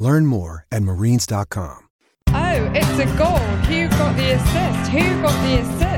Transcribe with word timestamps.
Learn 0.00 0.24
more 0.24 0.66
at 0.72 0.82
marines.com. 0.82 1.88
Oh, 2.28 2.72
it's 2.74 2.98
a 2.98 3.04
goal. 3.18 3.36
Who 3.68 3.86
got 3.90 4.16
the 4.16 4.32
assist? 4.32 4.90
Who 4.90 5.22
got 5.22 5.44
the 5.44 5.58
assist? 5.60 5.90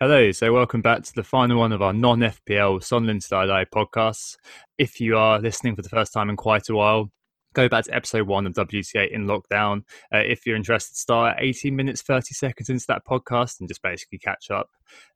Hello, 0.00 0.32
so 0.32 0.52
welcome 0.52 0.82
back 0.82 1.04
to 1.04 1.14
the 1.14 1.22
final 1.22 1.60
one 1.60 1.70
of 1.70 1.82
our 1.82 1.92
non 1.92 2.18
FPL 2.18 2.82
Sunderland 2.82 3.22
Till 3.22 3.38
I 3.38 3.46
Die 3.46 3.64
podcasts. 3.72 4.36
If 4.76 5.00
you 5.00 5.16
are 5.16 5.38
listening 5.38 5.76
for 5.76 5.82
the 5.82 5.88
first 5.88 6.12
time 6.12 6.28
in 6.28 6.34
quite 6.34 6.68
a 6.68 6.74
while, 6.74 7.12
go 7.54 7.68
back 7.68 7.84
to 7.84 7.94
episode 7.94 8.26
one 8.26 8.46
of 8.46 8.52
WGTA 8.52 9.10
in 9.10 9.26
lockdown. 9.26 9.82
Uh, 10.12 10.18
if 10.18 10.44
you're 10.44 10.56
interested, 10.56 10.96
start 10.96 11.36
at 11.36 11.42
18 11.42 11.74
minutes, 11.74 12.02
30 12.02 12.34
seconds 12.34 12.68
into 12.68 12.84
that 12.88 13.06
podcast 13.08 13.60
and 13.60 13.68
just 13.68 13.82
basically 13.82 14.18
catch 14.18 14.50
up. 14.50 14.68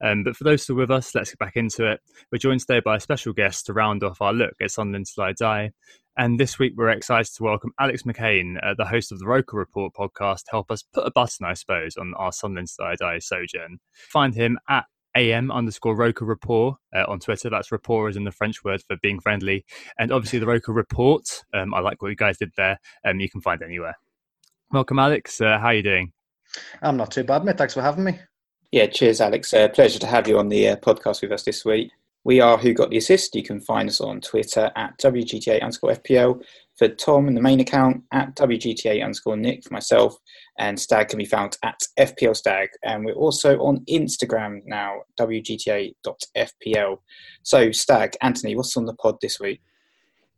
Um, 0.03 0.25
but 0.25 0.37
for 0.37 0.45
those 0.45 0.63
still 0.63 0.77
with 0.77 0.91
us, 0.91 1.15
let's 1.15 1.31
get 1.31 1.39
back 1.39 1.57
into 1.57 1.91
it. 1.91 2.01
We're 2.33 2.39
joined 2.39 2.61
today 2.61 2.81
by 2.81 2.97
a 2.97 3.01
special 3.01 3.33
guest 3.33 3.67
to 3.67 3.73
round 3.73 4.03
off 4.03 4.23
our 4.23 4.33
look 4.33 4.55
at 4.61 4.71
Sunderland 4.71 5.07
Till 5.07 5.25
I 5.25 5.33
Die. 5.33 5.71
And 6.17 6.41
this 6.41 6.59
week, 6.59 6.73
we're 6.77 6.89
excited 6.89 7.33
to 7.37 7.45
welcome 7.45 7.73
Alex 7.79 8.03
McCain, 8.03 8.57
uh, 8.63 8.75
the 8.77 8.87
host 8.87 9.13
of 9.13 9.21
the 9.21 9.27
Roker 9.27 9.57
Rapport 9.57 9.91
podcast, 9.93 10.45
to 10.45 10.51
help 10.51 10.71
us 10.71 10.83
put 10.83 11.07
a 11.07 11.13
button, 11.13 11.47
I 11.47 11.55
suppose, 11.55 11.97
on 11.97 12.13
our 12.17 12.33
Sunderland 12.33 12.69
Till 12.77 12.87
I 12.87 12.97
Die 12.97 13.19
sojourn. 13.21 13.79
Find 13.93 14.35
him 14.35 14.59
at 14.69 14.87
am 15.21 15.51
underscore 15.51 15.97
Roker 15.97 16.25
Rapport 16.25 16.77
uh, 16.95 17.05
on 17.09 17.21
Twitter. 17.21 17.51
That's 17.51 17.73
rapport 17.73 18.09
is 18.09 18.17
in 18.17 18.25
the 18.25 18.33
French 18.33 18.65
word 18.65 18.83
for 18.87 18.97
being 19.03 19.21
friendly. 19.21 19.65
And 19.99 20.13
obviously 20.13 20.39
the 20.39 20.47
Roker 20.47 20.73
Report. 20.73 21.45
Um, 21.55 21.75
I 21.75 21.81
like 21.81 22.03
what 22.03 22.09
you 22.09 22.17
guys 22.17 22.39
did 22.39 22.53
there. 22.57 22.79
Um, 23.05 23.21
you 23.21 23.29
can 23.29 23.41
find 23.41 23.63
anywhere. 23.63 23.97
Welcome, 24.71 24.99
Alex. 24.99 25.41
Uh, 25.41 25.59
how 25.59 25.67
are 25.67 25.75
you 25.75 25.83
doing? 25.83 26.13
I'm 26.83 26.97
not 26.97 27.11
too 27.11 27.25
bad, 27.25 27.45
mate. 27.45 27.59
Thanks 27.59 27.75
for 27.75 27.83
having 27.83 28.05
me. 28.05 28.19
Yeah, 28.71 28.87
cheers, 28.87 29.21
Alex. 29.21 29.53
Uh, 29.55 29.69
pleasure 29.69 29.99
to 29.99 30.07
have 30.07 30.29
you 30.29 30.39
on 30.39 30.49
the 30.49 30.69
uh, 30.69 30.77
podcast 30.77 31.23
with 31.23 31.33
us 31.33 31.43
this 31.43 31.65
week. 31.65 31.91
We 32.29 32.41
are 32.41 32.59
Who 32.59 32.75
Got 32.75 32.91
the 32.91 32.99
Assist. 32.99 33.35
You 33.35 33.43
can 33.43 33.59
find 33.59 33.89
us 33.89 34.03
on 34.03 34.21
Twitter 34.21 34.71
at 34.77 34.99
WGTA 34.99 35.63
underscore 35.63 35.95
FPL 35.95 36.43
for 36.77 36.87
Tom 36.89 37.27
and 37.27 37.35
the 37.35 37.41
main 37.41 37.61
account 37.61 38.03
at 38.13 38.37
WGTA 38.37 39.03
underscore 39.03 39.39
Nick 39.39 39.65
for 39.65 39.73
myself, 39.73 40.15
and 40.59 40.79
Stag 40.79 41.09
can 41.09 41.17
be 41.17 41.25
found 41.25 41.57
at 41.65 41.81
FPL 41.99 42.37
Stag. 42.37 42.69
And 42.85 43.07
we're 43.07 43.15
also 43.15 43.59
on 43.61 43.83
Instagram 43.89 44.61
now, 44.67 45.05
WGTA.FPL. 45.19 46.99
So, 47.45 47.73
Stag, 47.73 48.15
Anthony, 48.21 48.57
what's 48.57 48.77
on 48.77 48.85
the 48.85 48.93
pod 48.93 49.17
this 49.23 49.41
week? 49.41 49.63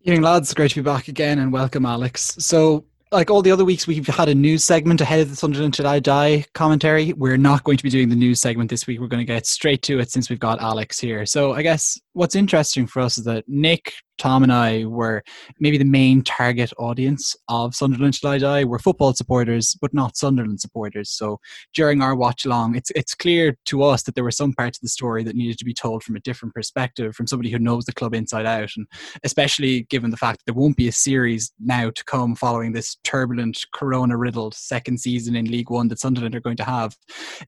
Evening, 0.02 0.22
lads. 0.22 0.54
Great 0.54 0.70
to 0.70 0.76
be 0.76 0.88
back 0.88 1.08
again 1.08 1.40
and 1.40 1.52
welcome, 1.52 1.84
Alex. 1.84 2.36
So, 2.38 2.84
like 3.12 3.30
all 3.30 3.42
the 3.42 3.50
other 3.50 3.64
weeks, 3.64 3.86
we've 3.86 4.06
had 4.06 4.28
a 4.28 4.34
news 4.34 4.62
segment 4.62 5.00
ahead 5.00 5.20
of 5.20 5.30
the 5.30 5.36
Sunderland 5.36 5.74
Till 5.74 5.86
I 5.86 5.98
Die 5.98 6.44
commentary. 6.54 7.12
We're 7.14 7.36
not 7.36 7.64
going 7.64 7.76
to 7.76 7.82
be 7.82 7.90
doing 7.90 8.08
the 8.08 8.16
news 8.16 8.40
segment 8.40 8.70
this 8.70 8.86
week. 8.86 9.00
We're 9.00 9.08
going 9.08 9.26
to 9.26 9.32
get 9.32 9.46
straight 9.46 9.82
to 9.82 9.98
it 9.98 10.10
since 10.10 10.30
we've 10.30 10.38
got 10.38 10.60
Alex 10.60 11.00
here. 11.00 11.26
So 11.26 11.52
I 11.52 11.62
guess 11.62 11.98
what's 12.12 12.36
interesting 12.36 12.86
for 12.86 13.00
us 13.00 13.18
is 13.18 13.24
that 13.24 13.44
Nick, 13.48 13.94
Tom, 14.20 14.42
and 14.42 14.52
I 14.52 14.84
were 14.84 15.22
maybe 15.60 15.78
the 15.78 15.84
main 15.84 16.22
target 16.22 16.72
audience 16.78 17.34
of 17.48 17.74
Sunderland 17.74 18.20
Till 18.20 18.30
I 18.30 18.38
Die. 18.38 18.64
We're 18.64 18.78
football 18.78 19.14
supporters, 19.14 19.74
but 19.80 19.94
not 19.94 20.14
Sunderland 20.14 20.60
supporters. 20.60 21.10
So 21.10 21.40
during 21.72 22.02
our 22.02 22.14
watch 22.14 22.44
along, 22.44 22.76
it's 22.76 22.90
it's 22.90 23.14
clear 23.14 23.56
to 23.64 23.82
us 23.82 24.02
that 24.02 24.14
there 24.14 24.22
were 24.22 24.30
some 24.30 24.52
parts 24.52 24.76
of 24.76 24.82
the 24.82 24.90
story 24.90 25.24
that 25.24 25.34
needed 25.34 25.58
to 25.58 25.64
be 25.64 25.72
told 25.72 26.02
from 26.02 26.16
a 26.16 26.20
different 26.20 26.54
perspective, 26.54 27.16
from 27.16 27.26
somebody 27.26 27.50
who 27.50 27.58
knows 27.58 27.86
the 27.86 27.94
club 27.94 28.14
inside 28.14 28.44
out, 28.44 28.70
and 28.76 28.86
especially 29.24 29.84
given 29.84 30.10
the 30.10 30.18
fact 30.18 30.38
that 30.38 30.52
there 30.52 30.60
won't 30.60 30.76
be 30.76 30.88
a 30.88 30.92
series 30.92 31.50
now 31.58 31.88
to 31.88 32.04
come 32.04 32.36
following 32.36 32.72
this 32.72 32.96
turbulent, 33.02 33.64
corona-riddled 33.72 34.52
second 34.52 35.00
season 35.00 35.34
in 35.34 35.46
League 35.46 35.70
One 35.70 35.88
that 35.88 35.98
Sunderland 35.98 36.34
are 36.34 36.40
going 36.40 36.58
to 36.58 36.64
have. 36.64 36.94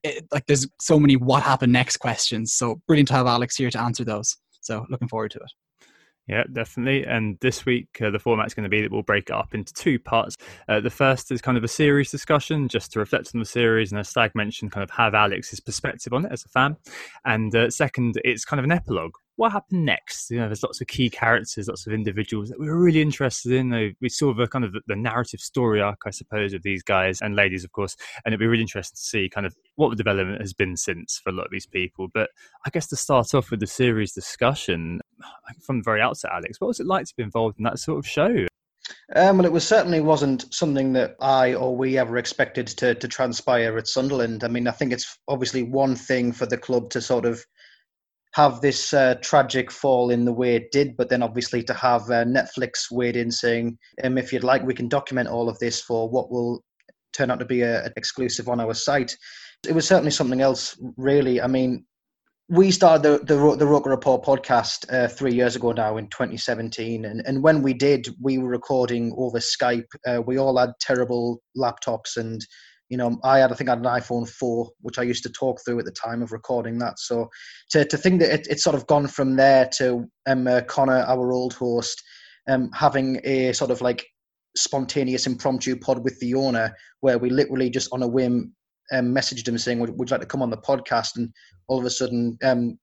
It, 0.03 0.25
like 0.31 0.47
there's 0.47 0.67
so 0.81 0.99
many 0.99 1.17
what 1.17 1.43
happened 1.43 1.71
next 1.71 1.97
questions. 1.97 2.53
So 2.53 2.81
brilliant 2.87 3.09
to 3.09 3.13
have 3.13 3.27
Alex 3.27 3.55
here 3.55 3.69
to 3.69 3.79
answer 3.79 4.03
those. 4.03 4.35
So 4.61 4.87
looking 4.89 5.07
forward 5.07 5.29
to 5.31 5.37
it. 5.37 5.51
Yeah, 6.27 6.43
definitely. 6.51 7.05
And 7.05 7.37
this 7.41 7.65
week, 7.65 8.01
uh, 8.01 8.09
the 8.09 8.19
format's 8.19 8.53
going 8.53 8.63
to 8.63 8.69
be 8.69 8.81
that 8.81 8.91
we'll 8.91 9.01
break 9.01 9.29
it 9.29 9.35
up 9.35 9.53
into 9.53 9.73
two 9.73 9.99
parts. 9.99 10.37
Uh, 10.69 10.79
the 10.79 10.89
first 10.89 11.31
is 11.31 11.41
kind 11.41 11.57
of 11.57 11.65
a 11.65 11.67
series 11.67 12.11
discussion, 12.11 12.69
just 12.69 12.93
to 12.93 12.99
reflect 12.99 13.31
on 13.33 13.39
the 13.39 13.45
series, 13.45 13.91
and 13.91 13.99
as 13.99 14.07
Stag 14.07 14.31
mentioned, 14.33 14.71
kind 14.71 14.83
of 14.83 14.89
have 14.91 15.13
Alex's 15.13 15.59
perspective 15.59 16.13
on 16.13 16.25
it 16.25 16.31
as 16.31 16.45
a 16.45 16.47
fan. 16.47 16.77
And 17.25 17.53
uh, 17.53 17.69
second, 17.69 18.21
it's 18.23 18.45
kind 18.45 18.59
of 18.59 18.63
an 18.63 18.71
epilogue 18.71 19.15
what 19.35 19.51
happened 19.51 19.85
next? 19.85 20.29
You 20.29 20.39
know, 20.39 20.47
there's 20.47 20.63
lots 20.63 20.79
of 20.79 20.87
key 20.87 21.09
characters, 21.09 21.67
lots 21.67 21.87
of 21.87 21.93
individuals 21.93 22.49
that 22.49 22.59
we 22.59 22.67
were 22.67 22.79
really 22.79 23.01
interested 23.01 23.51
in. 23.51 23.95
We 23.99 24.09
saw 24.09 24.33
the 24.33 24.47
kind 24.47 24.63
of 24.63 24.73
the 24.85 24.95
narrative 24.95 25.39
story 25.39 25.81
arc, 25.81 26.01
I 26.05 26.11
suppose, 26.11 26.53
of 26.53 26.63
these 26.63 26.83
guys 26.83 27.19
and 27.21 27.35
ladies, 27.35 27.63
of 27.63 27.71
course, 27.71 27.95
and 28.23 28.31
it'd 28.31 28.39
be 28.39 28.47
really 28.47 28.61
interesting 28.61 28.95
to 28.95 29.01
see 29.01 29.29
kind 29.29 29.47
of 29.47 29.55
what 29.75 29.89
the 29.89 29.95
development 29.95 30.41
has 30.41 30.53
been 30.53 30.77
since 30.77 31.19
for 31.23 31.29
a 31.29 31.33
lot 31.33 31.45
of 31.45 31.51
these 31.51 31.65
people. 31.65 32.07
But 32.13 32.29
I 32.65 32.69
guess 32.69 32.87
to 32.87 32.95
start 32.95 33.33
off 33.33 33.49
with 33.49 33.59
the 33.59 33.67
series 33.67 34.13
discussion 34.13 35.01
from 35.61 35.79
the 35.79 35.83
very 35.83 36.01
outset, 36.01 36.31
Alex, 36.33 36.61
what 36.61 36.67
was 36.67 36.79
it 36.79 36.85
like 36.85 37.05
to 37.05 37.15
be 37.15 37.23
involved 37.23 37.57
in 37.57 37.63
that 37.63 37.79
sort 37.79 37.99
of 37.99 38.07
show? 38.07 38.45
Um, 39.15 39.37
well, 39.37 39.45
it 39.45 39.51
was 39.51 39.67
certainly 39.67 40.01
wasn't 40.01 40.53
something 40.53 40.93
that 40.93 41.15
I 41.21 41.53
or 41.53 41.75
we 41.75 41.97
ever 41.97 42.17
expected 42.17 42.67
to 42.67 42.95
to 42.95 43.07
transpire 43.07 43.77
at 43.77 43.87
Sunderland. 43.87 44.43
I 44.43 44.47
mean, 44.47 44.67
I 44.67 44.71
think 44.71 44.91
it's 44.91 45.17
obviously 45.27 45.63
one 45.63 45.95
thing 45.95 46.31
for 46.31 46.45
the 46.45 46.57
club 46.57 46.89
to 46.91 47.01
sort 47.01 47.25
of 47.25 47.45
have 48.33 48.61
this 48.61 48.93
uh, 48.93 49.15
tragic 49.21 49.71
fall 49.71 50.09
in 50.09 50.25
the 50.25 50.33
way 50.33 50.55
it 50.55 50.71
did, 50.71 50.97
but 50.97 51.09
then 51.09 51.21
obviously 51.21 51.63
to 51.63 51.73
have 51.73 52.01
uh, 52.09 52.25
Netflix 52.25 52.91
weighed 52.91 53.15
in 53.15 53.31
saying, 53.31 53.77
um, 54.03 54.17
if 54.17 54.33
you'd 54.33 54.43
like, 54.43 54.63
we 54.63 54.73
can 54.73 54.89
document 54.89 55.29
all 55.29 55.47
of 55.47 55.59
this 55.59 55.81
for 55.81 56.09
what 56.09 56.31
will 56.31 56.63
turn 57.13 57.29
out 57.29 57.39
to 57.39 57.45
be 57.45 57.61
an 57.61 57.93
exclusive 57.95 58.49
on 58.49 58.59
our 58.59 58.73
site. 58.73 59.15
It 59.67 59.75
was 59.75 59.87
certainly 59.87 60.11
something 60.11 60.41
else, 60.41 60.75
really. 60.97 61.41
I 61.41 61.47
mean, 61.47 61.85
we 62.49 62.71
started 62.71 63.03
the 63.03 63.35
the, 63.35 63.55
the 63.55 63.67
Roker 63.67 63.91
Rapport 63.91 64.21
podcast 64.21 64.91
uh, 64.91 65.07
three 65.07 65.33
years 65.33 65.55
ago 65.55 65.71
now 65.71 65.97
in 65.97 66.07
2017, 66.07 67.05
and, 67.05 67.21
and 67.25 67.41
when 67.41 67.61
we 67.61 67.73
did, 67.73 68.07
we 68.19 68.39
were 68.39 68.49
recording 68.49 69.13
over 69.15 69.39
Skype. 69.39 69.85
Uh, 70.07 70.21
we 70.25 70.37
all 70.37 70.57
had 70.57 70.71
terrible 70.81 71.41
laptops 71.55 72.17
and 72.17 72.45
you 72.93 72.97
know, 72.97 73.17
I 73.23 73.39
had, 73.39 73.51
I 73.51 73.55
think 73.55 73.71
I 73.71 73.71
had 73.71 73.79
an 73.79 73.85
iPhone 73.85 74.29
4, 74.29 74.69
which 74.81 74.99
I 74.99 75.01
used 75.01 75.23
to 75.23 75.31
talk 75.31 75.59
through 75.65 75.79
at 75.79 75.85
the 75.85 75.91
time 75.91 76.21
of 76.21 76.31
recording 76.31 76.77
that. 76.77 76.99
So 76.99 77.27
to, 77.71 77.83
to 77.83 77.97
think 77.97 78.19
that 78.19 78.31
it, 78.31 78.47
it's 78.51 78.63
sort 78.63 78.75
of 78.75 78.85
gone 78.85 79.07
from 79.07 79.35
there 79.35 79.67
to 79.77 80.05
um, 80.27 80.45
uh, 80.45 80.61
Connor, 80.67 80.99
our 80.99 81.33
old 81.33 81.55
host, 81.55 81.99
um, 82.47 82.69
having 82.71 83.19
a 83.23 83.51
sort 83.53 83.71
of 83.71 83.81
like 83.81 84.05
spontaneous 84.55 85.25
impromptu 85.25 85.75
pod 85.75 86.03
with 86.03 86.19
the 86.19 86.35
owner 86.35 86.71
where 86.99 87.17
we 87.17 87.31
literally 87.31 87.67
just 87.67 87.89
on 87.91 88.03
a 88.03 88.07
whim 88.07 88.53
um, 88.91 89.07
messaged 89.07 89.47
him 89.47 89.57
saying, 89.57 89.79
would, 89.79 89.97
would 89.97 90.11
you 90.11 90.13
like 90.13 90.21
to 90.21 90.27
come 90.27 90.43
on 90.43 90.51
the 90.51 90.57
podcast? 90.57 91.15
And 91.15 91.33
all 91.67 91.79
of 91.79 91.85
a 91.85 91.89
sudden, 91.89 92.37
um, 92.43 92.77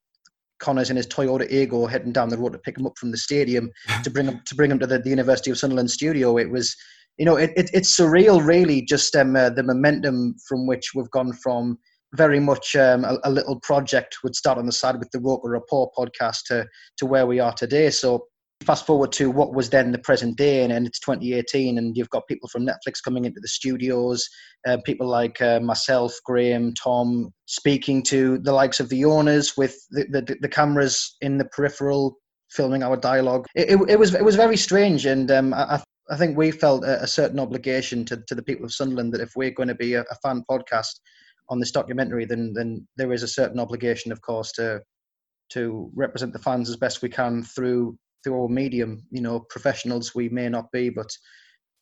Connor's 0.59 0.89
in 0.89 0.97
his 0.97 1.07
Toyota 1.07 1.49
Aygo 1.49 1.89
heading 1.89 2.11
down 2.11 2.27
the 2.27 2.37
road 2.37 2.51
to 2.51 2.59
pick 2.59 2.77
him 2.77 2.85
up 2.85 2.97
from 2.97 3.11
the 3.11 3.17
stadium 3.17 3.71
to 4.03 4.09
bring 4.09 4.25
him 4.25 4.41
to 4.45 4.55
bring 4.55 4.71
him 4.71 4.79
to 4.79 4.87
the, 4.87 4.99
the 4.99 5.09
University 5.09 5.51
of 5.51 5.57
Sunderland 5.57 5.89
studio. 5.89 6.37
It 6.37 6.51
was 6.51 6.75
you 7.17 7.25
know, 7.25 7.35
it, 7.35 7.51
it, 7.55 7.69
it's 7.73 7.95
surreal, 7.95 8.43
really, 8.45 8.81
just 8.81 9.15
um, 9.15 9.35
uh, 9.35 9.49
the 9.49 9.63
momentum 9.63 10.35
from 10.47 10.67
which 10.67 10.91
we've 10.95 11.11
gone 11.11 11.33
from 11.33 11.77
very 12.13 12.39
much 12.39 12.75
um, 12.75 13.05
a, 13.05 13.17
a, 13.23 13.31
little 13.31 13.59
project 13.61 14.17
would 14.23 14.35
start 14.35 14.57
on 14.57 14.65
the 14.65 14.71
side 14.71 14.97
with 14.99 15.09
the 15.11 15.19
Roker 15.19 15.49
Rapport 15.49 15.91
podcast 15.97 16.39
to, 16.47 16.65
to 16.97 17.05
where 17.05 17.25
we 17.25 17.39
are 17.39 17.53
today. 17.53 17.89
So 17.89 18.25
fast 18.63 18.85
forward 18.85 19.11
to 19.13 19.31
what 19.31 19.53
was 19.53 19.69
then 19.69 19.91
the 19.91 19.97
present 19.97 20.37
day 20.37 20.63
and, 20.63 20.71
and 20.71 20.85
it's 20.85 20.99
2018 20.99 21.77
and 21.77 21.97
you've 21.97 22.09
got 22.09 22.27
people 22.27 22.47
from 22.49 22.65
netflix 22.65 23.01
coming 23.03 23.25
into 23.25 23.39
the 23.41 23.47
studios 23.47 24.27
uh, 24.67 24.77
people 24.85 25.07
like 25.07 25.41
uh, 25.41 25.59
myself 25.59 26.13
graham 26.25 26.73
tom 26.75 27.33
speaking 27.47 28.03
to 28.03 28.37
the 28.39 28.53
likes 28.53 28.79
of 28.79 28.87
the 28.89 29.03
owners 29.03 29.57
with 29.57 29.75
the, 29.89 30.05
the, 30.11 30.37
the 30.41 30.47
cameras 30.47 31.17
in 31.21 31.37
the 31.37 31.45
peripheral 31.45 32.17
filming 32.51 32.83
our 32.83 32.97
dialogue 32.97 33.45
it, 33.55 33.69
it, 33.71 33.89
it 33.89 33.99
was 33.99 34.13
it 34.13 34.23
was 34.23 34.35
very 34.35 34.57
strange 34.57 35.05
and 35.05 35.31
um, 35.31 35.53
I, 35.53 35.81
I 36.11 36.17
think 36.17 36.37
we 36.37 36.51
felt 36.51 36.83
a, 36.83 37.03
a, 37.03 37.07
certain 37.07 37.39
obligation 37.39 38.03
to, 38.05 38.17
to 38.27 38.35
the 38.35 38.43
people 38.43 38.65
of 38.65 38.73
Sunderland 38.73 39.13
that 39.13 39.21
if 39.21 39.31
we're 39.35 39.51
going 39.51 39.69
to 39.69 39.75
be 39.75 39.93
a, 39.93 40.01
a, 40.01 40.15
fan 40.21 40.43
podcast 40.49 40.99
on 41.47 41.59
this 41.59 41.71
documentary, 41.71 42.25
then 42.25 42.51
then 42.53 42.85
there 42.97 43.13
is 43.13 43.23
a 43.23 43.27
certain 43.27 43.59
obligation, 43.59 44.11
of 44.11 44.21
course, 44.21 44.51
to 44.53 44.81
to 45.53 45.89
represent 45.95 46.33
the 46.33 46.39
fans 46.39 46.69
as 46.69 46.75
best 46.75 47.01
we 47.01 47.09
can 47.09 47.43
through 47.43 47.97
through 48.23 48.41
our 48.41 48.49
medium. 48.49 49.03
You 49.09 49.21
know, 49.21 49.39
professionals 49.39 50.13
we 50.13 50.27
may 50.27 50.49
not 50.49 50.69
be, 50.73 50.89
but 50.89 51.09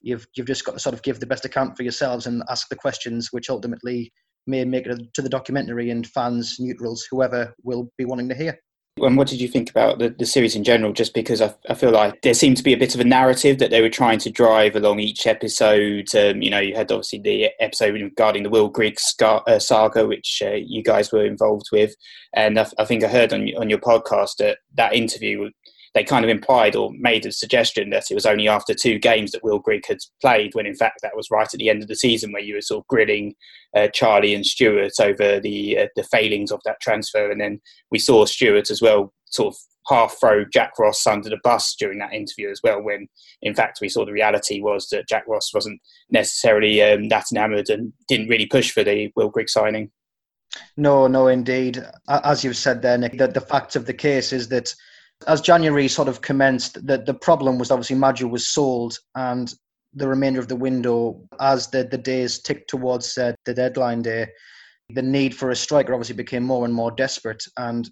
you've 0.02 0.28
you've 0.36 0.48
just 0.48 0.64
got 0.64 0.74
to 0.74 0.80
sort 0.80 0.94
of 0.94 1.02
give 1.02 1.20
the 1.20 1.26
best 1.26 1.46
account 1.46 1.76
for 1.76 1.84
yourselves 1.84 2.28
and 2.28 2.44
ask 2.50 2.70
the 2.70 2.76
questions 2.76 3.30
which 3.32 3.50
ultimately 3.50 4.14
may 4.46 4.64
make 4.64 4.86
it 4.86 5.14
to 5.14 5.22
the 5.22 5.30
documentary 5.30 5.90
and 5.90 6.08
fans, 6.08 6.58
neutrals, 6.60 7.06
whoever 7.10 7.54
will 7.64 7.92
be 7.98 8.06
wanting 8.06 8.30
to 8.30 8.36
hear. 8.36 8.60
And 9.04 9.18
what 9.18 9.28
did 9.28 9.42
you 9.42 9.48
think 9.48 9.70
about 9.70 10.00
the, 10.00 10.10
the 10.10 10.26
series 10.26 10.56
in 10.56 10.64
general? 10.64 10.94
Just 10.94 11.14
because 11.14 11.42
I, 11.42 11.54
I 11.70 11.74
feel 11.74 11.92
like 11.92 12.22
there 12.22 12.34
seemed 12.34 12.58
to 12.58 12.64
be 12.64 12.74
a 12.74 12.78
bit 12.78 12.96
of 12.96 13.02
a 13.02 13.06
narrative 13.06 13.60
that 13.60 13.72
they 13.72 13.82
were 13.82 13.90
trying 13.90 14.20
to 14.20 14.30
drive 14.30 14.76
along 14.76 15.00
each 15.00 15.28
episode. 15.28 16.14
Um, 16.16 16.42
you 16.42 16.50
know, 16.50 16.60
you 16.60 16.76
had 16.76 16.92
obviously 16.92 17.20
the 17.20 17.50
episode 17.60 17.94
regarding 17.94 18.44
the 18.44 18.50
Will 18.50 18.70
Griggs 18.70 19.16
uh, 19.22 19.60
saga, 19.60 20.08
which 20.08 20.42
uh, 20.46 20.56
you 20.56 20.84
guys 20.84 21.12
were 21.12 21.26
involved 21.26 21.68
with. 21.72 21.96
And 22.34 22.60
I, 22.60 22.68
I, 22.78 22.86
think 22.86 23.04
I 23.04 23.08
heard 23.08 23.34
on, 23.34 23.50
on 23.58 23.70
your 23.70 23.80
podcast 23.80 24.38
that 24.40 24.60
that 24.76 24.94
interview 24.94 25.50
they 25.94 26.04
kind 26.04 26.24
of 26.24 26.30
implied 26.30 26.76
or 26.76 26.92
made 26.94 27.26
a 27.26 27.32
suggestion 27.32 27.90
that 27.90 28.12
it 28.12 28.16
was 28.16 28.26
only 28.26 28.48
after 28.48 28.74
two 28.74 29.00
games 29.00 29.32
that 29.32 29.44
Will 29.44 29.60
Grigg 29.60 29.86
had 29.88 29.98
played, 30.22 30.54
when 30.54 30.66
in 30.66 30.76
fact 30.76 31.00
that 31.02 31.16
was 31.16 31.32
right 31.32 31.52
at 31.52 31.60
the 31.60 31.70
end 31.70 31.82
of 31.82 31.88
the 31.88 31.96
season 31.96 32.32
where 32.32 32.42
you 32.42 32.56
were 32.56 32.62
sort 32.62 32.84
of 32.84 32.88
grilling 32.88 33.36
uh, 33.76 33.88
Charlie 33.94 34.34
and 34.34 34.46
Stuart 34.46 34.94
over 35.02 35.40
the 35.40 35.80
uh, 35.80 35.88
the 35.96 36.04
failings 36.04 36.52
of 36.52 36.62
that 36.66 36.82
transfer, 36.82 37.32
and 37.32 37.42
then 37.42 37.62
we 37.92 38.00
saw 38.00 38.26
Stuart 38.26 38.70
as 38.72 38.82
well 38.82 39.14
sort 39.26 39.54
of 39.54 39.60
half 39.88 40.16
throw 40.20 40.46
Jack 40.46 40.74
Ross 40.78 41.06
under 41.08 41.30
the 41.30 41.40
bus 41.44 41.76
during 41.76 42.00
that 42.00 42.14
interview 42.14 42.50
as 42.50 42.62
well, 42.64 42.82
when 42.82 43.08
in 43.42 43.56
fact 43.56 43.80
we 43.82 43.90
saw 43.90 44.06
the 44.06 44.12
reality 44.12 44.62
was 44.62 44.88
that 44.90 45.08
Jack 45.10 45.24
Ross 45.28 45.54
wasn't 45.54 45.82
necessarily 46.10 46.82
um, 46.84 47.10
that 47.10 47.26
enamoured 47.32 47.70
and 47.70 47.92
didn't 48.08 48.30
really 48.30 48.46
push 48.46 48.72
for 48.72 48.84
the 48.84 49.12
Will 49.16 49.30
Grigg 49.30 49.50
signing. 49.50 49.90
No, 50.78 51.08
no, 51.08 51.28
indeed. 51.28 51.84
As 52.08 52.44
you've 52.44 52.58
said 52.58 52.82
there, 52.82 52.98
Nick, 52.98 53.18
the 53.18 53.46
fact 53.48 53.76
of 53.76 53.86
the 53.86 53.94
case 53.94 54.34
is 54.34 54.48
that 54.50 54.74
as 55.28 55.42
January 55.42 55.88
sort 55.88 56.08
of 56.08 56.22
commenced, 56.22 56.86
the, 56.86 56.98
the 56.98 57.14
problem 57.14 57.58
was 57.58 57.72
obviously 57.72 57.96
Maja 57.96 58.28
was 58.28 58.48
sold 58.48 58.98
and 59.16 59.54
the 59.94 60.08
remainder 60.08 60.40
of 60.40 60.48
the 60.48 60.56
window, 60.56 61.22
as 61.40 61.68
the, 61.68 61.84
the 61.84 61.98
days 61.98 62.42
ticked 62.42 62.70
towards 62.70 63.18
uh, 63.18 63.34
the 63.46 63.54
deadline 63.54 64.02
day, 64.02 64.28
the 64.90 65.02
need 65.02 65.36
for 65.36 65.50
a 65.50 65.56
striker 65.56 65.94
obviously 65.94 66.16
became 66.16 66.44
more 66.44 66.66
and 66.66 66.74
more 66.74 66.92
desperate. 66.92 67.44
And 67.58 67.90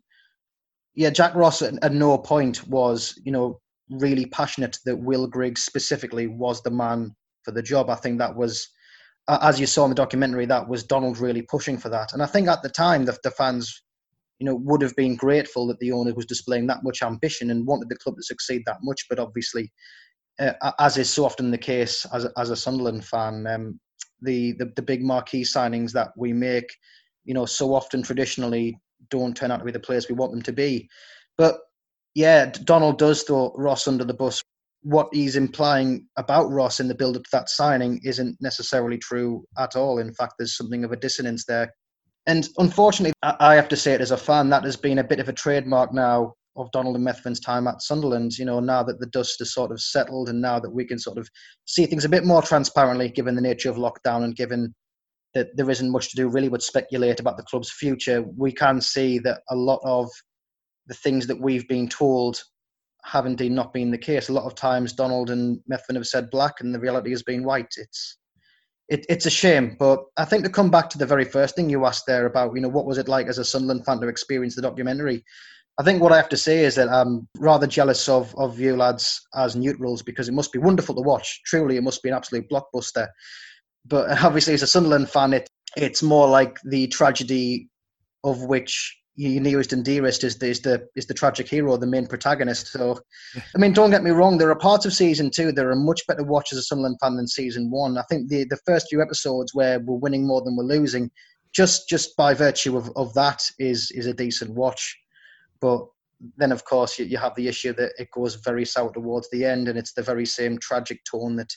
yeah, 0.96 1.10
Jack 1.10 1.36
Ross 1.36 1.62
at, 1.62 1.74
at 1.84 1.94
no 1.94 2.18
point 2.18 2.68
was, 2.68 3.20
you 3.24 3.32
know, 3.32 3.60
really 3.90 4.26
passionate 4.28 4.78
that 4.86 4.98
Will 4.98 5.28
Griggs 5.28 5.64
specifically 5.64 6.28
was 6.28 6.62
the 6.62 6.72
man 6.72 7.16
for 7.44 7.52
the 7.52 7.62
job. 7.62 7.90
I 7.90 7.96
think 7.96 8.20
that 8.20 8.36
was, 8.36 8.68
as 9.28 9.60
you 9.60 9.66
saw 9.66 9.86
in 9.86 9.90
the 9.90 9.96
documentary, 9.96 10.46
that 10.46 10.68
was 10.68 10.84
Donald 10.84 11.18
really 11.18 11.42
pushing 11.44 11.78
for 11.78 11.90
that. 11.90 12.14
And 12.14 12.22
I 12.22 12.26
think 12.26 12.48
at 12.48 12.62
the 12.62 12.70
time, 12.70 13.06
the, 13.06 13.18
the 13.24 13.32
fans 13.32 13.82
you 14.40 14.46
know, 14.46 14.56
would 14.56 14.82
have 14.82 14.96
been 14.96 15.16
grateful 15.16 15.68
that 15.68 15.80
the 15.80 15.92
owner 15.92 16.14
was 16.14 16.26
displaying 16.26 16.68
that 16.68 16.84
much 16.84 17.02
ambition 17.02 17.50
and 17.50 17.66
wanted 17.66 17.90
the 17.90 17.98
club 17.98 18.16
to 18.16 18.24
succeed 18.24 18.64
that 18.66 18.78
much. 18.84 19.06
But 19.10 19.20
obviously, 19.20 19.72
uh, 20.40 20.54
as 20.80 20.98
is 20.98 21.10
so 21.10 21.26
often 21.26 21.50
the 21.52 21.58
case 21.58 22.06
as 22.14 22.28
as 22.38 22.50
a 22.50 22.56
Sunderland 22.56 23.06
fan, 23.06 23.48
um, 23.48 23.80
the, 24.22 24.54
the 24.54 24.72
the 24.76 24.82
big 24.82 25.04
marquee 25.04 25.44
signings 25.44 25.92
that 25.94 26.10
we 26.16 26.34
make, 26.34 26.70
you 27.26 27.34
know, 27.34 27.46
so 27.46 27.74
often 27.74 28.04
traditionally 28.04 28.80
don't 29.10 29.36
turn 29.36 29.52
out 29.52 29.58
to 29.58 29.66
be 29.66 29.72
the 29.72 29.80
players 29.80 30.08
we 30.08 30.16
want 30.16 30.32
them 30.32 30.42
to 30.44 30.54
be. 30.54 30.88
But 31.38 31.60
yeah, 32.14 32.52
Donald 32.64 32.98
does 33.00 33.24
throw 33.24 33.54
Ross 33.56 33.88
under 33.88 34.04
the 34.04 34.14
bus. 34.14 34.42
What 34.84 35.10
he's 35.12 35.36
implying 35.36 36.08
about 36.18 36.52
Ross 36.52 36.80
in 36.80 36.88
the 36.88 36.96
build 36.96 37.18
up 37.18 37.24
to 37.24 37.30
that 37.32 37.50
signing 37.50 38.00
isn't 38.04 38.38
necessarily 38.40 38.98
true 38.98 39.44
at 39.58 39.76
all. 39.76 39.98
In 39.98 40.14
fact, 40.14 40.34
there's 40.38 40.56
something 40.56 40.84
of 40.84 40.92
a 40.92 40.96
dissonance 40.96 41.46
there 41.46 41.72
and 42.28 42.48
unfortunately, 42.58 43.14
I 43.24 43.56
have 43.56 43.70
to 43.70 43.78
say 43.78 43.94
it 43.94 44.02
as 44.02 44.12
a 44.12 44.18
fan, 44.18 44.50
that 44.50 44.66
has 44.66 44.76
been 44.76 45.00
a 45.00 45.04
bit 45.04 45.20
of 45.20 45.30
a 45.30 45.34
trademark 45.34 45.94
now 45.94 46.34
of 46.58 46.72
Donald 46.72 46.96
and 46.96 47.06
Methven's 47.06 47.40
time 47.40 47.68
at 47.68 47.82
Sunderland. 47.82 48.38
You 48.38 48.46
know, 48.46 48.60
now 48.60 48.84
that 48.84 49.00
the 49.00 49.06
dust 49.08 49.40
has 49.40 49.54
sort 49.54 49.72
of 49.72 49.82
settled 49.82 50.30
and 50.30 50.42
now 50.42 50.60
that 50.60 50.70
we 50.70 50.86
can 50.86 51.00
sort 51.00 51.18
of 51.18 51.30
see 51.66 51.86
things 51.86 52.04
a 52.04 52.10
bit 52.10 52.26
more 52.26 52.42
transparently, 52.42 53.10
given 53.10 53.36
the 53.36 53.42
nature 53.42 53.70
of 53.70 53.78
lockdown 53.78 54.24
and 54.24 54.36
given 54.36 54.76
that 55.34 55.56
there 55.56 55.70
isn't 55.70 55.92
much 55.92 56.10
to 56.10 56.16
do 56.16 56.28
really 56.28 56.50
but 56.50 56.64
speculate 56.64 57.20
about 57.20 57.38
the 57.38 57.44
club's 57.44 57.72
future, 57.72 58.24
we 58.36 58.52
can 58.52 58.82
see 58.82 59.20
that 59.20 59.42
a 59.50 59.56
lot 59.56 59.80
of 59.84 60.10
the 60.88 60.96
things 60.96 61.28
that 61.28 61.40
we've 61.40 61.68
been 61.68 61.88
told 61.88 62.44
have 63.04 63.26
indeed 63.26 63.52
not 63.52 63.74
been 63.74 63.92
the 63.92 63.98
case. 63.98 64.28
A 64.28 64.34
lot 64.34 64.46
of 64.46 64.56
times, 64.56 64.92
Donald 64.92 65.30
and 65.30 65.60
Methven 65.72 65.96
have 65.96 66.08
said 66.08 66.30
black, 66.30 66.56
and 66.60 66.74
the 66.74 66.80
reality 66.80 67.12
has 67.12 67.24
been 67.24 67.44
white. 67.44 67.74
It's 67.78 68.18
it, 68.90 69.06
it's 69.10 69.26
a 69.26 69.30
shame. 69.32 69.76
But 69.78 70.04
I 70.18 70.26
think 70.26 70.44
to 70.44 70.50
come 70.50 70.70
back 70.70 70.90
to 70.92 70.98
the 70.98 71.06
very 71.06 71.26
first 71.26 71.56
thing 71.56 71.70
you 71.70 71.86
asked 71.86 72.06
there 72.06 72.26
about, 72.26 72.56
you 72.56 72.62
know, 72.62 72.70
what 72.70 72.86
was 72.86 72.98
it 72.98 73.08
like 73.08 73.28
as 73.28 73.38
a 73.38 73.46
Sunderland 73.46 73.86
fan 73.86 74.00
to 74.02 74.08
experience 74.08 74.56
the 74.56 74.62
documentary? 74.62 75.24
I 75.80 75.84
think 75.84 76.02
what 76.02 76.12
I 76.12 76.18
have 76.18 76.30
to 76.30 76.38
say 76.38 76.66
is 76.66 76.76
that 76.76 76.90
I'm 76.90 77.28
rather 77.38 77.68
jealous 77.68 78.10
of, 78.10 78.34
of 78.36 78.60
you 78.60 78.76
lads 78.76 79.28
as 79.36 79.56
neutrals 79.56 80.02
because 80.02 80.28
it 80.28 80.34
must 80.34 80.52
be 80.52 80.60
wonderful 80.60 80.96
to 80.96 81.02
watch. 81.02 81.42
Truly, 81.46 81.78
it 81.78 81.84
must 81.84 82.02
be 82.02 82.10
an 82.10 82.16
absolute 82.16 82.50
blockbuster. 82.50 83.08
But 83.86 84.24
obviously, 84.24 84.56
as 84.56 84.64
a 84.64 84.68
Sunderland 84.68 85.10
fan, 85.10 85.34
it 85.34 85.48
it's 85.76 86.02
more 86.02 86.28
like 86.28 86.58
the 86.64 86.88
tragedy 86.88 87.70
of 88.24 88.44
which 88.44 88.98
your 89.18 89.42
nearest 89.42 89.74
and 89.74 89.84
dearest 89.84 90.24
is 90.24 90.38
the, 90.38 90.48
is 90.48 90.62
the 90.62 90.88
is 90.96 91.08
the 91.08 91.14
tragic 91.14 91.50
hero, 91.50 91.76
the 91.76 91.88
main 91.88 92.06
protagonist. 92.06 92.68
So, 92.68 93.00
I 93.36 93.58
mean, 93.58 93.74
don't 93.74 93.90
get 93.90 94.04
me 94.04 94.12
wrong. 94.12 94.38
There 94.38 94.52
are 94.52 94.56
parts 94.56 94.86
of 94.86 94.94
season 94.94 95.32
two 95.32 95.52
that 95.52 95.66
are 95.66 95.76
much 95.76 96.06
better 96.08 96.24
watch 96.24 96.54
as 96.54 96.60
a 96.60 96.62
Sunderland 96.62 96.98
fan 97.02 97.18
than 97.18 97.28
season 97.28 97.72
one. 97.72 97.98
I 97.98 98.04
think 98.04 98.30
the 98.30 98.46
the 98.46 98.60
first 98.66 98.88
few 98.90 99.02
episodes 99.02 99.56
where 99.56 99.80
we're 99.80 99.98
winning 99.98 100.26
more 100.26 100.42
than 100.44 100.56
we're 100.56 100.64
losing, 100.64 101.10
just 101.52 101.90
just 101.90 102.16
by 102.16 102.36
virtue 102.36 102.78
of, 102.78 102.92
of 102.96 103.14
that, 103.16 103.42
is 103.58 103.92
is 103.92 104.06
a 104.06 104.14
decent 104.14 104.52
watch. 104.52 104.96
But 105.60 105.84
then, 106.38 106.52
of 106.52 106.64
course, 106.66 107.00
you, 107.00 107.06
you 107.06 107.18
have 107.18 107.34
the 107.36 107.48
issue 107.48 107.74
that 107.74 107.94
it 107.98 108.10
goes 108.14 108.36
very 108.36 108.66
sour 108.66 108.94
towards 108.94 109.30
the 109.32 109.44
end, 109.44 109.68
and 109.68 109.80
it's 109.80 109.94
the 109.94 110.04
very 110.04 110.28
same 110.28 110.60
tragic 110.60 111.00
tone 111.10 111.36
that 111.38 111.52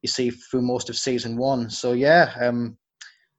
you 0.00 0.08
see 0.08 0.30
through 0.30 0.62
most 0.62 0.88
of 0.88 0.96
season 0.96 1.36
one. 1.36 1.68
So, 1.68 1.92
yeah. 1.92 2.34
Um, 2.40 2.78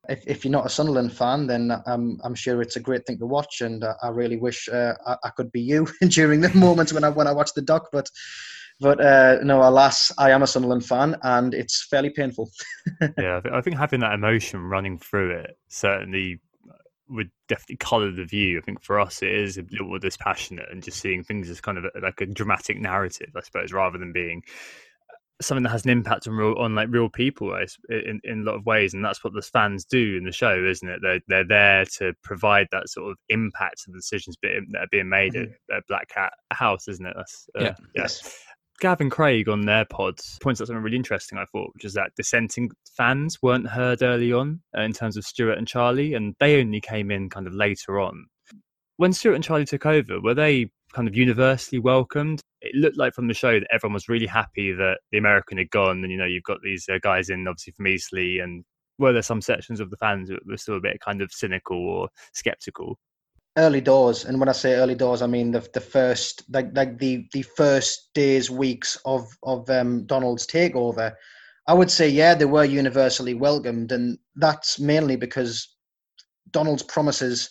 if, 0.09 0.23
if 0.27 0.45
you're 0.45 0.51
not 0.51 0.65
a 0.65 0.69
Sunderland 0.69 1.13
fan, 1.13 1.47
then 1.47 1.71
I'm, 1.85 2.19
I'm 2.23 2.35
sure 2.35 2.61
it's 2.61 2.75
a 2.75 2.81
great 2.81 3.05
thing 3.05 3.17
to 3.19 3.25
watch, 3.25 3.61
and 3.61 3.83
uh, 3.83 3.93
I 4.01 4.09
really 4.09 4.37
wish 4.37 4.69
uh, 4.69 4.93
I, 5.05 5.15
I, 5.23 5.29
could 5.31 5.51
be 5.51 5.61
you 5.61 5.87
during 6.09 6.41
the 6.41 6.53
moments 6.53 6.93
when 6.93 7.03
I 7.03 7.09
when 7.09 7.27
I 7.27 7.31
watch 7.31 7.53
the 7.53 7.61
doc. 7.61 7.89
But 7.91 8.09
but 8.79 8.99
uh, 8.99 9.37
no, 9.43 9.61
alas, 9.61 10.11
I 10.17 10.31
am 10.31 10.43
a 10.43 10.47
Sunderland 10.47 10.85
fan, 10.85 11.15
and 11.23 11.53
it's 11.53 11.87
fairly 11.89 12.09
painful. 12.09 12.51
yeah, 13.17 13.41
I 13.51 13.61
think 13.61 13.77
having 13.77 14.01
that 14.01 14.13
emotion 14.13 14.59
running 14.61 14.97
through 14.97 15.31
it 15.31 15.57
certainly 15.69 16.41
would 17.07 17.29
definitely 17.47 17.77
colour 17.77 18.11
the 18.11 18.25
view. 18.25 18.57
I 18.57 18.61
think 18.61 18.81
for 18.81 18.99
us, 18.99 19.21
it 19.21 19.31
is 19.31 19.57
a 19.57 19.65
little 19.71 19.97
dispassionate 19.99 20.67
and 20.71 20.83
just 20.83 20.99
seeing 20.99 21.23
things 21.23 21.49
as 21.49 21.61
kind 21.61 21.77
of 21.77 21.85
a, 21.85 21.99
like 21.99 22.19
a 22.21 22.25
dramatic 22.25 22.79
narrative, 22.79 23.29
I 23.35 23.41
suppose, 23.41 23.71
rather 23.71 23.97
than 23.97 24.11
being 24.11 24.43
something 25.41 25.63
that 25.63 25.69
has 25.69 25.83
an 25.83 25.91
impact 25.91 26.27
on 26.27 26.33
real 26.33 26.53
on 26.57 26.75
like 26.75 26.87
real 26.89 27.09
people 27.09 27.55
in 27.89 28.19
in 28.23 28.41
a 28.41 28.43
lot 28.43 28.55
of 28.55 28.65
ways 28.65 28.93
and 28.93 29.03
that's 29.03 29.23
what 29.23 29.33
the 29.33 29.41
fans 29.41 29.83
do 29.83 30.15
in 30.17 30.23
the 30.23 30.31
show 30.31 30.63
isn't 30.63 30.87
it 30.87 30.99
they're, 31.01 31.19
they're 31.27 31.47
there 31.47 31.85
to 31.85 32.13
provide 32.23 32.67
that 32.71 32.87
sort 32.89 33.11
of 33.11 33.17
impact 33.29 33.83
to 33.83 33.91
the 33.91 33.97
decisions 33.97 34.37
that 34.41 34.79
are 34.79 34.87
being 34.91 35.09
made 35.09 35.33
mm-hmm. 35.33 35.51
at, 35.71 35.77
at, 35.77 35.87
black 35.87 36.07
cat 36.07 36.31
house 36.53 36.87
isn't 36.87 37.05
it 37.05 37.13
that's 37.15 37.49
uh, 37.59 37.63
yeah 37.63 37.75
yes 37.93 38.37
Gavin 38.81 39.09
Craig 39.09 39.47
on 39.47 39.61
their 39.61 39.85
pods 39.85 40.37
points 40.41 40.59
out 40.59 40.67
something 40.67 40.83
really 40.83 40.97
interesting, 40.97 41.37
I 41.37 41.45
thought, 41.45 41.71
which 41.75 41.85
is 41.85 41.93
that 41.93 42.11
dissenting 42.17 42.69
fans 42.97 43.41
weren't 43.41 43.69
heard 43.69 44.01
early 44.01 44.33
on 44.33 44.59
uh, 44.77 44.81
in 44.81 44.91
terms 44.91 45.15
of 45.15 45.23
Stuart 45.23 45.57
and 45.57 45.65
Charlie, 45.65 46.13
and 46.13 46.35
they 46.41 46.59
only 46.59 46.81
came 46.81 47.09
in 47.09 47.29
kind 47.29 47.47
of 47.47 47.53
later 47.53 48.01
on. 48.01 48.25
When 48.97 49.13
Stuart 49.13 49.35
and 49.35 49.43
Charlie 49.45 49.63
took 49.63 49.85
over, 49.85 50.19
were 50.19 50.33
they 50.33 50.71
kind 50.95 51.07
of 51.09 51.15
universally 51.15 51.77
welcomed. 51.77 52.41
It 52.65 52.75
looked 52.75 52.97
like 52.97 53.13
from 53.13 53.27
the 53.27 53.33
show 53.33 53.59
that 53.59 53.67
everyone 53.71 53.93
was 53.93 54.09
really 54.09 54.25
happy 54.25 54.71
that 54.71 54.97
the 55.11 55.17
American 55.17 55.57
had 55.57 55.69
gone, 55.69 56.03
and 56.03 56.11
you 56.11 56.17
know 56.17 56.25
you've 56.25 56.43
got 56.43 56.61
these 56.63 56.87
uh, 56.89 56.97
guys 57.01 57.29
in 57.29 57.47
obviously 57.47 57.73
from 57.73 57.87
Eastleigh, 57.87 58.39
and 58.41 58.65
were 58.97 59.13
there 59.13 59.21
some 59.21 59.41
sections 59.41 59.79
of 59.79 59.89
the 59.89 59.97
fans 59.97 60.29
that 60.29 60.45
were 60.45 60.57
still 60.57 60.77
a 60.77 60.81
bit 60.81 60.99
kind 60.99 61.21
of 61.21 61.31
cynical 61.31 61.77
or 61.77 62.09
skeptical? 62.33 62.97
Early 63.57 63.81
doors, 63.81 64.25
and 64.25 64.39
when 64.39 64.49
I 64.49 64.53
say 64.53 64.73
early 64.73 64.95
doors, 64.95 65.21
I 65.21 65.27
mean 65.27 65.51
the 65.51 65.67
the 65.73 65.81
first 65.81 66.43
like 66.51 66.75
like 66.75 66.97
the 66.97 67.27
the 67.33 67.43
first 67.43 68.09
days, 68.13 68.49
weeks 68.49 68.97
of 69.05 69.27
of 69.43 69.69
um, 69.69 70.05
Donald's 70.05 70.47
takeover. 70.47 71.13
I 71.67 71.73
would 71.73 71.89
say 71.89 72.09
yeah, 72.09 72.35
they 72.35 72.45
were 72.45 72.65
universally 72.65 73.33
welcomed, 73.33 73.91
and 73.91 74.17
that's 74.35 74.79
mainly 74.79 75.15
because 75.15 75.75
Donald's 76.51 76.83
promises 76.83 77.49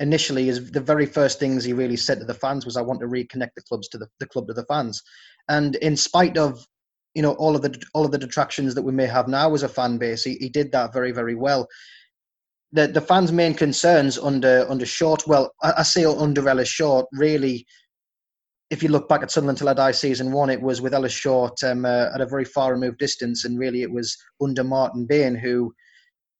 initially 0.00 0.48
is 0.48 0.70
the 0.70 0.80
very 0.80 1.06
first 1.06 1.38
things 1.38 1.64
he 1.64 1.72
really 1.72 1.96
said 1.96 2.18
to 2.18 2.24
the 2.24 2.34
fans 2.34 2.64
was 2.64 2.76
I 2.76 2.82
want 2.82 3.00
to 3.00 3.06
reconnect 3.06 3.54
the 3.56 3.62
clubs 3.62 3.88
to 3.88 3.98
the, 3.98 4.08
the 4.20 4.26
club 4.26 4.46
to 4.48 4.54
the 4.54 4.66
fans. 4.66 5.02
And 5.48 5.76
in 5.76 5.96
spite 5.96 6.36
of 6.36 6.66
you 7.14 7.22
know 7.22 7.32
all 7.34 7.56
of 7.56 7.62
the 7.62 7.82
all 7.94 8.04
of 8.04 8.12
the 8.12 8.18
detractions 8.18 8.74
that 8.74 8.82
we 8.82 8.92
may 8.92 9.06
have 9.06 9.26
now 9.26 9.54
as 9.54 9.62
a 9.62 9.68
fan 9.68 9.96
base, 9.96 10.24
he, 10.24 10.34
he 10.34 10.48
did 10.48 10.70
that 10.72 10.92
very 10.92 11.12
very 11.12 11.34
well. 11.34 11.66
The 12.72 12.88
the 12.88 13.00
fans' 13.00 13.32
main 13.32 13.54
concerns 13.54 14.18
under 14.18 14.66
under 14.68 14.84
Short, 14.84 15.26
well, 15.26 15.52
I, 15.62 15.74
I 15.78 15.82
say 15.82 16.04
under 16.04 16.48
Ellis 16.48 16.68
Short, 16.68 17.06
really. 17.12 17.66
If 18.68 18.82
you 18.82 18.88
look 18.88 19.08
back 19.08 19.22
at 19.22 19.30
Sunderland 19.30 19.58
Till 19.58 19.68
I 19.68 19.74
Die 19.74 19.92
season 19.92 20.32
one, 20.32 20.50
it 20.50 20.60
was 20.60 20.80
with 20.82 20.92
Ellis 20.92 21.12
Short 21.12 21.62
um, 21.62 21.84
uh, 21.84 22.08
at 22.12 22.20
a 22.20 22.26
very 22.26 22.44
far 22.44 22.72
removed 22.72 22.98
distance, 22.98 23.44
and 23.44 23.58
really 23.58 23.82
it 23.82 23.90
was 23.92 24.16
under 24.42 24.64
Martin 24.64 25.06
Bain 25.06 25.36
who 25.36 25.72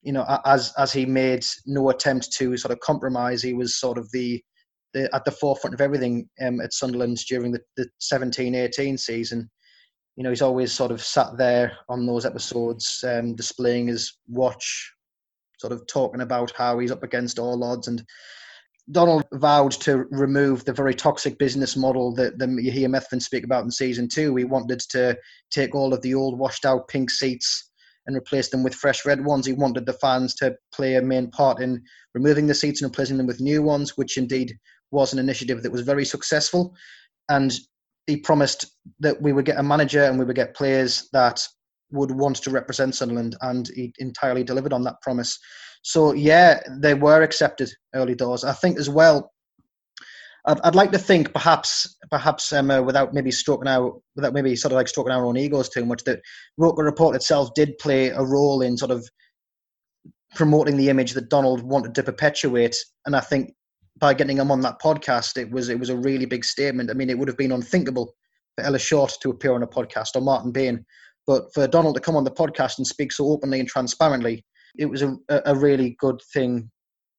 you 0.07 0.13
know, 0.13 0.25
as 0.45 0.73
as 0.79 0.93
he 0.93 1.05
made 1.05 1.45
no 1.67 1.91
attempt 1.91 2.31
to 2.35 2.57
sort 2.57 2.71
of 2.71 2.79
compromise, 2.79 3.43
he 3.43 3.55
was 3.55 3.81
sort 3.81 3.99
of 3.99 4.09
the, 4.13 4.41
the 4.95 5.13
at 5.13 5.25
the 5.25 5.33
forefront 5.33 5.75
of 5.75 5.81
everything 5.81 6.29
um, 6.41 6.61
at 6.61 6.73
Sunderland 6.73 7.19
during 7.29 7.51
the, 7.51 7.61
the 7.77 7.89
17-18 8.01 9.01
season. 9.01 9.51
You 10.15 10.23
know, 10.23 10.31
he's 10.31 10.43
always 10.43 10.73
sort 10.73 10.93
of 10.93 11.03
sat 11.03 11.37
there 11.37 11.73
on 11.89 12.07
those 12.07 12.25
episodes, 12.25 13.05
um, 13.05 13.35
displaying 13.35 13.89
his 13.89 14.17
watch, 14.29 14.93
sort 15.59 15.73
of 15.73 15.85
talking 15.89 16.21
about 16.21 16.53
how 16.57 16.79
he's 16.79 16.93
up 16.93 17.03
against 17.03 17.41
all 17.41 17.65
odds. 17.65 17.89
And 17.89 18.05
Donald 18.93 19.25
vowed 19.35 19.73
to 19.73 20.05
remove 20.13 20.65
the 20.65 20.73
very 20.73 20.95
toxic 20.95 21.37
business 21.37 21.77
model 21.77 22.15
that, 22.15 22.39
that 22.39 22.49
you 22.63 22.71
hear 22.71 22.89
Methven 22.89 23.21
speak 23.21 23.43
about 23.43 23.65
in 23.65 23.73
season 23.73 24.09
two. 24.09 24.37
He 24.37 24.45
wanted 24.45 24.79
to 24.91 25.19
take 25.51 25.75
all 25.75 25.93
of 25.93 26.01
the 26.03 26.15
old 26.15 26.39
washed 26.39 26.65
out 26.65 26.87
pink 26.87 27.11
seats 27.11 27.66
and 28.07 28.15
replaced 28.15 28.51
them 28.51 28.63
with 28.63 28.75
fresh 28.75 29.05
red 29.05 29.25
ones. 29.25 29.47
He 29.47 29.53
wanted 29.53 29.87
the 29.87 29.93
fans 29.95 30.35
to 30.37 30.55
play 30.75 30.95
a 30.95 31.03
main 31.03 31.31
part 31.31 31.61
in 31.61 31.83
removing 32.15 32.47
the 32.47 32.55
seats 32.55 32.81
and 32.83 32.91
replacing 32.91 33.17
them 33.17 33.27
with 33.27 33.41
new 33.41 33.63
ones, 33.63 33.97
which 33.97 34.17
indeed 34.17 34.57
was 34.91 35.13
an 35.13 35.19
initiative 35.19 35.63
that 35.63 35.73
was 35.73 35.83
very 35.83 36.05
successful. 36.05 36.75
And 37.29 37.53
he 38.07 38.17
promised 38.17 38.67
that 39.01 39.21
we 39.21 39.33
would 39.33 39.45
get 39.45 39.59
a 39.59 39.63
manager 39.63 40.05
and 40.05 40.19
we 40.19 40.25
would 40.25 40.37
get 40.37 40.55
players 40.55 41.09
that 41.13 41.47
would 41.91 42.11
want 42.11 42.37
to 42.37 42.51
represent 42.51 42.95
Sunderland, 42.95 43.37
and 43.43 43.69
he 43.75 43.93
entirely 43.99 44.45
delivered 44.45 44.73
on 44.73 44.83
that 44.85 45.01
promise. 45.03 45.39
So 45.83 46.13
yeah, 46.13 46.61
they 46.81 46.95
were 46.95 47.23
accepted 47.23 47.71
early 47.95 48.15
doors. 48.15 48.45
I 48.45 48.53
think 48.53 48.79
as 48.79 48.91
well. 48.91 49.33
I'd, 50.47 50.61
I'd 50.61 50.75
like 50.75 50.93
to 50.93 50.99
think 50.99 51.33
perhaps, 51.33 51.97
perhaps 52.11 52.53
um, 52.53 52.71
uh, 52.71 52.81
without 52.83 53.13
maybe 53.13 53.31
stroking 53.31 53.69
out, 53.69 54.01
without 54.15 54.33
maybe 54.33 54.55
sort 54.57 54.73
of 54.73 54.77
like 54.77 54.89
stroking 54.89 55.13
our 55.13 55.25
own 55.25 55.37
egos 55.37 55.69
too 55.69 55.85
much, 55.85 56.05
that 56.05 56.21
Roker 56.57 56.85
Rapport 56.85 57.15
itself 57.15 57.51
did 57.55 57.77
play 57.79 58.09
a 58.09 58.23
role 58.23 58.63
in 58.63 58.77
sort 58.77 58.91
of 58.91 59.07
promoting 60.35 60.77
the 60.77 60.89
image 60.89 61.13
that 61.13 61.31
Donald 61.31 61.63
wanted 61.63 61.95
to 61.95 62.03
perpetuate. 62.03 62.77
And 63.07 63.17
I 63.17 63.21
think 63.21 63.55
by 63.99 64.15
getting 64.15 64.39
him 64.39 64.51
on 64.51 64.61
that 64.61 64.81
podcast, 64.81 65.37
it 65.37 65.51
was 65.51 65.69
it 65.69 65.79
was 65.79 65.89
a 65.89 65.97
really 65.97 66.27
big 66.27 66.45
statement. 66.45 66.91
I 66.91 66.95
mean, 66.95 67.11
it 67.11 67.19
would 67.19 67.29
have 67.29 67.39
been 67.39 67.53
unthinkable 67.53 68.15
for 68.55 68.65
Ellis 68.65 68.83
Short 68.83 69.15
to 69.23 69.31
appear 69.31 69.55
on 69.55 69.63
a 69.63 69.67
podcast 69.67 70.11
or 70.15 70.21
Martin 70.21 70.53
Bain, 70.53 70.85
but 71.27 71.45
for 71.55 71.67
Donald 71.67 71.95
to 71.95 72.01
come 72.01 72.17
on 72.17 72.25
the 72.25 72.31
podcast 72.31 72.79
and 72.79 72.87
speak 72.87 73.13
so 73.13 73.29
openly 73.29 73.61
and 73.61 73.69
transparently, 73.69 74.45
it 74.79 74.87
was 74.87 75.03
a, 75.03 75.17
a 75.29 75.55
really 75.55 75.97
good 75.99 76.21
thing 76.33 76.71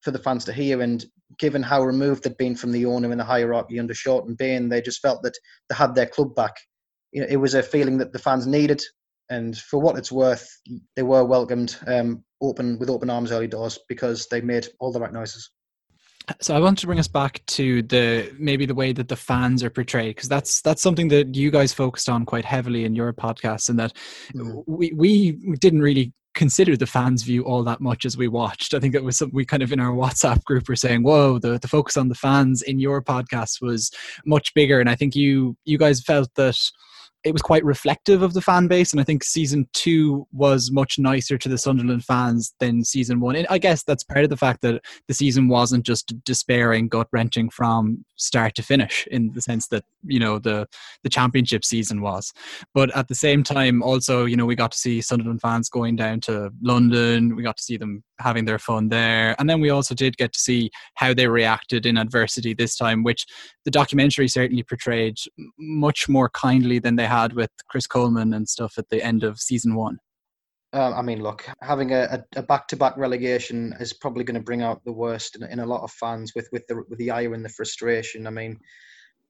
for 0.02 0.12
the 0.12 0.20
fans 0.20 0.46
to 0.46 0.54
hear. 0.54 0.82
And 0.82 1.04
given 1.40 1.64
how 1.64 1.84
removed 1.84 2.24
they'd 2.24 2.38
been 2.38 2.56
from 2.56 2.72
the 2.72 2.86
owner 2.86 3.12
in 3.12 3.18
the 3.18 3.24
hierarchy 3.24 3.80
under 3.80 3.94
Short 3.94 4.26
and 4.26 4.38
Bain, 4.38 4.70
they 4.70 4.82
just 4.82 5.02
felt 5.02 5.24
that 5.24 5.38
they 5.70 5.76
had 5.76 5.96
their 5.96 6.06
club 6.06 6.36
back. 6.36 6.56
You 7.12 7.22
know, 7.22 7.28
it 7.30 7.38
was 7.38 7.54
a 7.54 7.64
feeling 7.64 7.98
that 7.98 8.14
the 8.14 8.20
fans 8.20 8.48
needed, 8.48 8.82
and 9.30 9.58
for 9.58 9.80
what 9.80 9.98
it's 9.98 10.12
worth, 10.12 10.50
they 10.96 11.04
were 11.04 11.24
welcomed 11.24 11.78
um, 11.88 12.24
open 12.42 12.80
with 12.80 12.90
open 12.90 13.10
arms 13.10 13.32
early 13.32 13.48
doors 13.48 13.80
because 13.90 14.28
they 14.28 14.42
made 14.42 14.68
all 14.80 14.92
the 14.92 15.00
right 15.00 15.14
noises. 15.14 15.50
So 16.42 16.56
I 16.56 16.60
want 16.60 16.78
to 16.80 16.88
bring 16.88 17.00
us 17.00 17.08
back 17.08 17.42
to 17.48 17.82
the 17.84 18.34
maybe 18.38 18.66
the 18.66 18.76
way 18.76 18.92
that 18.92 19.08
the 19.08 19.16
fans 19.16 19.64
are 19.64 19.70
portrayed 19.70 20.16
because 20.16 20.28
that's 20.28 20.62
that's 20.62 20.82
something 20.82 21.08
that 21.08 21.36
you 21.36 21.52
guys 21.52 21.74
focused 21.74 22.10
on 22.10 22.26
quite 22.26 22.44
heavily 22.44 22.84
in 22.84 22.96
your 22.96 23.14
podcast 23.14 23.70
and 23.70 23.80
that 23.80 23.94
mm. 24.36 24.62
we 24.68 24.92
we 24.94 25.32
didn't 25.60 25.82
really 25.82 26.12
consider 26.38 26.78
the 26.78 26.86
fans 26.86 27.24
view 27.24 27.44
all 27.44 27.64
that 27.64 27.82
much 27.82 28.06
as 28.06 28.16
we 28.16 28.28
watched. 28.28 28.74
I 28.74 28.80
think 28.80 28.96
it 28.96 29.04
was 29.04 29.18
something 29.18 29.36
we 29.36 29.46
kind 29.46 29.64
of 29.64 29.74
in 29.74 29.80
our 29.80 29.92
WhatsApp 29.92 30.44
group 30.46 30.70
were 30.70 30.76
saying, 30.76 31.04
"Whoa, 31.04 31.40
the 31.40 31.60
the 31.60 31.68
focus 31.68 31.98
on 31.98 32.08
the 32.08 32.16
fans 32.16 32.62
in 32.62 32.80
your 32.80 33.02
podcast 33.02 33.62
was 33.62 33.92
much 34.26 34.54
bigger." 34.54 34.80
And 34.80 34.90
I 34.90 34.96
think 34.96 35.16
you 35.16 35.58
you 35.66 35.78
guys 35.78 36.02
felt 36.02 36.34
that 36.36 36.58
it 37.24 37.34
was 37.34 37.42
quite 37.42 37.66
reflective 37.66 38.22
of 38.22 38.34
the 38.34 38.42
fan 38.42 38.68
base, 38.68 38.92
and 38.92 39.02
I 39.02 39.04
think 39.04 39.24
season 39.24 39.68
two 39.74 40.28
was 40.32 40.72
much 40.72 41.00
nicer 41.00 41.38
to 41.38 41.50
the 41.50 41.58
Sunderland 41.58 42.06
fans 42.06 42.54
than 42.60 42.86
season 42.86 43.20
one. 43.20 43.36
And 43.36 43.48
I 43.50 43.58
guess 43.58 43.84
that's 43.84 44.04
part 44.04 44.24
of 44.24 44.30
the 44.30 44.38
fact 44.38 44.62
that 44.62 44.82
the 45.08 45.14
season 45.14 45.48
wasn't 45.48 45.86
just 45.86 46.14
despairing, 46.24 46.88
gut 46.88 47.08
wrenching 47.12 47.50
from 47.50 48.06
start 48.16 48.56
to 48.56 48.64
finish, 48.64 49.08
in 49.12 49.32
the 49.34 49.42
sense 49.42 49.68
that 49.70 49.84
you 50.04 50.20
know 50.20 50.40
the 50.40 50.68
the 51.04 51.10
championship 51.10 51.66
season 51.66 52.02
was. 52.02 52.32
But 52.74 52.96
at 52.96 53.08
the 53.08 53.16
same 53.16 53.44
time, 53.44 53.82
also 53.82 54.26
you 54.26 54.38
know 54.38 54.46
we 54.46 54.56
got 54.56 54.72
to 54.72 54.78
see 54.78 55.02
Sunderland 55.02 55.42
fans 55.42 55.70
going 55.70 55.96
down 55.96 56.22
to 56.22 56.52
London. 56.62 57.36
We 57.36 57.44
got 57.44 57.58
to 57.58 57.64
see 57.64 57.78
them 57.78 58.04
having 58.20 58.46
their 58.46 58.60
fun 58.60 58.90
there, 58.90 59.36
and 59.40 59.50
then 59.50 59.60
we 59.60 59.72
also 59.72 59.96
did 59.96 60.18
get 60.18 60.34
to 60.34 60.40
see 60.40 60.70
how 60.96 61.14
they 61.14 61.28
reacted 61.28 61.86
in 61.86 61.98
adversity 61.98 62.54
this 62.54 62.78
time, 62.78 63.04
which 63.04 63.26
the 63.66 63.72
documentary 63.72 64.28
certainly 64.28 64.64
portrayed 64.64 65.18
much 65.58 66.08
more 66.08 66.30
kindly 66.30 66.80
than 66.80 66.96
they 66.96 67.07
had 67.08 67.34
with 67.34 67.50
Chris 67.70 67.88
Coleman 67.88 68.34
and 68.34 68.48
stuff 68.48 68.78
at 68.78 68.90
the 68.90 69.04
end 69.04 69.24
of 69.24 69.40
season 69.40 69.76
one? 69.76 69.98
Um, 70.74 70.94
I 70.94 71.02
mean, 71.02 71.24
look, 71.24 71.48
having 71.62 71.94
a, 71.94 72.24
a 72.36 72.44
back-to-back 72.44 72.98
relegation 72.98 73.74
is 73.80 73.94
probably 73.94 74.24
going 74.26 74.36
to 74.36 74.44
bring 74.44 74.62
out 74.62 74.84
the 74.84 74.92
worst 74.92 75.38
in, 75.38 75.44
in, 75.44 75.60
a 75.60 75.66
lot 75.66 75.82
of 75.82 75.92
fans 75.92 76.34
with 76.36 76.50
with 76.52 76.68
the 76.68 76.84
with 76.90 77.00
the 77.00 77.10
ire 77.10 77.34
and 77.34 77.44
the 77.44 77.50
frustration. 77.50 78.28
I 78.28 78.32
mean, 78.32 78.60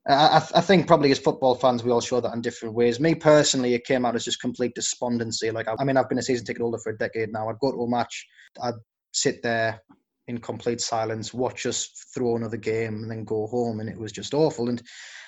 I, 0.07 0.41
I, 0.55 0.62
think 0.62 0.88
probably 0.88 1.12
as 1.12 1.19
football 1.19 1.53
fans, 1.53 1.84
we 1.84 1.91
all 1.91 2.01
show 2.01 2.19
that 2.22 2.34
in 2.34 2.41
different 2.41 2.74
ways. 2.74 3.00
Me 3.00 3.13
personally, 3.13 3.75
it 3.75 3.86
came 3.86 4.03
out 4.03 4.15
as 4.15 4.25
just 4.25 4.41
complete 4.41 4.74
despondency. 4.74 5.51
Like, 5.51 5.67
I, 5.67 5.75
I 5.79 5.84
mean, 5.84 5.96
I've 5.96 6.10
been 6.10 6.17
a 6.17 6.24
season 6.24 6.46
ticket 6.46 6.62
holder 6.62 6.79
for 6.79 6.91
a 6.91 6.98
decade 6.98 7.31
now. 7.31 7.50
I'd 7.50 7.60
go 7.60 7.72
to 7.72 7.81
a 7.81 7.89
match, 7.89 8.25
I'd 8.63 8.74
sit 9.12 9.43
there 9.43 9.81
in 10.27 10.39
complete 10.39 10.81
silence, 10.81 11.34
watch 11.34 11.65
us 11.65 11.89
throw 12.13 12.36
another 12.36 12.57
game, 12.57 12.96
and 12.96 13.12
then 13.12 13.24
go 13.24 13.48
home, 13.48 13.79
and 13.79 13.89
it 13.89 13.98
was 13.98 14.12
just 14.12 14.34
awful. 14.34 14.69
And 14.69 14.81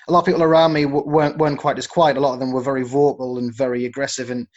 a 0.07 0.11
lot 0.11 0.19
of 0.19 0.25
people 0.25 0.43
around 0.43 0.73
me 0.73 0.85
weren't 0.85 1.37
weren't 1.37 1.59
quite 1.59 1.77
as 1.77 1.87
quiet. 1.87 2.17
A 2.17 2.19
lot 2.19 2.33
of 2.33 2.39
them 2.39 2.51
were 2.51 2.61
very 2.61 2.83
vocal 2.83 3.37
and 3.37 3.55
very 3.55 3.85
aggressive, 3.85 4.31
and 4.31 4.47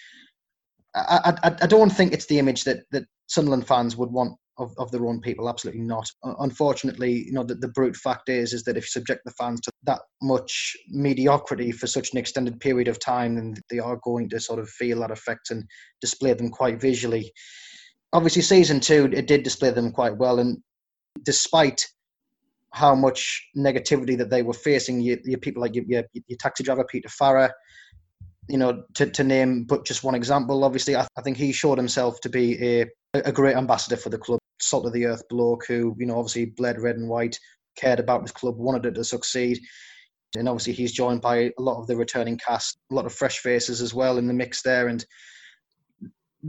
I, 0.95 1.35
I, 1.43 1.57
I 1.63 1.67
don't 1.67 1.91
think 1.91 2.13
it's 2.13 2.27
the 2.27 2.39
image 2.39 2.65
that, 2.65 2.85
that 2.91 3.05
Sunderland 3.29 3.67
fans 3.67 3.97
would 3.97 4.11
want 4.11 4.37
of, 4.59 4.75
of 4.79 4.91
their 4.91 5.07
own 5.07 5.21
people. 5.21 5.49
Absolutely 5.49 5.83
not. 5.83 6.07
Unfortunately, 6.23 7.25
you 7.27 7.33
know 7.33 7.45
the, 7.45 7.55
the 7.55 7.69
brute 7.69 7.97
fact 7.97 8.29
is 8.29 8.53
is 8.53 8.63
that 8.65 8.77
if 8.77 8.85
you 8.85 8.89
subject 8.89 9.23
the 9.25 9.33
fans 9.33 9.61
to 9.63 9.71
that 9.85 10.01
much 10.21 10.77
mediocrity 10.89 11.73
for 11.73 11.87
such 11.87 12.13
an 12.13 12.19
extended 12.19 12.61
period 12.61 12.89
of 12.89 13.01
time, 13.01 13.37
then 13.37 13.55
they 13.71 13.79
are 13.79 13.99
going 14.05 14.29
to 14.31 14.41
sort 14.41 14.59
of 14.59 14.69
feel 14.69 15.01
that 15.01 15.11
effect 15.11 15.51
and 15.51 15.65
display 16.01 16.33
them 16.35 16.51
quite 16.51 16.81
visually. 16.81 17.33
Obviously, 18.13 18.43
season 18.43 18.81
two 18.81 19.11
it 19.13 19.27
did 19.27 19.43
display 19.43 19.71
them 19.71 19.93
quite 19.93 20.17
well, 20.17 20.39
and 20.39 20.59
despite 21.23 21.87
how 22.73 22.95
much 22.95 23.49
negativity 23.57 24.17
that 24.17 24.31
they 24.31 24.43
were 24.43 24.53
facing. 24.53 25.01
your, 25.01 25.19
you 25.25 25.37
people 25.37 25.61
like 25.61 25.75
your, 25.75 25.85
your, 25.87 26.05
your, 26.13 26.39
taxi 26.39 26.65
driver 26.65 26.85
Peter 26.85 27.09
Farrah, 27.09 27.51
you 28.49 28.57
know, 28.57 28.83
to, 28.95 29.07
to 29.07 29.23
name 29.23 29.65
but 29.65 29.85
just 29.85 30.03
one 30.03 30.15
example. 30.15 30.65
Obviously, 30.65 30.97
I, 30.97 31.07
I 31.17 31.23
think 31.23 31.37
he 31.37 31.53
showed 31.53 31.79
himself 31.79 32.21
to 32.23 32.29
be 32.29 32.81
a 32.81 32.87
a 33.15 33.33
great 33.33 33.57
ambassador 33.57 33.97
for 33.97 34.09
the 34.09 34.19
club, 34.19 34.41
salt 34.59 34.87
of 34.87 34.93
the 34.95 35.05
earth 35.05 35.23
bloke 35.29 35.67
who 35.69 35.95
you 35.99 36.07
know 36.07 36.19
obviously 36.19 36.47
bled 36.47 36.81
red 36.81 36.97
and 36.97 37.09
white, 37.09 37.39
cared 37.77 38.01
about 38.01 38.23
his 38.23 38.33
club, 38.33 38.57
wanted 38.57 38.87
it 38.87 38.95
to 38.95 39.05
succeed. 39.05 39.61
And 40.37 40.49
obviously, 40.49 40.73
he's 40.73 40.93
joined 40.93 41.21
by 41.21 41.37
a 41.37 41.53
lot 41.59 41.79
of 41.79 41.87
the 41.87 41.97
returning 41.97 42.39
cast, 42.39 42.79
a 42.91 42.95
lot 42.95 43.05
of 43.05 43.13
fresh 43.13 43.39
faces 43.41 43.83
as 43.83 43.93
well 43.93 44.17
in 44.17 44.27
the 44.27 44.33
mix 44.33 44.63
there. 44.63 44.89
And 44.89 45.05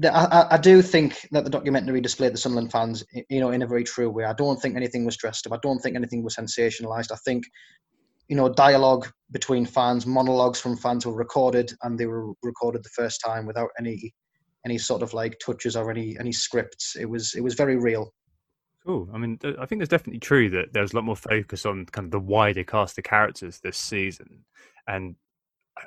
I, 0.04 0.48
I, 0.52 0.58
do 0.58 0.82
think 0.82 1.28
that 1.32 1.44
the 1.44 1.52
documentary 1.52 2.02
displayed 2.02 2.34
the 2.34 2.38
Sunderland 2.38 2.72
fans, 2.72 3.04
you 3.30 3.40
know, 3.40 3.52
in 3.52 3.62
a 3.62 3.68
very 3.68 3.84
true 3.84 4.10
way. 4.10 4.24
I 4.24 4.34
don't 4.34 4.60
think 4.60 4.76
anything 4.76 5.06
was 5.06 5.18
dressed 5.18 5.46
up. 5.46 5.54
I 5.54 5.60
don't 5.62 5.80
think 5.80 5.96
anything 5.96 6.24
was 6.24 6.36
sensationalized. 6.36 7.12
I 7.12 7.18
think, 7.24 7.44
you 8.28 8.36
know, 8.36 8.50
dialogue 8.50 9.08
between 9.32 9.66
fans, 9.66 10.08
monologues 10.08 10.60
from 10.60 10.78
fans 10.78 11.06
were 11.06 11.14
recorded, 11.14 11.72
and 11.84 12.00
they 12.00 12.08
were 12.08 12.34
recorded 12.42 12.84
the 12.84 12.90
first 12.90 13.22
time 13.24 13.46
without 13.46 13.70
any 13.78 14.14
any 14.66 14.78
sort 14.78 15.04
of 15.04 15.14
like 15.14 15.38
touches 15.40 15.76
or 15.76 15.92
any 15.92 16.18
any 16.20 16.32
scripts. 16.32 16.96
It 16.96 17.06
was 17.06 17.36
it 17.36 17.42
was 17.42 17.54
very 17.54 17.78
real. 17.78 18.12
Cool. 18.84 19.08
I 19.14 19.18
mean, 19.18 19.40
I 19.60 19.66
think 19.66 19.82
it's 19.82 19.90
definitely 19.90 20.20
true 20.20 20.50
that 20.50 20.74
there's 20.74 20.92
a 20.92 20.96
lot 20.96 21.06
more 21.06 21.16
focus 21.16 21.66
on 21.66 21.86
kind 21.86 22.06
of 22.06 22.12
the 22.12 22.20
wider 22.20 22.64
cast 22.64 22.98
of 22.98 23.04
characters 23.04 23.60
this 23.60 23.78
season, 23.78 24.46
and 24.88 25.16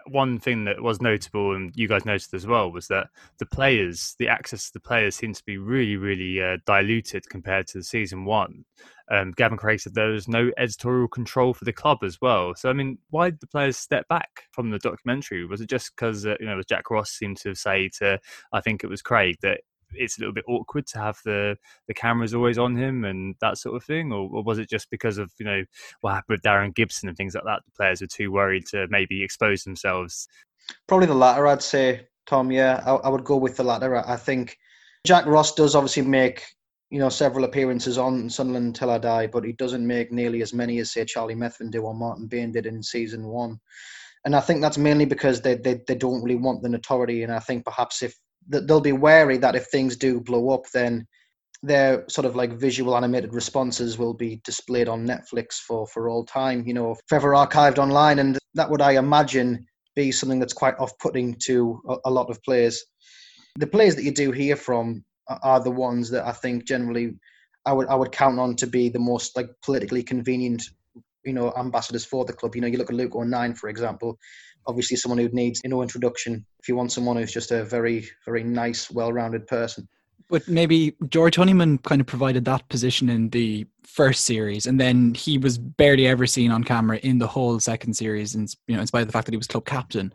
one 0.07 0.38
thing 0.38 0.64
that 0.64 0.83
was 0.83 1.00
notable 1.00 1.55
and 1.55 1.73
you 1.75 1.88
guys 1.88 2.05
noticed 2.05 2.35
as 2.35 2.47
well 2.47 2.71
was 2.71 2.88
that 2.88 3.09
the 3.38 3.47
players, 3.47 4.14
the 4.19 4.28
access 4.28 4.66
to 4.66 4.73
the 4.75 4.81
players 4.81 5.14
seems 5.14 5.38
to 5.38 5.45
be 5.45 5.59
really, 5.59 5.97
really 5.97 6.43
uh, 6.43 6.59
diluted 6.66 7.28
compared 7.28 7.66
to 7.69 7.78
the 7.78 7.85
season 7.85 8.25
one. 8.25 8.64
Um, 9.09 9.33
Gavin 9.37 9.59
Craig 9.59 9.81
said 9.81 9.95
there 9.95 10.09
was 10.09 10.26
no 10.26 10.50
editorial 10.59 11.09
control 11.09 11.55
for 11.55 11.64
the 11.64 11.73
club 11.73 11.99
as 12.02 12.21
well. 12.21 12.55
So, 12.57 12.69
I 12.69 12.73
mean, 12.73 12.99
why 13.11 13.31
did 13.31 13.40
the 13.40 13.47
players 13.47 13.76
step 13.76 14.09
back 14.09 14.43
from 14.50 14.71
the 14.71 14.78
documentary? 14.78 15.47
Was 15.47 15.61
it 15.61 15.69
just 15.69 15.95
because, 15.95 16.26
uh, 16.26 16.35
you 16.40 16.47
know, 16.47 16.59
as 16.59 16.66
Jack 16.66 16.90
Ross 16.90 17.11
seemed 17.11 17.37
to 17.38 17.55
say 17.55 17.88
to, 17.99 18.19
I 18.52 18.61
think 18.61 18.83
it 18.83 18.90
was 18.90 19.02
Craig, 19.02 19.37
that 19.43 19.61
it's 19.93 20.19
a 20.19 20.21
little 20.21 20.35
bit 20.35 20.45
awkward 20.49 20.87
to 20.88 20.99
have 20.99 21.19
the 21.25 21.57
the 21.88 21.95
cameras 21.95 22.35
always 22.35 22.59
on 22.59 22.76
him 22.76 23.05
and 23.05 23.35
that 23.40 23.59
sort 23.59 23.76
of 23.76 23.85
thing, 23.85 24.12
or, 24.12 24.28
or, 24.33 24.43
was 24.43 24.59
it 24.59 24.69
just 24.69 24.90
because 24.90 25.19
of 25.19 25.31
you 25.38 25.47
know 25.47 25.64
what 26.00 26.14
happened 26.14 26.35
with 26.37 26.43
Darren 26.43 26.75
Gibson 26.75 27.09
and 27.09 27.16
things 27.16 27.35
like 27.35 27.45
that? 27.45 27.61
The 27.64 27.73
players 27.76 28.00
were 28.00 28.07
too 28.07 28.33
worried 28.33 28.66
to 28.71 28.87
maybe 28.90 29.23
expose 29.23 29.62
themselves. 29.62 30.28
Probably 30.87 31.07
the 31.07 31.14
latter, 31.14 31.47
I'd 31.47 31.62
say, 31.62 32.07
Tom. 32.26 32.50
Yeah, 32.50 32.83
I, 32.87 32.95
I 32.95 33.09
would 33.09 33.25
go 33.25 33.37
with 33.37 33.57
the 33.57 33.64
latter. 33.64 33.97
I 33.97 34.16
think 34.16 34.57
Jack 35.07 35.26
Ross 35.26 35.55
does 35.55 35.75
obviously 35.75 36.02
make 36.02 36.45
you 36.90 36.99
know 36.99 37.09
several 37.09 37.45
appearances 37.45 37.99
on 37.99 38.31
Sunderland 38.31 38.66
until 38.66 38.90
I 38.90 38.99
die, 38.99 39.26
but 39.26 39.45
he 39.45 39.52
doesn't 39.52 39.87
make 39.87 40.12
nearly 40.12 40.43
as 40.43 40.52
many 40.52 40.78
as 40.78 40.93
say 40.93 41.05
Charlie 41.05 41.35
Methven 41.35 41.71
did 41.71 41.78
or 41.78 41.95
Martin 41.95 42.26
Bain 42.26 42.52
did 42.52 42.66
in 42.66 42.83
season 42.83 43.26
one. 43.26 43.59
And 44.26 44.35
I 44.35 44.40
think 44.40 44.61
that's 44.61 44.76
mainly 44.76 45.05
because 45.05 45.40
they, 45.40 45.55
they, 45.55 45.81
they 45.87 45.95
don't 45.95 46.21
really 46.21 46.35
want 46.35 46.61
the 46.61 46.69
notoriety. 46.69 47.23
And 47.23 47.33
I 47.33 47.38
think 47.38 47.64
perhaps 47.64 48.02
if 48.02 48.16
they'll 48.48 48.80
be 48.80 48.92
wary 48.92 49.38
that 49.38 49.56
if 49.56 49.66
things 49.66 49.96
do 49.96 50.20
blow 50.20 50.50
up, 50.50 50.62
then 50.72 51.06
their 51.62 52.04
sort 52.08 52.24
of 52.24 52.36
like 52.36 52.52
visual 52.52 52.96
animated 52.96 53.34
responses 53.34 53.98
will 53.98 54.14
be 54.14 54.40
displayed 54.44 54.88
on 54.88 55.06
Netflix 55.06 55.54
for 55.54 55.86
for 55.86 56.08
all 56.08 56.24
time, 56.24 56.66
you 56.66 56.74
know, 56.74 56.96
forever 57.08 57.32
archived 57.32 57.78
online, 57.78 58.18
and 58.18 58.38
that 58.54 58.70
would 58.70 58.82
I 58.82 58.92
imagine 58.92 59.66
be 59.94 60.12
something 60.12 60.38
that's 60.38 60.52
quite 60.52 60.78
off-putting 60.78 61.36
to 61.46 61.80
a, 61.88 61.96
a 62.04 62.10
lot 62.10 62.30
of 62.30 62.42
players. 62.42 62.84
The 63.56 63.66
players 63.66 63.96
that 63.96 64.04
you 64.04 64.12
do 64.12 64.30
hear 64.30 64.54
from 64.54 65.04
are 65.42 65.60
the 65.60 65.70
ones 65.70 66.10
that 66.10 66.26
I 66.26 66.32
think 66.32 66.66
generally 66.66 67.14
I 67.64 67.72
would 67.72 67.88
I 67.88 67.94
would 67.94 68.12
count 68.12 68.38
on 68.38 68.54
to 68.56 68.66
be 68.66 68.88
the 68.88 68.98
most 68.98 69.36
like 69.36 69.48
politically 69.64 70.02
convenient, 70.02 70.62
you 71.24 71.32
know, 71.32 71.52
ambassadors 71.58 72.04
for 72.04 72.24
the 72.24 72.32
club. 72.32 72.54
You 72.54 72.60
know, 72.60 72.68
you 72.68 72.78
look 72.78 72.90
at 72.90 72.96
Luke 72.96 73.16
O'Nien, 73.16 73.54
for 73.54 73.68
example. 73.68 74.18
Obviously, 74.66 74.96
someone 74.96 75.18
who 75.18 75.28
needs 75.28 75.61
you 75.64 75.70
know 75.70 75.82
introduction. 75.82 76.44
If 76.61 76.68
you 76.68 76.76
want 76.76 76.92
someone 76.92 77.16
who's 77.16 77.32
just 77.32 77.50
a 77.50 77.64
very 77.64 78.08
very 78.25 78.44
nice, 78.44 78.90
well-rounded 78.90 79.46
person. 79.46 79.88
But 80.28 80.49
maybe 80.49 80.96
George 81.08 81.37
Honeyman 81.37 81.78
kind 81.78 82.00
of 82.00 82.06
provided 82.08 82.44
that 82.46 82.68
position 82.68 83.08
in 83.08 83.30
the 83.30 83.64
first 83.85 84.25
series, 84.25 84.66
and 84.66 84.80
then 84.80 85.14
he 85.14 85.38
was 85.38 85.56
barely 85.56 86.08
ever 86.08 86.26
seen 86.26 86.50
on 86.50 86.64
camera 86.64 86.99
in 86.99 87.18
the 87.18 87.28
whole 87.28 87.61
second 87.61 87.94
series, 87.94 88.35
and 88.35 88.52
you 88.66 88.75
know, 88.75 88.80
in 88.80 88.87
spite 88.87 89.02
of 89.02 89.08
the 89.08 89.12
fact 89.12 89.26
that 89.26 89.32
he 89.32 89.38
was 89.38 89.46
club 89.46 89.64
captain. 89.64 90.12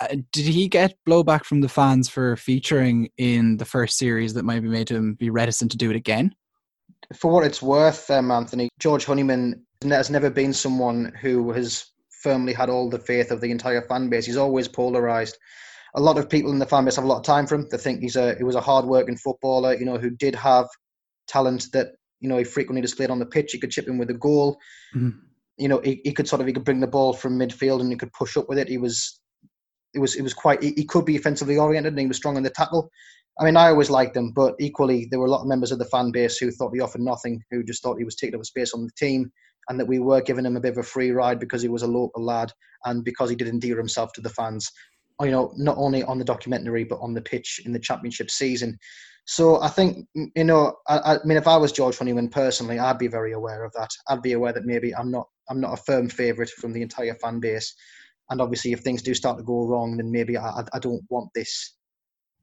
Uh, 0.00 0.16
did 0.32 0.46
he 0.46 0.66
get 0.66 0.96
blowback 1.06 1.44
from 1.44 1.60
the 1.60 1.68
fans 1.68 2.08
for 2.08 2.36
featuring 2.36 3.08
in 3.18 3.56
the 3.58 3.64
first 3.64 3.98
series 3.98 4.34
that 4.34 4.44
maybe 4.44 4.68
made 4.68 4.88
him 4.88 5.14
be 5.14 5.30
reticent 5.30 5.70
to 5.70 5.76
do 5.76 5.90
it 5.90 5.96
again? 5.96 6.34
For 7.14 7.30
what 7.30 7.44
it's 7.44 7.62
worth, 7.62 8.10
um, 8.10 8.32
Anthony, 8.32 8.68
George 8.80 9.04
Honeyman 9.04 9.64
has 9.84 10.10
never 10.10 10.30
been 10.30 10.52
someone 10.52 11.12
who 11.20 11.52
has 11.52 11.91
firmly 12.22 12.52
had 12.52 12.70
all 12.70 12.88
the 12.88 12.98
faith 12.98 13.30
of 13.30 13.40
the 13.40 13.50
entire 13.50 13.82
fan 13.82 14.08
base. 14.08 14.26
He's 14.26 14.36
always 14.36 14.68
polarized. 14.68 15.36
A 15.94 16.00
lot 16.00 16.18
of 16.18 16.30
people 16.30 16.52
in 16.52 16.58
the 16.58 16.66
fan 16.66 16.84
base 16.84 16.96
have 16.96 17.04
a 17.04 17.08
lot 17.08 17.18
of 17.18 17.24
time 17.24 17.46
for 17.46 17.56
him. 17.56 17.68
They 17.70 17.76
think 17.76 18.00
he's 18.00 18.16
a 18.16 18.34
he 18.36 18.44
was 18.44 18.54
a 18.54 18.60
hard-working 18.60 19.18
footballer, 19.18 19.74
you 19.74 19.84
know, 19.84 19.98
who 19.98 20.10
did 20.10 20.34
have 20.34 20.66
talent 21.28 21.66
that 21.72 21.88
you 22.20 22.28
know 22.28 22.38
he 22.38 22.44
frequently 22.44 22.80
displayed 22.80 23.10
on 23.10 23.18
the 23.18 23.26
pitch. 23.26 23.52
He 23.52 23.58
could 23.58 23.70
chip 23.70 23.88
in 23.88 23.98
with 23.98 24.10
a 24.10 24.14
goal. 24.14 24.58
Mm-hmm. 24.94 25.18
You 25.58 25.68
know, 25.68 25.80
he, 25.80 26.00
he 26.04 26.12
could 26.12 26.28
sort 26.28 26.40
of 26.40 26.46
he 26.46 26.52
could 26.52 26.64
bring 26.64 26.80
the 26.80 26.86
ball 26.86 27.12
from 27.12 27.38
midfield 27.38 27.80
and 27.80 27.90
he 27.90 27.96
could 27.96 28.12
push 28.12 28.36
up 28.36 28.48
with 28.48 28.58
it. 28.58 28.68
He 28.68 28.78
was 28.78 29.20
it 29.94 29.98
was 29.98 30.16
it 30.16 30.22
was 30.22 30.32
quite. 30.32 30.62
He 30.62 30.84
could 30.84 31.04
be 31.04 31.16
offensively 31.16 31.58
oriented 31.58 31.92
and 31.92 32.00
he 32.00 32.06
was 32.06 32.16
strong 32.16 32.36
in 32.36 32.42
the 32.42 32.50
tackle. 32.50 32.90
I 33.40 33.44
mean, 33.44 33.56
I 33.56 33.68
always 33.68 33.90
liked 33.90 34.16
him, 34.16 34.32
but 34.32 34.54
equally 34.60 35.08
there 35.10 35.18
were 35.18 35.26
a 35.26 35.30
lot 35.30 35.40
of 35.40 35.46
members 35.46 35.72
of 35.72 35.78
the 35.78 35.86
fan 35.86 36.10
base 36.10 36.36
who 36.36 36.50
thought 36.50 36.74
he 36.74 36.80
offered 36.80 37.00
nothing, 37.00 37.42
who 37.50 37.64
just 37.64 37.82
thought 37.82 37.98
he 37.98 38.04
was 38.04 38.16
taking 38.16 38.38
up 38.38 38.44
space 38.44 38.74
on 38.74 38.84
the 38.84 38.92
team, 38.96 39.32
and 39.68 39.78
that 39.78 39.86
we 39.86 39.98
were 39.98 40.20
giving 40.20 40.46
him 40.46 40.56
a 40.56 40.60
bit 40.60 40.72
of 40.72 40.78
a 40.78 40.82
free 40.82 41.10
ride 41.10 41.38
because 41.38 41.62
he 41.62 41.68
was 41.68 41.82
a 41.82 41.86
local 41.86 42.24
lad 42.24 42.52
and 42.84 43.04
because 43.04 43.30
he 43.30 43.36
did 43.36 43.48
endear 43.48 43.76
himself 43.76 44.12
to 44.12 44.20
the 44.20 44.30
fans. 44.30 44.70
You 45.20 45.30
know, 45.30 45.52
not 45.56 45.76
only 45.78 46.02
on 46.02 46.18
the 46.18 46.24
documentary 46.24 46.84
but 46.84 46.98
on 47.00 47.14
the 47.14 47.22
pitch 47.22 47.60
in 47.64 47.72
the 47.72 47.78
championship 47.78 48.30
season. 48.30 48.78
So 49.24 49.62
I 49.62 49.68
think 49.68 50.08
you 50.14 50.44
know, 50.44 50.74
I, 50.88 50.98
I 50.98 51.18
mean, 51.24 51.38
if 51.38 51.46
I 51.46 51.56
was 51.56 51.70
George 51.70 51.96
Honeyman 51.96 52.28
personally, 52.28 52.80
I'd 52.80 52.98
be 52.98 53.06
very 53.06 53.32
aware 53.32 53.64
of 53.64 53.72
that. 53.74 53.90
I'd 54.08 54.22
be 54.22 54.32
aware 54.32 54.52
that 54.52 54.64
maybe 54.64 54.94
I'm 54.94 55.12
not 55.12 55.28
I'm 55.48 55.60
not 55.60 55.78
a 55.78 55.82
firm 55.82 56.08
favourite 56.08 56.50
from 56.50 56.72
the 56.72 56.82
entire 56.82 57.14
fan 57.14 57.38
base 57.38 57.74
and 58.32 58.40
obviously 58.40 58.72
if 58.72 58.80
things 58.80 59.02
do 59.02 59.14
start 59.14 59.38
to 59.38 59.44
go 59.44 59.66
wrong 59.66 59.96
then 59.96 60.10
maybe 60.10 60.36
I, 60.36 60.64
I 60.72 60.78
don't 60.78 61.02
want 61.10 61.30
this 61.34 61.74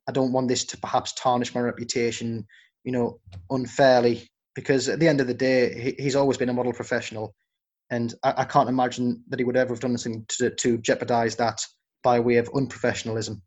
I 0.08 0.12
don't 0.12 0.32
want 0.32 0.48
this 0.48 0.64
to 0.66 0.78
perhaps 0.78 1.14
tarnish 1.14 1.54
my 1.54 1.62
reputation 1.62 2.46
you 2.84 2.92
know 2.92 3.20
unfairly 3.50 4.30
because 4.56 4.90
at 4.90 5.00
the 5.00 5.08
end 5.08 5.22
of 5.22 5.28
the 5.28 5.34
day 5.34 5.80
he, 5.98 6.04
he's 6.04 6.16
always 6.16 6.38
been 6.38 6.50
a 6.50 6.54
model 6.54 6.74
professional 6.74 7.34
and 7.92 8.14
I, 8.24 8.34
I, 8.38 8.46
can't 8.46 8.70
imagine 8.70 9.24
that 9.30 9.40
he 9.40 9.46
would 9.46 9.58
ever 9.58 9.74
have 9.74 9.80
done 9.80 9.92
anything 9.92 10.26
to, 10.38 10.50
to 10.52 10.78
jeopardize 10.78 11.36
that 11.38 11.62
by 12.04 12.20
way 12.20 12.38
of 12.38 12.52
unprofessionalism 12.52 13.42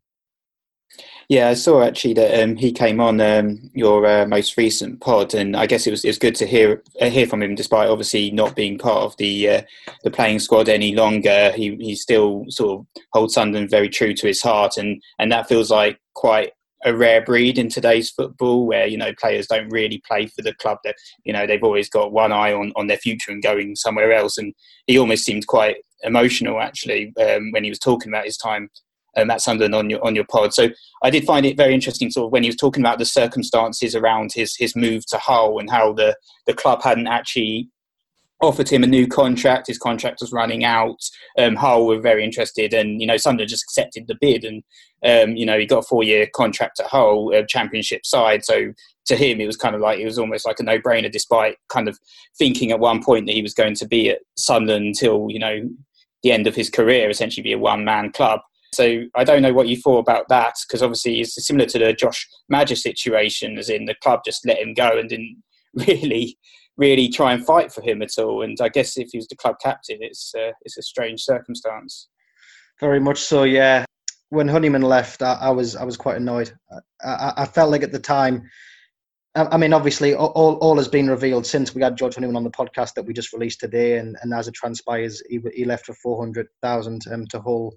yeah, 1.29 1.49
I 1.49 1.53
saw 1.53 1.83
actually 1.83 2.13
that 2.15 2.43
um, 2.43 2.55
he 2.55 2.71
came 2.71 2.99
on 2.99 3.19
um, 3.21 3.71
your 3.73 4.05
uh, 4.05 4.25
most 4.25 4.57
recent 4.57 5.01
pod, 5.01 5.33
and 5.33 5.55
I 5.55 5.65
guess 5.65 5.87
it 5.87 5.91
was 5.91 6.03
it 6.03 6.09
was 6.09 6.19
good 6.19 6.35
to 6.35 6.45
hear 6.45 6.83
uh, 7.01 7.09
hear 7.09 7.25
from 7.25 7.41
him, 7.41 7.55
despite 7.55 7.89
obviously 7.89 8.31
not 8.31 8.55
being 8.55 8.77
part 8.77 9.03
of 9.03 9.17
the 9.17 9.49
uh, 9.49 9.61
the 10.03 10.11
playing 10.11 10.39
squad 10.39 10.69
any 10.69 10.93
longer. 10.93 11.51
He 11.55 11.75
he 11.77 11.95
still 11.95 12.45
sort 12.49 12.79
of 12.79 13.01
holds 13.13 13.33
Sunderland 13.33 13.69
very 13.69 13.89
true 13.89 14.13
to 14.13 14.27
his 14.27 14.41
heart, 14.41 14.77
and 14.77 15.01
and 15.17 15.31
that 15.31 15.47
feels 15.47 15.71
like 15.71 15.97
quite 16.13 16.51
a 16.85 16.95
rare 16.95 17.23
breed 17.23 17.57
in 17.57 17.69
today's 17.69 18.09
football, 18.09 18.65
where 18.65 18.87
you 18.87 18.97
know 18.97 19.13
players 19.19 19.47
don't 19.47 19.69
really 19.69 20.01
play 20.07 20.27
for 20.27 20.41
the 20.41 20.53
club. 20.55 20.79
That 20.83 20.95
you 21.23 21.33
know 21.33 21.45
they've 21.45 21.63
always 21.63 21.89
got 21.89 22.11
one 22.11 22.31
eye 22.31 22.53
on 22.53 22.71
on 22.75 22.87
their 22.87 22.97
future 22.97 23.31
and 23.31 23.41
going 23.41 23.75
somewhere 23.75 24.11
else. 24.11 24.37
And 24.37 24.53
he 24.87 24.97
almost 24.97 25.25
seemed 25.25 25.47
quite 25.47 25.77
emotional 26.03 26.59
actually 26.59 27.13
um, 27.21 27.51
when 27.51 27.63
he 27.63 27.69
was 27.69 27.79
talking 27.79 28.11
about 28.11 28.25
his 28.25 28.37
time 28.37 28.69
um, 29.17 29.29
at 29.29 29.41
Sunderland 29.41 29.75
on 29.75 29.89
your 29.89 30.03
on 30.05 30.15
your 30.15 30.25
pod. 30.25 30.53
So 30.53 30.69
I 31.03 31.09
did 31.09 31.25
find 31.25 31.45
it 31.45 31.57
very 31.57 31.73
interesting, 31.73 32.09
sort 32.09 32.27
of 32.27 32.31
when 32.31 32.43
he 32.43 32.49
was 32.49 32.55
talking 32.55 32.83
about 32.83 32.99
the 32.99 33.05
circumstances 33.05 33.95
around 33.95 34.31
his 34.33 34.55
his 34.57 34.75
move 34.75 35.05
to 35.07 35.17
Hull 35.17 35.59
and 35.59 35.69
how 35.69 35.93
the 35.93 36.15
the 36.47 36.53
club 36.53 36.81
hadn't 36.83 37.07
actually 37.07 37.69
offered 38.43 38.69
him 38.69 38.83
a 38.83 38.87
new 38.87 39.07
contract. 39.07 39.67
His 39.67 39.77
contract 39.77 40.21
was 40.21 40.31
running 40.31 40.63
out. 40.63 40.99
Um, 41.37 41.55
Hull 41.55 41.87
were 41.87 41.99
very 41.99 42.23
interested, 42.23 42.73
and 42.73 42.99
you 42.99 43.07
know 43.07 43.17
Sunderland 43.17 43.49
just 43.49 43.63
accepted 43.63 44.07
the 44.07 44.17
bid, 44.19 44.43
and 44.43 44.63
um, 45.05 45.35
you 45.35 45.45
know 45.45 45.57
he 45.57 45.65
got 45.65 45.79
a 45.79 45.87
four 45.87 46.03
year 46.03 46.27
contract 46.33 46.79
at 46.79 46.87
Hull, 46.87 47.31
a 47.33 47.45
championship 47.45 48.05
side. 48.05 48.43
So 48.45 48.73
to 49.05 49.15
him, 49.15 49.41
it 49.41 49.47
was 49.47 49.57
kind 49.57 49.75
of 49.75 49.81
like 49.81 49.99
it 49.99 50.05
was 50.05 50.19
almost 50.19 50.45
like 50.45 50.59
a 50.59 50.63
no 50.63 50.79
brainer, 50.79 51.11
despite 51.11 51.57
kind 51.69 51.87
of 51.87 51.97
thinking 52.37 52.71
at 52.71 52.79
one 52.79 53.03
point 53.03 53.25
that 53.25 53.35
he 53.35 53.41
was 53.41 53.53
going 53.53 53.75
to 53.75 53.87
be 53.87 54.09
at 54.09 54.19
Sunderland 54.37 54.85
until 54.85 55.27
you 55.29 55.39
know 55.39 55.69
the 56.23 56.31
end 56.31 56.47
of 56.47 56.55
his 56.55 56.69
career, 56.69 57.09
essentially 57.09 57.43
be 57.43 57.53
a 57.53 57.57
one 57.57 57.83
man 57.83 58.11
club. 58.11 58.39
So 58.73 59.03
I 59.15 59.23
don't 59.23 59.43
know 59.43 59.53
what 59.53 59.67
you 59.67 59.77
thought 59.77 59.99
about 59.99 60.29
that 60.29 60.55
because 60.67 60.81
obviously 60.81 61.21
it's 61.21 61.45
similar 61.45 61.67
to 61.67 61.79
the 61.79 61.93
Josh 61.93 62.27
Maja 62.49 62.75
situation, 62.75 63.57
as 63.57 63.69
in 63.69 63.85
the 63.85 63.95
club 64.01 64.21
just 64.25 64.45
let 64.45 64.59
him 64.59 64.73
go 64.73 64.97
and 64.97 65.09
didn't 65.09 65.43
really, 65.87 66.37
really 66.77 67.07
try 67.07 67.33
and 67.33 67.45
fight 67.45 67.71
for 67.71 67.81
him 67.81 68.01
at 68.01 68.17
all. 68.17 68.43
And 68.43 68.57
I 68.61 68.69
guess 68.69 68.97
if 68.97 69.09
he 69.11 69.17
was 69.17 69.27
the 69.27 69.35
club 69.35 69.55
captain, 69.61 69.97
it's 70.01 70.33
uh, 70.35 70.51
it's 70.61 70.77
a 70.77 70.81
strange 70.81 71.21
circumstance. 71.21 72.09
Very 72.79 72.99
much 72.99 73.19
so, 73.19 73.43
yeah. 73.43 73.85
When 74.29 74.47
Honeyman 74.47 74.81
left, 74.81 75.21
I, 75.21 75.33
I 75.33 75.49
was 75.51 75.75
I 75.75 75.83
was 75.83 75.97
quite 75.97 76.17
annoyed. 76.17 76.51
I, 77.03 77.33
I, 77.37 77.45
felt 77.45 77.69
like 77.69 77.83
at 77.83 77.91
the 77.91 77.99
time. 77.99 78.49
I 79.35 79.57
mean, 79.57 79.73
obviously, 79.73 80.13
all, 80.13 80.57
all 80.57 80.77
has 80.77 80.87
been 80.87 81.09
revealed 81.09 81.47
since 81.47 81.73
we 81.73 81.81
had 81.81 81.97
George 81.97 82.13
Honeyman 82.13 82.35
on 82.35 82.43
the 82.43 82.51
podcast 82.51 82.93
that 82.93 83.03
we 83.03 83.13
just 83.13 83.33
released 83.33 83.59
today, 83.59 83.97
and, 83.97 84.15
and 84.21 84.31
as 84.31 84.47
it 84.47 84.53
transpires, 84.53 85.23
he, 85.27 85.39
he 85.55 85.65
left 85.65 85.87
for 85.87 85.95
four 85.95 86.19
hundred 86.19 86.47
thousand 86.61 87.01
um, 87.11 87.25
to 87.27 87.41
Hull 87.41 87.73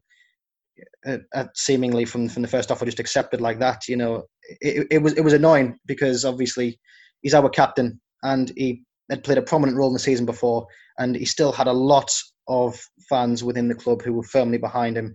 uh, 1.06 1.18
uh, 1.34 1.44
seemingly 1.54 2.04
from 2.04 2.28
from 2.28 2.42
the 2.42 2.48
first 2.48 2.70
offer 2.70 2.84
just 2.84 3.00
accepted 3.00 3.40
like 3.40 3.58
that. 3.58 3.88
You 3.88 3.96
know, 3.96 4.24
it, 4.60 4.86
it 4.90 4.98
was 4.98 5.14
it 5.14 5.22
was 5.22 5.32
annoying 5.32 5.78
because 5.86 6.24
obviously 6.24 6.78
he's 7.22 7.34
our 7.34 7.48
captain 7.48 8.00
and 8.22 8.52
he 8.56 8.82
had 9.10 9.24
played 9.24 9.38
a 9.38 9.42
prominent 9.42 9.78
role 9.78 9.88
in 9.88 9.94
the 9.94 9.98
season 9.98 10.26
before, 10.26 10.66
and 10.98 11.16
he 11.16 11.24
still 11.24 11.52
had 11.52 11.66
a 11.66 11.72
lot 11.72 12.10
of 12.48 12.80
fans 13.08 13.42
within 13.42 13.68
the 13.68 13.74
club 13.74 14.02
who 14.02 14.12
were 14.12 14.22
firmly 14.22 14.58
behind 14.58 14.96
him. 14.96 15.14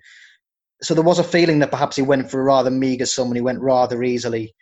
So 0.82 0.93
there 0.93 1.04
was 1.04 1.19
a 1.19 1.23
feeling 1.23 1.60
that 1.60 1.71
perhaps 1.71 1.95
he 1.95 2.01
went 2.01 2.30
for 2.30 2.41
a 2.41 2.43
rather 2.43 2.71
meagre 2.71 3.06
sum 3.06 3.27
and 3.27 3.36
he 3.36 3.41
went 3.41 3.62
rather 3.62 4.04
easily, 4.04 4.54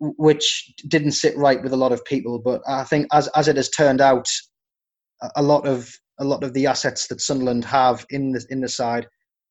which 0.00 0.72
didn't 0.88 1.12
sit 1.12 1.36
right 1.36 1.62
with 1.62 1.72
a 1.72 1.76
lot 1.76 1.92
of 1.92 2.04
people. 2.04 2.38
But 2.38 2.62
I 2.68 2.84
think 2.84 3.06
as 3.12 3.28
as 3.28 3.48
it 3.48 3.56
has 3.56 3.70
turned 3.70 4.00
out, 4.00 4.26
a 5.36 5.42
lot 5.42 5.66
of 5.66 5.90
a 6.18 6.24
lot 6.24 6.42
of 6.42 6.52
the 6.52 6.66
assets 6.66 7.06
that 7.08 7.20
Sunderland 7.20 7.64
have 7.64 8.04
in 8.10 8.32
the 8.32 8.44
in 8.50 8.60
the 8.60 8.68
side 8.68 9.06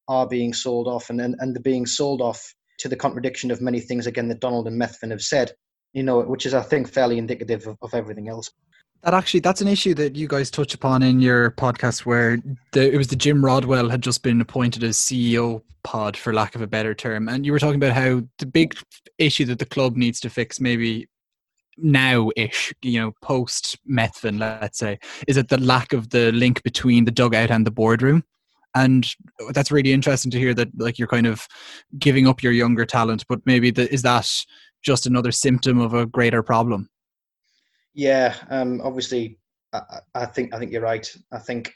are 0.08 0.28
being 0.28 0.54
sold 0.54 0.88
off 0.88 1.10
and, 1.10 1.20
and, 1.20 1.36
and 1.40 1.54
they're 1.56 1.62
being 1.62 1.86
sold 1.86 2.22
off 2.22 2.42
to 2.80 2.88
the 2.88 2.96
contradiction 2.96 3.52
of 3.52 3.62
many 3.62 3.80
things 3.80 4.08
again 4.08 4.28
that 4.30 4.40
Donald 4.40 4.68
and 4.68 4.80
Methven 4.80 5.12
have 5.12 5.22
said, 5.22 5.52
you 5.94 6.04
know, 6.04 6.22
which 6.22 6.46
is 6.46 6.54
I 6.54 6.62
think 6.62 6.88
fairly 6.88 7.18
indicative 7.18 7.68
of, 7.68 7.78
of 7.82 7.94
everything 7.94 8.30
else. 8.30 8.50
That 9.04 9.14
actually, 9.14 9.42
that's 9.42 9.62
an 9.62 9.68
issue 9.68 9.94
that 9.96 10.16
you 10.16 10.28
guys 10.28 10.52
touch 10.52 10.74
upon 10.74 11.04
in 11.04 11.22
your 11.22 11.52
podcast, 11.52 12.06
where 12.06 12.40
the, 12.72 12.94
it 12.94 12.98
was 12.98 13.08
the 13.08 13.16
Jim 13.16 13.44
Rodwell 13.44 13.90
had 13.90 14.02
just 14.02 14.24
been 14.24 14.42
appointed 14.42 14.84
as 14.84 14.98
CEO 14.98 15.62
pod, 15.84 16.18
for 16.18 16.34
lack 16.34 16.56
of 16.56 16.62
a 16.62 16.68
better 16.68 16.94
term, 16.94 17.30
and 17.30 17.46
you 17.46 17.52
were 17.52 17.60
talking 17.60 17.82
about 17.82 17.94
how 17.94 18.22
the 18.40 18.46
big 18.46 18.76
issue 19.18 19.46
that 19.46 19.60
the 19.60 19.66
club 19.66 19.96
needs 19.96 20.20
to 20.22 20.30
fix, 20.30 20.60
maybe 20.60 21.08
now-ish, 21.78 22.74
you 22.82 23.00
know, 23.00 23.14
post 23.22 23.78
Methven, 23.90 24.40
let's 24.40 24.80
say, 24.80 25.00
is 25.28 25.36
that 25.36 25.50
the 25.50 25.60
lack 25.60 25.94
of 25.94 26.10
the 26.10 26.32
link 26.32 26.64
between 26.64 27.06
the 27.06 27.12
dugout 27.12 27.52
and 27.52 27.66
the 27.66 27.72
boardroom. 27.72 28.24
And 28.76 29.08
that's 29.54 29.72
really 29.72 29.94
interesting 29.94 30.32
to 30.32 30.40
hear 30.40 30.54
that 30.54 30.70
like 30.78 31.00
you're 31.00 31.08
kind 31.08 31.28
of 31.28 31.48
giving 31.98 32.28
up 32.28 32.44
your 32.44 32.52
younger 32.52 32.86
talent 32.86 33.26
but 33.28 33.40
maybe 33.46 33.72
the, 33.72 33.92
is 33.92 34.04
that 34.04 34.30
just 34.84 35.08
another 35.08 35.32
symptom 35.32 35.80
of 35.80 35.94
a 35.94 36.06
greater 36.06 36.44
problem 36.44 36.90
yeah 37.98 38.36
um, 38.52 38.80
obviously 38.84 39.38
I, 39.74 39.82
I, 40.14 40.26
think 40.26 40.54
i 40.54 40.60
think 40.60 40.72
you're 40.72 40.82
right 40.82 41.12
i 41.34 41.40
think 41.40 41.74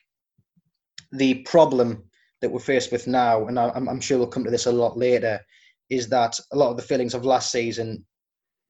the 1.12 1.44
problem 1.44 2.04
that 2.42 2.50
we're 2.50 2.60
faced 2.60 2.92
with 2.92 3.08
now 3.08 3.48
and 3.48 3.60
I, 3.60 3.70
i'm 3.72 4.00
sure 4.00 4.20
we'll 4.20 4.28
come 4.28 4.46
to 4.46 4.52
this 4.52 4.68
a 4.68 4.72
lot 4.72 4.98
later 4.98 5.42
is 5.90 6.08
that 6.10 6.40
a 6.54 6.56
lot 6.56 6.70
of 6.70 6.78
the 6.78 6.84
feelings 6.84 7.14
of 7.14 7.26
last 7.26 7.52
season 7.52 8.06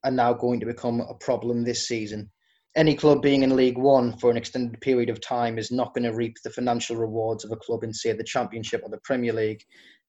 are 0.02 0.10
now 0.10 0.32
going 0.32 0.58
to 0.60 0.66
become 0.66 1.00
a 1.02 1.14
problem 1.14 1.62
this 1.62 1.86
season 1.86 2.28
any 2.74 2.94
club 2.94 3.20
being 3.20 3.42
in 3.42 3.54
League 3.54 3.76
One 3.76 4.16
for 4.16 4.30
an 4.30 4.38
extended 4.38 4.80
period 4.80 5.10
of 5.10 5.20
time 5.20 5.58
is 5.58 5.70
not 5.70 5.92
going 5.92 6.04
to 6.04 6.16
reap 6.16 6.36
the 6.42 6.48
financial 6.48 6.96
rewards 6.96 7.44
of 7.44 7.52
a 7.52 7.56
club 7.56 7.84
in, 7.84 7.92
say, 7.92 8.12
the 8.12 8.24
Championship 8.24 8.80
or 8.82 8.88
the 8.88 9.00
Premier 9.04 9.34
League. 9.34 9.60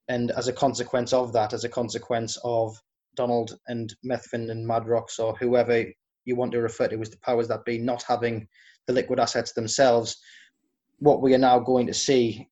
And 0.08 0.32
as 0.32 0.48
a 0.48 0.54
consequence 0.54 1.12
of 1.12 1.34
that, 1.34 1.52
as 1.52 1.66
a 1.66 1.70
consequence 1.70 2.38
of 2.46 2.74
Donald 3.18 3.58
and 3.68 3.94
Methven 4.06 4.50
and 4.50 4.66
Madrox 4.66 5.20
or 5.20 5.36
whoever 5.36 5.84
you 6.26 6.36
want 6.36 6.52
to 6.54 6.62
refer 6.62 6.88
to 6.88 7.02
as 7.02 7.10
the 7.10 7.18
powers 7.20 7.48
that 7.48 7.66
be 7.66 7.78
not 7.78 8.04
having 8.04 8.48
the 8.88 8.94
liquid 8.94 9.20
assets 9.20 9.54
themselves, 9.54 10.18
what 11.00 11.22
we 11.22 11.34
are 11.34 11.40
now 11.40 11.60
going 11.60 11.88
to 11.88 11.94
see 11.94 12.48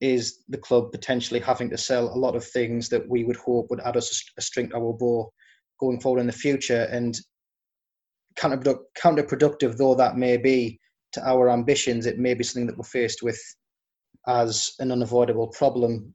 is 0.00 0.38
the 0.48 0.58
club 0.58 0.90
potentially 0.90 1.40
having 1.40 1.70
to 1.70 1.78
sell 1.78 2.08
a 2.08 2.18
lot 2.18 2.34
of 2.34 2.44
things 2.44 2.88
that 2.88 3.08
we 3.08 3.24
would 3.24 3.36
hope 3.36 3.70
would 3.70 3.80
add 3.80 3.96
us 3.96 4.24
a 4.36 4.42
string 4.42 4.68
to 4.68 4.76
our 4.76 4.92
bow 4.92 5.32
going 5.78 6.00
forward 6.00 6.20
in 6.20 6.26
the 6.26 6.32
future. 6.32 6.88
And 6.90 7.16
counterproductive 8.36 9.76
though 9.76 9.94
that 9.94 10.16
may 10.16 10.36
be 10.36 10.80
to 11.12 11.28
our 11.28 11.50
ambitions, 11.50 12.06
it 12.06 12.18
may 12.18 12.34
be 12.34 12.42
something 12.42 12.66
that 12.66 12.76
we're 12.76 12.84
faced 12.84 13.22
with 13.22 13.40
as 14.26 14.72
an 14.78 14.90
unavoidable 14.90 15.48
problem 15.48 16.14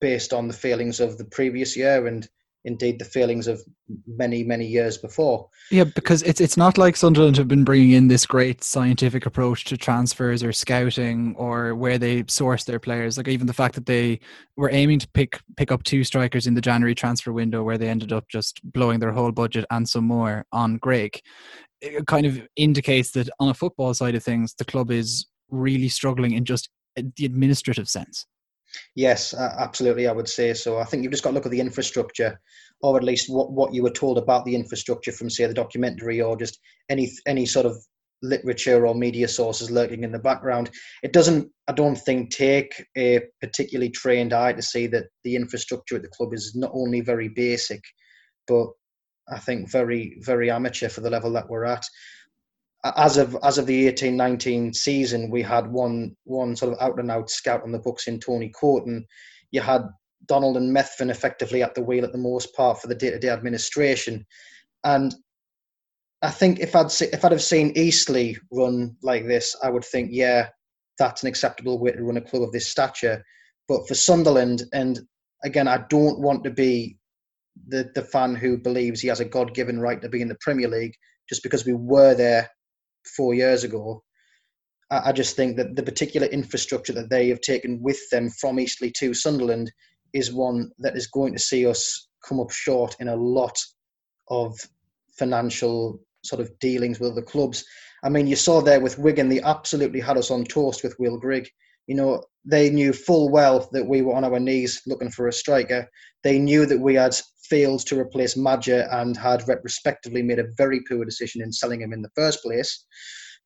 based 0.00 0.32
on 0.32 0.48
the 0.48 0.54
failings 0.54 1.00
of 1.00 1.18
the 1.18 1.24
previous 1.24 1.76
year 1.76 2.06
and 2.06 2.28
indeed 2.66 2.98
the 2.98 3.04
failings 3.04 3.46
of 3.46 3.62
many 4.06 4.42
many 4.42 4.66
years 4.66 4.98
before. 4.98 5.48
Yeah, 5.70 5.84
because 5.84 6.22
it's 6.22 6.40
it's 6.40 6.56
not 6.56 6.76
like 6.76 6.96
Sunderland 6.96 7.36
have 7.36 7.48
been 7.48 7.64
bringing 7.64 7.92
in 7.92 8.08
this 8.08 8.26
great 8.26 8.62
scientific 8.62 9.24
approach 9.24 9.64
to 9.66 9.76
transfers 9.76 10.42
or 10.42 10.52
scouting 10.52 11.34
or 11.38 11.74
where 11.74 11.96
they 11.96 12.24
source 12.28 12.64
their 12.64 12.80
players. 12.80 13.16
Like 13.16 13.28
even 13.28 13.46
the 13.46 13.52
fact 13.54 13.76
that 13.76 13.86
they 13.86 14.20
were 14.56 14.70
aiming 14.70 14.98
to 14.98 15.08
pick 15.08 15.40
pick 15.56 15.72
up 15.72 15.84
two 15.84 16.04
strikers 16.04 16.46
in 16.46 16.54
the 16.54 16.60
January 16.60 16.94
transfer 16.94 17.32
window, 17.32 17.62
where 17.62 17.78
they 17.78 17.88
ended 17.88 18.12
up 18.12 18.28
just 18.28 18.60
blowing 18.72 18.98
their 18.98 19.12
whole 19.12 19.32
budget 19.32 19.64
and 19.70 19.88
some 19.88 20.04
more 20.04 20.44
on 20.52 20.76
Grigg, 20.78 21.20
it 21.80 22.06
kind 22.06 22.26
of 22.26 22.40
indicates 22.56 23.12
that 23.12 23.30
on 23.38 23.48
a 23.48 23.54
football 23.54 23.94
side 23.94 24.16
of 24.16 24.24
things, 24.24 24.54
the 24.54 24.64
club 24.64 24.90
is 24.90 25.26
really 25.50 25.88
struggling 25.88 26.32
in 26.32 26.44
just 26.44 26.68
the 26.96 27.24
administrative 27.24 27.88
sense. 27.88 28.26
Yes, 28.94 29.34
absolutely. 29.34 30.06
I 30.06 30.12
would 30.12 30.28
say 30.28 30.54
so. 30.54 30.78
I 30.78 30.84
think 30.84 31.02
you've 31.02 31.12
just 31.12 31.22
got 31.22 31.30
to 31.30 31.34
look 31.34 31.46
at 31.46 31.52
the 31.52 31.60
infrastructure, 31.60 32.40
or 32.82 32.96
at 32.96 33.04
least 33.04 33.28
what, 33.28 33.52
what 33.52 33.74
you 33.74 33.82
were 33.82 33.90
told 33.90 34.18
about 34.18 34.44
the 34.44 34.54
infrastructure 34.54 35.12
from, 35.12 35.30
say, 35.30 35.46
the 35.46 35.54
documentary, 35.54 36.20
or 36.20 36.36
just 36.36 36.58
any 36.88 37.10
any 37.26 37.46
sort 37.46 37.66
of 37.66 37.76
literature 38.22 38.86
or 38.86 38.94
media 38.94 39.28
sources 39.28 39.70
lurking 39.70 40.02
in 40.02 40.12
the 40.12 40.18
background. 40.18 40.70
It 41.02 41.12
doesn't, 41.12 41.50
I 41.68 41.72
don't 41.72 41.96
think, 41.96 42.30
take 42.30 42.84
a 42.96 43.22
particularly 43.40 43.90
trained 43.90 44.32
eye 44.32 44.54
to 44.54 44.62
see 44.62 44.86
that 44.88 45.06
the 45.22 45.36
infrastructure 45.36 45.96
at 45.96 46.02
the 46.02 46.08
club 46.08 46.32
is 46.32 46.54
not 46.54 46.70
only 46.72 47.00
very 47.00 47.28
basic, 47.28 47.82
but 48.46 48.68
I 49.28 49.38
think 49.38 49.70
very 49.70 50.18
very 50.20 50.50
amateur 50.50 50.88
for 50.88 51.00
the 51.00 51.10
level 51.10 51.32
that 51.32 51.48
we're 51.48 51.64
at 51.64 51.84
as 52.96 53.16
of 53.16 53.36
as 53.42 53.58
of 53.58 53.66
the 53.66 53.88
eighteen 53.88 54.16
nineteen 54.16 54.72
season, 54.72 55.30
we 55.30 55.42
had 55.42 55.70
one 55.70 56.16
one 56.24 56.56
sort 56.56 56.72
of 56.72 56.78
out 56.80 56.98
and 56.98 57.10
out 57.10 57.30
scout 57.30 57.62
on 57.62 57.72
the 57.72 57.78
books 57.78 58.06
in 58.06 58.20
Tony 58.20 58.50
Coton. 58.50 59.06
You 59.50 59.60
had 59.60 59.82
Donald 60.26 60.56
and 60.56 60.74
Methven 60.74 61.10
effectively 61.10 61.62
at 61.62 61.74
the 61.74 61.82
wheel 61.82 62.04
at 62.04 62.12
the 62.12 62.18
most 62.18 62.54
part 62.54 62.80
for 62.80 62.88
the 62.88 62.94
day 62.94 63.10
to 63.10 63.18
day 63.18 63.28
administration, 63.28 64.26
and 64.84 65.14
I 66.22 66.30
think 66.30 66.60
if 66.60 66.74
I'd 66.74 66.90
if 67.00 67.24
I'd 67.24 67.32
have 67.32 67.42
seen 67.42 67.72
Eastleigh 67.76 68.34
run 68.50 68.96
like 69.02 69.26
this, 69.26 69.54
I 69.62 69.70
would 69.70 69.84
think, 69.84 70.10
yeah, 70.12 70.48
that's 70.98 71.22
an 71.22 71.28
acceptable 71.28 71.78
way 71.78 71.92
to 71.92 72.02
run 72.02 72.16
a 72.16 72.22
club 72.22 72.42
of 72.42 72.52
this 72.52 72.68
stature. 72.68 73.22
But 73.68 73.86
for 73.86 73.94
Sunderland, 73.94 74.64
and 74.72 75.00
again, 75.44 75.68
I 75.68 75.84
don't 75.88 76.20
want 76.20 76.44
to 76.44 76.50
be 76.50 76.98
the 77.68 77.90
the 77.94 78.02
fan 78.02 78.34
who 78.34 78.58
believes 78.58 79.00
he 79.00 79.08
has 79.08 79.20
a 79.20 79.24
God 79.24 79.54
given 79.54 79.80
right 79.80 80.00
to 80.02 80.08
be 80.08 80.22
in 80.22 80.28
the 80.28 80.38
Premier 80.40 80.68
League 80.68 80.94
just 81.28 81.42
because 81.42 81.64
we 81.64 81.72
were 81.72 82.14
there 82.14 82.48
four 83.08 83.34
years 83.34 83.64
ago. 83.64 84.02
I, 84.90 85.10
just 85.12 85.34
think 85.34 85.56
that 85.56 85.74
the 85.74 85.82
particular 85.82 86.28
infrastructure 86.28 86.92
that 86.92 87.10
they 87.10 87.28
have 87.28 87.40
taken 87.40 87.82
with 87.82 87.98
them 88.10 88.30
from 88.30 88.60
Eastleigh 88.60 88.92
to 88.98 89.14
Sunderland 89.14 89.72
is 90.12 90.32
one 90.32 90.70
that 90.78 90.96
is 90.96 91.08
going 91.08 91.32
to 91.32 91.40
see 91.40 91.66
us 91.66 92.08
come 92.24 92.38
up 92.38 92.52
short 92.52 92.94
in 93.00 93.08
a 93.08 93.16
lot 93.16 93.58
of 94.28 94.56
financial 95.18 96.00
sort 96.24 96.40
of 96.40 96.56
dealings 96.60 97.00
with 97.00 97.16
the 97.16 97.22
clubs. 97.22 97.64
I 98.04 98.08
mean, 98.08 98.26
you 98.26 98.36
saw 98.36 98.60
there 98.60 98.80
with 98.80 98.98
Wigan, 98.98 99.28
they 99.28 99.40
absolutely 99.40 100.00
had 100.00 100.16
us 100.16 100.30
on 100.30 100.44
toast 100.44 100.84
with 100.84 100.98
Will 101.00 101.18
Grigg. 101.18 101.48
You 101.86 101.96
know, 101.96 102.24
they 102.44 102.70
knew 102.70 102.92
full 102.92 103.30
well 103.30 103.68
that 103.72 103.86
we 103.86 104.02
were 104.02 104.14
on 104.14 104.24
our 104.24 104.40
knees 104.40 104.82
looking 104.86 105.10
for 105.10 105.28
a 105.28 105.32
striker. 105.32 105.88
They 106.22 106.38
knew 106.38 106.66
that 106.66 106.80
we 106.80 106.94
had 106.94 107.16
failed 107.48 107.86
to 107.86 107.98
replace 107.98 108.36
Maja 108.36 108.88
and 108.92 109.16
had 109.16 109.46
retrospectively 109.48 110.22
made 110.22 110.38
a 110.38 110.52
very 110.56 110.80
poor 110.88 111.04
decision 111.04 111.42
in 111.42 111.52
selling 111.52 111.80
him 111.80 111.92
in 111.92 112.02
the 112.02 112.10
first 112.14 112.42
place. 112.42 112.84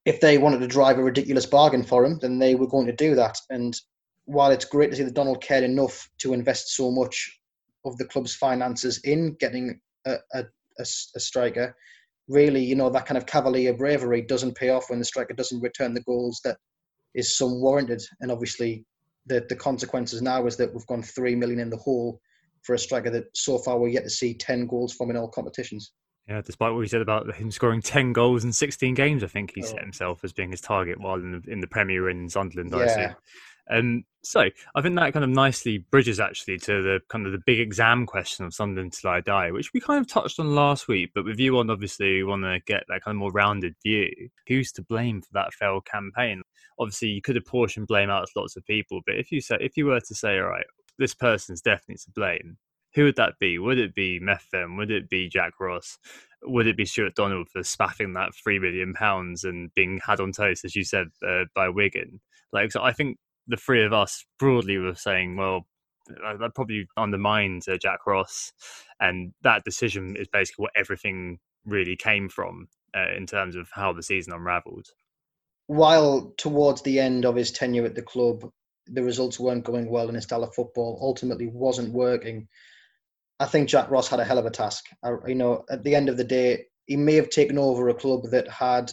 If 0.05 0.20
they 0.20 0.38
wanted 0.38 0.61
to 0.61 0.66
drive 0.66 0.98
a 0.98 1.03
ridiculous 1.03 1.46
bargain 1.46 1.83
for 1.83 2.05
him, 2.05 2.18
then 2.20 2.38
they 2.38 2.55
were 2.55 2.66
going 2.66 2.87
to 2.87 2.92
do 2.92 3.14
that. 3.16 3.37
And 3.50 3.76
while 4.24 4.50
it's 4.50 4.64
great 4.64 4.90
to 4.90 4.96
see 4.96 5.03
that 5.03 5.14
Donald 5.14 5.42
cared 5.42 5.64
enough 5.64 6.09
to 6.18 6.33
invest 6.33 6.74
so 6.74 6.90
much 6.90 7.38
of 7.85 7.96
the 7.98 8.07
club's 8.07 8.35
finances 8.35 8.98
in 9.05 9.35
getting 9.40 9.81
a, 10.07 10.16
a, 10.33 10.44
a, 10.79 10.83
a 10.83 11.20
striker, 11.20 11.76
really, 12.29 12.64
you 12.64 12.76
know, 12.76 12.88
that 12.90 13.07
kind 13.07 13.18
of 13.18 13.26
cavalier 13.26 13.74
bravery 13.74 14.22
doesn't 14.22 14.57
pay 14.57 14.70
off 14.70 14.88
when 14.88 14.98
the 14.98 15.05
striker 15.05 15.35
doesn't 15.35 15.61
return 15.61 15.94
the 15.94 16.03
goals 16.03 16.40
that 16.44 16.57
is 17.14 17.37
some 17.37 17.61
warranted. 17.61 18.03
And 18.20 18.31
obviously, 18.31 18.85
the 19.27 19.44
the 19.49 19.57
consequences 19.57 20.23
now 20.23 20.46
is 20.46 20.57
that 20.57 20.73
we've 20.73 20.87
gone 20.87 21.03
three 21.03 21.35
million 21.35 21.61
in 21.61 21.70
the 21.70 21.77
hole 21.77 22.20
for 22.62 22.75
a 22.75 22.79
striker 22.79 23.11
that 23.11 23.25
so 23.35 23.59
far 23.59 23.79
we're 23.79 23.88
yet 23.88 24.05
to 24.05 24.11
see 24.11 24.35
10 24.35 24.66
goals 24.66 24.92
from 24.92 25.11
in 25.11 25.16
all 25.16 25.29
competitions. 25.29 25.92
Yeah, 26.29 26.42
despite 26.42 26.73
what 26.73 26.79
we 26.79 26.87
said 26.87 27.01
about 27.01 27.35
him 27.35 27.51
scoring 27.51 27.81
10 27.81 28.12
goals 28.12 28.44
in 28.44 28.53
16 28.53 28.94
games, 28.94 29.25
I 29.25 29.27
think 29.27 29.53
he 29.55 29.62
oh. 29.62 29.66
set 29.66 29.81
himself 29.81 30.23
as 30.23 30.33
being 30.33 30.51
his 30.51 30.61
target 30.61 31.01
while 31.01 31.14
in 31.14 31.33
the, 31.33 31.51
in 31.51 31.61
the 31.61 31.66
Premier 31.66 32.09
in 32.09 32.29
Sunderland, 32.29 32.73
yeah. 32.73 33.14
Um, 33.70 34.04
so 34.22 34.48
I 34.74 34.83
think 34.83 34.96
that 34.96 35.12
kind 35.12 35.24
of 35.24 35.30
nicely 35.30 35.78
bridges 35.90 36.20
actually 36.20 36.59
to 36.59 36.83
the 36.83 37.00
kind 37.09 37.24
of 37.24 37.33
the 37.33 37.40
big 37.46 37.61
exam 37.61 38.04
question 38.04 38.44
of 38.44 38.52
Sunderland 38.52 38.92
till 38.92 39.11
I 39.11 39.20
die, 39.20 39.50
which 39.50 39.72
we 39.72 39.80
kind 39.80 40.00
of 40.00 40.11
touched 40.11 40.38
on 40.38 40.54
last 40.54 40.88
week, 40.88 41.12
but 41.14 41.24
with 41.24 41.38
you 41.38 41.56
on 41.59 41.70
obviously 41.70 42.16
we 42.16 42.24
want 42.24 42.42
to 42.42 42.61
get 42.66 42.83
that 42.88 43.02
kind 43.02 43.14
of 43.14 43.18
more 43.18 43.33
rounded 43.33 43.74
view. 43.83 44.11
Who's 44.46 44.72
to 44.72 44.83
blame 44.83 45.22
for 45.22 45.30
that 45.33 45.54
failed 45.54 45.87
campaign? 45.87 46.42
Obviously, 46.78 47.09
you 47.09 47.22
could 47.22 47.37
apportion 47.37 47.85
blame 47.87 48.11
out 48.11 48.26
to 48.26 48.40
lots 48.40 48.56
of 48.56 48.66
people, 48.66 49.00
but 49.06 49.16
if 49.16 49.30
you 49.30 49.40
say 49.40 49.56
if 49.61 49.76
you 49.76 49.87
were 49.87 50.00
to 50.00 50.14
say, 50.14 50.38
all 50.38 50.48
right, 50.48 50.66
this 50.98 51.14
person's 51.14 51.62
definitely 51.62 51.96
to 51.96 52.11
blame. 52.14 52.59
Who 52.94 53.04
would 53.04 53.16
that 53.16 53.35
be? 53.38 53.59
Would 53.59 53.78
it 53.78 53.94
be 53.94 54.20
Methven? 54.20 54.76
Would 54.76 54.90
it 54.90 55.09
be 55.09 55.28
Jack 55.28 55.52
Ross? 55.61 55.96
Would 56.42 56.66
it 56.66 56.76
be 56.76 56.85
Stuart 56.85 57.14
Donald 57.14 57.48
for 57.48 57.62
spaffing 57.62 58.14
that 58.14 58.35
three 58.35 58.59
million 58.59 58.94
pounds 58.94 59.44
and 59.44 59.72
being 59.74 60.00
had 60.04 60.18
on 60.18 60.33
toast, 60.33 60.64
as 60.64 60.74
you 60.74 60.83
said, 60.83 61.06
uh, 61.26 61.44
by 61.54 61.68
Wigan? 61.68 62.20
Like, 62.52 62.72
so 62.72 62.83
I 62.83 62.92
think 62.92 63.18
the 63.51 63.57
three 63.57 63.85
of 63.85 63.93
us 63.93 64.25
broadly 64.39 64.79
were 64.79 64.95
saying, 64.95 65.37
well, 65.37 65.67
that 66.07 66.55
probably 66.55 66.87
undermined 66.97 67.63
uh, 67.69 67.77
Jack 67.77 68.07
Ross, 68.07 68.53
and 69.01 69.33
that 69.43 69.65
decision 69.65 70.17
is 70.17 70.29
basically 70.33 70.63
what 70.65 70.73
everything 70.77 71.39
really 71.67 71.97
came 71.97 72.29
from 72.29 72.69
uh, 72.97 73.15
in 73.17 73.27
terms 73.27 73.57
of 73.57 73.69
how 73.73 73.93
the 73.93 74.03
season 74.03 74.33
unravelled. 74.33 74.87
While 75.67 76.33
towards 76.37 76.83
the 76.83 76.99
end 76.99 77.25
of 77.25 77.37
his 77.37 77.53
tenure 77.53 77.85
at 77.85 77.95
the 77.95 78.03
club, 78.03 78.51
the 78.87 79.03
results 79.03 79.39
weren't 79.39 79.65
going 79.65 79.89
well 79.89 80.07
and 80.07 80.17
his 80.17 80.25
style 80.25 80.43
of 80.43 80.55
football, 80.55 80.99
ultimately 81.01 81.47
wasn't 81.47 81.93
working. 81.93 82.49
I 83.39 83.47
think 83.47 83.69
Jack 83.69 83.91
Ross 83.91 84.09
had 84.09 84.21
a 84.21 84.25
hell 84.25 84.39
of 84.39 84.47
a 84.47 84.51
task. 84.51 84.87
I, 85.05 85.13
you 85.27 85.37
know, 85.37 85.65
at 85.71 85.85
the 85.85 85.95
end 85.95 86.09
of 86.09 86.17
the 86.17 86.25
day, 86.25 86.65
he 86.87 86.97
may 86.97 87.15
have 87.15 87.31
taken 87.31 87.57
over 87.57 87.89
a 87.89 87.95
club 87.95 88.23
that 88.33 88.49
had 88.49 88.93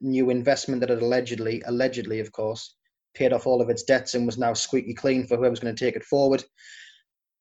new 0.00 0.28
investment 0.28 0.80
that 0.80 0.90
had 0.90 1.00
allegedly, 1.00 1.62
allegedly, 1.66 2.20
of 2.20 2.32
course, 2.32 2.74
paid 3.14 3.32
off 3.32 3.46
all 3.46 3.62
of 3.62 3.70
its 3.70 3.82
debts 3.82 4.14
and 4.14 4.26
was 4.26 4.38
now 4.38 4.52
squeaky 4.52 4.94
clean 4.94 5.26
for 5.26 5.36
whoever's 5.36 5.60
going 5.60 5.74
to 5.74 5.84
take 5.84 5.96
it 5.96 6.04
forward. 6.04 6.44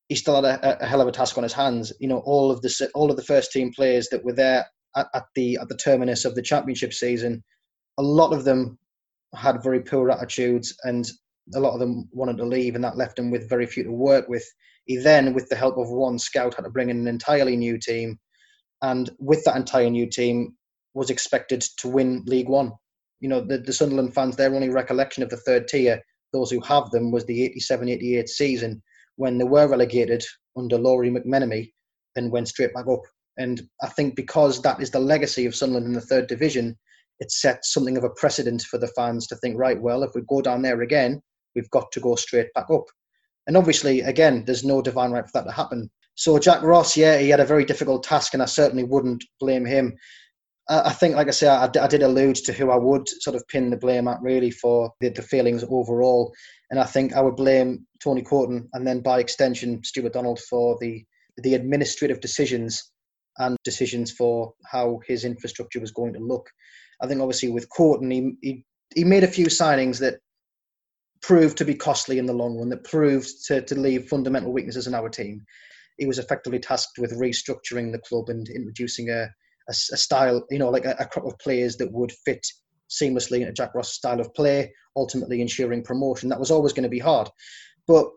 He 0.10 0.16
still 0.16 0.36
had 0.36 0.46
a, 0.46 0.84
a, 0.84 0.86
hell 0.86 1.02
of 1.02 1.08
a 1.08 1.12
task 1.12 1.38
on 1.38 1.44
his 1.44 1.54
hands. 1.54 1.92
You 2.00 2.08
know, 2.08 2.20
all 2.26 2.52
of 2.52 2.62
the 2.62 2.90
all 2.94 3.10
of 3.10 3.18
the 3.18 3.24
first 3.24 3.52
team 3.52 3.72
players 3.74 4.10
that 4.10 4.24
were 4.24 4.34
there 4.34 4.66
at, 4.96 5.08
at 5.14 5.24
the 5.36 5.58
at 5.58 5.70
the 5.70 5.78
terminus 5.78 6.26
of 6.26 6.36
the 6.36 6.42
championship 6.42 6.94
season, 6.94 7.44
a 7.98 8.04
lot 8.04 8.34
of 8.34 8.44
them 8.44 8.78
had 9.36 9.64
very 9.64 9.82
poor 9.82 10.12
attitudes 10.12 10.76
and 10.84 11.10
a 11.56 11.60
lot 11.60 11.74
of 11.74 11.80
them 11.80 12.08
wanted 12.12 12.38
to 12.38 12.46
leave, 12.46 12.76
and 12.76 12.84
that 12.84 12.98
left 12.98 13.20
him 13.20 13.32
with 13.32 13.50
very 13.50 13.66
few 13.66 13.84
to 13.84 13.92
work 13.92 14.28
with. 14.30 14.46
He 14.86 14.98
then, 14.98 15.34
with 15.34 15.50
the 15.50 15.56
help 15.56 15.78
of 15.78 15.90
one 15.90 16.20
scout, 16.20 16.56
had 16.56 16.64
to 16.64 16.70
bring 16.70 16.90
in 16.90 17.00
an 17.00 17.08
entirely 17.08 17.56
new 17.56 17.78
team, 17.78 18.20
and 18.82 19.10
with 19.20 19.44
that 19.46 19.56
entire 19.56 19.90
new 19.90 20.10
team, 20.10 20.56
was 20.94 21.10
expected 21.10 21.62
to 21.80 21.88
win 21.88 22.24
League 22.26 22.50
One. 22.50 22.74
You 23.24 23.30
know, 23.30 23.40
the, 23.40 23.58
the 23.58 23.72
Sunderland 23.72 24.14
fans, 24.14 24.36
their 24.36 24.54
only 24.54 24.70
recollection 24.70 25.24
of 25.24 25.30
the 25.30 25.38
third 25.38 25.70
tier, 25.70 26.02
those 26.34 26.52
who 26.52 26.60
have 26.60 26.92
them, 26.92 27.10
was 27.10 27.26
the 27.26 27.56
87-88 27.58 28.28
season 28.28 28.84
when 29.16 29.38
they 29.38 29.46
were 29.46 29.68
relegated 29.68 30.22
under 30.58 30.78
Lawrie 30.78 31.10
McMenemy 31.10 31.72
and 32.18 32.32
went 32.32 32.50
straight 32.50 32.74
back 32.74 32.86
up. 32.92 33.00
And 33.38 33.62
I 33.82 33.88
think 33.88 34.18
because 34.18 34.62
that 34.62 34.82
is 34.82 34.92
the 34.92 35.00
legacy 35.00 35.46
of 35.46 35.56
Sunderland 35.56 35.86
in 35.86 35.94
the 35.94 36.02
third 36.02 36.28
division, 36.28 36.78
it 37.20 37.32
sets 37.32 37.74
something 37.74 37.96
of 37.96 38.04
a 38.04 38.10
precedent 38.10 38.64
for 38.64 38.78
the 38.78 38.92
fans 38.96 39.26
to 39.28 39.38
think, 39.38 39.58
right, 39.58 39.82
well, 39.82 40.04
if 40.04 40.12
we 40.14 40.22
go 40.28 40.42
down 40.42 40.62
there 40.62 40.82
again, 40.82 41.22
we've 41.56 41.70
got 41.70 41.92
to 41.94 42.02
go 42.02 42.16
straight 42.16 42.54
back 42.54 42.66
up. 42.70 42.84
And 43.48 43.56
obviously, 43.56 44.02
again, 44.02 44.44
there's 44.46 44.66
no 44.66 44.82
divine 44.82 45.12
right 45.12 45.26
for 45.26 45.32
that 45.36 45.46
to 45.46 45.52
happen. 45.52 45.90
So 46.16 46.38
Jack 46.38 46.62
Ross, 46.62 46.98
yeah, 46.98 47.18
he 47.18 47.30
had 47.30 47.40
a 47.40 47.46
very 47.46 47.66
difficult 47.66 48.04
task, 48.04 48.34
and 48.34 48.44
I 48.44 48.48
certainly 48.48 48.84
wouldn't 48.84 49.24
blame 49.40 49.66
him. 49.66 49.96
I 50.70 50.92
think, 50.92 51.16
like 51.16 51.28
I 51.28 51.32
say, 51.32 51.48
I, 51.48 51.66
I, 51.66 51.88
did 51.88 52.04
allude 52.04 52.38
to 52.38 52.54
who 52.54 52.72
I 52.72 52.78
would 52.78 53.10
sort 53.10 53.36
of 53.36 53.46
pin 53.50 53.70
the 53.70 53.76
blame 53.76 54.08
at 54.08 54.22
really 54.22 54.50
for 54.50 54.94
the, 55.02 55.10
the 55.10 55.22
failings 55.22 55.64
overall. 55.64 56.34
And 56.72 56.80
I 56.80 56.86
think 56.86 57.14
I 57.14 57.22
would 57.22 57.36
blame 57.36 57.86
Tony 58.02 58.22
Coton 58.22 58.70
and 58.72 58.88
then 58.88 59.02
by 59.02 59.20
extension 59.20 59.84
Stuart 59.84 60.14
Donald 60.14 60.40
for 60.50 60.78
the 60.80 61.04
the 61.38 61.56
administrative 61.56 62.22
decisions 62.22 62.92
and 63.40 63.58
decisions 63.64 64.12
for 64.12 64.54
how 64.72 65.00
his 65.08 65.26
infrastructure 65.26 65.80
was 65.80 65.92
going 65.92 66.14
to 66.14 66.20
look. 66.20 66.48
I 67.02 67.08
think 67.08 67.22
obviously 67.22 67.50
with 67.50 67.68
Coton, 67.76 68.12
he, 68.12 68.34
he, 68.42 68.66
he 68.96 69.04
made 69.04 69.24
a 69.24 69.28
few 69.28 69.48
signings 69.48 70.00
that 70.00 70.20
proved 71.22 71.58
to 71.58 71.66
be 71.66 71.74
costly 71.74 72.20
in 72.20 72.26
the 72.26 72.34
long 72.34 72.58
run, 72.58 72.70
that 72.70 72.84
proved 72.84 73.30
to, 73.48 73.62
to 73.62 73.80
leave 73.80 74.08
fundamental 74.08 74.54
weaknesses 74.54 74.88
in 74.88 74.94
our 74.94 75.10
team. 75.10 75.44
He 75.98 76.06
was 76.06 76.20
effectively 76.20 76.60
tasked 76.60 77.00
with 77.00 77.20
restructuring 77.20 77.92
the 77.92 78.00
club 78.00 78.30
and 78.30 78.48
introducing 78.50 79.10
a, 79.10 79.30
a, 79.68 79.72
a 79.72 79.98
style, 79.98 80.46
you 80.50 80.60
know, 80.60 80.70
like 80.70 80.86
a, 80.86 80.96
a, 81.00 81.06
crop 81.06 81.26
of 81.26 81.38
players 81.40 81.78
that 81.78 81.92
would 81.92 82.12
fit 82.26 82.46
seamlessly 82.90 83.40
into 83.40 83.54
Jack 83.54 83.74
Ross' 83.76 83.94
style 83.94 84.20
of 84.20 84.34
play, 84.34 84.74
ultimately 84.96 85.42
ensuring 85.42 85.84
promotion. 85.84 86.30
That 86.30 86.40
was 86.40 86.52
always 86.52 86.74
going 86.74 86.84
to 86.84 86.90
be 86.90 87.00
hard. 87.00 87.30
But 87.88 88.08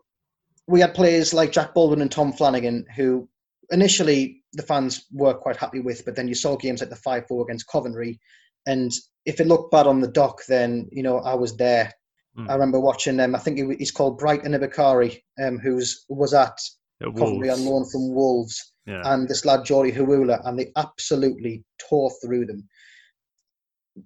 we 0.67 0.81
had 0.81 0.93
players 0.93 1.33
like 1.33 1.51
Jack 1.51 1.73
Baldwin 1.73 2.01
and 2.01 2.11
Tom 2.11 2.33
Flanagan 2.33 2.85
who 2.95 3.27
initially 3.71 4.43
the 4.53 4.63
fans 4.63 5.05
were 5.11 5.33
quite 5.33 5.57
happy 5.57 5.79
with, 5.79 6.05
but 6.05 6.15
then 6.15 6.27
you 6.27 6.35
saw 6.35 6.55
games 6.55 6.81
like 6.81 6.89
the 6.89 6.95
5 6.95 7.27
4 7.27 7.43
against 7.43 7.67
Coventry. 7.67 8.19
And 8.65 8.91
if 9.25 9.39
it 9.39 9.47
looked 9.47 9.71
bad 9.71 9.87
on 9.87 10.01
the 10.01 10.07
dock, 10.07 10.41
then, 10.47 10.89
you 10.91 11.03
know, 11.03 11.19
I 11.19 11.35
was 11.35 11.55
there. 11.55 11.93
Mm. 12.37 12.49
I 12.49 12.53
remember 12.53 12.79
watching 12.79 13.17
them. 13.17 13.31
Um, 13.33 13.35
I 13.35 13.39
think 13.39 13.79
he's 13.79 13.91
called 13.91 14.17
Bright 14.17 14.43
Enobakhare, 14.43 15.19
um, 15.41 15.57
who's 15.57 16.05
was 16.09 16.33
at 16.33 16.57
Coventry 17.01 17.49
on 17.49 17.65
loan 17.65 17.85
from 17.89 18.13
Wolves, 18.13 18.73
yeah. 18.87 19.01
and 19.05 19.27
this 19.27 19.45
lad 19.45 19.65
Jordy 19.65 19.91
Hiwula, 19.91 20.41
and 20.45 20.57
they 20.57 20.71
absolutely 20.75 21.63
tore 21.77 22.11
through 22.23 22.45
them. 22.45 22.67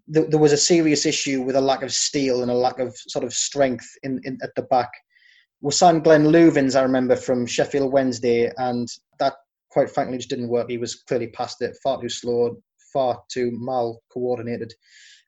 There, 0.07 0.25
there, 0.25 0.39
was 0.39 0.53
a 0.53 0.57
serious 0.57 1.05
issue 1.05 1.41
with 1.41 1.55
a 1.55 1.61
lack 1.61 1.83
of 1.83 1.93
steel 1.93 2.41
and 2.41 2.51
a 2.51 2.55
lack 2.55 2.79
of 2.79 2.95
sort 2.95 3.25
of 3.25 3.33
strength 3.33 3.87
in, 4.03 4.19
in 4.23 4.37
at 4.41 4.55
the 4.55 4.63
back. 4.63 4.89
We 5.61 5.71
signed 5.71 6.03
Glenn 6.03 6.25
Loovens, 6.25 6.75
I 6.75 6.81
remember, 6.81 7.15
from 7.15 7.45
Sheffield 7.45 7.91
Wednesday, 7.91 8.51
and 8.57 8.87
that 9.19 9.35
quite 9.69 9.89
frankly 9.89 10.17
just 10.17 10.29
didn't 10.29 10.49
work. 10.49 10.69
He 10.69 10.77
was 10.77 11.03
clearly 11.03 11.27
past 11.27 11.61
it, 11.61 11.77
far 11.83 12.01
too 12.01 12.09
slow, 12.09 12.57
far 12.91 13.21
too 13.31 13.51
mal 13.53 14.01
coordinated. 14.11 14.73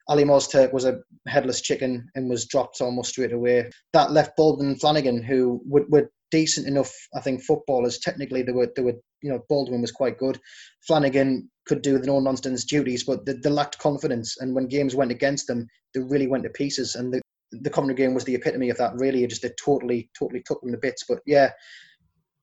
Alim 0.08 0.28
Öztürk 0.28 0.72
was 0.72 0.84
a 0.84 1.00
headless 1.28 1.60
chicken 1.60 2.06
and 2.14 2.28
was 2.28 2.46
dropped 2.46 2.80
almost 2.80 3.10
straight 3.10 3.32
away. 3.32 3.70
That 3.92 4.12
left 4.12 4.36
Baldwin 4.36 4.76
Flanagan, 4.76 5.22
who 5.22 5.62
were, 5.64 5.86
were 5.88 6.10
decent 6.30 6.66
enough, 6.66 6.92
I 7.14 7.20
think, 7.20 7.42
footballers. 7.42 7.98
Technically, 7.98 8.42
they 8.42 8.52
were, 8.52 8.68
they 8.76 8.82
were, 8.82 9.00
you 9.24 9.30
know, 9.30 9.42
Baldwin 9.48 9.80
was 9.80 9.90
quite 9.90 10.18
good. 10.18 10.38
Flanagan 10.86 11.50
could 11.64 11.80
do 11.80 11.98
the 11.98 12.06
no 12.06 12.20
nonsense 12.20 12.62
duties, 12.62 13.04
but 13.04 13.24
they, 13.24 13.32
they, 13.32 13.48
lacked 13.48 13.78
confidence. 13.78 14.36
And 14.38 14.54
when 14.54 14.68
games 14.68 14.94
went 14.94 15.10
against 15.10 15.46
them, 15.46 15.66
they 15.94 16.00
really 16.00 16.26
went 16.26 16.44
to 16.44 16.50
pieces. 16.50 16.94
And 16.94 17.10
the, 17.10 17.22
the 17.50 17.70
Coventry 17.70 17.94
game 17.94 18.12
was 18.12 18.24
the 18.24 18.34
epitome 18.34 18.68
of 18.68 18.76
that. 18.76 18.92
Really, 18.96 19.24
it 19.24 19.30
just 19.30 19.42
it 19.42 19.56
totally, 19.56 20.10
totally 20.16 20.42
took 20.44 20.60
them 20.60 20.72
to 20.72 20.78
bits. 20.78 21.04
But 21.08 21.20
yeah, 21.24 21.52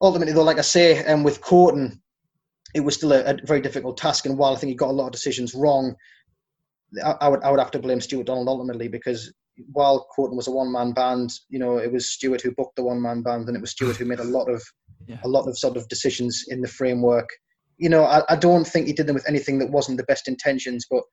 ultimately, 0.01 0.33
though, 0.33 0.43
like 0.43 0.57
I 0.57 0.61
say, 0.61 0.97
and 0.97 1.19
um, 1.19 1.23
with 1.23 1.41
Coton, 1.41 2.01
it 2.73 2.79
was 2.79 2.95
still 2.95 3.13
a, 3.13 3.21
a, 3.25 3.37
very 3.45 3.61
difficult 3.61 3.97
task. 3.97 4.25
And 4.25 4.35
while 4.35 4.55
I 4.55 4.57
think 4.57 4.69
he 4.69 4.75
got 4.75 4.89
a 4.89 4.91
lot 4.91 5.05
of 5.05 5.11
decisions 5.11 5.53
wrong, 5.53 5.95
I, 7.05 7.11
I, 7.21 7.27
would 7.27 7.43
I 7.43 7.51
would 7.51 7.59
have 7.59 7.71
to 7.71 7.79
blame 7.79 8.01
Stuart 8.01 8.25
Donald 8.25 8.47
ultimately 8.47 8.87
because 8.87 9.31
while 9.71 10.07
Coton 10.15 10.35
was 10.35 10.47
a 10.47 10.51
one 10.51 10.71
man 10.71 10.93
band, 10.93 11.31
you 11.49 11.59
know, 11.59 11.77
it 11.77 11.91
was 11.91 12.09
Stuart 12.09 12.41
who 12.41 12.55
booked 12.55 12.75
the 12.75 12.83
one 12.83 12.99
man 13.03 13.21
band, 13.21 13.47
and 13.47 13.55
it 13.55 13.61
was 13.61 13.69
Stuart 13.69 13.97
who 13.97 14.05
made 14.05 14.19
a 14.19 14.23
lot 14.23 14.49
of 14.49 14.63
yeah. 15.11 15.19
a 15.23 15.27
lot 15.27 15.47
of 15.47 15.57
sort 15.57 15.77
of 15.77 15.87
decisions 15.87 16.43
in 16.47 16.61
the 16.61 16.67
framework. 16.67 17.29
You 17.77 17.89
know, 17.89 18.03
I, 18.03 18.21
I 18.29 18.35
don't 18.35 18.65
think 18.65 18.87
he 18.87 18.93
did 18.93 19.07
them 19.07 19.15
with 19.15 19.27
anything 19.27 19.59
that 19.59 19.71
wasn't 19.71 19.97
the 19.97 20.03
best 20.03 20.27
intentions, 20.27 20.85
but 20.89 21.03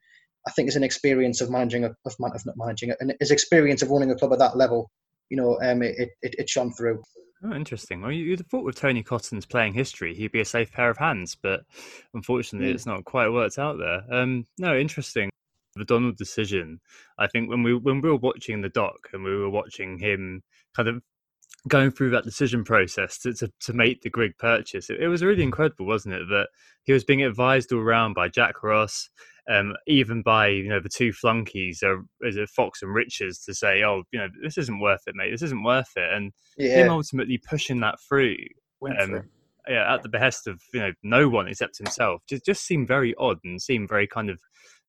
I 0.47 0.51
think 0.51 0.67
his 0.67 0.77
an 0.77 0.85
experience 0.85 1.41
of 1.41 1.51
managing 1.51 1.85
a, 1.85 1.89
of, 1.89 1.97
of 2.05 2.19
not 2.19 2.57
managing 2.57 2.91
it, 2.91 2.97
and 3.01 3.15
his 3.21 3.31
experience 3.31 3.83
of 3.83 3.91
running 3.91 4.11
a 4.11 4.15
club 4.15 4.33
at 4.33 4.39
that 4.39 4.57
level, 4.57 4.91
you 5.31 5.37
know, 5.37 5.59
um, 5.63 5.83
it, 5.83 5.97
it, 5.99 6.35
it 6.39 6.49
shone 6.51 6.73
through. 6.73 7.03
Oh, 7.45 7.53
interesting. 7.53 8.03
Well, 8.03 8.11
you'd 8.11 8.41
have 8.41 8.49
thought 8.49 8.65
with 8.65 8.75
Tony 8.75 9.03
Coton's 9.03 9.47
playing 9.47 9.75
history, 9.75 10.15
he'd 10.15 10.33
be 10.33 10.41
a 10.41 10.45
safe 10.45 10.73
pair 10.73 10.91
of 10.91 10.99
hands, 10.99 11.37
but 11.41 11.61
unfortunately, 12.13 12.71
mm. 12.71 12.75
it's 12.75 12.87
not 12.87 13.05
quite 13.05 13.29
worked 13.29 13.59
out 13.59 13.79
there. 13.79 14.03
Um, 14.11 14.47
no, 14.59 14.77
interesting 14.77 15.31
the 15.79 15.85
Donald 15.85 16.17
decision, 16.17 16.81
I 17.19 17.27
think 17.29 17.49
when 17.49 17.63
we 17.63 17.75
when 17.75 18.01
we 18.01 18.11
were 18.11 18.17
watching 18.17 18.61
the 18.61 18.69
doc 18.69 19.09
and 19.13 19.25
we 19.25 19.35
were 19.35 19.49
watching 19.49 19.99
him 19.99 20.43
kind 20.77 20.89
of 20.89 21.03
going 21.67 21.91
through 21.91 22.11
that 22.11 22.25
decision 22.25 22.63
process 22.63 23.19
to, 23.19 23.33
to, 23.35 23.51
to 23.61 23.73
make 23.73 24.03
the 24.03 24.11
Grigg 24.11 24.37
purchase, 24.39 24.91
it, 24.91 25.01
it, 25.01 25.09
was 25.09 25.25
really 25.25 25.43
incredible, 25.43 25.87
wasn't 25.87 26.15
it? 26.15 26.29
That 26.29 26.49
he 26.85 26.93
was 26.93 27.05
being 27.05 27.23
advised 27.23 27.73
all 27.73 27.81
around 27.81 28.15
by 28.15 28.29
Jack 28.29 28.63
Ross, 28.63 29.11
um, 29.51 29.75
even 29.87 30.23
by 30.23 30.49
you 30.49 30.69
know 30.69 30.81
the 30.81 30.89
two 30.89 31.13
flunkies, 31.13 31.83
uh, 31.83 31.97
is 32.21 32.37
it 32.37 32.49
Fox 32.51 32.83
and 32.83 32.95
Richards, 32.95 33.45
to 33.45 33.55
say, 33.55 33.83
oh, 33.83 34.05
you 34.13 34.19
know, 34.21 34.29
this 34.43 34.59
isn't 34.59 34.81
worth 34.81 35.03
it, 35.07 35.15
mate. 35.17 35.31
This 35.31 35.43
isn't 35.43 35.65
worth 35.65 35.91
it, 35.97 36.13
and 36.13 36.33
yeah. 36.57 36.85
him 36.85 36.91
ultimately 36.91 37.39
pushing 37.39 37.81
that 37.81 37.97
through. 38.09 38.37
Um, 39.01 39.25
yeah, 39.69 39.95
at 39.95 40.03
the 40.03 40.09
behest 40.09 40.47
of 40.47 40.63
you 40.73 40.81
know 40.81 40.93
no 41.03 41.29
one 41.29 41.49
except 41.49 41.79
himself, 41.79 42.23
just 42.29 42.45
just 42.45 42.65
seemed 42.65 42.89
very 42.89 43.15
odd 43.19 43.39
and 43.45 43.61
seemed 43.61 43.89
very 43.89 44.07
kind 44.07 44.31
of 44.31 44.39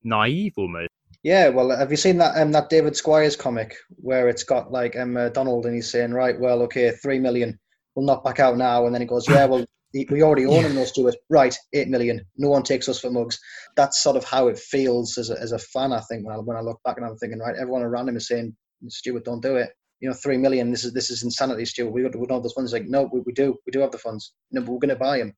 naive 0.04 0.54
almost. 0.58 0.89
Yeah, 1.24 1.50
well, 1.50 1.76
have 1.76 1.92
you 1.92 1.98
seen 1.98 2.18
that 2.20 2.38
um, 2.38 2.52
that 2.54 2.70
David 2.70 2.96
Squires 2.96 3.36
comic 3.36 3.76
where 3.90 4.30
it's 4.30 4.44
got 4.44 4.72
like 4.72 4.96
um, 4.98 5.18
uh, 5.18 5.30
Donald 5.30 5.66
and 5.66 5.76
he's 5.76 5.92
saying, 5.92 6.14
right, 6.14 6.40
well, 6.40 6.62
okay, 6.64 6.92
three 6.92 7.20
million, 7.20 7.60
we'll 7.96 8.06
not 8.06 8.24
back 8.24 8.40
out 8.40 8.58
now, 8.58 8.86
and 8.86 8.94
then 8.96 9.02
he 9.02 9.08
goes, 9.08 9.28
yeah, 9.28 9.46
well, 9.46 9.66
we 9.94 10.24
already 10.24 10.46
own 10.46 10.64
him, 10.64 10.76
those 10.76 10.90
Stuart. 10.90 11.16
Right, 11.30 11.56
eight 11.74 11.90
million. 11.90 12.24
No 12.38 12.50
one 12.50 12.64
takes 12.64 12.88
us 12.88 13.00
for 13.00 13.10
mugs. 13.10 13.38
That's 13.76 14.02
sort 14.02 14.16
of 14.16 14.24
how 14.24 14.48
it 14.48 14.58
feels 14.58 15.18
as 15.18 15.30
a, 15.30 15.40
as 15.42 15.52
a 15.52 15.60
fan. 15.60 15.92
I 15.92 16.00
think 16.02 16.26
when 16.26 16.36
I, 16.36 16.40
when 16.40 16.56
I 16.56 16.62
look 16.62 16.80
back 16.86 16.98
and 16.98 17.06
I'm 17.06 17.18
thinking, 17.18 17.40
right, 17.40 17.56
everyone 17.60 17.82
around 17.82 18.08
him 18.08 18.16
is 18.16 18.28
saying, 18.28 18.56
Stuart, 18.88 19.26
don't 19.26 19.42
do 19.42 19.58
it. 19.58 19.72
You 20.00 20.08
know, 20.08 20.16
three 20.16 20.38
million. 20.38 20.72
This 20.72 20.86
is 20.86 20.94
this 20.94 21.10
is 21.10 21.24
insanity, 21.24 21.66
Stuart. 21.66 21.92
We 21.92 22.04
don't 22.04 22.32
have 22.32 22.44
those 22.44 22.54
funds. 22.54 22.72
Like, 22.72 22.86
no, 22.88 23.10
we, 23.12 23.20
we 23.26 23.34
do. 23.34 23.58
We 23.66 23.72
do 23.72 23.82
have 23.82 23.92
the 23.92 23.98
funds. 23.98 24.34
No, 24.52 24.62
but 24.62 24.72
we're 24.72 24.80
going 24.80 24.90
to 24.90 24.96
buy 24.96 25.18
him. 25.18 25.34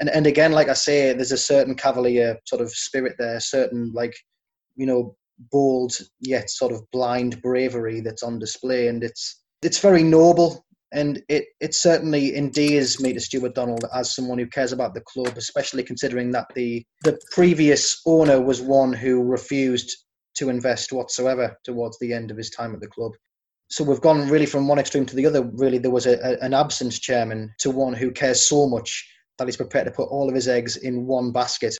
And 0.00 0.08
and 0.08 0.26
again, 0.26 0.52
like 0.52 0.70
I 0.70 0.74
say, 0.74 1.12
there's 1.12 1.32
a 1.32 1.36
certain 1.36 1.74
cavalier 1.74 2.38
sort 2.46 2.62
of 2.62 2.70
spirit 2.70 3.16
there, 3.18 3.40
certain 3.40 3.92
like 3.94 4.14
you 4.78 4.86
know, 4.86 5.16
bold 5.52 5.92
yet 6.20 6.48
sort 6.48 6.72
of 6.72 6.82
blind 6.90 7.42
bravery 7.42 8.00
that's 8.00 8.22
on 8.22 8.38
display, 8.38 8.88
and 8.88 9.04
it's 9.04 9.42
it's 9.62 9.80
very 9.80 10.02
noble. 10.02 10.64
And 10.90 11.20
it, 11.28 11.44
it 11.60 11.74
certainly 11.74 12.34
endears 12.34 12.98
me 12.98 13.12
to 13.12 13.20
Stuart 13.20 13.54
Donald 13.54 13.84
as 13.94 14.14
someone 14.14 14.38
who 14.38 14.46
cares 14.46 14.72
about 14.72 14.94
the 14.94 15.02
club, 15.02 15.36
especially 15.36 15.82
considering 15.82 16.30
that 16.30 16.46
the 16.54 16.82
the 17.04 17.18
previous 17.32 18.00
owner 18.06 18.40
was 18.40 18.62
one 18.62 18.94
who 18.94 19.22
refused 19.22 19.94
to 20.36 20.48
invest 20.48 20.92
whatsoever 20.92 21.54
towards 21.64 21.98
the 21.98 22.14
end 22.14 22.30
of 22.30 22.38
his 22.38 22.48
time 22.48 22.72
at 22.72 22.80
the 22.80 22.88
club. 22.88 23.12
So 23.70 23.84
we've 23.84 24.00
gone 24.00 24.30
really 24.30 24.46
from 24.46 24.66
one 24.66 24.78
extreme 24.78 25.04
to 25.06 25.16
the 25.16 25.26
other. 25.26 25.42
Really, 25.54 25.76
there 25.76 25.90
was 25.90 26.06
a, 26.06 26.18
a, 26.26 26.38
an 26.42 26.54
absent 26.54 26.92
chairman 26.92 27.52
to 27.58 27.70
one 27.70 27.92
who 27.92 28.10
cares 28.10 28.40
so 28.48 28.66
much 28.66 29.06
that 29.36 29.46
he's 29.46 29.58
prepared 29.58 29.86
to 29.86 29.92
put 29.92 30.08
all 30.08 30.28
of 30.28 30.34
his 30.34 30.48
eggs 30.48 30.76
in 30.76 31.06
one 31.06 31.32
basket 31.32 31.76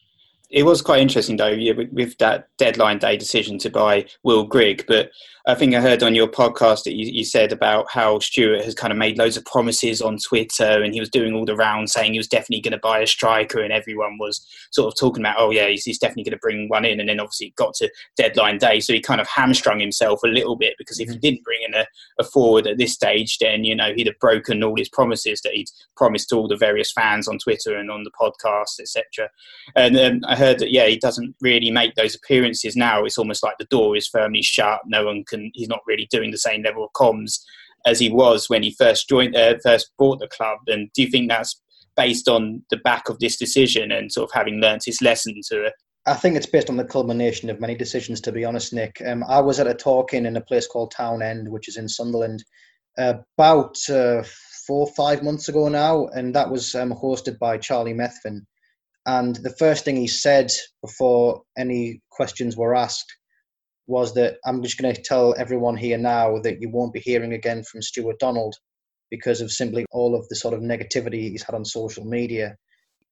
it 0.51 0.63
was 0.65 0.81
quite 0.81 1.01
interesting 1.01 1.37
though 1.37 1.49
yeah, 1.49 1.73
with, 1.73 1.93
with, 1.93 2.19
that 2.19 2.49
deadline 2.57 2.99
day 2.99 3.17
decision 3.17 3.59
to 3.59 3.71
buy 3.71 4.07
Will 4.23 4.45
Grigg. 4.45 4.85
But 4.87 5.11
I 5.47 5.55
think 5.55 5.75
I 5.75 5.81
heard 5.81 6.03
on 6.03 6.15
your 6.15 6.29
podcast 6.29 6.85
that 6.85 6.95
you, 6.95 7.07
you, 7.07 7.25
said 7.25 7.53
about 7.53 7.91
how 7.91 8.19
Stuart 8.19 8.65
has 8.65 8.75
kind 8.75 8.93
of 8.93 8.99
made 8.99 9.17
loads 9.17 9.39
of 9.39 9.47
promises 9.47 10.03
on 10.03 10.19
Twitter 10.19 10.83
and 10.83 10.93
he 10.93 11.01
was 11.01 11.09
doing 11.09 11.35
all 11.35 11.47
the 11.47 11.57
rounds 11.57 11.93
saying 11.93 12.13
he 12.13 12.19
was 12.19 12.29
definitely 12.29 12.61
going 12.61 12.73
to 12.73 12.79
buy 12.79 12.99
a 12.99 13.07
striker 13.07 13.61
and 13.61 13.73
everyone 13.73 14.19
was 14.19 14.47
sort 14.73 14.93
of 14.93 14.99
talking 14.99 15.23
about, 15.23 15.37
oh 15.39 15.51
yeah, 15.51 15.67
he's, 15.67 15.85
he's 15.85 15.99
definitely 15.99 16.25
going 16.25 16.33
to 16.33 16.39
bring 16.39 16.69
one 16.69 16.85
in. 16.85 17.01
And 17.01 17.09
then 17.09 17.19
obviously 17.19 17.49
it 17.49 17.57
got 17.57 17.75
to 17.77 17.91
deadline 18.17 18.59
day. 18.59 18.81
So 18.81 18.93
he 18.93 19.01
kind 19.01 19.23
of 19.23 19.27
hamstrung 19.27 19.81
himself 19.81 20.21
a 20.23 20.29
little 20.29 20.57
bit 20.57 20.75
because 20.77 21.01
if 21.01 21.09
he 21.09 21.15
mm-hmm. 21.15 21.21
didn't 21.21 21.45
bring 21.45 21.61
in 21.67 21.75
a, 21.75 21.87
a 22.19 22.25
forward 22.25 22.67
at 22.67 22.77
this 22.77 22.93
stage, 22.93 23.39
then, 23.39 23.65
you 23.65 23.75
know, 23.75 23.95
he'd 23.95 24.07
have 24.07 24.19
broken 24.21 24.63
all 24.63 24.77
his 24.77 24.91
promises 24.91 25.41
that 25.43 25.55
he'd 25.55 25.71
promised 25.97 26.29
to 26.29 26.37
all 26.37 26.49
the 26.49 26.57
various 26.57 26.93
fans 26.93 27.27
on 27.27 27.39
Twitter 27.39 27.75
and 27.75 27.91
on 27.91 28.05
the 28.05 28.11
podcast, 28.11 28.81
etc. 28.81 29.31
And 29.75 29.97
um, 29.97 30.21
I 30.29 30.37
heard 30.39 30.59
that, 30.61 30.71
yeah, 30.71 30.87
he 30.87 30.97
doesn't 30.97 31.35
really 31.41 31.71
make 31.71 31.95
those 31.95 32.15
appearances 32.15 32.77
now. 32.77 33.05
It's 33.05 33.19
almost 33.19 33.43
like 33.43 33.59
the 33.59 33.67
door 33.67 33.97
is 33.97 34.09
firmly 34.09 34.43
shut. 34.43 34.81
No 34.87 35.05
one 35.07 35.25
can 35.25 35.51
he's 35.55 35.69
not 35.69 35.81
really 35.87 36.09
doing 36.11 36.31
the 36.31 36.39
same 36.39 36.63
level 36.63 36.85
of 36.85 36.93
comms 36.93 37.39
as 37.87 37.99
he 37.99 38.11
was 38.11 38.49
when 38.49 38.63
he 38.63 38.75
first 38.79 39.09
joined 39.09 39.37
uh, 39.37 39.55
first 39.63 39.91
bought 39.99 40.19
the 40.19 40.27
club 40.29 40.59
and 40.67 40.91
do 40.95 41.03
you 41.03 41.11
think 41.11 41.29
that's 41.29 41.61
based 41.97 42.29
on 42.29 42.63
the 42.71 42.77
back 42.79 43.09
of 43.09 43.19
this 43.19 43.37
decision 43.37 43.91
and 43.91 44.13
sort 44.13 44.29
of 44.29 44.33
having 44.33 44.61
learnt 44.61 44.83
his 44.85 45.01
lesson 45.03 45.41
to 45.49 45.71
I 46.07 46.15
think 46.15 46.37
it's 46.37 46.47
based 46.47 46.71
on 46.71 46.77
the 46.77 46.85
culmination 46.85 47.51
of 47.51 47.61
many 47.61 47.75
decisions, 47.75 48.23
to 48.23 48.33
be 48.33 48.43
honest, 48.43 48.73
Nick. 48.73 49.03
Um, 49.05 49.23
I 49.29 49.41
was 49.41 49.61
at 49.61 49.67
a 49.67 49.75
talking 49.75 50.25
in 50.25 50.39
a 50.39 50.41
place 50.41 50.67
called 50.67 50.91
Townend, 50.91 51.47
which 51.51 51.69
is 51.69 51.77
in 51.77 51.87
Sunderland, 51.87 52.43
about 52.97 53.77
uh, 53.91 54.23
four 54.67 54.87
five 54.97 55.23
months 55.23 55.51
ago 55.51 55.69
now, 55.69 56.07
and 56.15 56.35
that 56.35 56.51
was 56.51 56.75
um, 56.75 56.93
hosted 56.93 57.39
by 57.39 57.59
Charlie 57.59 57.93
Methven. 57.93 58.41
And 59.09 59.37
the 59.37 59.57
first 59.59 59.87
thing 59.87 59.97
he 59.97 60.07
said 60.07 60.53
before 60.83 61.43
any 61.57 62.03
questions 62.11 62.59
were 62.59 62.75
asked 62.75 63.11
was 63.87 64.13
that 64.15 64.37
I'm 64.45 64.63
just 64.63 64.77
going 64.77 64.95
to 64.95 65.01
tell 65.01 65.35
everyone 65.39 65.79
here 65.79 65.97
now 65.97 66.39
that 66.41 66.61
you 66.61 66.69
won't 66.69 66.93
be 66.93 67.01
hearing 67.01 67.33
again 67.33 67.65
from 67.65 67.81
Stuart 67.81 68.19
Donald 68.19 68.55
because 69.11 69.41
of 69.41 69.51
simply 69.51 69.87
all 69.91 70.15
of 70.15 70.29
the 70.29 70.37
sort 70.37 70.53
of 70.53 70.61
negativity 70.61 71.23
he's 71.31 71.43
had 71.43 71.55
on 71.55 71.65
social 71.65 72.05
media. 72.05 72.55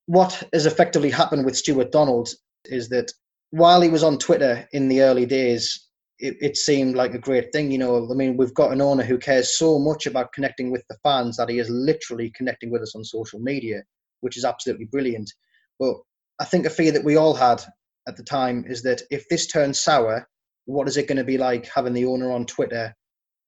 What 0.05 0.47
has 0.53 0.67
effectively 0.67 1.09
happened 1.09 1.47
with 1.47 1.57
Stuart 1.57 1.93
Donald 1.93 2.29
is 2.67 2.91
that 2.91 3.11
while 3.49 3.81
he 3.81 3.89
was 3.89 4.03
on 4.03 4.19
Twitter 4.19 4.69
in 4.73 4.89
the 4.89 5.01
early 5.01 5.25
days, 5.25 5.89
it, 6.19 6.37
it, 6.43 6.57
seemed 6.59 6.95
like 6.95 7.15
a 7.15 7.19
great 7.19 7.53
thing. 7.53 7.71
You 7.71 7.79
know, 7.79 8.07
I 8.11 8.15
mean, 8.15 8.37
we've 8.37 8.53
got 8.53 8.73
an 8.73 8.83
owner 8.83 9.03
who 9.03 9.17
cares 9.17 9.57
so 9.57 9.79
much 9.79 10.05
about 10.05 10.35
connecting 10.35 10.71
with 10.71 10.85
the 10.91 10.99
fans 11.03 11.39
that 11.39 11.49
he 11.49 11.59
is 11.59 11.71
literally 11.71 12.31
connecting 12.37 12.71
with 12.71 12.83
us 12.83 12.95
on 12.95 13.03
social 13.03 13.39
media, 13.39 13.83
which 14.21 14.37
is 14.37 14.45
absolutely 14.45 14.87
brilliant. 14.87 15.33
But 15.79 15.97
I 16.41 16.45
think 16.45 16.67
a 16.67 16.71
fear 16.71 16.93
that 16.93 17.05
we 17.05 17.17
all 17.17 17.35
had 17.35 17.63
at 18.09 18.17
the 18.17 18.23
time 18.23 18.65
is 18.67 18.83
that 18.83 19.03
if 19.11 19.29
this 19.29 19.47
turns 19.47 19.81
sour, 19.81 20.27
what 20.67 20.89
is 20.89 20.97
it 20.97 21.09
going 21.09 21.19
to 21.19 21.25
be 21.25 21.39
like 21.39 21.67
having 21.67 21.93
the 21.93 22.07
owner 22.07 22.33
on 22.33 22.47
Twitter 22.47 22.95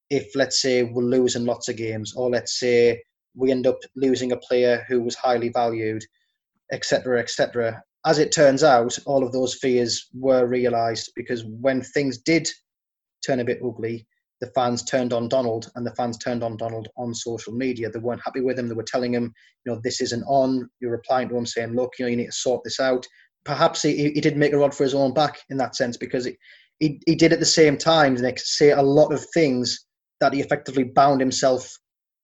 if, 0.09 0.35
let's 0.35 0.61
say, 0.61 0.83
we're 0.83 1.03
losing 1.03 1.45
lots 1.45 1.69
of 1.69 1.77
games, 1.77 2.15
or 2.15 2.29
let's 2.29 2.59
say 2.59 3.01
we 3.35 3.51
end 3.51 3.67
up 3.67 3.77
losing 3.95 4.31
a 4.31 4.37
player 4.37 4.83
who 4.87 5.01
was 5.01 5.15
highly 5.15 5.49
valued, 5.49 6.03
etc., 6.71 7.19
etc. 7.19 7.83
as 8.05 8.17
it 8.17 8.31
turns 8.31 8.63
out, 8.63 8.97
all 9.05 9.23
of 9.23 9.31
those 9.31 9.55
fears 9.55 10.07
were 10.13 10.47
realised 10.47 11.11
because 11.15 11.43
when 11.45 11.81
things 11.81 12.17
did 12.17 12.49
turn 13.25 13.39
a 13.39 13.45
bit 13.45 13.59
ugly, 13.63 14.07
the 14.41 14.51
fans 14.55 14.83
turned 14.83 15.11
on 15.11 15.27
Donald 15.27 15.69
and 15.75 15.85
the 15.85 15.95
fans 15.95 16.17
turned 16.17 16.43
on 16.43 16.55
Donald 16.55 16.87
on 16.97 17.13
social 17.13 17.53
media. 17.53 17.89
They 17.89 17.99
weren't 17.99 18.21
happy 18.23 18.41
with 18.41 18.57
him. 18.57 18.69
They 18.69 18.75
were 18.75 18.83
telling 18.83 19.13
him, 19.13 19.33
you 19.65 19.71
know, 19.71 19.81
this 19.83 20.01
isn't 20.01 20.23
on. 20.23 20.69
You're 20.79 20.91
replying 20.91 21.29
to 21.29 21.37
him 21.37 21.45
saying, 21.45 21.75
look, 21.75 21.93
you 21.99 22.05
know, 22.05 22.09
you 22.09 22.17
need 22.17 22.27
to 22.27 22.31
sort 22.31 22.63
this 22.63 22.79
out. 22.79 23.05
Perhaps 23.43 23.81
he, 23.81 24.11
he 24.11 24.21
did 24.21 24.37
make 24.37 24.53
a 24.53 24.57
rod 24.57 24.73
for 24.73 24.83
his 24.83 24.93
own 24.93 25.13
back 25.13 25.39
in 25.49 25.57
that 25.57 25.75
sense 25.75 25.97
because 25.97 26.25
he, 26.25 26.37
he, 26.79 27.01
he 27.05 27.15
did 27.15 27.33
at 27.33 27.39
the 27.39 27.45
same 27.45 27.77
time, 27.77 28.15
Nick, 28.15 28.39
say 28.39 28.71
a 28.71 28.81
lot 28.81 29.13
of 29.13 29.25
things 29.33 29.85
that 30.21 30.33
he 30.33 30.39
effectively 30.39 30.83
bound 30.83 31.19
himself 31.19 31.77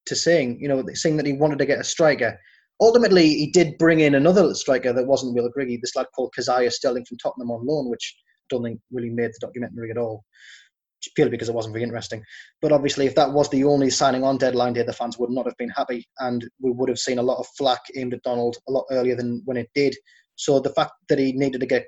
to 0.05 0.15
saying, 0.15 0.59
you 0.61 0.67
know, 0.67 0.83
saying 0.93 1.17
that 1.17 1.25
he 1.25 1.33
wanted 1.33 1.59
to 1.59 1.65
get 1.65 1.79
a 1.79 1.83
striker. 1.83 2.37
Ultimately, 2.81 3.27
he 3.29 3.51
did 3.51 3.77
bring 3.77 4.01
in 4.01 4.15
another 4.15 4.53
striker 4.53 4.93
that 4.93 5.07
wasn't 5.07 5.33
Will 5.33 5.49
Griggy, 5.57 5.79
this 5.81 5.95
lad 5.95 6.07
called 6.15 6.33
Kazaiah 6.37 6.71
Sterling 6.71 7.05
from 7.05 7.17
Tottenham 7.17 7.51
on 7.51 7.65
loan, 7.65 7.89
which 7.89 8.15
I 8.17 8.45
don't 8.49 8.63
think 8.63 8.79
really 8.91 9.09
made 9.09 9.31
the 9.31 9.39
documentary 9.41 9.91
at 9.91 9.97
all 9.97 10.23
purely 11.15 11.31
because 11.31 11.49
it 11.49 11.55
wasn't 11.55 11.73
very 11.73 11.83
interesting. 11.83 12.23
But 12.61 12.71
obviously, 12.71 13.05
if 13.05 13.15
that 13.15 13.31
was 13.31 13.49
the 13.49 13.63
only 13.63 13.89
signing 13.89 14.23
on 14.23 14.37
deadline 14.37 14.73
day, 14.73 14.83
the 14.83 14.93
fans 14.93 15.17
would 15.17 15.29
not 15.29 15.45
have 15.45 15.57
been 15.57 15.69
happy, 15.69 16.07
and 16.19 16.47
we 16.59 16.71
would 16.71 16.89
have 16.89 16.99
seen 16.99 17.19
a 17.19 17.23
lot 17.23 17.39
of 17.39 17.47
flack 17.57 17.81
aimed 17.95 18.13
at 18.13 18.23
Donald 18.23 18.57
a 18.67 18.71
lot 18.71 18.85
earlier 18.91 19.15
than 19.15 19.41
when 19.45 19.57
it 19.57 19.69
did. 19.75 19.95
So 20.35 20.59
the 20.59 20.71
fact 20.71 20.93
that 21.09 21.19
he 21.19 21.31
needed 21.33 21.61
to 21.61 21.67
get 21.67 21.85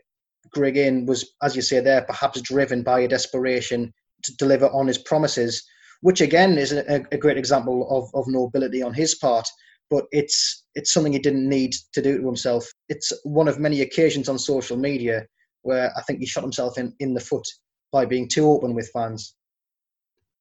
Grigg 0.51 0.77
in 0.77 1.05
was, 1.05 1.33
as 1.43 1.55
you 1.55 1.61
say 1.61 1.79
there, 1.79 2.03
perhaps 2.03 2.41
driven 2.41 2.83
by 2.83 3.01
a 3.01 3.07
desperation 3.07 3.93
to 4.23 4.35
deliver 4.37 4.69
on 4.69 4.87
his 4.87 4.97
promises, 4.97 5.63
which 6.01 6.21
again 6.21 6.57
is 6.57 6.71
a, 6.71 7.03
a 7.11 7.17
great 7.17 7.37
example 7.37 7.87
of, 7.89 8.09
of 8.19 8.27
nobility 8.27 8.81
on 8.81 8.93
his 8.93 9.15
part. 9.15 9.47
But 9.89 10.05
it's 10.11 10.65
it's 10.75 10.91
something 10.91 11.13
he 11.13 11.19
didn't 11.19 11.47
need 11.47 11.73
to 11.93 12.01
do 12.01 12.17
to 12.17 12.25
himself. 12.25 12.67
It's 12.89 13.13
one 13.23 13.47
of 13.47 13.59
many 13.59 13.81
occasions 13.81 14.27
on 14.27 14.37
social 14.37 14.75
media 14.75 15.25
where 15.61 15.91
I 15.97 16.01
think 16.01 16.19
he 16.19 16.25
shot 16.25 16.43
himself 16.43 16.77
in, 16.77 16.93
in 16.99 17.13
the 17.13 17.19
foot 17.19 17.47
by 17.91 18.05
being 18.05 18.27
too 18.27 18.47
open 18.49 18.73
with 18.73 18.89
fans. 18.89 19.35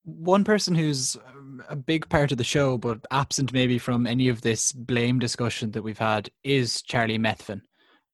One 0.05 0.43
person 0.43 0.73
who's 0.73 1.17
um, 1.27 1.61
a 1.67 1.75
big 1.75 2.07
part 2.07 2.31
of 2.31 2.37
the 2.37 2.43
show, 2.43 2.77
but 2.77 3.05
absent 3.11 3.51
maybe 3.51 3.77
from 3.77 4.07
any 4.07 4.29
of 4.29 4.41
this 4.41 4.71
blame 4.71 5.19
discussion 5.19 5.71
that 5.71 5.81
we've 5.81 5.97
had, 5.97 6.29
is 6.43 6.81
Charlie 6.81 7.19
Methven. 7.19 7.61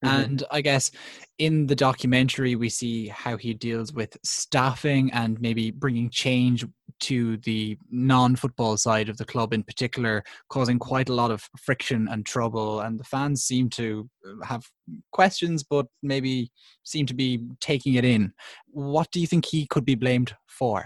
Mm-hmm. 0.03 0.21
And 0.21 0.43
I 0.51 0.61
guess 0.61 0.91
in 1.39 1.67
the 1.67 1.75
documentary, 1.75 2.55
we 2.55 2.69
see 2.69 3.07
how 3.07 3.37
he 3.37 3.53
deals 3.53 3.93
with 3.93 4.17
staffing 4.23 5.11
and 5.13 5.39
maybe 5.41 5.71
bringing 5.71 6.09
change 6.09 6.65
to 7.01 7.37
the 7.37 7.77
non 7.91 8.35
football 8.35 8.77
side 8.77 9.09
of 9.09 9.17
the 9.17 9.25
club 9.25 9.53
in 9.53 9.63
particular, 9.63 10.23
causing 10.49 10.79
quite 10.79 11.09
a 11.09 11.13
lot 11.13 11.31
of 11.31 11.47
friction 11.57 12.07
and 12.09 12.25
trouble. 12.25 12.81
And 12.81 12.99
the 12.99 13.03
fans 13.03 13.43
seem 13.43 13.69
to 13.71 14.09
have 14.43 14.63
questions, 15.11 15.63
but 15.63 15.85
maybe 16.01 16.51
seem 16.83 17.05
to 17.07 17.13
be 17.13 17.45
taking 17.59 17.95
it 17.95 18.05
in. 18.05 18.33
What 18.67 19.09
do 19.11 19.19
you 19.19 19.27
think 19.27 19.45
he 19.45 19.67
could 19.67 19.85
be 19.85 19.95
blamed 19.95 20.35
for? 20.47 20.85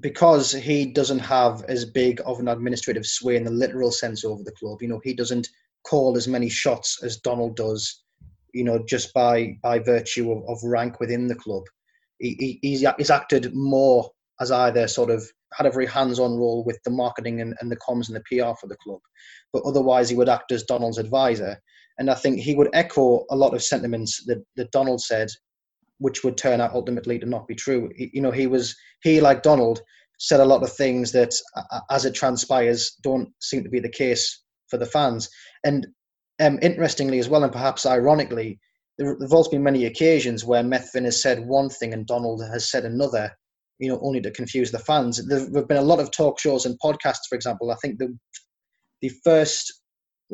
Because 0.00 0.52
he 0.52 0.86
doesn't 0.86 1.20
have 1.20 1.64
as 1.64 1.84
big 1.84 2.20
of 2.26 2.40
an 2.40 2.48
administrative 2.48 3.06
sway 3.06 3.36
in 3.36 3.44
the 3.44 3.50
literal 3.50 3.92
sense 3.92 4.24
over 4.24 4.42
the 4.42 4.52
club. 4.52 4.82
You 4.82 4.88
know, 4.88 5.00
he 5.04 5.14
doesn't 5.14 5.48
call 5.84 6.16
as 6.16 6.26
many 6.26 6.48
shots 6.48 7.02
as 7.02 7.18
Donald 7.18 7.56
does 7.56 8.03
you 8.54 8.64
know, 8.64 8.82
just 8.86 9.12
by 9.12 9.58
by 9.62 9.78
virtue 9.78 10.32
of, 10.32 10.42
of 10.48 10.62
rank 10.62 11.00
within 11.00 11.26
the 11.26 11.34
club. 11.34 11.64
He, 12.18 12.58
he's, 12.62 12.86
he's 12.96 13.10
acted 13.10 13.54
more 13.54 14.08
as 14.40 14.50
either 14.50 14.86
sort 14.88 15.10
of 15.10 15.28
had 15.52 15.66
a 15.66 15.70
very 15.70 15.86
hands-on 15.86 16.36
role 16.36 16.64
with 16.64 16.78
the 16.84 16.90
marketing 16.90 17.40
and, 17.40 17.54
and 17.60 17.70
the 17.70 17.76
comms 17.76 18.08
and 18.08 18.16
the 18.16 18.20
PR 18.20 18.54
for 18.58 18.66
the 18.66 18.76
club, 18.76 19.00
but 19.52 19.62
otherwise 19.64 20.08
he 20.08 20.16
would 20.16 20.28
act 20.28 20.52
as 20.52 20.64
Donald's 20.64 20.98
advisor. 20.98 21.60
And 21.98 22.10
I 22.10 22.14
think 22.14 22.40
he 22.40 22.54
would 22.54 22.70
echo 22.72 23.24
a 23.30 23.36
lot 23.36 23.54
of 23.54 23.62
sentiments 23.62 24.24
that, 24.26 24.42
that 24.56 24.72
Donald 24.72 25.00
said, 25.00 25.28
which 25.98 26.24
would 26.24 26.36
turn 26.36 26.60
out 26.60 26.72
ultimately 26.72 27.18
to 27.18 27.26
not 27.26 27.46
be 27.46 27.54
true. 27.54 27.90
He, 27.94 28.10
you 28.12 28.20
know, 28.20 28.32
he 28.32 28.46
was 28.46 28.74
he 29.02 29.20
like 29.20 29.42
Donald 29.42 29.80
said 30.18 30.40
a 30.40 30.44
lot 30.44 30.62
of 30.62 30.72
things 30.72 31.12
that, 31.12 31.34
as 31.90 32.04
it 32.04 32.14
transpires, 32.14 32.96
don't 33.02 33.28
seem 33.40 33.62
to 33.62 33.70
be 33.70 33.80
the 33.80 33.88
case 33.88 34.42
for 34.68 34.76
the 34.76 34.86
fans. 34.86 35.28
And 35.64 35.86
um, 36.40 36.58
interestingly 36.62 37.18
as 37.18 37.28
well, 37.28 37.44
and 37.44 37.52
perhaps 37.52 37.86
ironically, 37.86 38.58
there, 38.98 39.16
have 39.20 39.32
also 39.32 39.50
been 39.50 39.62
many 39.62 39.86
occasions 39.86 40.44
where 40.44 40.62
Methven 40.62 41.04
has 41.04 41.20
said 41.20 41.46
one 41.46 41.68
thing 41.68 41.92
and 41.92 42.06
Donald 42.06 42.42
has 42.44 42.70
said 42.70 42.84
another, 42.84 43.32
you 43.78 43.88
know, 43.88 44.00
only 44.02 44.20
to 44.20 44.30
confuse 44.30 44.70
the 44.70 44.78
fans. 44.78 45.24
There 45.26 45.38
have 45.38 45.68
been 45.68 45.76
a 45.76 45.82
lot 45.82 46.00
of 46.00 46.10
talk 46.10 46.38
shows 46.38 46.66
and 46.66 46.78
podcasts, 46.80 47.26
for 47.28 47.34
example. 47.34 47.70
I 47.70 47.76
think 47.76 47.98
the 47.98 48.16
the 49.00 49.10
first 49.22 49.82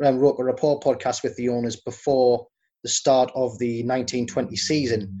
um, 0.03 0.17
Roker 0.17 0.43
Report 0.43 0.83
podcast 0.83 1.23
with 1.23 1.35
the 1.35 1.49
owners 1.49 1.75
before 1.75 2.47
the 2.83 2.89
start 2.89 3.29
of 3.35 3.57
the 3.59 3.83
1920 3.83 4.55
season, 4.55 5.13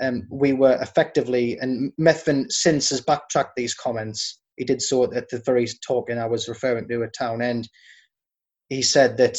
um, 0.00 0.26
we 0.30 0.52
were 0.52 0.78
effectively, 0.80 1.58
and 1.58 1.92
Methven 2.00 2.50
since 2.50 2.90
has 2.90 3.00
backtracked 3.00 3.54
these 3.56 3.74
comments. 3.74 4.40
He 4.56 4.64
did 4.64 4.80
so 4.80 5.04
at 5.12 5.28
the 5.28 5.42
very 5.44 5.66
talk, 5.86 6.10
and 6.10 6.18
I 6.18 6.26
was 6.26 6.48
referring 6.48 6.88
to 6.88 7.02
at 7.02 7.14
Town 7.16 7.42
End. 7.42 7.68
He 8.68 8.82
said 8.82 9.16
that 9.18 9.38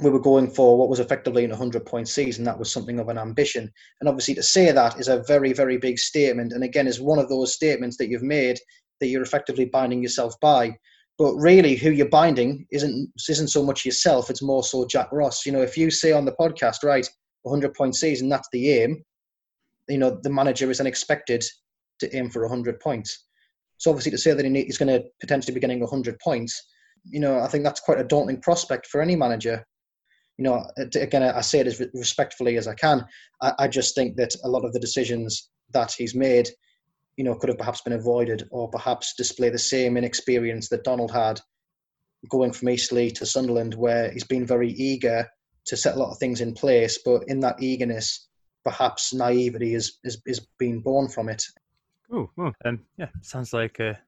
we 0.00 0.10
were 0.10 0.20
going 0.20 0.48
for 0.48 0.78
what 0.78 0.88
was 0.88 1.00
effectively 1.00 1.44
an 1.44 1.50
100 1.50 1.84
point 1.84 2.08
season. 2.08 2.44
That 2.44 2.58
was 2.58 2.70
something 2.70 3.00
of 3.00 3.08
an 3.08 3.18
ambition. 3.18 3.70
And 4.00 4.08
obviously, 4.08 4.34
to 4.34 4.42
say 4.42 4.70
that 4.70 4.98
is 4.98 5.08
a 5.08 5.24
very, 5.24 5.52
very 5.52 5.76
big 5.76 5.98
statement. 5.98 6.52
And 6.52 6.62
again, 6.62 6.86
is 6.86 7.00
one 7.00 7.18
of 7.18 7.28
those 7.28 7.54
statements 7.54 7.96
that 7.96 8.08
you've 8.08 8.22
made 8.22 8.58
that 9.00 9.08
you're 9.08 9.22
effectively 9.22 9.64
binding 9.64 10.02
yourself 10.02 10.38
by. 10.40 10.76
But 11.18 11.34
really, 11.34 11.74
who 11.74 11.90
you're 11.90 12.08
binding 12.08 12.66
isn't 12.70 13.10
isn't 13.28 13.48
so 13.48 13.64
much 13.64 13.84
yourself. 13.84 14.30
It's 14.30 14.42
more 14.42 14.62
so 14.62 14.86
Jack 14.86 15.08
Ross. 15.10 15.44
You 15.44 15.52
know, 15.52 15.62
if 15.62 15.76
you 15.76 15.90
say 15.90 16.12
on 16.12 16.24
the 16.24 16.36
podcast, 16.38 16.84
right, 16.84 17.08
100 17.42 17.74
point 17.74 17.96
season, 17.96 18.28
that's 18.28 18.48
the 18.52 18.70
aim. 18.70 19.02
You 19.88 19.98
know, 19.98 20.20
the 20.22 20.30
manager 20.30 20.70
is 20.70 20.78
expected 20.80 21.44
to 21.98 22.16
aim 22.16 22.30
for 22.30 22.42
100 22.42 22.78
points. 22.78 23.24
So 23.78 23.90
obviously, 23.90 24.12
to 24.12 24.18
say 24.18 24.32
that 24.32 24.44
he's 24.44 24.78
going 24.78 24.96
to 24.96 25.04
potentially 25.20 25.54
be 25.54 25.60
getting 25.60 25.80
100 25.80 26.20
points, 26.20 26.62
you 27.04 27.18
know, 27.18 27.40
I 27.40 27.48
think 27.48 27.64
that's 27.64 27.80
quite 27.80 27.98
a 27.98 28.04
daunting 28.04 28.40
prospect 28.40 28.86
for 28.86 29.00
any 29.00 29.16
manager 29.16 29.64
you 30.38 30.44
know, 30.44 30.64
again, 30.94 31.24
I 31.24 31.40
say 31.40 31.58
it 31.58 31.66
as 31.66 31.82
respectfully 31.94 32.56
as 32.56 32.68
I 32.68 32.74
can. 32.74 33.04
I, 33.42 33.52
I 33.58 33.68
just 33.68 33.94
think 33.94 34.16
that 34.16 34.34
a 34.44 34.48
lot 34.48 34.64
of 34.64 34.72
the 34.72 34.80
decisions 34.80 35.50
that 35.72 35.92
he's 35.92 36.14
made, 36.14 36.48
you 37.16 37.24
know, 37.24 37.34
could 37.34 37.48
have 37.48 37.58
perhaps 37.58 37.82
been 37.82 37.92
avoided, 37.92 38.48
or 38.52 38.70
perhaps 38.70 39.14
display 39.16 39.50
the 39.50 39.58
same 39.58 39.96
inexperience 39.96 40.68
that 40.68 40.84
Donald 40.84 41.10
had 41.10 41.40
going 42.30 42.52
from 42.52 42.68
Eastleigh 42.68 43.10
to 43.10 43.26
Sunderland, 43.26 43.74
where 43.74 44.10
he's 44.12 44.24
been 44.24 44.46
very 44.46 44.70
eager 44.70 45.28
to 45.66 45.76
set 45.76 45.96
a 45.96 45.98
lot 45.98 46.10
of 46.10 46.18
things 46.18 46.40
in 46.40 46.54
place, 46.54 46.98
but 47.04 47.24
in 47.26 47.40
that 47.40 47.60
eagerness, 47.60 48.28
perhaps 48.64 49.12
naivety 49.12 49.74
is 49.74 49.98
is, 50.04 50.22
is 50.24 50.46
being 50.58 50.80
born 50.80 51.08
from 51.08 51.28
it. 51.28 51.42
Oh, 52.12 52.30
well, 52.36 52.54
um, 52.64 52.80
yeah, 52.96 53.08
sounds 53.22 53.52
like 53.52 53.80
a 53.80 53.98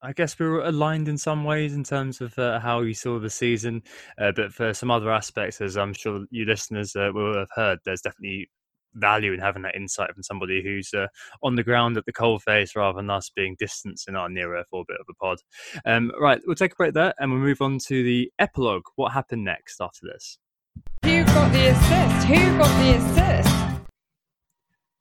I 0.00 0.12
guess 0.12 0.38
we 0.38 0.46
were 0.46 0.64
aligned 0.64 1.08
in 1.08 1.18
some 1.18 1.44
ways 1.44 1.74
in 1.74 1.82
terms 1.82 2.20
of 2.20 2.38
uh, 2.38 2.60
how 2.60 2.82
you 2.82 2.94
saw 2.94 3.18
the 3.18 3.30
season, 3.30 3.82
uh, 4.20 4.32
but 4.32 4.52
for 4.52 4.72
some 4.72 4.90
other 4.90 5.10
aspects, 5.10 5.60
as 5.60 5.76
I'm 5.76 5.92
sure 5.92 6.24
you 6.30 6.44
listeners 6.44 6.94
uh, 6.94 7.10
will 7.12 7.36
have 7.36 7.50
heard, 7.54 7.78
there's 7.84 8.02
definitely 8.02 8.48
value 8.94 9.32
in 9.32 9.40
having 9.40 9.62
that 9.62 9.74
insight 9.74 10.12
from 10.12 10.22
somebody 10.22 10.62
who's 10.62 10.92
uh, 10.94 11.06
on 11.42 11.56
the 11.56 11.64
ground 11.64 11.96
at 11.96 12.06
the 12.06 12.12
cold 12.12 12.42
coalface 12.46 12.76
rather 12.76 12.96
than 12.96 13.10
us 13.10 13.30
being 13.34 13.56
distanced 13.58 14.08
in 14.08 14.16
our 14.16 14.28
near 14.28 14.56
Earth 14.56 14.66
orbit 14.72 14.96
of 15.00 15.06
a 15.08 15.14
pod. 15.14 15.38
Um, 15.84 16.12
right, 16.18 16.40
we'll 16.46 16.56
take 16.56 16.72
a 16.72 16.76
break 16.76 16.94
there 16.94 17.14
and 17.18 17.32
we'll 17.32 17.40
move 17.40 17.60
on 17.60 17.78
to 17.86 18.02
the 18.02 18.30
epilogue. 18.38 18.84
What 18.96 19.12
happened 19.12 19.44
next 19.44 19.80
after 19.80 20.06
this? 20.06 20.38
Who 21.04 21.24
got 21.24 21.52
the 21.52 21.68
assist? 21.70 22.26
Who 22.26 22.58
got 22.58 22.82
the 22.82 22.96
assist? 22.96 23.67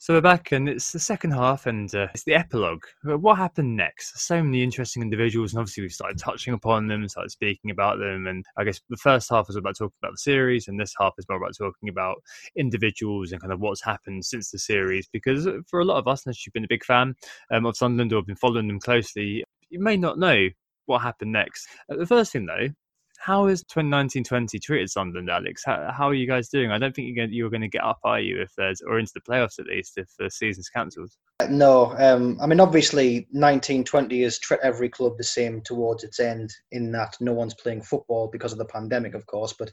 So 0.07 0.13
we're 0.13 0.21
back, 0.21 0.53
and 0.53 0.69
it's 0.69 0.93
the 0.93 1.01
second 1.01 1.31
half, 1.31 1.65
and 1.65 1.93
uh, 1.93 2.07
it's 2.13 2.23
the 2.23 2.33
epilogue. 2.33 2.85
What 3.03 3.37
happened 3.37 3.75
next? 3.75 4.17
So 4.17 4.41
many 4.41 4.63
interesting 4.63 5.03
individuals, 5.03 5.51
and 5.51 5.59
obviously 5.59 5.83
we 5.83 5.89
started 5.89 6.17
touching 6.17 6.53
upon 6.53 6.87
them, 6.87 7.05
started 7.09 7.31
speaking 7.31 7.71
about 7.71 7.99
them, 7.99 8.25
and 8.25 8.45
I 8.57 8.63
guess 8.63 8.79
the 8.89 8.95
first 8.95 9.29
half 9.29 9.47
was 9.47 9.57
about 9.57 9.75
talking 9.75 9.97
about 10.01 10.13
the 10.13 10.19
series, 10.19 10.69
and 10.69 10.79
this 10.79 10.93
half 10.97 11.15
is 11.17 11.25
more 11.27 11.37
about 11.37 11.57
talking 11.57 11.89
about 11.89 12.23
individuals 12.55 13.33
and 13.33 13.41
kind 13.41 13.51
of 13.51 13.59
what's 13.59 13.83
happened 13.83 14.23
since 14.23 14.49
the 14.49 14.59
series. 14.59 15.09
Because 15.11 15.45
for 15.67 15.81
a 15.81 15.85
lot 15.85 15.97
of 15.97 16.07
us, 16.07 16.25
unless 16.25 16.45
you've 16.45 16.53
been 16.53 16.63
a 16.63 16.69
big 16.69 16.85
fan 16.85 17.13
um, 17.51 17.65
of 17.65 17.75
Sunderland 17.75 18.13
or 18.13 18.19
have 18.19 18.27
been 18.27 18.37
following 18.37 18.69
them 18.69 18.79
closely, 18.79 19.43
you 19.69 19.81
may 19.81 19.97
not 19.97 20.17
know 20.17 20.47
what 20.85 21.01
happened 21.01 21.33
next. 21.33 21.67
Uh, 21.91 21.97
the 21.97 22.07
first 22.07 22.31
thing, 22.31 22.45
though, 22.45 22.69
how 23.17 23.47
is 23.47 23.63
2019-20 23.65 24.61
treated 24.61 24.89
Sunderland, 24.89 25.29
Alex? 25.29 25.63
How, 25.65 25.91
how, 25.91 26.07
are 26.07 26.13
you 26.13 26.27
guys 26.27 26.49
doing? 26.49 26.71
I 26.71 26.77
don't 26.77 26.95
think 26.95 27.07
you're 27.07 27.25
going, 27.25 27.33
you're 27.33 27.49
going 27.49 27.61
to 27.61 27.67
get 27.67 27.83
up, 27.83 27.99
are 28.03 28.19
you, 28.19 28.41
if 28.41 28.53
there's 28.55 28.81
or 28.81 28.99
into 28.99 29.11
the 29.13 29.21
playoffs 29.21 29.59
at 29.59 29.65
least 29.65 29.97
if 29.97 30.09
the 30.17 30.29
season's 30.29 30.69
cancelled? 30.69 31.11
No, 31.49 31.93
um, 31.97 32.37
I 32.41 32.47
mean 32.47 32.59
obviously 32.59 33.27
1920 33.31 34.23
has 34.23 34.39
treated 34.39 34.65
every 34.65 34.89
club 34.89 35.17
the 35.17 35.23
same 35.23 35.61
towards 35.61 36.03
its 36.03 36.19
end 36.19 36.51
in 36.71 36.91
that 36.93 37.15
no 37.19 37.33
one's 37.33 37.53
playing 37.53 37.83
football 37.83 38.27
because 38.31 38.51
of 38.51 38.57
the 38.57 38.65
pandemic, 38.65 39.13
of 39.13 39.25
course. 39.27 39.53
But 39.57 39.71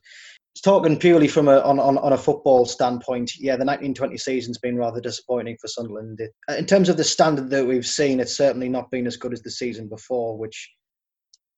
talking 0.63 0.99
purely 0.99 1.29
from 1.29 1.49
a 1.49 1.61
on, 1.61 1.79
on, 1.79 1.99
on 1.99 2.13
a 2.13 2.19
football 2.19 2.67
standpoint, 2.67 3.33
yeah, 3.39 3.53
the 3.53 3.65
1920 3.65 4.19
season's 4.19 4.59
been 4.59 4.77
rather 4.77 5.01
disappointing 5.01 5.57
for 5.61 5.69
Sunderland. 5.69 6.21
It, 6.21 6.33
in 6.59 6.67
terms 6.67 6.89
of 6.89 6.97
the 6.97 7.05
standard 7.05 7.51
that 7.51 7.67
we've 7.67 7.87
seen, 7.87 8.21
it's 8.21 8.37
certainly 8.37 8.69
not 8.69 8.91
been 8.91 9.07
as 9.07 9.17
good 9.17 9.33
as 9.33 9.43
the 9.43 9.51
season 9.51 9.89
before, 9.89 10.37
which 10.37 10.71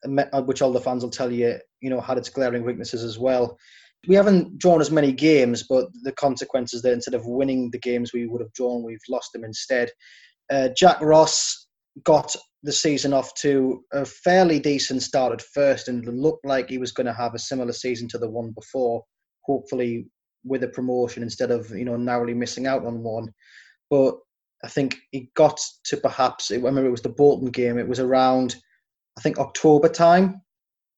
which 0.04 0.62
all 0.62 0.72
the 0.72 0.80
fans 0.80 1.02
will 1.02 1.10
tell 1.10 1.32
you, 1.32 1.58
you 1.80 1.90
know, 1.90 2.00
had 2.00 2.18
its 2.18 2.28
glaring 2.28 2.64
weaknesses 2.64 3.02
as 3.02 3.18
well. 3.18 3.56
We 4.08 4.14
haven't 4.14 4.58
drawn 4.58 4.80
as 4.80 4.90
many 4.90 5.10
games, 5.12 5.64
but 5.68 5.86
the 6.02 6.12
consequences 6.12 6.82
there, 6.82 6.92
instead 6.92 7.14
of 7.14 7.26
winning 7.26 7.70
the 7.70 7.78
games 7.78 8.12
we 8.12 8.26
would 8.26 8.40
have 8.40 8.52
drawn, 8.52 8.84
we've 8.84 8.98
lost 9.08 9.32
them 9.32 9.44
instead. 9.44 9.90
Uh, 10.50 10.68
Jack 10.76 11.00
Ross 11.00 11.66
got 12.04 12.34
the 12.62 12.72
season 12.72 13.12
off 13.12 13.32
to 13.34 13.82
a 13.92 14.04
fairly 14.04 14.58
decent 14.58 15.02
start 15.02 15.32
at 15.32 15.42
first 15.42 15.88
and 15.88 16.06
looked 16.06 16.44
like 16.44 16.68
he 16.68 16.78
was 16.78 16.92
going 16.92 17.06
to 17.06 17.12
have 17.12 17.34
a 17.34 17.38
similar 17.38 17.72
season 17.72 18.08
to 18.08 18.18
the 18.18 18.28
one 18.28 18.52
before, 18.52 19.02
hopefully 19.42 20.06
with 20.44 20.62
a 20.62 20.68
promotion 20.68 21.22
instead 21.22 21.50
of 21.50 21.68
you 21.70 21.84
know 21.84 21.96
narrowly 21.96 22.34
missing 22.34 22.66
out 22.66 22.84
on 22.84 23.02
one. 23.02 23.32
But 23.90 24.16
I 24.64 24.68
think 24.68 24.96
he 25.10 25.30
got 25.34 25.60
to 25.86 25.96
perhaps 25.96 26.50
I 26.50 26.56
remember 26.56 26.86
it 26.86 26.90
was 26.90 27.02
the 27.02 27.08
Bolton 27.08 27.50
game. 27.50 27.78
It 27.78 27.88
was 27.88 28.00
around 28.00 28.56
I 29.16 29.20
think 29.20 29.38
October 29.38 29.88
time. 29.88 30.42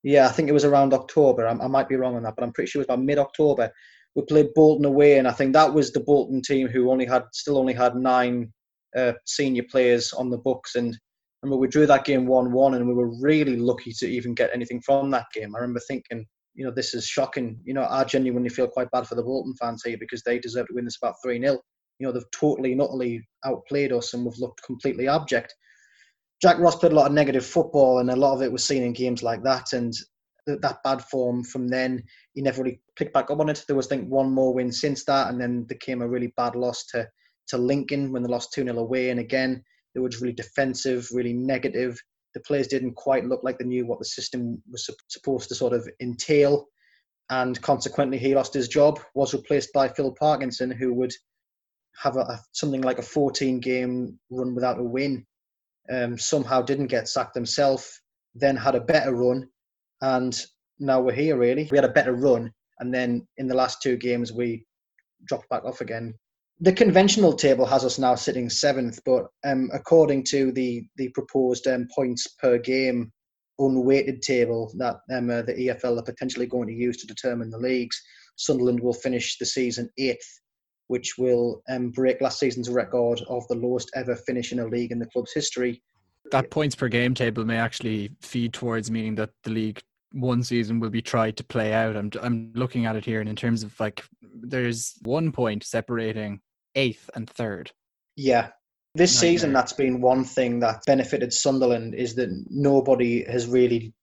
Yeah, 0.03 0.27
I 0.27 0.31
think 0.31 0.49
it 0.49 0.53
was 0.53 0.65
around 0.65 0.93
October. 0.93 1.47
I, 1.47 1.51
I 1.51 1.67
might 1.67 1.89
be 1.89 1.95
wrong 1.95 2.15
on 2.15 2.23
that, 2.23 2.35
but 2.35 2.43
I'm 2.43 2.53
pretty 2.53 2.69
sure 2.69 2.81
it 2.81 2.87
was 2.87 2.93
about 2.93 3.03
mid-October. 3.03 3.71
We 4.15 4.23
played 4.23 4.53
Bolton 4.55 4.85
away, 4.85 5.17
and 5.17 5.27
I 5.27 5.31
think 5.31 5.53
that 5.53 5.73
was 5.73 5.91
the 5.91 5.99
Bolton 5.99 6.41
team 6.41 6.67
who 6.67 6.89
only 6.89 7.05
had 7.05 7.23
still 7.33 7.57
only 7.57 7.73
had 7.73 7.95
nine 7.95 8.51
uh, 8.95 9.13
senior 9.25 9.63
players 9.69 10.13
on 10.13 10.29
the 10.29 10.37
books. 10.37 10.75
And 10.75 10.93
I 10.93 11.45
remember 11.45 11.59
we 11.59 11.67
drew 11.67 11.85
that 11.85 12.05
game 12.05 12.25
one-one, 12.27 12.73
and 12.75 12.87
we 12.87 12.93
were 12.93 13.11
really 13.19 13.57
lucky 13.57 13.93
to 13.99 14.07
even 14.07 14.33
get 14.33 14.51
anything 14.53 14.81
from 14.81 15.11
that 15.11 15.27
game. 15.33 15.55
I 15.55 15.59
remember 15.59 15.81
thinking, 15.87 16.25
you 16.55 16.65
know, 16.65 16.71
this 16.71 16.93
is 16.93 17.05
shocking. 17.05 17.59
You 17.63 17.73
know, 17.73 17.87
I 17.89 18.03
genuinely 18.03 18.49
feel 18.49 18.67
quite 18.67 18.91
bad 18.91 19.07
for 19.07 19.15
the 19.15 19.23
Bolton 19.23 19.53
fans 19.59 19.83
here 19.85 19.97
because 19.99 20.23
they 20.23 20.39
deserve 20.39 20.67
to 20.67 20.73
win 20.73 20.85
this 20.85 20.97
about 21.01 21.15
three 21.23 21.39
0 21.39 21.59
You 21.99 22.07
know, 22.07 22.11
they've 22.11 22.31
totally 22.31 22.71
and 22.71 22.81
utterly 22.81 23.27
outplayed 23.45 23.93
us, 23.93 24.13
and 24.13 24.25
we've 24.25 24.39
looked 24.39 24.63
completely 24.63 25.07
abject. 25.07 25.53
Jack 26.41 26.59
Ross 26.59 26.75
played 26.75 26.93
a 26.93 26.95
lot 26.95 27.07
of 27.07 27.13
negative 27.13 27.45
football, 27.45 27.99
and 27.99 28.09
a 28.09 28.15
lot 28.15 28.33
of 28.33 28.41
it 28.41 28.51
was 28.51 28.63
seen 28.65 28.83
in 28.83 28.93
games 28.93 29.23
like 29.23 29.43
that. 29.43 29.73
And 29.73 29.93
that 30.45 30.81
bad 30.83 31.03
form 31.03 31.43
from 31.43 31.67
then, 31.67 32.03
he 32.33 32.41
never 32.41 32.63
really 32.63 32.81
picked 32.95 33.13
back 33.13 33.29
up 33.29 33.39
on 33.39 33.49
it. 33.49 33.63
There 33.67 33.75
was, 33.75 33.87
I 33.87 33.89
think, 33.89 34.09
one 34.09 34.31
more 34.31 34.53
win 34.53 34.71
since 34.71 35.03
that, 35.05 35.29
and 35.29 35.39
then 35.39 35.65
there 35.67 35.77
came 35.77 36.01
a 36.01 36.07
really 36.07 36.33
bad 36.37 36.55
loss 36.55 36.85
to 36.87 37.07
to 37.49 37.57
Lincoln 37.57 38.11
when 38.11 38.21
they 38.23 38.29
lost 38.29 38.53
2 38.53 38.63
0 38.63 38.77
away. 38.77 39.09
And 39.09 39.19
again, 39.19 39.63
they 39.93 39.99
were 39.99 40.09
just 40.09 40.21
really 40.21 40.33
defensive, 40.33 41.09
really 41.11 41.33
negative. 41.33 41.99
The 42.33 42.41
players 42.41 42.67
didn't 42.67 42.93
quite 42.93 43.25
look 43.25 43.41
like 43.43 43.57
they 43.57 43.65
knew 43.65 43.87
what 43.87 43.99
the 43.99 44.05
system 44.05 44.61
was 44.71 44.87
supposed 45.07 45.49
to 45.49 45.55
sort 45.55 45.73
of 45.73 45.89
entail. 45.99 46.67
And 47.31 47.59
consequently, 47.61 48.17
he 48.17 48.35
lost 48.35 48.53
his 48.53 48.67
job, 48.67 48.99
was 49.13 49.33
replaced 49.33 49.73
by 49.73 49.87
Phil 49.87 50.13
Parkinson, 50.19 50.71
who 50.71 50.93
would 50.93 51.13
have 52.01 52.17
a, 52.17 52.21
a 52.21 52.39
something 52.53 52.81
like 52.81 52.99
a 52.99 53.03
14 53.03 53.59
game 53.59 54.19
run 54.29 54.55
without 54.55 54.79
a 54.79 54.83
win. 54.83 55.25
Um, 55.91 56.17
somehow 56.17 56.61
didn't 56.61 56.87
get 56.87 57.07
sacked 57.07 57.35
himself, 57.35 57.99
then 58.35 58.55
had 58.55 58.75
a 58.75 58.81
better 58.81 59.15
run, 59.15 59.47
and 60.01 60.39
now 60.79 61.01
we're 61.01 61.13
here 61.13 61.37
really. 61.37 61.67
We 61.71 61.77
had 61.77 61.85
a 61.85 61.93
better 61.93 62.13
run, 62.13 62.51
and 62.79 62.93
then 62.93 63.27
in 63.37 63.47
the 63.47 63.55
last 63.55 63.81
two 63.81 63.97
games, 63.97 64.31
we 64.31 64.65
dropped 65.25 65.49
back 65.49 65.65
off 65.65 65.81
again 65.81 66.13
the 66.61 66.73
conventional 66.73 67.33
table 67.33 67.65
has 67.65 67.85
us 67.85 67.97
now 67.97 68.15
sitting 68.15 68.49
seventh, 68.49 68.99
but 69.05 69.27
um, 69.45 69.69
according 69.73 70.23
to 70.25 70.51
the 70.51 70.85
the 70.97 71.09
proposed 71.09 71.67
um, 71.67 71.87
points 71.93 72.27
per 72.27 72.57
game 72.57 73.11
unweighted 73.59 74.21
table 74.21 74.71
that 74.77 74.97
um, 75.11 75.29
uh, 75.29 75.41
the 75.41 75.53
EFL 75.53 75.99
are 75.99 76.03
potentially 76.03 76.45
going 76.45 76.67
to 76.67 76.73
use 76.73 76.97
to 76.97 77.07
determine 77.07 77.49
the 77.49 77.57
leagues, 77.57 78.01
Sunderland 78.35 78.79
will 78.79 78.93
finish 78.93 79.37
the 79.37 79.45
season 79.45 79.89
eighth, 79.97 80.39
which 80.89 81.17
will 81.17 81.61
um, 81.69 81.91
break 81.91 82.19
last 82.19 82.39
season's 82.39 82.69
record 82.69 83.21
of 83.29 83.47
the 83.47 83.55
lowest 83.55 83.91
ever 83.95 84.15
finish 84.15 84.51
in 84.51 84.59
a 84.59 84.65
league 84.65 84.91
in 84.91 84.99
the 84.99 85.05
club's 85.05 85.31
history. 85.31 85.81
That 86.31 86.49
points 86.49 86.75
per 86.75 86.87
game 86.89 87.13
table 87.13 87.45
may 87.45 87.57
actually 87.57 88.09
feed 88.21 88.53
towards 88.53 88.91
meaning 88.91 89.15
that 89.15 89.29
the 89.43 89.51
league 89.51 89.81
one 90.11 90.43
season 90.43 90.79
will 90.79 90.89
be 90.89 91.01
tried 91.01 91.37
to 91.37 91.43
play 91.43 91.73
out. 91.73 91.95
I'm 91.95 92.11
I'm 92.21 92.51
looking 92.55 92.85
at 92.85 92.95
it 92.95 93.05
here, 93.05 93.19
and 93.19 93.29
in 93.29 93.35
terms 93.35 93.63
of 93.63 93.79
like, 93.79 94.03
there's 94.21 94.95
one 95.03 95.31
point 95.31 95.63
separating 95.63 96.41
eighth 96.75 97.09
and 97.15 97.29
third. 97.29 97.71
Yeah. 98.15 98.49
This 98.95 99.15
Nightmare. 99.15 99.31
season, 99.31 99.53
that's 99.53 99.73
been 99.73 100.01
one 100.01 100.23
thing 100.23 100.59
that 100.61 100.81
benefited 100.87 101.31
Sunderland 101.31 101.93
is 101.93 102.15
that 102.15 102.29
nobody 102.49 103.23
has 103.25 103.45
really 103.45 103.93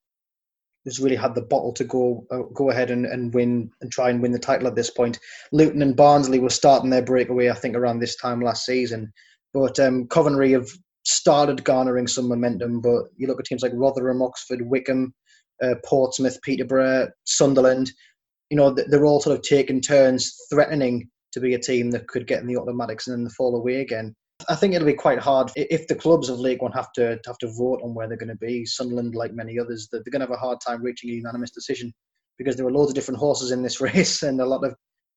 has 0.86 1.00
really 1.00 1.16
had 1.16 1.34
the 1.34 1.42
bottle 1.42 1.72
to 1.74 1.84
go 1.84 2.24
uh, 2.30 2.42
go 2.54 2.70
ahead 2.70 2.90
and, 2.90 3.04
and 3.06 3.34
win 3.34 3.70
and 3.80 3.90
try 3.90 4.08
and 4.08 4.22
win 4.22 4.32
the 4.32 4.38
title 4.38 4.66
at 4.66 4.74
this 4.74 4.90
point. 4.90 5.18
Luton 5.52 5.82
and 5.82 5.96
Barnsley 5.96 6.38
were 6.38 6.50
starting 6.50 6.90
their 6.90 7.02
breakaway, 7.02 7.50
I 7.50 7.54
think, 7.54 7.76
around 7.76 7.98
this 7.98 8.16
time 8.16 8.40
last 8.40 8.64
season. 8.64 9.12
But 9.52 9.78
um, 9.78 10.06
Coventry 10.08 10.52
have 10.52 10.68
started 11.04 11.64
garnering 11.64 12.06
some 12.06 12.28
momentum. 12.28 12.80
But 12.80 13.04
you 13.16 13.26
look 13.26 13.40
at 13.40 13.46
teams 13.46 13.62
like 13.62 13.72
Rotherham, 13.74 14.22
Oxford, 14.22 14.62
Wycombe, 14.62 15.14
uh, 15.62 15.74
Portsmouth, 15.84 16.40
Peterborough, 16.42 17.08
Sunderland. 17.24 17.90
You 18.50 18.56
know, 18.56 18.74
they're 18.74 19.06
all 19.06 19.20
sort 19.20 19.36
of 19.36 19.42
taking 19.42 19.80
turns 19.80 20.36
threatening 20.50 21.08
to 21.32 21.40
be 21.40 21.54
a 21.54 21.58
team 21.58 21.90
that 21.90 22.08
could 22.08 22.26
get 22.26 22.40
in 22.40 22.46
the 22.46 22.56
automatics 22.56 23.06
and 23.06 23.26
then 23.26 23.30
fall 23.30 23.56
away 23.56 23.80
again. 23.80 24.14
I 24.48 24.54
think 24.54 24.74
it'll 24.74 24.86
be 24.86 24.94
quite 24.94 25.18
hard 25.18 25.50
if 25.56 25.88
the 25.88 25.94
clubs 25.94 26.28
of 26.28 26.38
League 26.38 26.62
One 26.62 26.72
have 26.72 26.92
to 26.92 27.18
have 27.26 27.38
to 27.38 27.48
vote 27.48 27.80
on 27.82 27.94
where 27.94 28.06
they're 28.06 28.16
going 28.16 28.28
to 28.28 28.36
be. 28.36 28.64
Sunderland, 28.66 29.14
like 29.14 29.32
many 29.32 29.58
others, 29.58 29.88
they're 29.90 30.02
going 30.02 30.20
to 30.20 30.26
have 30.26 30.30
a 30.30 30.36
hard 30.36 30.58
time 30.60 30.82
reaching 30.82 31.10
a 31.10 31.14
unanimous 31.14 31.50
decision 31.50 31.92
because 32.38 32.56
there 32.56 32.66
are 32.66 32.72
loads 32.72 32.90
of 32.90 32.94
different 32.94 33.18
horses 33.18 33.50
in 33.50 33.62
this 33.62 33.80
race, 33.80 34.22
and 34.22 34.40
a 34.40 34.46
lot 34.46 34.64
of 34.64 34.74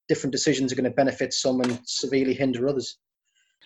different 0.07 0.31
decisions 0.31 0.71
are 0.71 0.75
going 0.75 0.85
to 0.85 0.91
benefit 0.91 1.33
some 1.33 1.61
and 1.61 1.79
severely 1.85 2.33
hinder 2.33 2.67
others. 2.67 2.97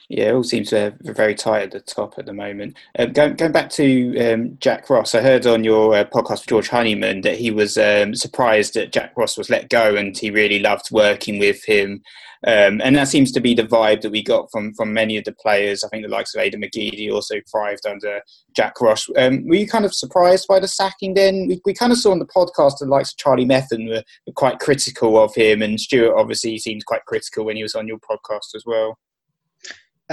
Yeah, 0.10 0.30
it 0.30 0.34
all 0.34 0.44
seems 0.44 0.74
uh, 0.74 0.92
very 1.02 1.34
tight 1.34 1.64
at 1.64 1.72
the 1.72 1.80
top 1.80 2.16
at 2.18 2.26
the 2.26 2.34
moment. 2.34 2.78
Uh, 3.00 3.06
going, 3.06 3.36
going 3.36 3.52
back 3.52 3.70
to 3.72 4.18
um, 4.20 4.58
Jack 4.60 4.90
Ross, 4.90 5.16
I 5.16 5.22
heard 5.22 5.48
on 5.48 5.64
your 5.64 5.96
uh, 5.96 6.04
podcast 6.04 6.42
with 6.42 6.48
George 6.48 6.70
Honeyman 6.70 7.22
that 7.22 7.38
he 7.38 7.52
was 7.52 7.78
um, 7.78 8.14
surprised 8.14 8.74
that 8.74 8.92
Jack 8.92 9.14
Ross 9.16 9.38
was 9.38 9.50
let 9.50 9.70
go 9.70 9.96
and 9.96 10.18
he 10.18 10.30
really 10.30 10.60
loved 10.60 10.92
working 10.92 11.40
with 11.40 11.64
him. 11.66 12.02
Um, 12.46 12.82
and 12.84 12.96
that 12.98 13.08
seems 13.08 13.32
to 13.32 13.40
be 13.40 13.54
the 13.54 13.64
vibe 13.64 14.02
that 14.02 14.12
we 14.12 14.22
got 14.22 14.52
from, 14.52 14.74
from 14.74 14.94
many 14.94 15.16
of 15.16 15.24
the 15.24 15.32
players. 15.32 15.84
I 15.84 15.88
think 15.88 16.04
the 16.04 16.12
likes 16.12 16.36
of 16.36 16.42
Aiden 16.42 16.64
McGeady 16.64 17.10
also 17.12 17.36
thrived 17.50 17.86
under 17.86 18.20
Jack 18.54 18.82
Ross. 18.82 19.08
Um, 19.18 19.48
were 19.48 19.56
you 19.56 19.68
kind 19.68 19.86
of 19.86 19.94
surprised 19.94 20.48
by 20.50 20.60
the 20.60 20.68
sacking 20.68 21.14
then? 21.14 21.48
We, 21.48 21.62
we 21.66 21.74
kind 21.74 21.94
of 21.94 21.98
saw 21.98 22.12
on 22.12 22.20
the 22.20 22.26
podcast 22.26 22.80
the 22.80 22.86
likes 22.86 23.14
of 23.14 23.18
Charlie 23.18 23.46
Methven 23.46 23.88
were, 23.88 24.04
were 24.28 24.34
quite 24.34 24.60
critical 24.60 25.18
of 25.18 25.34
him, 25.34 25.62
and 25.62 25.80
Stuart 25.80 26.20
obviously 26.20 26.58
seemed 26.58 26.86
quite 26.86 27.06
critical 27.06 27.46
when 27.46 27.56
he 27.56 27.64
was 27.64 27.76
on 27.76 27.88
your 27.88 28.00
podcast 28.00 28.56
as 28.56 28.64
well. 28.66 28.98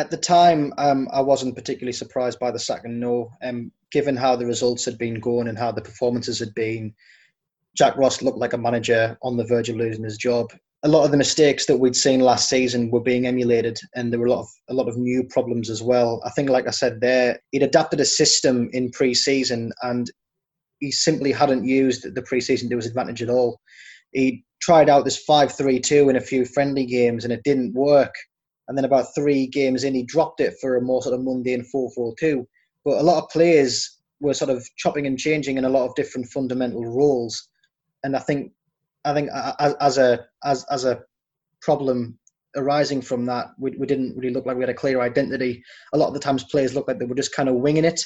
At 0.00 0.10
the 0.10 0.16
time, 0.16 0.72
um, 0.78 1.08
I 1.12 1.20
wasn't 1.20 1.54
particularly 1.54 1.92
surprised 1.92 2.38
by 2.38 2.50
the 2.50 2.58
sacking. 2.58 2.98
No, 2.98 3.30
um, 3.42 3.70
given 3.92 4.16
how 4.16 4.34
the 4.34 4.46
results 4.46 4.84
had 4.84 4.96
been 4.96 5.20
going 5.20 5.48
and 5.48 5.58
how 5.58 5.72
the 5.72 5.82
performances 5.82 6.38
had 6.38 6.54
been, 6.54 6.94
Jack 7.76 7.96
Ross 7.96 8.22
looked 8.22 8.38
like 8.38 8.54
a 8.54 8.58
manager 8.58 9.18
on 9.22 9.36
the 9.36 9.44
verge 9.44 9.68
of 9.68 9.76
losing 9.76 10.04
his 10.04 10.16
job 10.16 10.50
a 10.82 10.88
lot 10.88 11.04
of 11.04 11.10
the 11.10 11.16
mistakes 11.16 11.66
that 11.66 11.76
we'd 11.76 11.96
seen 11.96 12.20
last 12.20 12.48
season 12.48 12.90
were 12.90 13.00
being 13.00 13.26
emulated, 13.26 13.78
and 13.94 14.10
there 14.10 14.18
were 14.18 14.26
a 14.26 14.30
lot 14.30 14.40
of 14.40 14.48
a 14.68 14.74
lot 14.74 14.88
of 14.88 14.96
new 14.96 15.24
problems 15.24 15.68
as 15.68 15.82
well. 15.82 16.22
I 16.24 16.30
think, 16.30 16.48
like 16.48 16.66
I 16.66 16.70
said, 16.70 17.00
there 17.00 17.38
he'd 17.52 17.62
adapted 17.62 18.00
a 18.00 18.04
system 18.04 18.70
in 18.72 18.90
pre-season, 18.90 19.72
and 19.82 20.10
he 20.78 20.90
simply 20.90 21.32
hadn't 21.32 21.66
used 21.66 22.14
the 22.14 22.22
pre-season 22.22 22.70
to 22.70 22.76
his 22.76 22.86
advantage 22.86 23.22
at 23.22 23.28
all. 23.28 23.60
He 24.12 24.44
tried 24.62 24.88
out 24.88 25.04
this 25.04 25.18
five-three-two 25.18 26.08
in 26.08 26.16
a 26.16 26.20
few 26.20 26.46
friendly 26.46 26.86
games, 26.86 27.24
and 27.24 27.32
it 27.32 27.44
didn't 27.44 27.74
work. 27.74 28.14
And 28.70 28.78
then 28.78 28.84
about 28.84 29.16
three 29.16 29.48
games 29.48 29.82
in, 29.82 29.96
he 29.96 30.04
dropped 30.04 30.40
it 30.40 30.54
for 30.60 30.76
a 30.76 30.80
more 30.80 31.02
sort 31.02 31.16
of 31.16 31.24
mundane 31.24 31.64
four-four-two. 31.64 32.46
But 32.84 32.98
a 32.98 33.02
lot 33.02 33.20
of 33.20 33.28
players 33.28 33.98
were 34.20 34.32
sort 34.32 34.48
of 34.48 34.64
chopping 34.76 35.08
and 35.08 35.18
changing 35.18 35.58
in 35.58 35.64
a 35.64 35.68
lot 35.68 35.88
of 35.88 35.94
different 35.96 36.28
fundamental 36.28 36.86
roles, 36.86 37.48
and 38.04 38.14
I 38.14 38.20
think 38.20 38.52
I 39.04 39.12
think 39.12 39.28
as 39.80 39.98
a 39.98 40.24
as 40.44 40.64
as 40.70 40.84
a 40.84 41.00
problem 41.60 42.16
arising 42.54 43.02
from 43.02 43.26
that, 43.26 43.48
we, 43.58 43.72
we 43.72 43.88
didn't 43.88 44.16
really 44.16 44.32
look 44.32 44.46
like 44.46 44.56
we 44.56 44.62
had 44.62 44.70
a 44.70 44.74
clear 44.74 45.00
identity. 45.00 45.64
A 45.92 45.98
lot 45.98 46.08
of 46.08 46.14
the 46.14 46.20
times, 46.20 46.44
players 46.44 46.72
looked 46.72 46.86
like 46.86 47.00
they 47.00 47.06
were 47.06 47.16
just 47.16 47.34
kind 47.34 47.48
of 47.48 47.56
winging 47.56 47.84
it, 47.84 48.00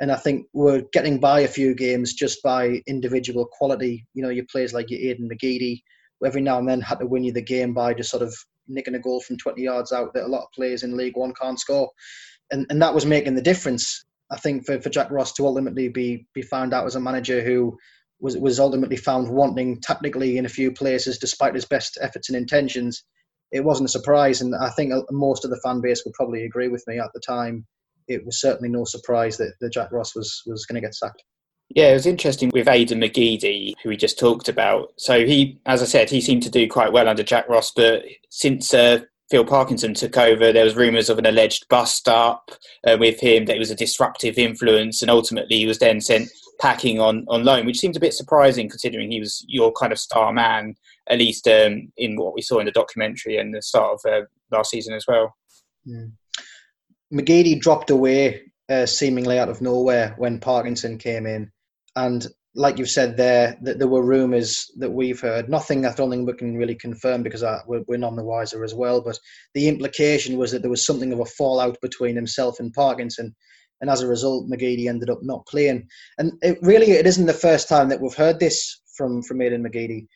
and 0.00 0.10
I 0.10 0.16
think 0.16 0.46
we're 0.52 0.82
getting 0.92 1.20
by 1.20 1.40
a 1.40 1.48
few 1.48 1.76
games 1.76 2.12
just 2.12 2.42
by 2.42 2.82
individual 2.88 3.46
quality. 3.52 4.04
You 4.14 4.24
know, 4.24 4.30
your 4.30 4.46
players 4.50 4.74
like 4.74 4.90
your 4.90 4.98
Aiden 4.98 5.30
McGeady, 5.30 5.82
who 6.18 6.26
every 6.26 6.40
now 6.40 6.58
and 6.58 6.68
then 6.68 6.80
had 6.80 6.98
to 6.98 7.06
win 7.06 7.22
you 7.22 7.30
the 7.30 7.40
game 7.40 7.72
by 7.72 7.94
just 7.94 8.10
sort 8.10 8.24
of 8.24 8.34
nicking 8.68 8.94
a 8.94 8.98
goal 8.98 9.20
from 9.20 9.36
20 9.36 9.62
yards 9.62 9.92
out 9.92 10.14
that 10.14 10.24
a 10.24 10.28
lot 10.28 10.44
of 10.44 10.52
players 10.52 10.82
in 10.82 10.96
League 10.96 11.16
One 11.16 11.34
can't 11.34 11.58
score, 11.58 11.90
and 12.50 12.66
and 12.70 12.80
that 12.82 12.94
was 12.94 13.06
making 13.06 13.34
the 13.34 13.42
difference. 13.42 14.04
I 14.30 14.36
think 14.36 14.66
for, 14.66 14.80
for 14.80 14.90
Jack 14.90 15.10
Ross 15.10 15.32
to 15.34 15.46
ultimately 15.46 15.88
be 15.88 16.26
be 16.34 16.42
found 16.42 16.74
out 16.74 16.86
as 16.86 16.96
a 16.96 17.00
manager 17.00 17.42
who 17.42 17.76
was 18.20 18.36
was 18.36 18.60
ultimately 18.60 18.96
found 18.96 19.28
wanting 19.28 19.80
tactically 19.80 20.38
in 20.38 20.46
a 20.46 20.50
few 20.50 20.72
places, 20.72 21.18
despite 21.18 21.54
his 21.54 21.64
best 21.64 21.98
efforts 22.00 22.28
and 22.28 22.36
intentions. 22.36 23.04
It 23.50 23.64
wasn't 23.64 23.88
a 23.88 23.92
surprise, 23.92 24.40
and 24.42 24.54
I 24.54 24.70
think 24.70 24.92
most 25.10 25.44
of 25.44 25.50
the 25.50 25.60
fan 25.64 25.80
base 25.80 26.04
would 26.04 26.14
probably 26.14 26.44
agree 26.44 26.68
with 26.68 26.84
me 26.86 26.98
at 26.98 27.10
the 27.14 27.20
time. 27.20 27.66
It 28.06 28.24
was 28.24 28.40
certainly 28.40 28.68
no 28.68 28.84
surprise 28.84 29.36
that, 29.38 29.54
that 29.60 29.72
Jack 29.72 29.90
Ross 29.92 30.14
was 30.14 30.42
was 30.46 30.66
going 30.66 30.80
to 30.80 30.86
get 30.86 30.94
sacked. 30.94 31.22
Yeah, 31.70 31.90
it 31.90 31.94
was 31.94 32.06
interesting 32.06 32.50
with 32.52 32.66
Aiden 32.66 33.04
McGeady, 33.04 33.74
who 33.82 33.90
we 33.90 33.96
just 33.96 34.18
talked 34.18 34.48
about. 34.48 34.92
So 34.96 35.26
he, 35.26 35.60
as 35.66 35.82
I 35.82 35.84
said, 35.84 36.08
he 36.08 36.20
seemed 36.20 36.42
to 36.44 36.50
do 36.50 36.66
quite 36.66 36.92
well 36.92 37.08
under 37.08 37.22
Jack 37.22 37.48
Ross, 37.48 37.72
but 37.76 38.04
since 38.30 38.72
uh, 38.72 39.00
Phil 39.30 39.44
Parkinson 39.44 39.92
took 39.92 40.16
over, 40.16 40.50
there 40.50 40.64
was 40.64 40.76
rumours 40.76 41.10
of 41.10 41.18
an 41.18 41.26
alleged 41.26 41.68
bust 41.68 42.08
up 42.08 42.50
uh, 42.86 42.96
with 42.98 43.20
him 43.20 43.44
that 43.44 43.54
he 43.54 43.58
was 43.58 43.70
a 43.70 43.76
disruptive 43.76 44.38
influence, 44.38 45.02
and 45.02 45.10
ultimately 45.10 45.58
he 45.58 45.66
was 45.66 45.78
then 45.78 46.00
sent 46.00 46.30
packing 46.58 46.98
on, 47.00 47.24
on 47.28 47.44
loan, 47.44 47.66
which 47.66 47.78
seems 47.78 47.96
a 47.96 48.00
bit 48.00 48.14
surprising 48.14 48.68
considering 48.68 49.10
he 49.10 49.20
was 49.20 49.44
your 49.46 49.70
kind 49.72 49.92
of 49.92 49.98
star 49.98 50.32
man 50.32 50.74
at 51.08 51.18
least 51.18 51.48
um, 51.48 51.90
in 51.96 52.16
what 52.16 52.34
we 52.34 52.42
saw 52.42 52.58
in 52.58 52.66
the 52.66 52.72
documentary 52.72 53.36
and 53.36 53.54
the 53.54 53.62
start 53.62 53.98
of 54.04 54.12
uh, 54.12 54.24
last 54.50 54.70
season 54.70 54.94
as 54.94 55.04
well. 55.08 55.34
Mm. 55.86 56.12
McGeady 57.12 57.58
dropped 57.58 57.90
away 57.90 58.42
uh, 58.68 58.86
seemingly 58.86 59.38
out 59.38 59.48
of 59.48 59.62
nowhere 59.62 60.14
when 60.18 60.40
Parkinson 60.40 60.98
came 60.98 61.26
in, 61.26 61.50
and 62.04 62.26
like 62.54 62.78
you've 62.78 62.90
said 62.90 63.16
there, 63.16 63.56
that 63.62 63.78
there 63.78 63.88
were 63.88 64.02
rumours 64.02 64.70
that 64.78 64.90
we've 64.90 65.20
heard. 65.20 65.48
Nothing 65.48 65.84
I 65.84 65.92
don't 65.94 66.10
think 66.10 66.26
we 66.26 66.32
can 66.34 66.56
really 66.56 66.74
confirm 66.74 67.22
because 67.22 67.42
I, 67.42 67.60
we're, 67.66 67.82
we're 67.86 67.98
none 67.98 68.16
the 68.16 68.24
wiser 68.24 68.64
as 68.64 68.74
well. 68.74 69.00
But 69.00 69.18
the 69.54 69.68
implication 69.68 70.36
was 70.36 70.50
that 70.52 70.62
there 70.62 70.70
was 70.70 70.84
something 70.84 71.12
of 71.12 71.20
a 71.20 71.24
fallout 71.24 71.76
between 71.82 72.16
himself 72.16 72.58
and 72.58 72.72
Parkinson, 72.72 73.34
and 73.80 73.90
as 73.90 74.02
a 74.02 74.08
result, 74.08 74.48
McGeady 74.48 74.88
ended 74.88 75.10
up 75.10 75.20
not 75.22 75.46
playing. 75.46 75.86
And 76.18 76.32
it 76.42 76.58
really, 76.62 76.92
it 76.92 77.06
isn't 77.06 77.26
the 77.26 77.32
first 77.32 77.68
time 77.68 77.88
that 77.90 78.00
we've 78.00 78.14
heard 78.14 78.40
this 78.40 78.80
from 78.96 79.22
from 79.22 79.38
Aiden 79.38 79.66
McGeady. 79.66 80.06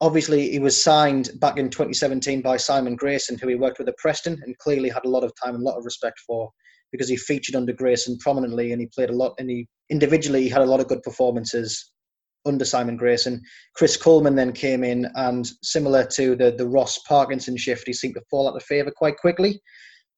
Obviously, 0.00 0.50
he 0.50 0.60
was 0.60 0.80
signed 0.80 1.30
back 1.40 1.58
in 1.58 1.70
2017 1.70 2.40
by 2.40 2.56
Simon 2.56 2.94
Grayson, 2.94 3.36
who 3.36 3.48
he 3.48 3.56
worked 3.56 3.78
with 3.78 3.88
at 3.88 3.98
Preston, 3.98 4.40
and 4.44 4.58
clearly 4.58 4.88
had 4.88 5.04
a 5.04 5.10
lot 5.10 5.24
of 5.24 5.32
time 5.42 5.54
and 5.54 5.62
a 5.62 5.68
lot 5.68 5.78
of 5.78 5.84
respect 5.84 6.20
for 6.26 6.50
because 6.92 7.08
he 7.08 7.16
featured 7.16 7.54
under 7.54 7.72
Grayson 7.72 8.16
prominently 8.18 8.72
and 8.72 8.80
he 8.80 8.86
played 8.86 9.10
a 9.10 9.16
lot 9.16 9.34
and 9.38 9.50
he 9.50 9.66
individually 9.90 10.42
he 10.42 10.48
had 10.48 10.62
a 10.62 10.66
lot 10.66 10.80
of 10.80 10.88
good 10.88 11.02
performances 11.02 11.92
under 12.46 12.64
Simon 12.64 12.96
Grayson. 12.96 13.42
Chris 13.74 13.96
Coleman 13.96 14.34
then 14.34 14.52
came 14.52 14.84
in 14.84 15.06
and 15.16 15.48
similar 15.62 16.04
to 16.14 16.36
the 16.36 16.52
the 16.56 16.66
Ross 16.66 16.98
Parkinson 16.98 17.56
shift, 17.56 17.86
he 17.86 17.92
seemed 17.92 18.14
to 18.14 18.22
fall 18.30 18.48
out 18.48 18.56
of 18.56 18.62
favour 18.62 18.92
quite 18.96 19.16
quickly. 19.18 19.60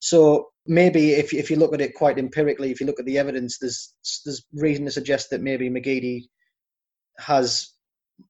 So 0.01 0.49
maybe 0.67 1.13
if 1.13 1.35
if 1.35 1.51
you 1.51 1.57
look 1.57 1.75
at 1.75 1.81
it 1.81 1.95
quite 1.95 2.19
empirically, 2.19 2.71
if 2.71 2.81
you 2.81 2.87
look 2.87 3.01
at 3.01 3.07
the 3.07 3.19
evidence, 3.19 3.59
there's 3.59 3.95
there's 4.25 4.45
reason 4.55 4.85
to 4.87 4.91
suggest 4.91 5.31
that 5.31 5.43
maybe 5.43 5.69
McGeady 5.69 6.23
has, 7.19 7.75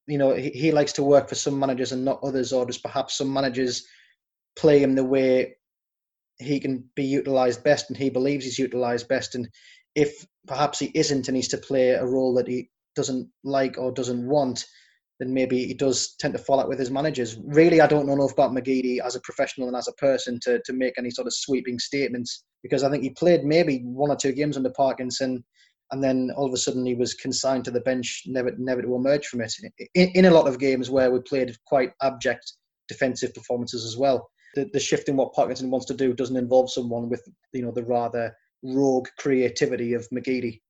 you 0.06 0.18
know, 0.18 0.34
he, 0.34 0.50
he 0.50 0.72
likes 0.72 0.92
to 0.94 1.02
work 1.02 1.28
for 1.28 1.36
some 1.36 1.58
managers 1.58 1.92
and 1.92 2.04
not 2.04 2.20
others, 2.22 2.52
or 2.52 2.66
just 2.66 2.82
perhaps 2.82 3.16
some 3.16 3.32
managers 3.32 3.84
play 4.56 4.80
him 4.80 4.94
the 4.94 5.04
way 5.04 5.54
he 6.40 6.58
can 6.58 6.84
be 6.96 7.04
utilised 7.04 7.62
best 7.62 7.90
and 7.90 7.96
he 7.96 8.10
believes 8.10 8.44
he's 8.44 8.58
utilised 8.58 9.08
best. 9.08 9.34
And 9.34 9.48
if 9.94 10.26
perhaps 10.46 10.78
he 10.78 10.90
isn't 10.94 11.28
and 11.28 11.36
he's 11.36 11.48
to 11.48 11.58
play 11.58 11.90
a 11.90 12.04
role 12.04 12.34
that 12.34 12.48
he 12.48 12.70
doesn't 12.96 13.28
like 13.44 13.78
or 13.78 13.92
doesn't 13.92 14.26
want, 14.26 14.64
then 15.18 15.34
maybe 15.34 15.66
he 15.66 15.74
does 15.74 16.14
tend 16.18 16.32
to 16.32 16.38
fall 16.38 16.60
out 16.60 16.68
with 16.68 16.78
his 16.78 16.90
managers. 16.90 17.36
Really, 17.44 17.80
I 17.80 17.86
don't 17.86 18.06
know 18.06 18.14
enough 18.14 18.32
about 18.32 18.52
McGeady 18.52 19.00
as 19.00 19.16
a 19.16 19.20
professional 19.20 19.68
and 19.68 19.76
as 19.76 19.86
a 19.86 19.92
person 19.92 20.38
to, 20.42 20.60
to 20.64 20.72
make 20.72 20.94
any 20.98 21.10
sort 21.10 21.26
of 21.26 21.34
sweeping 21.34 21.78
statements 21.78 22.44
because 22.62 22.82
I 22.82 22.90
think 22.90 23.02
he 23.02 23.10
played 23.10 23.44
maybe 23.44 23.82
one 23.84 24.10
or 24.10 24.16
two 24.16 24.32
games 24.32 24.56
under 24.56 24.70
Parkinson 24.70 25.44
and 25.92 26.02
then 26.02 26.30
all 26.36 26.46
of 26.46 26.54
a 26.54 26.56
sudden 26.56 26.86
he 26.86 26.94
was 26.94 27.14
consigned 27.14 27.64
to 27.64 27.70
the 27.70 27.80
bench, 27.80 28.22
never 28.26 28.52
never 28.58 28.80
to 28.80 28.94
emerge 28.94 29.26
from 29.26 29.42
it. 29.42 29.52
In, 29.94 30.08
in 30.14 30.24
a 30.24 30.30
lot 30.30 30.48
of 30.48 30.58
games 30.58 30.88
where 30.88 31.10
we 31.10 31.20
played 31.20 31.54
quite 31.66 31.92
abject 32.00 32.52
defensive 32.88 33.34
performances 33.34 33.84
as 33.84 33.96
well 33.96 34.30
the, 34.54 34.68
the 34.72 34.80
shift 34.80 35.08
in 35.08 35.16
what 35.16 35.32
Parkinson 35.32 35.70
wants 35.70 35.86
to 35.86 35.94
do 35.94 36.12
doesn't 36.12 36.36
involve 36.36 36.70
someone 36.70 37.08
with 37.08 37.26
you 37.52 37.62
know 37.62 37.72
the 37.72 37.84
rather 37.84 38.34
rogue 38.62 39.08
creativity 39.18 39.94
of 39.94 40.08
McGeady. 40.10 40.60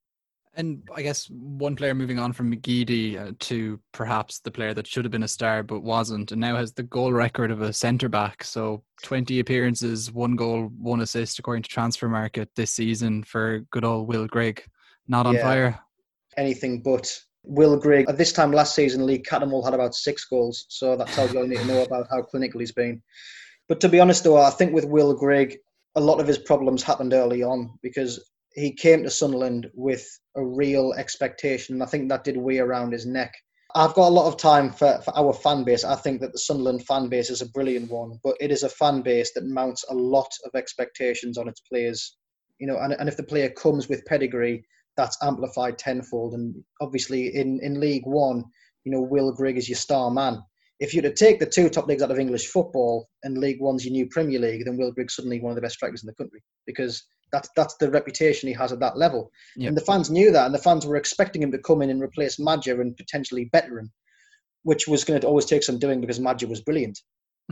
And 0.55 0.83
I 0.95 1.03
guess 1.03 1.31
one 1.31 1.77
player 1.77 1.95
moving 1.95 2.19
on 2.19 2.33
from 2.33 2.53
McGeady 2.53 3.17
uh, 3.17 3.33
to 3.39 3.79
perhaps 3.93 4.41
the 4.41 4.51
player 4.51 4.75
that 4.75 4.87
should 4.87 5.05
have 5.05 5.13
been 5.13 5.23
a 5.23 5.29
star 5.29 5.63
but 5.63 5.81
wasn't, 5.81 6.33
and 6.33 6.41
now 6.41 6.57
has 6.57 6.73
the 6.73 6.83
goal 6.83 7.13
record 7.13 7.53
of 7.53 7.63
a 7.63 7.73
centre 7.73 8.09
back. 8.09 8.43
So 8.43 8.83
20 9.03 9.39
appearances, 9.39 10.11
one 10.11 10.35
goal, 10.35 10.71
one 10.77 11.03
assist, 11.03 11.39
according 11.39 11.63
to 11.63 11.71
Transfermarkt 11.71 12.49
this 12.57 12.73
season 12.73 13.23
for 13.23 13.61
good 13.71 13.85
old 13.85 14.09
Will 14.09 14.27
Grigg. 14.27 14.65
Not 15.07 15.27
on 15.27 15.35
yeah, 15.35 15.43
fire. 15.43 15.81
Anything 16.37 16.83
but. 16.83 17.21
Will 17.43 17.79
Grigg, 17.79 18.07
at 18.07 18.19
this 18.19 18.35
time 18.35 18.53
last 18.53 18.75
season, 18.75 19.07
Lee 19.07 19.19
Cattermole 19.19 19.65
had 19.65 19.73
about 19.73 19.95
six 19.95 20.27
goals. 20.27 20.67
So 20.69 20.95
that 20.95 21.07
tells 21.09 21.33
you 21.33 21.39
all 21.39 21.45
you 21.47 21.51
need 21.51 21.61
to 21.61 21.65
know 21.65 21.83
about 21.83 22.07
how 22.11 22.21
clinical 22.21 22.61
he's 22.61 22.71
been. 22.71 23.03
But 23.71 23.81
to 23.83 23.89
be 23.89 24.01
honest, 24.01 24.25
though, 24.25 24.37
I 24.37 24.51
think 24.51 24.73
with 24.73 24.85
Will 24.85 25.15
Grigg, 25.15 25.57
a 25.95 26.01
lot 26.01 26.19
of 26.21 26.27
his 26.27 26.39
problems 26.39 26.83
happened 26.83 27.13
early 27.13 27.45
on 27.45 27.79
because 27.85 28.29
he 28.53 28.73
came 28.73 29.05
to 29.05 29.11
Sunderland 29.11 29.71
with 29.75 30.05
a 30.35 30.45
real 30.45 30.93
expectation. 30.95 31.77
And 31.77 31.83
I 31.85 31.87
think 31.87 32.09
that 32.09 32.25
did 32.25 32.37
weigh 32.37 32.59
around 32.59 32.91
his 32.91 33.07
neck. 33.07 33.33
I've 33.77 33.95
got 33.95 34.09
a 34.09 34.17
lot 34.19 34.27
of 34.27 34.37
time 34.37 34.73
for, 34.73 35.01
for 35.05 35.17
our 35.17 35.33
fan 35.33 35.63
base. 35.63 35.85
I 35.85 35.95
think 35.95 36.21
that 36.21 36.33
the 36.33 36.39
Sunderland 36.41 36.85
fan 36.85 37.09
base 37.09 37.31
is 37.31 37.43
a 37.43 37.51
brilliant 37.51 37.93
one, 37.93 38.19
but 38.25 38.35
it 38.41 38.51
is 38.51 38.65
a 38.65 38.69
fan 38.69 39.03
base 39.03 39.31
that 39.35 39.47
mounts 39.47 39.85
a 39.89 39.95
lot 39.95 40.33
of 40.45 40.51
expectations 40.57 41.39
on 41.39 41.47
its 41.47 41.61
players. 41.61 42.17
You 42.59 42.67
know, 42.67 42.79
and, 42.79 42.95
and 42.95 43.09
if 43.09 43.17
the 43.17 43.23
player 43.23 43.51
comes 43.51 43.89
with 43.89 44.05
pedigree, 44.05 44.65
that's 44.97 45.17
amplified 45.23 45.79
tenfold. 45.79 46.35
And 46.35 46.57
obviously, 46.81 47.37
in, 47.37 47.61
in 47.63 47.79
League 47.79 48.05
One, 48.05 48.43
you 48.83 48.91
know, 48.91 49.01
Will 49.01 49.33
Grigg 49.33 49.59
is 49.59 49.69
your 49.69 49.77
star 49.77 50.11
man 50.11 50.43
if 50.81 50.95
you 50.95 51.03
were 51.03 51.09
to 51.09 51.15
take 51.15 51.39
the 51.39 51.47
two 51.47 51.69
top 51.69 51.87
leagues 51.87 52.03
out 52.03 52.11
of 52.11 52.19
English 52.19 52.49
football 52.49 53.09
and 53.23 53.37
League 53.37 53.61
One's 53.61 53.85
your 53.85 53.93
new 53.93 54.07
Premier 54.07 54.39
League, 54.39 54.65
then 54.65 54.79
Will 54.79 54.91
Griggs 54.91 55.15
suddenly 55.15 55.39
one 55.39 55.51
of 55.51 55.57
the 55.57 55.63
best 55.63 55.75
strikers 55.75 56.03
in 56.03 56.07
the 56.07 56.15
country 56.15 56.43
because 56.67 57.05
that's 57.33 57.51
that's 57.55 57.77
the 57.77 57.91
reputation 57.91 58.49
he 58.49 58.55
has 58.55 58.73
at 58.73 58.81
that 58.81 58.97
level. 58.97 59.31
Yep. 59.57 59.69
And 59.69 59.77
the 59.77 59.83
fans 59.83 60.11
knew 60.11 60.33
that, 60.33 60.47
and 60.47 60.55
the 60.55 60.59
fans 60.59 60.87
were 60.87 60.97
expecting 60.97 61.43
him 61.43 61.53
to 61.53 61.59
come 61.59 61.83
in 61.83 61.91
and 61.91 62.03
replace 62.03 62.39
Maja 62.39 62.81
and 62.81 62.97
potentially 62.97 63.45
better 63.47 63.79
him, 63.79 63.93
which 64.63 64.89
was 64.89 65.05
going 65.05 65.21
to 65.21 65.27
always 65.27 65.45
take 65.45 65.63
some 65.63 65.79
doing 65.79 66.01
because 66.01 66.19
Maja 66.19 66.47
was 66.47 66.63
brilliant. 66.63 66.99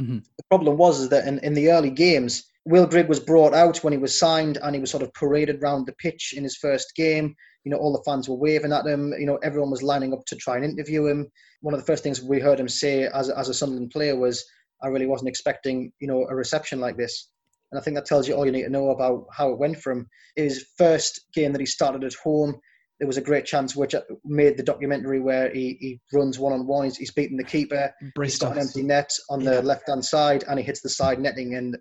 Mm-hmm. 0.00 0.18
The 0.18 0.44
problem 0.48 0.78
was 0.78 1.00
is 1.00 1.08
that 1.10 1.26
in, 1.26 1.38
in 1.40 1.54
the 1.54 1.70
early 1.70 1.90
games, 1.90 2.44
Will 2.64 2.86
Grigg 2.86 3.08
was 3.08 3.20
brought 3.20 3.54
out 3.54 3.84
when 3.84 3.92
he 3.92 3.98
was 3.98 4.18
signed 4.18 4.58
and 4.62 4.74
he 4.74 4.80
was 4.80 4.90
sort 4.90 5.02
of 5.02 5.12
paraded 5.14 5.62
around 5.62 5.86
the 5.86 5.94
pitch 5.94 6.34
in 6.36 6.44
his 6.44 6.56
first 6.56 6.94
game. 6.94 7.34
You 7.64 7.72
know, 7.72 7.78
all 7.78 7.92
the 7.92 8.02
fans 8.04 8.28
were 8.28 8.36
waving 8.36 8.72
at 8.72 8.86
him. 8.86 9.12
You 9.18 9.26
know, 9.26 9.36
everyone 9.42 9.70
was 9.70 9.82
lining 9.82 10.12
up 10.12 10.24
to 10.26 10.36
try 10.36 10.56
and 10.56 10.64
interview 10.64 11.06
him. 11.06 11.30
One 11.60 11.74
of 11.74 11.80
the 11.80 11.86
first 11.86 12.02
things 12.02 12.22
we 12.22 12.40
heard 12.40 12.60
him 12.60 12.68
say 12.68 13.04
as, 13.12 13.28
as 13.28 13.48
a 13.48 13.54
Sunderland 13.54 13.90
player 13.90 14.16
was, 14.16 14.44
I 14.82 14.88
really 14.88 15.06
wasn't 15.06 15.28
expecting, 15.28 15.92
you 16.00 16.06
know, 16.06 16.26
a 16.28 16.34
reception 16.34 16.80
like 16.80 16.96
this. 16.96 17.30
And 17.70 17.78
I 17.78 17.82
think 17.82 17.96
that 17.96 18.06
tells 18.06 18.26
you 18.26 18.34
all 18.34 18.46
you 18.46 18.52
need 18.52 18.62
to 18.62 18.70
know 18.70 18.90
about 18.90 19.26
how 19.32 19.50
it 19.50 19.58
went 19.58 19.80
from 19.80 20.06
his 20.36 20.66
first 20.78 21.20
game 21.34 21.52
that 21.52 21.60
he 21.60 21.66
started 21.66 22.04
at 22.04 22.14
home. 22.14 22.58
There 22.98 23.06
was 23.06 23.18
a 23.18 23.22
great 23.22 23.44
chance 23.44 23.76
which 23.76 23.94
made 24.24 24.56
the 24.56 24.62
documentary 24.62 25.20
where 25.20 25.52
he, 25.52 25.76
he 25.80 26.00
runs 26.12 26.38
one 26.38 26.52
on 26.52 26.66
one. 26.66 26.84
He's, 26.84 26.96
he's 26.96 27.12
beating 27.12 27.36
the 27.36 27.44
keeper. 27.44 27.92
He's 28.20 28.38
got 28.38 28.52
an 28.52 28.62
empty 28.62 28.82
net 28.82 29.10
on 29.28 29.44
the 29.44 29.62
left 29.62 29.88
hand 29.88 30.04
side 30.04 30.44
and 30.48 30.58
he 30.58 30.64
hits 30.64 30.80
the 30.80 30.88
side 30.88 31.20
netting. 31.20 31.54
And 31.54 31.76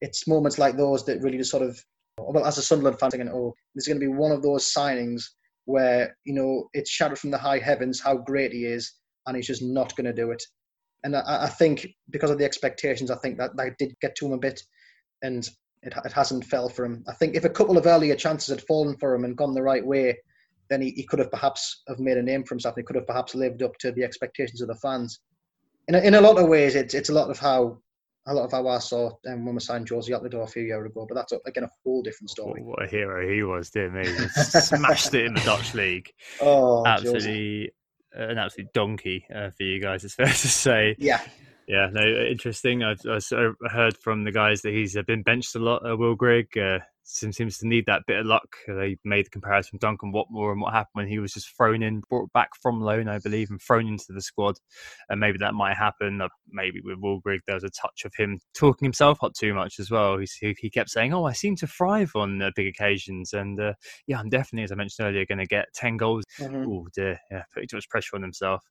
it's 0.00 0.28
moments 0.28 0.58
like 0.58 0.76
those 0.76 1.04
that 1.06 1.20
really 1.20 1.38
just 1.38 1.50
sort 1.50 1.62
of, 1.62 1.78
well, 2.18 2.46
as 2.46 2.58
a 2.58 2.62
Sunderland 2.62 2.98
fan, 2.98 3.10
thinking, 3.10 3.30
oh, 3.30 3.54
this 3.74 3.84
is 3.84 3.88
going 3.88 4.00
to 4.00 4.06
be 4.06 4.12
one 4.12 4.32
of 4.32 4.42
those 4.42 4.72
signings 4.72 5.22
where, 5.64 6.16
you 6.24 6.34
know, 6.34 6.68
it's 6.72 6.90
shouted 6.90 7.18
from 7.18 7.30
the 7.30 7.38
high 7.38 7.58
heavens 7.58 8.00
how 8.00 8.16
great 8.16 8.52
he 8.52 8.64
is, 8.64 8.92
and 9.26 9.36
he's 9.36 9.46
just 9.46 9.62
not 9.62 9.94
going 9.96 10.06
to 10.06 10.12
do 10.12 10.30
it. 10.30 10.42
And 11.04 11.16
I, 11.16 11.44
I, 11.44 11.48
think 11.48 11.86
because 12.10 12.30
of 12.30 12.38
the 12.38 12.44
expectations, 12.44 13.10
I 13.10 13.16
think 13.16 13.38
that 13.38 13.56
that 13.56 13.78
did 13.78 13.94
get 14.00 14.14
to 14.16 14.26
him 14.26 14.32
a 14.32 14.38
bit, 14.38 14.60
and 15.22 15.48
it, 15.82 15.94
it 16.04 16.12
hasn't 16.12 16.44
fell 16.44 16.68
for 16.68 16.84
him. 16.84 17.04
I 17.08 17.14
think 17.14 17.36
if 17.36 17.44
a 17.44 17.50
couple 17.50 17.78
of 17.78 17.86
earlier 17.86 18.14
chances 18.14 18.48
had 18.48 18.66
fallen 18.66 18.96
for 18.98 19.14
him 19.14 19.24
and 19.24 19.36
gone 19.36 19.54
the 19.54 19.62
right 19.62 19.84
way, 19.84 20.18
then 20.68 20.82
he, 20.82 20.90
he 20.90 21.04
could 21.04 21.18
have 21.18 21.30
perhaps 21.30 21.82
have 21.88 21.98
made 21.98 22.18
a 22.18 22.22
name 22.22 22.44
for 22.44 22.54
himself. 22.54 22.76
He 22.76 22.82
could 22.82 22.96
have 22.96 23.06
perhaps 23.06 23.34
lived 23.34 23.62
up 23.62 23.76
to 23.78 23.92
the 23.92 24.04
expectations 24.04 24.60
of 24.60 24.68
the 24.68 24.74
fans. 24.76 25.20
In 25.88 25.94
a, 25.94 25.98
in 26.00 26.14
a 26.14 26.20
lot 26.20 26.38
of 26.38 26.48
ways, 26.48 26.74
it's 26.74 26.94
it's 26.94 27.08
a 27.08 27.14
lot 27.14 27.30
of 27.30 27.38
how 27.38 27.78
a 28.30 28.34
lot 28.34 28.44
of 28.44 28.52
how 28.52 28.66
I 28.68 28.78
saw 28.78 29.10
um, 29.28 29.44
when 29.44 29.56
we 29.56 29.60
signed 29.60 29.88
Jozy 29.88 30.10
Altidore 30.10 30.44
a 30.44 30.46
few 30.46 30.62
years 30.62 30.86
ago, 30.86 31.04
but 31.08 31.16
that's 31.16 31.32
again 31.46 31.64
a 31.64 31.70
whole 31.84 32.00
different 32.00 32.30
story. 32.30 32.62
What 32.62 32.82
a 32.82 32.86
hero 32.86 33.28
he 33.28 33.42
was, 33.42 33.70
didn't 33.70 34.04
he? 34.04 34.10
he 34.10 34.28
smashed 34.28 35.12
it 35.14 35.26
in 35.26 35.34
the 35.34 35.40
Dutch 35.40 35.74
league. 35.74 36.10
Oh, 36.40 36.86
absolutely, 36.86 37.72
uh, 38.16 38.28
an 38.28 38.38
absolute 38.38 38.72
donkey 38.72 39.26
uh, 39.34 39.50
for 39.50 39.64
you 39.64 39.80
guys. 39.80 40.04
It's 40.04 40.14
fair 40.16 40.26
to 40.26 40.32
say. 40.32 40.94
Yeah, 40.98 41.20
yeah. 41.66 41.88
No, 41.92 42.02
interesting. 42.02 42.82
I've, 42.82 43.00
I've 43.08 43.54
heard 43.70 43.96
from 43.96 44.24
the 44.24 44.32
guys 44.32 44.62
that 44.62 44.72
he's 44.72 44.96
been 45.06 45.22
benched 45.22 45.56
a 45.56 45.58
lot. 45.58 45.88
Uh, 45.88 45.96
Will 45.96 46.14
Grigg. 46.14 46.48
Seems 47.02 47.58
to 47.58 47.66
need 47.66 47.86
that 47.86 48.02
bit 48.06 48.20
of 48.20 48.26
luck. 48.26 48.56
They 48.68 48.96
made 49.04 49.26
the 49.26 49.30
comparison 49.30 49.70
with 49.72 49.80
Duncan 49.80 50.12
Watmore 50.12 50.52
and 50.52 50.60
what 50.60 50.72
happened 50.72 50.90
when 50.92 51.08
he 51.08 51.18
was 51.18 51.32
just 51.32 51.56
thrown 51.56 51.82
in, 51.82 52.02
brought 52.08 52.32
back 52.32 52.50
from 52.60 52.80
loan, 52.80 53.08
I 53.08 53.18
believe, 53.18 53.50
and 53.50 53.60
thrown 53.60 53.88
into 53.88 54.12
the 54.12 54.20
squad. 54.20 54.56
And 55.08 55.18
maybe 55.18 55.38
that 55.38 55.54
might 55.54 55.76
happen. 55.76 56.20
Uh, 56.20 56.28
maybe 56.48 56.80
with 56.84 56.98
Will 57.00 57.20
there 57.24 57.40
was 57.48 57.64
a 57.64 57.70
touch 57.70 58.04
of 58.04 58.12
him 58.16 58.38
talking 58.54 58.86
himself 58.86 59.18
up 59.24 59.32
too 59.32 59.54
much 59.54 59.80
as 59.80 59.90
well. 59.90 60.18
He, 60.18 60.54
he 60.58 60.70
kept 60.70 60.90
saying, 60.90 61.12
"Oh, 61.12 61.24
I 61.24 61.32
seem 61.32 61.56
to 61.56 61.66
thrive 61.66 62.12
on 62.14 62.42
uh, 62.42 62.50
big 62.54 62.68
occasions," 62.68 63.32
and 63.32 63.58
uh, 63.60 63.72
yeah, 64.06 64.20
I'm 64.20 64.28
definitely, 64.28 64.64
as 64.64 64.72
I 64.72 64.76
mentioned 64.76 65.08
earlier, 65.08 65.26
going 65.26 65.38
to 65.38 65.46
get 65.46 65.72
ten 65.74 65.96
goals. 65.96 66.24
Mm-hmm. 66.38 66.64
Oh 66.68 66.86
dear, 66.94 67.18
yeah, 67.30 67.42
putting 67.52 67.68
too 67.68 67.76
much 67.76 67.88
pressure 67.88 68.16
on 68.16 68.22
himself. 68.22 68.62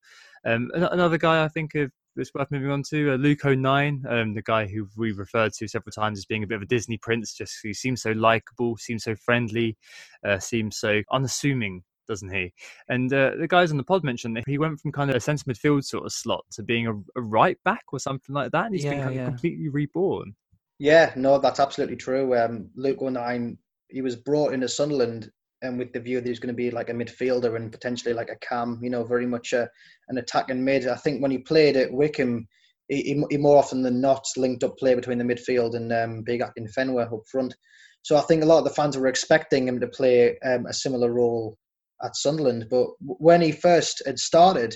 Um, 0.46 0.70
another 0.74 1.18
guy 1.18 1.44
I 1.44 1.50
think 1.50 1.76
of 1.76 1.92
it's 2.16 2.34
worth 2.34 2.52
moving 2.52 2.72
on 2.72 2.84
to 2.90 3.14
uh, 3.14 3.16
Luke 3.16 3.46
O'Nien, 3.46 4.04
um, 4.10 4.34
the 4.34 4.42
guy 4.42 4.68
who 4.68 4.88
we 4.98 5.12
referred 5.12 5.54
to 5.54 5.68
several 5.68 5.92
times 5.92 6.20
as 6.20 6.26
being 6.26 6.44
a 6.44 6.48
bit 6.48 6.56
of 6.56 6.62
a 6.62 6.68
Disney 6.68 6.98
prince. 6.98 7.34
Just 7.34 7.58
who 7.64 7.74
seems 7.74 8.02
so 8.02 8.12
likable, 8.12 8.78
seems 8.78 9.04
so 9.04 9.16
friendly, 9.16 9.78
uh, 10.26 10.40
seems 10.40 10.78
so 10.78 11.02
unassuming, 11.12 11.84
doesn't 12.08 12.34
he? 12.34 12.54
And 12.88 13.12
uh, 13.14 13.32
the 13.40 13.48
guys 13.48 13.72
on 13.72 13.78
the 13.78 13.84
pod 13.84 14.04
mentioned 14.04 14.36
that 14.38 14.48
he 14.48 14.58
went 14.58 14.80
from 14.80 14.92
kind 14.92 15.10
of 15.10 15.16
a 15.16 15.20
centre 15.20 15.46
midfield 15.46 15.84
sort 15.84 16.06
of 16.06 16.12
slot 16.12 16.46
to 16.52 16.64
being 16.64 16.88
a, 16.88 16.94
a 17.18 17.22
right 17.22 17.58
back 17.64 17.84
or 17.94 18.00
something 18.00 18.34
like 18.34 18.52
that, 18.52 18.66
and 18.66 18.76
he's 18.76 18.84
yeah, 18.84 18.92
been 18.92 19.04
kind 19.04 19.16
yeah. 19.16 19.22
of 19.22 19.28
completely 19.30 19.70
reborn. 19.70 20.36
Yeah, 20.80 21.12
no, 21.16 21.38
that's 21.40 21.60
absolutely 21.60 21.98
true. 21.98 22.38
Um, 22.38 22.70
Luke 22.76 23.02
O'Nien, 23.02 23.58
he 23.90 24.02
was 24.02 24.16
brought 24.16 24.54
into 24.54 24.70
Sunderland 24.70 25.30
and 25.62 25.78
with 25.78 25.92
the 25.94 26.00
view 26.00 26.22
that 26.22 26.28
he's 26.28 26.40
going 26.40 26.54
to 26.54 26.58
be 26.58 26.72
like 26.72 26.90
a 26.90 26.94
midfielder 26.94 27.56
and 27.56 27.72
potentially 27.72 28.14
like 28.14 28.30
a 28.30 28.46
cam, 28.48 28.80
you 28.82 28.90
know, 28.90 29.04
very 29.04 29.26
much 29.26 29.54
a, 29.54 29.70
an 30.08 30.18
attacking 30.18 30.64
mid. 30.64 30.88
I 30.88 30.96
think 30.96 31.22
when 31.22 31.32
he 31.32 31.40
played 31.40 31.78
at 31.78 31.92
Wycombe, 31.92 32.48
he, 32.88 33.24
he 33.30 33.38
more 33.38 33.58
often 33.58 33.84
than 33.84 34.02
not 34.02 34.26
linked 34.38 34.64
up 34.64 34.78
play 34.78 34.96
between 34.96 35.18
the 35.18 35.24
midfield 35.24 35.76
and 35.76 35.92
um, 35.94 36.24
Big 36.24 36.42
Akinfenwa 36.42 37.12
up 37.14 37.22
front. 37.32 37.54
So 38.02 38.16
I 38.16 38.22
think 38.22 38.44
a 38.44 38.46
lot 38.46 38.60
of 38.60 38.64
the 38.64 38.70
fans 38.72 38.98
were 38.98 39.08
expecting 39.08 39.68
him 39.68 39.80
to 39.80 39.88
play 39.88 40.38
um, 40.40 40.66
a 40.66 40.74
similar 40.74 41.12
role 41.12 41.58
at 42.04 42.16
Sunderland. 42.16 42.68
But 42.70 42.88
when 43.00 43.42
he 43.42 43.52
first 43.52 44.02
had 44.06 44.18
started, 44.18 44.76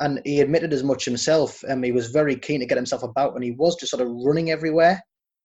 and 0.00 0.20
he 0.24 0.40
admitted 0.40 0.72
as 0.72 0.82
much 0.82 1.04
himself, 1.04 1.62
um, 1.68 1.82
he 1.82 1.92
was 1.92 2.10
very 2.10 2.36
keen 2.36 2.60
to 2.60 2.66
get 2.66 2.76
himself 2.76 3.04
about, 3.04 3.34
and 3.34 3.44
he 3.44 3.52
was 3.52 3.76
just 3.76 3.90
sort 3.90 4.02
of 4.02 4.12
running 4.24 4.50
everywhere. 4.50 5.00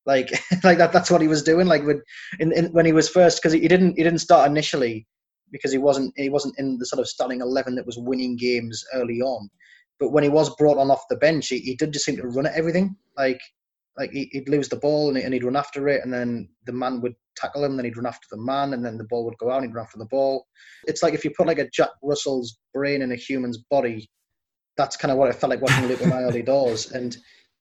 Like, 0.09 0.31
like 0.63 0.79
that, 0.79 0.91
that's 0.91 1.11
what 1.11 1.21
he 1.21 1.27
was 1.27 1.43
doing. 1.43 1.67
Like 1.67 1.85
when, 1.85 2.01
in, 2.39 2.51
in, 2.51 2.65
when 2.73 2.85
he 2.85 2.93
was 2.93 3.07
first, 3.07 3.37
because 3.37 3.53
he 3.53 3.67
didn't, 3.67 3.95
he 3.95 4.03
didn't 4.03 4.19
start 4.19 4.49
initially 4.49 5.05
because 5.51 5.71
he 5.71 5.77
wasn't, 5.77 6.13
he 6.17 6.29
wasn't 6.29 6.57
in 6.57 6.77
the 6.79 6.85
sort 6.85 6.99
of 6.99 7.07
starting 7.07 7.41
eleven 7.41 7.75
that 7.75 7.85
was 7.85 7.97
winning 7.99 8.35
games 8.35 8.83
early 8.95 9.21
on. 9.21 9.49
But 9.99 10.11
when 10.11 10.23
he 10.23 10.29
was 10.29 10.55
brought 10.55 10.77
on 10.77 10.89
off 10.89 11.03
the 11.09 11.17
bench, 11.17 11.47
he, 11.49 11.59
he 11.59 11.75
did 11.75 11.93
just 11.93 12.05
seem 12.05 12.17
to 12.17 12.27
run 12.27 12.47
at 12.47 12.55
everything. 12.55 12.95
Like 13.17 13.39
like 13.99 14.11
he'd 14.11 14.47
lose 14.47 14.69
the 14.69 14.77
ball 14.77 15.15
and 15.15 15.33
he'd 15.33 15.43
run 15.43 15.57
after 15.57 15.89
it, 15.89 16.01
and 16.03 16.13
then 16.13 16.47
the 16.65 16.71
man 16.71 17.01
would 17.01 17.15
tackle 17.35 17.65
him, 17.65 17.75
then 17.75 17.85
he'd 17.85 17.97
run 17.97 18.05
after 18.05 18.27
the 18.31 18.41
man, 18.41 18.73
and 18.73 18.83
then 18.83 18.97
the 18.97 19.03
ball 19.03 19.25
would 19.25 19.37
go 19.37 19.51
out, 19.51 19.57
and 19.57 19.65
he'd 19.65 19.75
run 19.75 19.85
after 19.85 19.99
the 19.99 20.05
ball. 20.05 20.47
It's 20.85 21.03
like 21.03 21.13
if 21.13 21.25
you 21.25 21.31
put 21.37 21.47
like 21.47 21.59
a 21.59 21.69
Jack 21.69 21.89
Russell's 22.01 22.57
brain 22.73 23.01
in 23.01 23.11
a 23.11 23.15
human's 23.15 23.57
body, 23.69 24.09
that's 24.77 24.95
kind 24.95 25.11
of 25.11 25.17
what 25.17 25.29
it 25.29 25.35
felt 25.35 25.49
like 25.49 25.61
watching 25.61 25.87
Luke 25.87 26.05
my 26.05 26.23
early 26.23 26.41
doors. 26.41 26.91
And 26.91 27.17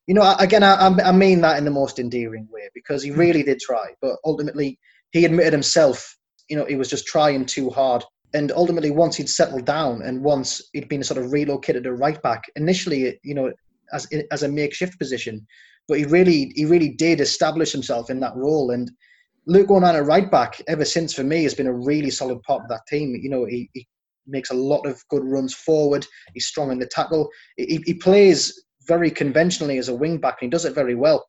you 0.09 0.15
know, 0.15 0.35
again, 0.39 0.63
I, 0.63 0.87
I 0.87 1.11
mean 1.11 1.41
that 1.41 1.59
in 1.59 1.65
the 1.65 1.71
most 1.71 1.99
endearing 1.99 2.47
way 2.51 2.67
because 2.73 3.03
he 3.03 3.11
hmm. 3.11 3.19
really 3.19 3.43
did 3.43 3.59
try, 3.59 3.89
but 4.01 4.15
ultimately 4.25 4.79
he 5.11 5.23
admitted 5.23 5.53
himself, 5.53 6.17
you 6.49 6.57
know, 6.57 6.65
he 6.65 6.75
was 6.75 6.89
just 6.89 7.05
trying 7.05 7.45
too 7.45 7.69
hard. 7.69 8.03
And 8.33 8.51
ultimately, 8.51 8.89
once 8.89 9.15
he'd 9.15 9.29
settled 9.29 9.65
down 9.65 10.01
and 10.01 10.23
once 10.23 10.67
he'd 10.73 10.89
been 10.89 11.03
sort 11.03 11.23
of 11.23 11.31
relocated 11.31 11.83
to 11.83 11.93
right 11.93 12.19
back, 12.23 12.45
initially, 12.55 13.19
you 13.23 13.35
know, 13.35 13.53
as 13.93 14.07
as 14.31 14.41
a 14.41 14.47
makeshift 14.47 14.97
position, 14.97 15.45
but 15.87 15.99
he 15.99 16.05
really 16.05 16.53
he 16.55 16.65
really 16.65 16.89
did 16.89 17.21
establish 17.21 17.71
himself 17.71 18.09
in 18.09 18.19
that 18.19 18.35
role. 18.35 18.71
And 18.71 18.89
Luke 19.45 19.69
O'Nien 19.69 19.95
at 19.95 20.05
right 20.05 20.29
back 20.31 20.59
ever 20.67 20.85
since 20.85 21.13
for 21.13 21.23
me 21.23 21.43
has 21.43 21.53
been 21.53 21.67
a 21.67 21.73
really 21.73 22.09
solid 22.09 22.41
part 22.41 22.63
of 22.63 22.69
that 22.69 22.87
team. 22.87 23.15
You 23.21 23.29
know, 23.29 23.45
he, 23.45 23.69
he 23.73 23.87
makes 24.25 24.49
a 24.49 24.55
lot 24.55 24.87
of 24.87 25.03
good 25.09 25.23
runs 25.23 25.53
forward. 25.53 26.07
He's 26.33 26.47
strong 26.47 26.71
in 26.71 26.79
the 26.79 26.87
tackle. 26.87 27.29
He, 27.57 27.79
he 27.85 27.93
plays 27.93 28.59
very 28.89 29.11
conventionally 29.11 29.77
as 29.77 29.87
a 29.87 29.95
wing 29.95 30.17
back, 30.17 30.39
and 30.41 30.47
he 30.47 30.49
does 30.49 30.65
it 30.65 30.75
very 30.75 30.95
well. 30.95 31.25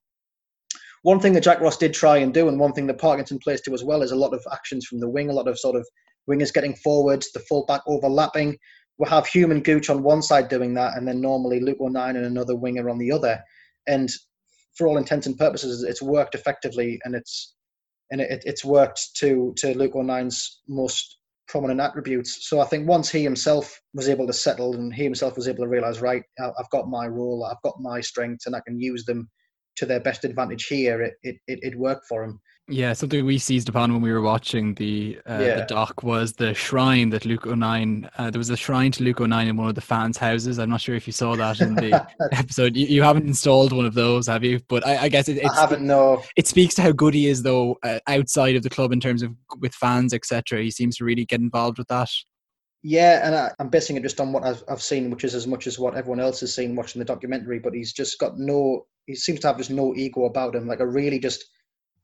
One 1.02 1.20
thing 1.20 1.34
that 1.34 1.44
Jack 1.44 1.60
Ross 1.60 1.76
did 1.76 1.94
try 1.94 2.16
and 2.16 2.34
do, 2.34 2.48
and 2.48 2.58
one 2.58 2.72
thing 2.72 2.86
that 2.88 2.98
Parkinson 2.98 3.38
plays 3.38 3.60
to 3.62 3.74
as 3.74 3.84
well, 3.84 4.02
is 4.02 4.10
a 4.10 4.16
lot 4.16 4.34
of 4.34 4.44
actions 4.52 4.86
from 4.86 4.98
the 4.98 5.08
wing, 5.08 5.30
a 5.30 5.32
lot 5.32 5.46
of 5.46 5.58
sort 5.58 5.76
of 5.76 5.86
wingers 6.28 6.52
getting 6.52 6.74
forwards, 6.74 7.30
the 7.32 7.40
fullback 7.40 7.82
overlapping. 7.86 8.58
We'll 8.98 9.10
have 9.10 9.26
Hume 9.26 9.52
and 9.52 9.64
Gooch 9.64 9.88
on 9.88 10.02
one 10.02 10.22
side 10.22 10.48
doing 10.48 10.74
that, 10.74 10.96
and 10.96 11.06
then 11.06 11.20
normally 11.20 11.60
Luke 11.60 11.80
O'Nien 11.80 12.16
and 12.16 12.26
another 12.26 12.56
winger 12.56 12.90
on 12.90 12.98
the 12.98 13.12
other. 13.12 13.38
And 13.86 14.10
for 14.76 14.86
all 14.86 14.98
intents 14.98 15.26
and 15.26 15.38
purposes, 15.38 15.82
it's 15.82 16.02
worked 16.02 16.34
effectively, 16.34 16.98
and 17.04 17.14
it's 17.14 17.54
and 18.10 18.20
it, 18.20 18.42
it's 18.44 18.64
worked 18.64 19.00
to 19.18 19.54
to 19.58 19.76
Luke 19.76 19.94
O'Nien's 19.94 20.60
most 20.68 21.19
prominent 21.50 21.80
attributes. 21.80 22.48
So 22.48 22.60
I 22.60 22.64
think 22.64 22.88
once 22.88 23.10
he 23.10 23.22
himself 23.22 23.80
was 23.92 24.08
able 24.08 24.26
to 24.26 24.32
settle 24.32 24.74
and 24.74 24.94
he 24.94 25.02
himself 25.02 25.36
was 25.36 25.48
able 25.48 25.64
to 25.64 25.68
realize, 25.68 26.00
right, 26.00 26.22
I've 26.38 26.70
got 26.70 26.88
my 26.88 27.06
role, 27.06 27.44
I've 27.44 27.62
got 27.62 27.80
my 27.80 28.00
strengths, 28.00 28.46
and 28.46 28.54
I 28.54 28.60
can 28.66 28.80
use 28.80 29.04
them 29.04 29.28
to 29.76 29.86
their 29.86 30.00
best 30.00 30.24
advantage 30.24 30.66
here. 30.66 31.02
It 31.02 31.14
it 31.22 31.36
it, 31.46 31.78
worked 31.78 32.06
for 32.06 32.22
him. 32.22 32.40
Yeah, 32.70 32.92
something 32.92 33.24
we 33.24 33.38
seized 33.38 33.68
upon 33.68 33.92
when 33.92 34.00
we 34.00 34.12
were 34.12 34.20
watching 34.20 34.74
the 34.74 35.18
uh, 35.28 35.38
yeah. 35.40 35.54
the 35.56 35.66
doc 35.66 36.04
was 36.04 36.34
the 36.34 36.54
shrine 36.54 37.10
that 37.10 37.24
Luke 37.24 37.46
O'Nien. 37.46 38.08
Uh, 38.16 38.30
there 38.30 38.38
was 38.38 38.50
a 38.50 38.56
shrine 38.56 38.92
to 38.92 39.02
Luke 39.02 39.20
O'Nien 39.20 39.48
in 39.48 39.56
one 39.56 39.68
of 39.68 39.74
the 39.74 39.80
fans' 39.80 40.16
houses. 40.16 40.58
I'm 40.58 40.70
not 40.70 40.80
sure 40.80 40.94
if 40.94 41.06
you 41.06 41.12
saw 41.12 41.34
that 41.34 41.60
in 41.60 41.74
the 41.74 42.06
episode. 42.32 42.76
You, 42.76 42.86
you, 42.86 43.02
haven't 43.02 43.26
installed 43.26 43.72
one 43.72 43.86
of 43.86 43.94
those, 43.94 44.28
have 44.28 44.44
you? 44.44 44.60
But 44.68 44.86
I, 44.86 45.04
I 45.04 45.08
guess 45.08 45.28
it, 45.28 45.44
I 45.44 45.52
haven't. 45.52 45.84
No. 45.84 46.22
It 46.36 46.46
speaks 46.46 46.76
to 46.76 46.82
how 46.82 46.92
good 46.92 47.12
he 47.12 47.26
is, 47.26 47.42
though, 47.42 47.76
uh, 47.82 47.98
outside 48.06 48.54
of 48.54 48.62
the 48.62 48.70
club 48.70 48.92
in 48.92 49.00
terms 49.00 49.22
of 49.22 49.34
with 49.58 49.74
fans, 49.74 50.14
etc. 50.14 50.62
He 50.62 50.70
seems 50.70 50.96
to 50.98 51.04
really 51.04 51.24
get 51.24 51.40
involved 51.40 51.78
with 51.78 51.88
that. 51.88 52.10
Yeah, 52.82 53.26
and 53.26 53.34
I, 53.34 53.50
am 53.58 53.68
basing 53.68 53.96
it 53.96 54.02
just 54.02 54.20
on 54.20 54.32
what 54.32 54.44
I've, 54.44 54.62
I've 54.68 54.80
seen, 54.80 55.10
which 55.10 55.24
is 55.24 55.34
as 55.34 55.46
much 55.46 55.66
as 55.66 55.78
what 55.78 55.96
everyone 55.96 56.20
else 56.20 56.40
has 56.40 56.54
seen 56.54 56.76
watching 56.76 57.00
the 57.00 57.04
documentary. 57.04 57.58
But 57.58 57.74
he's 57.74 57.92
just 57.92 58.18
got 58.18 58.38
no. 58.38 58.86
He 59.06 59.16
seems 59.16 59.40
to 59.40 59.48
have 59.48 59.58
just 59.58 59.70
no 59.70 59.94
ego 59.96 60.26
about 60.26 60.54
him. 60.54 60.68
Like 60.68 60.80
a 60.80 60.86
really 60.86 61.18
just 61.18 61.44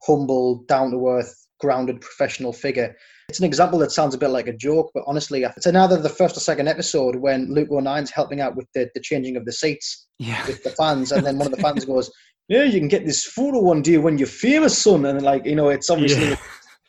humble, 0.05 0.63
down 0.67 0.91
to 0.91 1.07
earth, 1.07 1.47
grounded 1.59 2.01
professional 2.01 2.53
figure. 2.53 2.95
It's 3.29 3.39
an 3.39 3.45
example 3.45 3.79
that 3.79 3.91
sounds 3.91 4.15
a 4.15 4.17
bit 4.17 4.29
like 4.29 4.47
a 4.47 4.53
joke, 4.53 4.91
but 4.93 5.03
honestly, 5.05 5.43
it's 5.43 5.65
another 5.65 5.97
the 5.97 6.09
first 6.09 6.37
or 6.37 6.39
second 6.39 6.67
episode 6.67 7.17
when 7.17 7.53
Luke 7.53 7.69
O'Nien's 7.71 8.11
helping 8.11 8.39
out 8.39 8.55
with 8.55 8.67
the, 8.73 8.89
the 8.93 9.01
changing 9.01 9.35
of 9.35 9.45
the 9.45 9.51
seats 9.51 10.07
yeah. 10.19 10.45
with 10.47 10.63
the 10.63 10.69
fans, 10.71 11.11
and 11.11 11.25
then 11.25 11.37
one 11.37 11.47
of 11.47 11.55
the 11.55 11.61
fans 11.61 11.83
goes, 11.85 12.09
"Yeah, 12.47 12.63
you 12.63 12.79
can 12.79 12.87
get 12.87 13.05
this 13.05 13.25
photo 13.25 13.59
one 13.59 13.81
day 13.81 13.97
when 13.97 14.17
you're 14.17 14.27
famous, 14.27 14.77
son." 14.77 15.05
And 15.05 15.21
like, 15.21 15.45
you 15.45 15.55
know, 15.55 15.69
it's 15.69 15.89
obviously 15.89 16.29
yeah. 16.29 16.37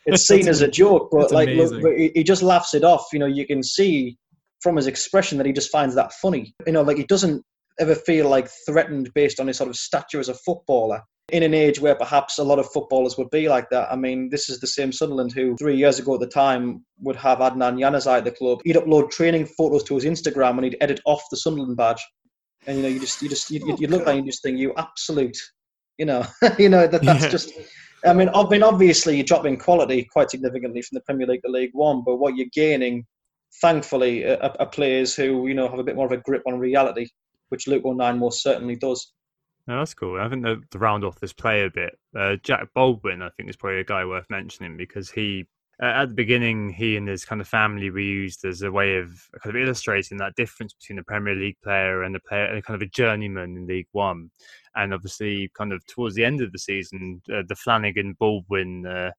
it's 0.05 0.23
seen 0.27 0.47
as 0.47 0.61
a 0.61 0.67
joke, 0.67 1.09
but 1.11 1.31
like, 1.31 1.49
look, 1.49 1.81
but 1.81 1.97
he 1.97 2.23
just 2.23 2.41
laughs 2.41 2.73
it 2.73 2.83
off. 2.85 3.07
You 3.11 3.19
know, 3.19 3.25
you 3.25 3.45
can 3.45 3.61
see 3.61 4.17
from 4.61 4.77
his 4.77 4.87
expression 4.87 5.37
that 5.37 5.47
he 5.47 5.53
just 5.53 5.71
finds 5.71 5.95
that 5.95 6.13
funny. 6.13 6.53
You 6.65 6.73
know, 6.73 6.83
like 6.83 6.97
he 6.97 7.05
doesn't 7.05 7.43
ever 7.79 7.95
feel 7.95 8.29
like 8.29 8.49
threatened 8.65 9.09
based 9.13 9.39
on 9.39 9.47
his 9.47 9.57
sort 9.57 9.69
of 9.69 9.75
stature 9.75 10.19
as 10.19 10.29
a 10.29 10.33
footballer 10.33 11.01
in 11.31 11.43
an 11.43 11.53
age 11.53 11.79
where 11.79 11.95
perhaps 11.95 12.37
a 12.37 12.43
lot 12.43 12.59
of 12.59 12.71
footballers 12.71 13.17
would 13.17 13.29
be 13.29 13.47
like 13.49 13.69
that. 13.69 13.91
I 13.91 13.95
mean, 13.95 14.29
this 14.29 14.49
is 14.49 14.59
the 14.59 14.67
same 14.67 14.91
Sunderland 14.91 15.31
who 15.31 15.55
three 15.57 15.77
years 15.77 15.99
ago 15.99 16.15
at 16.15 16.19
the 16.19 16.27
time 16.27 16.85
would 16.99 17.15
have 17.15 17.39
Adnan 17.39 17.79
Januzaj 17.79 18.17
at 18.17 18.23
the 18.25 18.31
club. 18.31 18.59
He'd 18.63 18.75
upload 18.75 19.11
training 19.11 19.45
photos 19.45 19.83
to 19.85 19.95
his 19.95 20.05
Instagram 20.05 20.55
and 20.55 20.65
he'd 20.65 20.77
edit 20.81 20.99
off 21.05 21.23
the 21.31 21.37
Sunderland 21.37 21.77
badge. 21.77 22.05
And 22.67 22.77
you 22.77 22.83
know, 22.83 22.89
you 22.89 22.99
just 22.99 23.21
you 23.21 23.29
just 23.29 23.49
you, 23.49 23.75
you 23.79 23.87
look 23.87 24.05
like 24.05 24.17
you 24.17 24.23
just 24.23 24.43
think 24.43 24.57
you 24.57 24.73
absolute, 24.77 25.37
you 25.97 26.05
know, 26.05 26.25
you 26.59 26.69
know 26.69 26.87
that 26.87 27.01
that's 27.03 27.23
yeah. 27.23 27.29
just. 27.29 27.53
I 28.05 28.13
mean, 28.13 28.29
I 28.33 28.47
mean, 28.47 28.63
obviously 28.63 29.15
you're 29.15 29.25
dropping 29.25 29.57
quality 29.57 30.07
quite 30.11 30.31
significantly 30.31 30.81
from 30.81 30.95
the 30.95 31.01
Premier 31.01 31.27
League 31.27 31.41
to 31.43 31.51
League 31.51 31.71
One, 31.73 32.01
but 32.05 32.15
what 32.15 32.37
you're 32.37 32.47
gaining, 32.53 33.05
thankfully, 33.61 34.25
are, 34.25 34.53
are 34.57 34.69
players 34.69 35.15
who 35.15 35.47
you 35.47 35.53
know 35.53 35.67
have 35.69 35.79
a 35.79 35.83
bit 35.83 35.95
more 35.95 36.05
of 36.05 36.11
a 36.11 36.17
grip 36.17 36.43
on 36.45 36.57
reality, 36.59 37.07
which 37.49 37.67
Luke 37.67 37.83
O'Nien 37.85 38.17
most 38.17 38.41
certainly 38.41 38.75
does. 38.75 39.13
No, 39.69 39.77
that's 39.77 39.93
cool. 39.93 40.19
I 40.19 40.27
think 40.29 40.41
the, 40.41 40.63
the 40.71 40.79
round 40.79 41.03
off 41.03 41.19
this 41.19 41.31
play 41.31 41.63
a 41.63 41.69
bit, 41.69 41.95
uh, 42.17 42.37
Jack 42.41 42.69
Baldwin, 42.73 43.21
I 43.21 43.29
think, 43.29 43.51
is 43.51 43.55
probably 43.55 43.79
a 43.79 43.83
guy 43.83 44.03
worth 44.03 44.25
mentioning 44.27 44.77
because 44.77 45.11
he, 45.11 45.45
uh, 45.79 45.85
at 45.85 46.09
the 46.09 46.15
beginning, 46.15 46.71
he 46.71 46.97
and 46.97 47.07
his 47.07 47.23
kind 47.23 47.39
of 47.39 47.47
family 47.47 47.91
were 47.91 47.99
used 47.99 48.43
as 48.45 48.63
a 48.63 48.71
way 48.71 48.97
of 48.97 49.11
kind 49.43 49.55
of 49.55 49.61
illustrating 49.61 50.17
that 50.17 50.33
difference 50.33 50.73
between 50.73 50.97
a 50.97 51.03
Premier 51.03 51.35
League 51.35 51.57
player 51.63 52.01
and 52.01 52.15
a 52.15 52.19
player, 52.19 52.45
and 52.45 52.63
kind 52.63 52.81
of 52.81 52.81
a 52.81 52.89
journeyman 52.89 53.57
in 53.57 53.67
League 53.67 53.85
One. 53.91 54.31
And 54.75 54.91
obviously 54.91 55.51
kind 55.55 55.71
of 55.71 55.85
towards 55.85 56.15
the 56.15 56.25
end 56.25 56.41
of 56.41 56.51
the 56.51 56.57
season 56.57 57.21
uh, 57.31 57.43
the 57.47 57.55
Flanagan 57.55 58.15
Baldwin 58.17 58.87
uh, 58.87 59.11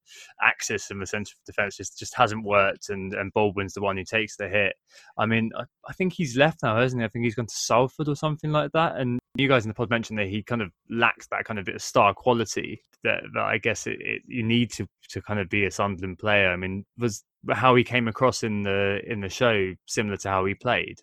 axis 0.42 0.90
in 0.90 0.98
the 0.98 1.06
centre 1.06 1.34
of 1.38 1.44
defence 1.44 1.76
just, 1.76 1.96
just 1.98 2.16
hasn't 2.16 2.44
worked 2.44 2.88
and, 2.88 3.12
and 3.14 3.32
Baldwin's 3.32 3.74
the 3.74 3.82
one 3.82 3.96
who 3.96 4.04
takes 4.04 4.36
the 4.36 4.48
hit. 4.48 4.74
I 5.18 5.26
mean 5.26 5.50
I, 5.56 5.64
I, 5.88 5.92
think 5.92 6.12
he's 6.12 6.36
left 6.36 6.62
now 6.62 6.76
hasn't 6.76 7.02
he? 7.02 7.04
I 7.04 7.08
think 7.08 7.24
he's 7.24 7.34
gone 7.34 7.46
to 7.46 7.54
Salford 7.54 8.08
or 8.08 8.14
something 8.14 8.52
like 8.52 8.70
that 8.72 8.96
and 8.96 9.19
you 9.36 9.48
guys 9.48 9.64
in 9.64 9.68
the 9.68 9.74
pod 9.74 9.90
mentioned 9.90 10.18
that 10.18 10.28
he 10.28 10.42
kind 10.42 10.62
of 10.62 10.70
lacks 10.88 11.26
that 11.28 11.44
kind 11.44 11.58
of 11.58 11.64
bit 11.64 11.76
of 11.76 11.82
star 11.82 12.12
quality 12.12 12.82
that, 13.04 13.22
that 13.34 13.44
I 13.44 13.58
guess 13.58 13.86
it, 13.86 13.98
it, 14.00 14.22
you 14.26 14.42
need 14.42 14.70
to 14.72 14.86
to 15.10 15.22
kind 15.22 15.40
of 15.40 15.48
be 15.48 15.64
a 15.64 15.70
Sunderland 15.70 16.18
player 16.18 16.50
I 16.50 16.56
mean 16.56 16.84
was 16.98 17.24
how 17.50 17.74
he 17.74 17.84
came 17.84 18.08
across 18.08 18.42
in 18.42 18.62
the 18.62 19.00
in 19.06 19.20
the 19.20 19.28
show 19.28 19.74
similar 19.86 20.16
to 20.18 20.28
how 20.28 20.44
he 20.44 20.54
played 20.54 21.00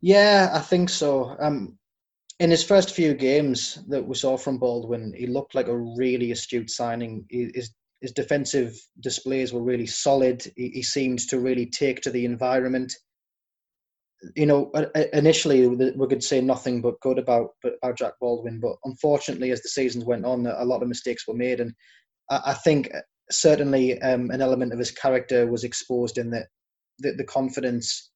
yeah, 0.00 0.50
I 0.52 0.60
think 0.60 0.88
so. 0.88 1.36
Um, 1.38 1.78
in 2.38 2.50
his 2.50 2.64
first 2.64 2.94
few 2.94 3.12
games 3.14 3.78
that 3.88 4.06
we 4.06 4.14
saw 4.14 4.36
from 4.36 4.58
Baldwin, 4.58 5.12
he 5.14 5.26
looked 5.26 5.54
like 5.54 5.68
a 5.68 5.76
really 5.76 6.30
astute 6.30 6.70
signing. 6.70 7.26
His 7.28 7.72
his 8.00 8.12
defensive 8.12 8.74
displays 9.00 9.52
were 9.52 9.62
really 9.62 9.86
solid. 9.86 10.42
He, 10.56 10.70
he 10.70 10.82
seemed 10.82 11.18
to 11.28 11.38
really 11.38 11.66
take 11.66 12.00
to 12.02 12.10
the 12.10 12.24
environment. 12.24 12.94
You 14.36 14.46
know, 14.46 14.70
initially 15.12 15.66
we 15.66 16.06
could 16.08 16.22
say 16.22 16.40
nothing 16.40 16.82
but 16.82 17.00
good 17.00 17.18
about 17.18 17.50
about 17.64 17.96
Jack 17.96 18.14
Baldwin, 18.20 18.60
but 18.60 18.76
unfortunately, 18.84 19.50
as 19.50 19.62
the 19.62 19.68
seasons 19.68 20.04
went 20.04 20.26
on, 20.26 20.46
a 20.46 20.64
lot 20.64 20.82
of 20.82 20.88
mistakes 20.88 21.26
were 21.26 21.34
made, 21.34 21.60
and 21.60 21.72
I, 22.30 22.52
think 22.52 22.90
certainly 23.30 24.00
um, 24.02 24.30
an 24.30 24.42
element 24.42 24.72
of 24.72 24.78
his 24.78 24.90
character 24.90 25.46
was 25.46 25.64
exposed 25.64 26.18
in 26.18 26.30
that 26.30 26.48
the, 26.98 27.12
the 27.12 27.24
confidence 27.24 28.10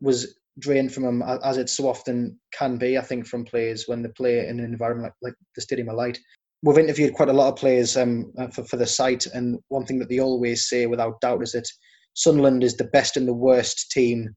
was 0.00 0.34
drained 0.58 0.92
from 0.92 1.04
him 1.04 1.22
as 1.22 1.56
it 1.56 1.68
so 1.68 1.88
often 1.88 2.38
can 2.52 2.76
be. 2.76 2.98
I 2.98 3.02
think 3.02 3.26
from 3.26 3.44
players 3.44 3.84
when 3.86 4.02
they 4.02 4.08
play 4.10 4.46
in 4.46 4.60
an 4.60 4.64
environment 4.64 5.12
like, 5.22 5.30
like 5.30 5.34
the 5.54 5.62
Stadium 5.62 5.88
of 5.88 5.96
Light. 5.96 6.18
We've 6.62 6.78
interviewed 6.78 7.14
quite 7.14 7.28
a 7.28 7.32
lot 7.32 7.48
of 7.48 7.56
players 7.56 7.96
um, 7.96 8.32
uh, 8.38 8.48
for, 8.48 8.64
for 8.64 8.76
the 8.76 8.86
site, 8.86 9.26
and 9.26 9.58
one 9.68 9.84
thing 9.84 9.98
that 9.98 10.08
they 10.08 10.20
always 10.20 10.68
say 10.68 10.86
without 10.86 11.20
doubt 11.20 11.42
is 11.42 11.52
that 11.52 11.68
Sunderland 12.14 12.62
is 12.62 12.76
the 12.76 12.84
best 12.84 13.16
and 13.16 13.26
the 13.26 13.34
worst 13.34 13.90
team 13.90 14.34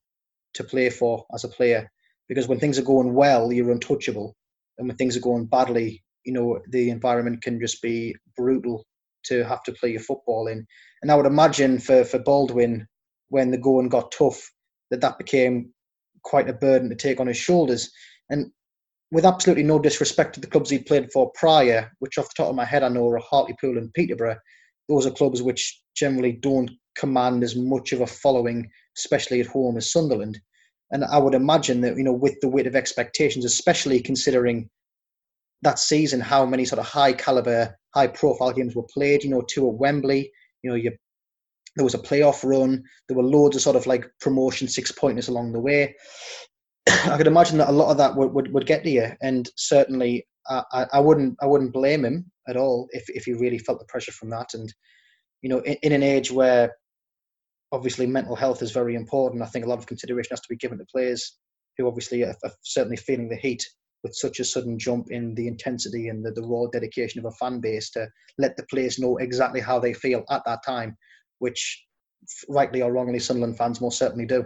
to 0.56 0.64
play 0.64 0.90
for 0.90 1.26
as 1.34 1.44
a 1.44 1.50
player 1.50 1.90
because 2.28 2.48
when 2.48 2.60
things 2.60 2.80
are 2.80 2.84
going 2.84 3.14
well, 3.14 3.52
you're 3.52 3.72
untouchable, 3.72 4.36
and 4.78 4.88
when 4.88 4.98
things 4.98 5.16
are 5.16 5.22
going 5.22 5.46
badly, 5.46 6.04
you 6.24 6.34
know 6.34 6.60
the 6.70 6.90
environment 6.90 7.42
can 7.42 7.60
just 7.60 7.82
be 7.82 8.16
brutal 8.36 8.86
to 9.26 9.44
have 9.44 9.64
to 9.64 9.72
play 9.74 9.92
your 9.92 10.02
football 10.02 10.48
in. 10.48 10.66
And 11.02 11.12
I 11.12 11.16
would 11.16 11.26
imagine 11.26 11.80
for, 11.80 12.04
for 12.04 12.20
Baldwin, 12.20 12.88
when 13.30 13.52
the 13.52 13.58
going 13.58 13.90
got 13.90 14.12
tough, 14.12 14.52
that 14.92 15.02
that 15.02 15.18
became 15.18 15.72
quite 16.24 16.50
a 16.50 16.54
burden 16.54 16.90
to 16.90 16.96
take 16.96 17.20
on 17.20 17.28
his 17.28 17.38
shoulders. 17.38 17.92
And 18.30 18.52
with 19.12 19.26
absolutely 19.26 19.64
no 19.64 19.80
disrespect 19.80 20.34
to 20.36 20.40
the 20.40 20.48
clubs 20.48 20.70
he 20.70 20.80
played 20.80 21.12
for 21.12 21.32
prior, 21.36 21.92
which 22.00 22.18
off 22.18 22.26
the 22.26 22.34
top 22.38 22.50
of 22.50 22.56
my 22.56 22.66
head 22.66 22.84
I 22.84 22.90
know 22.90 23.08
are 23.10 23.20
Hartlepool 23.20 23.78
and 23.78 23.94
Peterborough, 23.94 24.38
those 24.90 25.06
are 25.06 25.12
clubs 25.12 25.42
which 25.42 25.82
generally 25.96 26.34
don't 26.34 26.72
command 26.98 27.44
as 27.44 27.56
much 27.56 27.92
of 27.92 28.02
a 28.02 28.08
following, 28.08 28.70
especially 28.98 29.40
at 29.40 29.48
home, 29.48 29.78
as 29.78 29.92
Sunderland. 29.92 30.40
And 30.92 31.04
I 31.06 31.18
would 31.18 31.34
imagine 31.34 31.82
that, 31.82 31.98
you 31.98 32.04
know, 32.04 32.14
with 32.14 32.36
the 32.42 32.50
weight 32.50 32.68
of 32.68 32.76
expectations, 32.76 33.46
especially 33.46 34.00
considering 34.00 34.70
that 35.62 35.80
season, 35.80 36.22
how 36.22 36.46
many 36.46 36.66
sort 36.66 36.80
of 36.80 36.86
high 36.86 37.14
caliber, 37.14 37.76
high 37.94 38.08
profile 38.08 38.52
games 38.52 38.76
were 38.76 38.88
played, 38.94 39.24
you 39.24 39.30
know, 39.30 39.42
two 39.42 39.68
at 39.68 39.76
Wembley, 39.76 40.32
you 40.64 40.70
know, 40.70 40.76
you, 40.76 40.92
there 41.76 41.84
was 41.84 41.96
a 41.96 42.00
playoff 42.00 42.44
run, 42.44 42.84
there 43.08 43.18
were 43.18 43.24
loads 43.24 43.56
of 43.56 43.62
sort 43.62 43.76
of 43.76 43.88
like 43.88 44.06
promotion 44.22 44.68
six 44.68 44.92
pointers 44.92 45.28
along 45.28 45.54
the 45.54 45.60
way. 45.60 45.96
I 46.88 47.18
could 47.18 47.28
imagine 47.28 47.58
that 47.58 47.70
a 47.70 47.74
lot 47.74 47.92
of 47.92 47.98
that 47.98 48.16
would, 48.16 48.32
would, 48.34 48.54
would 48.54 48.66
get 48.66 48.84
to 48.84 48.90
you. 48.90 49.12
And 49.22 49.50
certainly 49.58 50.26
I, 50.48 50.86
I 50.94 51.00
wouldn't 51.00 51.36
I 51.42 51.48
wouldn't 51.48 51.74
blame 51.74 52.06
him 52.06 52.32
at 52.48 52.58
all 52.58 52.88
if, 52.92 53.04
if 53.10 53.26
he 53.26 53.34
really 53.34 53.58
felt 53.58 53.80
the 53.80 53.86
pressure 53.86 54.12
from 54.12 54.30
that. 54.30 54.54
And, 54.54 54.72
you 55.42 55.50
know, 55.50 55.60
in, 55.60 55.76
in 55.82 55.92
an 55.92 56.04
age 56.04 56.32
where 56.32 56.72
obviously 57.76 58.08
mental 58.08 58.36
health 58.36 58.62
is 58.62 58.72
very 58.72 58.96
important. 58.96 59.44
I 59.44 59.48
think 59.48 59.66
a 59.66 59.70
lot 59.70 59.80
of 59.80 59.86
consideration 59.86 60.30
has 60.32 60.42
to 60.42 60.50
be 60.50 60.56
given 60.56 60.78
to 60.78 60.86
players 60.86 61.38
who 61.78 61.88
obviously 61.88 62.24
are, 62.24 62.36
are 62.44 62.52
certainly 62.64 62.96
feeling 62.96 63.28
the 63.28 63.36
heat 63.36 63.62
with 64.02 64.16
such 64.16 64.40
a 64.40 64.46
sudden 64.46 64.80
jump 64.80 65.12
in 65.12 65.36
the 65.36 65.48
intensity 65.48 66.08
and 66.08 66.26
the, 66.26 66.32
the 66.32 66.48
raw 66.48 66.68
dedication 66.72 67.20
of 67.20 67.26
a 67.26 67.36
fan 67.36 67.60
base 67.60 67.90
to 67.92 68.08
let 68.38 68.56
the 68.56 68.66
players 68.70 68.98
know 68.98 69.18
exactly 69.18 69.60
how 69.60 69.78
they 69.78 69.94
feel 69.94 70.24
at 70.30 70.42
that 70.46 70.60
time, 70.66 70.96
which 71.40 71.86
rightly 72.48 72.82
or 72.82 72.94
wrongly 72.94 73.20
Sunderland 73.20 73.58
fans 73.58 73.82
most 73.82 73.98
certainly 73.98 74.26
do. 74.26 74.46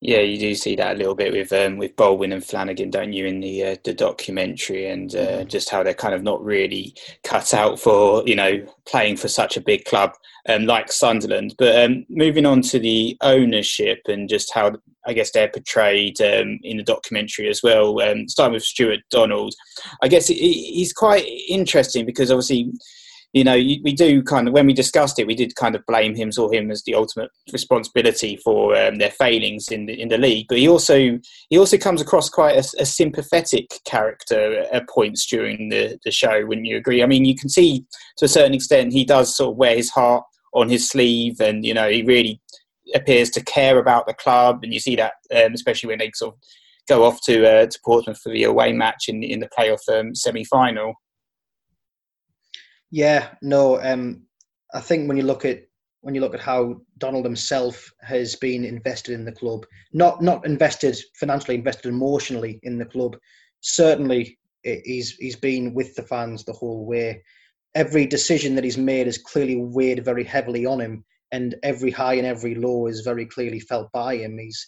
Yeah, 0.00 0.20
you 0.20 0.38
do 0.38 0.54
see 0.54 0.76
that 0.76 0.94
a 0.94 0.98
little 0.98 1.16
bit 1.16 1.32
with 1.32 1.52
um, 1.52 1.76
with 1.76 1.96
Baldwin 1.96 2.32
and 2.32 2.44
Flanagan, 2.44 2.88
don't 2.88 3.12
you, 3.12 3.26
in 3.26 3.40
the 3.40 3.64
uh, 3.64 3.76
the 3.82 3.92
documentary, 3.92 4.88
and 4.88 5.12
uh, 5.12 5.18
mm-hmm. 5.18 5.48
just 5.48 5.70
how 5.70 5.82
they're 5.82 5.92
kind 5.92 6.14
of 6.14 6.22
not 6.22 6.44
really 6.44 6.94
cut 7.24 7.52
out 7.52 7.80
for 7.80 8.22
you 8.24 8.36
know 8.36 8.64
playing 8.86 9.16
for 9.16 9.26
such 9.26 9.56
a 9.56 9.60
big 9.60 9.84
club 9.86 10.12
um, 10.48 10.66
like 10.66 10.90
Sunderland. 10.90 11.54
But 11.58 11.84
um, 11.84 12.04
moving 12.08 12.46
on 12.46 12.62
to 12.62 12.78
the 12.78 13.16
ownership 13.20 14.00
and 14.06 14.28
just 14.28 14.52
how 14.52 14.72
I 15.06 15.12
guess 15.12 15.30
they're 15.30 15.48
portrayed 15.48 16.20
um, 16.20 16.58
in 16.62 16.76
the 16.76 16.82
documentary 16.82 17.48
as 17.48 17.62
well. 17.62 18.00
Um, 18.00 18.28
starting 18.28 18.54
with 18.54 18.64
Stuart 18.64 19.00
Donald, 19.10 19.54
I 20.02 20.08
guess 20.08 20.26
he's 20.26 20.92
quite 20.92 21.26
interesting 21.48 22.04
because 22.04 22.30
obviously 22.30 22.72
you 23.34 23.44
know, 23.44 23.54
we 23.54 23.92
do 23.92 24.22
kind 24.22 24.48
of 24.48 24.54
when 24.54 24.66
we 24.66 24.72
discussed 24.72 25.18
it, 25.18 25.26
we 25.26 25.34
did 25.34 25.54
kind 25.54 25.74
of 25.74 25.84
blame 25.86 26.14
him, 26.14 26.32
saw 26.32 26.50
him 26.50 26.70
as 26.70 26.82
the 26.84 26.94
ultimate 26.94 27.30
responsibility 27.52 28.38
for 28.38 28.74
um, 28.74 28.96
their 28.96 29.10
failings 29.10 29.68
in 29.68 29.84
the 29.84 30.00
in 30.00 30.08
the 30.08 30.16
league. 30.16 30.46
But 30.48 30.58
he 30.58 30.68
also 30.68 31.18
he 31.50 31.58
also 31.58 31.76
comes 31.76 32.00
across 32.00 32.30
quite 32.30 32.56
a, 32.56 32.82
a 32.82 32.86
sympathetic 32.86 33.80
character 33.84 34.64
at 34.72 34.88
points 34.88 35.26
during 35.26 35.68
the 35.68 35.98
the 36.04 36.10
show. 36.10 36.46
Wouldn't 36.46 36.66
you 36.66 36.78
agree? 36.78 37.02
I 37.02 37.06
mean, 37.06 37.26
you 37.26 37.36
can 37.36 37.50
see 37.50 37.84
to 38.16 38.24
a 38.24 38.28
certain 38.28 38.54
extent 38.54 38.94
he 38.94 39.04
does 39.04 39.36
sort 39.36 39.52
of 39.52 39.56
wear 39.58 39.76
his 39.76 39.90
heart 39.90 40.24
on 40.54 40.68
his 40.68 40.88
sleeve, 40.88 41.40
and 41.40 41.64
you 41.64 41.74
know, 41.74 41.88
he 41.88 42.02
really 42.02 42.40
appears 42.94 43.30
to 43.30 43.44
care 43.44 43.78
about 43.78 44.06
the 44.06 44.14
club, 44.14 44.60
and 44.62 44.72
you 44.72 44.80
see 44.80 44.96
that 44.96 45.14
um, 45.34 45.54
especially 45.54 45.88
when 45.88 45.98
they 45.98 46.10
sort 46.14 46.34
of 46.34 46.40
go 46.88 47.04
off 47.04 47.20
to 47.22 47.46
uh, 47.46 47.66
to 47.66 47.78
Portsmouth 47.84 48.20
for 48.20 48.32
the 48.32 48.44
away 48.44 48.72
match 48.72 49.08
in 49.08 49.22
in 49.22 49.40
the 49.40 49.48
playoff 49.56 49.88
um, 49.88 50.14
semi 50.14 50.44
final. 50.44 50.94
Yeah, 52.90 53.28
no. 53.42 53.80
Um, 53.82 54.22
I 54.74 54.80
think 54.80 55.08
when 55.08 55.16
you 55.16 55.24
look 55.24 55.44
at 55.44 55.62
when 56.00 56.14
you 56.14 56.20
look 56.20 56.34
at 56.34 56.40
how 56.40 56.80
Donald 56.98 57.24
himself 57.24 57.92
has 58.02 58.36
been 58.36 58.64
invested 58.64 59.12
in 59.12 59.24
the 59.24 59.32
club, 59.32 59.66
not 59.92 60.22
not 60.22 60.46
invested 60.46 60.96
financially, 61.18 61.56
invested 61.56 61.88
emotionally 61.88 62.60
in 62.62 62.78
the 62.78 62.84
club. 62.84 63.16
Certainly, 63.60 64.38
he's 64.62 65.12
he's 65.16 65.36
been 65.36 65.74
with 65.74 65.94
the 65.94 66.02
fans 66.02 66.44
the 66.44 66.52
whole 66.52 66.86
way. 66.86 67.22
Every 67.78 68.06
decision 68.06 68.56
that 68.56 68.64
he's 68.64 68.76
made 68.76 69.06
has 69.06 69.18
clearly 69.18 69.54
weighed 69.54 70.04
very 70.04 70.24
heavily 70.24 70.66
on 70.66 70.80
him, 70.80 71.04
and 71.30 71.54
every 71.62 71.92
high 71.92 72.14
and 72.14 72.26
every 72.26 72.56
low 72.56 72.88
is 72.88 73.02
very 73.02 73.24
clearly 73.24 73.60
felt 73.60 73.88
by 73.92 74.16
him. 74.16 74.36
He's, 74.36 74.66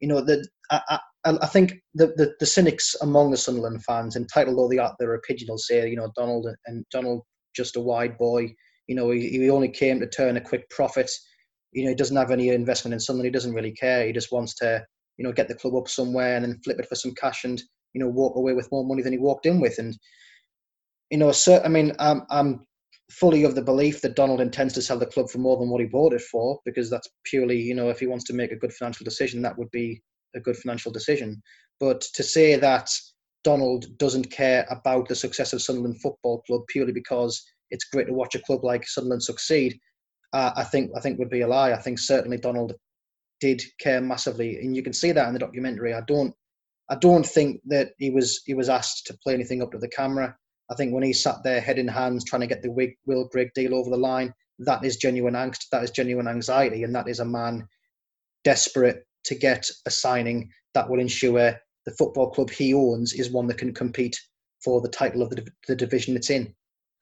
you 0.00 0.08
know, 0.08 0.20
that 0.20 0.46
I, 0.70 0.98
I, 1.24 1.38
I 1.40 1.46
think 1.46 1.72
the, 1.94 2.08
the, 2.18 2.34
the 2.38 2.44
cynics 2.44 2.94
among 3.00 3.30
the 3.30 3.38
Sunderland 3.38 3.82
fans, 3.84 4.14
entitled 4.14 4.58
though 4.58 4.68
they 4.68 4.76
are, 4.76 4.94
their 4.98 5.14
opinion 5.14 5.46
will 5.48 5.56
say, 5.56 5.88
you 5.88 5.96
know, 5.96 6.12
Donald 6.14 6.46
and 6.66 6.84
Donald 6.92 7.22
just 7.56 7.76
a 7.76 7.80
wide 7.80 8.18
boy. 8.18 8.52
You 8.88 8.94
know, 8.94 9.10
he, 9.10 9.30
he 9.30 9.48
only 9.48 9.70
came 9.70 9.98
to 10.00 10.06
turn 10.06 10.36
a 10.36 10.40
quick 10.40 10.68
profit. 10.68 11.10
You 11.72 11.84
know, 11.84 11.90
he 11.90 11.96
doesn't 11.96 12.16
have 12.16 12.30
any 12.30 12.50
investment 12.50 12.92
in 12.92 13.00
something. 13.00 13.24
He 13.24 13.30
doesn't 13.30 13.54
really 13.54 13.72
care. 13.72 14.06
He 14.06 14.12
just 14.12 14.32
wants 14.32 14.54
to, 14.56 14.84
you 15.16 15.24
know, 15.24 15.32
get 15.32 15.48
the 15.48 15.54
club 15.54 15.76
up 15.76 15.88
somewhere 15.88 16.36
and 16.36 16.44
then 16.44 16.60
flip 16.62 16.78
it 16.78 16.88
for 16.90 16.94
some 16.94 17.14
cash 17.14 17.44
and, 17.44 17.62
you 17.94 18.00
know, 18.02 18.08
walk 18.08 18.36
away 18.36 18.52
with 18.52 18.70
more 18.70 18.84
money 18.84 19.02
than 19.02 19.12
he 19.12 19.18
walked 19.18 19.46
in 19.46 19.60
with. 19.60 19.78
And, 19.78 19.96
you 21.10 21.18
know, 21.18 21.32
so, 21.32 21.60
I 21.64 21.68
mean, 21.68 21.92
I'm, 21.98 22.22
I'm 22.30 22.66
fully 23.10 23.44
of 23.44 23.54
the 23.54 23.62
belief 23.62 24.00
that 24.02 24.16
Donald 24.16 24.40
intends 24.40 24.74
to 24.74 24.82
sell 24.82 24.98
the 24.98 25.06
club 25.06 25.28
for 25.28 25.38
more 25.38 25.56
than 25.56 25.68
what 25.68 25.80
he 25.80 25.86
bought 25.86 26.12
it 26.12 26.22
for, 26.22 26.60
because 26.64 26.88
that's 26.88 27.08
purely, 27.24 27.60
you 27.60 27.74
know, 27.74 27.88
if 27.88 28.00
he 28.00 28.06
wants 28.06 28.24
to 28.24 28.32
make 28.32 28.52
a 28.52 28.56
good 28.56 28.72
financial 28.72 29.04
decision, 29.04 29.42
that 29.42 29.58
would 29.58 29.70
be 29.70 30.02
a 30.34 30.40
good 30.40 30.56
financial 30.56 30.92
decision. 30.92 31.42
But 31.80 32.00
to 32.14 32.22
say 32.22 32.56
that 32.56 32.88
Donald 33.42 33.86
doesn't 33.98 34.30
care 34.30 34.66
about 34.70 35.08
the 35.08 35.14
success 35.14 35.52
of 35.52 35.62
Sunderland 35.62 36.00
Football 36.00 36.42
Club 36.42 36.62
purely 36.68 36.92
because 36.92 37.42
it's 37.70 37.86
great 37.86 38.06
to 38.06 38.12
watch 38.12 38.34
a 38.34 38.40
club 38.40 38.64
like 38.64 38.86
Sunderland 38.86 39.22
succeed, 39.22 39.78
uh, 40.32 40.52
I 40.56 40.64
think 40.64 40.90
I 40.96 41.00
think 41.00 41.18
would 41.18 41.30
be 41.30 41.40
a 41.40 41.48
lie. 41.48 41.72
I 41.72 41.76
think 41.76 41.98
certainly 41.98 42.36
Donald 42.36 42.74
did 43.40 43.62
care 43.80 44.00
massively, 44.00 44.58
and 44.58 44.76
you 44.76 44.82
can 44.82 44.92
see 44.92 45.12
that 45.12 45.26
in 45.26 45.32
the 45.32 45.40
documentary. 45.40 45.94
I 45.94 46.02
don't 46.02 46.34
I 46.90 46.96
don't 46.96 47.26
think 47.26 47.60
that 47.66 47.92
he 47.98 48.10
was 48.10 48.42
he 48.44 48.54
was 48.54 48.68
asked 48.68 49.06
to 49.06 49.18
play 49.22 49.34
anything 49.34 49.62
up 49.62 49.72
to 49.72 49.78
the 49.78 49.88
camera. 49.88 50.36
I 50.70 50.74
think 50.74 50.94
when 50.94 51.02
he 51.02 51.12
sat 51.12 51.42
there, 51.42 51.60
head 51.60 51.78
in 51.78 51.88
hands, 51.88 52.24
trying 52.24 52.40
to 52.40 52.46
get 52.46 52.62
the 52.62 52.94
Will 53.06 53.24
Grigg 53.24 53.52
deal 53.54 53.74
over 53.74 53.90
the 53.90 53.96
line, 53.96 54.32
that 54.60 54.84
is 54.84 54.96
genuine 54.96 55.34
angst, 55.34 55.68
that 55.72 55.82
is 55.82 55.90
genuine 55.90 56.28
anxiety, 56.28 56.84
and 56.84 56.94
that 56.94 57.08
is 57.08 57.20
a 57.20 57.24
man 57.24 57.66
desperate 58.44 59.04
to 59.24 59.34
get 59.34 59.68
a 59.86 59.90
signing 59.90 60.50
that 60.74 60.88
will 60.88 61.00
ensure 61.00 61.58
the 61.86 61.92
football 61.92 62.30
club 62.30 62.50
he 62.50 62.74
owns 62.74 63.12
is 63.14 63.30
one 63.30 63.46
that 63.48 63.58
can 63.58 63.74
compete 63.74 64.20
for 64.62 64.80
the 64.80 64.88
title 64.88 65.22
of 65.22 65.30
the, 65.30 65.46
the 65.66 65.74
division 65.74 66.16
it's 66.16 66.30
in. 66.30 66.54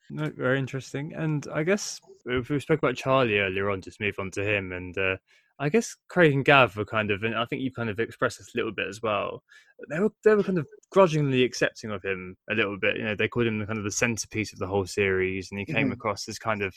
No, 0.09 0.31
very 0.35 0.57
interesting. 0.57 1.13
And 1.13 1.45
I 1.53 1.63
guess 1.63 1.99
if 2.25 2.49
we 2.49 2.59
spoke 2.59 2.79
about 2.79 2.95
Charlie 2.95 3.39
earlier 3.39 3.69
on, 3.69 3.81
just 3.81 3.99
move 3.99 4.15
on 4.17 4.31
to 4.31 4.43
him. 4.43 4.71
And 4.71 4.97
uh, 4.97 5.17
I 5.59 5.69
guess 5.69 5.95
Craig 6.07 6.33
and 6.33 6.45
Gav 6.45 6.77
were 6.77 6.85
kind 6.85 7.11
of, 7.11 7.23
and 7.23 7.35
I 7.35 7.45
think 7.45 7.61
you 7.61 7.71
kind 7.71 7.89
of 7.89 7.99
expressed 7.99 8.37
this 8.37 8.53
a 8.55 8.57
little 8.57 8.71
bit 8.71 8.87
as 8.87 9.01
well. 9.01 9.43
They 9.89 9.99
were 9.99 10.11
they 10.23 10.33
were 10.33 10.43
kind 10.43 10.57
of 10.57 10.67
grudgingly 10.91 11.43
accepting 11.43 11.91
of 11.91 12.03
him 12.03 12.37
a 12.49 12.55
little 12.55 12.77
bit. 12.79 12.97
You 12.97 13.03
know, 13.03 13.15
they 13.15 13.27
called 13.27 13.47
him 13.47 13.59
the 13.59 13.65
kind 13.65 13.77
of 13.77 13.83
the 13.83 13.91
centerpiece 13.91 14.53
of 14.53 14.59
the 14.59 14.67
whole 14.67 14.85
series, 14.85 15.49
and 15.51 15.59
he 15.59 15.65
came 15.65 15.87
mm-hmm. 15.87 15.93
across 15.93 16.27
as 16.29 16.39
kind 16.39 16.61
of 16.61 16.73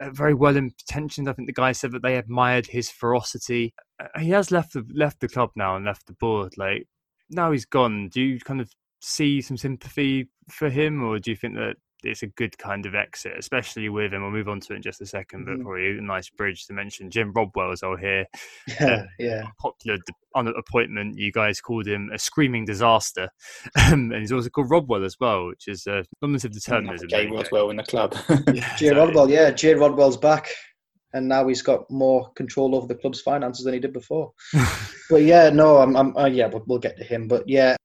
uh, 0.00 0.10
very 0.10 0.34
well 0.34 0.56
intentioned. 0.56 1.28
I 1.28 1.34
think 1.34 1.46
the 1.46 1.52
guy 1.52 1.72
said 1.72 1.92
that 1.92 2.02
they 2.02 2.16
admired 2.16 2.66
his 2.66 2.90
ferocity. 2.90 3.74
Uh, 4.00 4.20
he 4.20 4.30
has 4.30 4.50
left 4.50 4.72
the 4.72 4.86
left 4.94 5.20
the 5.20 5.28
club 5.28 5.50
now 5.54 5.76
and 5.76 5.84
left 5.84 6.06
the 6.06 6.14
board. 6.14 6.54
Like 6.56 6.86
now 7.30 7.52
he's 7.52 7.66
gone, 7.66 8.08
do 8.08 8.22
you 8.22 8.40
kind 8.40 8.60
of 8.60 8.70
see 9.00 9.40
some 9.40 9.56
sympathy 9.56 10.28
for 10.50 10.70
him, 10.70 11.04
or 11.04 11.18
do 11.18 11.30
you 11.30 11.36
think 11.36 11.54
that 11.54 11.76
it's 12.06 12.22
a 12.22 12.28
good 12.28 12.56
kind 12.58 12.86
of 12.86 12.94
exit, 12.94 13.32
especially 13.38 13.88
with, 13.88 14.12
and 14.12 14.22
we'll 14.22 14.30
move 14.30 14.48
on 14.48 14.60
to 14.60 14.72
it 14.72 14.76
in 14.76 14.82
just 14.82 15.00
a 15.00 15.06
second, 15.06 15.44
but 15.44 15.52
mm-hmm. 15.52 15.62
probably 15.62 15.98
a 15.98 16.00
nice 16.00 16.30
bridge 16.30 16.66
to 16.66 16.72
mention 16.72 17.10
Jim 17.10 17.32
Rodwell 17.32 17.72
as 17.72 17.82
well 17.82 17.96
here. 17.96 18.26
Yeah, 18.80 18.86
uh, 18.86 19.04
yeah. 19.18 19.42
Popular 19.60 19.98
on 20.34 20.48
appointment, 20.48 21.18
you 21.18 21.32
guys 21.32 21.60
called 21.60 21.86
him 21.86 22.10
a 22.12 22.18
screaming 22.18 22.64
disaster, 22.64 23.28
um, 23.86 24.10
and 24.12 24.20
he's 24.20 24.32
also 24.32 24.50
called 24.50 24.70
Rodwell 24.70 25.04
as 25.04 25.16
well, 25.20 25.46
which 25.46 25.68
is 25.68 25.86
a 25.86 26.04
nominative 26.20 26.52
determinism. 26.52 27.08
Jay 27.08 27.26
Rodwell 27.26 27.70
in 27.70 27.76
the 27.76 27.84
club. 27.84 28.14
yeah, 28.52 28.76
Jay 28.76 28.90
Rodwell, 28.90 29.30
yeah, 29.30 29.50
Jay 29.50 29.74
Rodwell's 29.74 30.16
back 30.16 30.50
and 31.12 31.28
now 31.28 31.48
he's 31.48 31.62
got 31.62 31.90
more 31.90 32.30
control 32.32 32.74
over 32.74 32.86
the 32.86 32.94
club's 32.94 33.22
finances 33.22 33.64
than 33.64 33.72
he 33.72 33.80
did 33.80 33.92
before. 33.92 34.32
but 35.10 35.22
yeah, 35.22 35.48
no, 35.48 35.78
I'm, 35.78 35.96
I'm 35.96 36.16
uh, 36.16 36.26
yeah, 36.26 36.46
we'll, 36.46 36.64
we'll, 36.66 36.78
get 36.78 36.98
to 36.98 37.04
him. 37.04 37.26
But 37.26 37.48
yeah, 37.48 37.76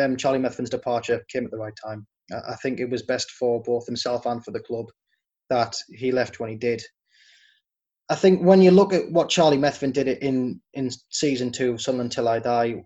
um, 0.00 0.16
Charlie 0.16 0.40
Methven's 0.40 0.70
departure 0.70 1.24
came 1.28 1.44
at 1.44 1.50
the 1.50 1.58
right 1.58 1.74
time. 1.84 2.06
I 2.32 2.56
think 2.56 2.80
it 2.80 2.90
was 2.90 3.02
best 3.02 3.30
for 3.32 3.62
both 3.62 3.86
himself 3.86 4.26
and 4.26 4.44
for 4.44 4.50
the 4.50 4.60
club 4.60 4.86
that 5.50 5.76
he 5.88 6.12
left 6.12 6.40
when 6.40 6.50
he 6.50 6.56
did. 6.56 6.82
I 8.08 8.14
think 8.14 8.42
when 8.42 8.62
you 8.62 8.70
look 8.70 8.92
at 8.92 9.10
what 9.10 9.28
Charlie 9.28 9.58
Methven 9.58 9.92
did 9.92 10.08
in 10.08 10.60
in 10.74 10.90
season 11.10 11.50
two, 11.50 11.78
Sunderland 11.78 12.12
Till 12.12 12.28
I 12.28 12.38
Die, 12.38 12.82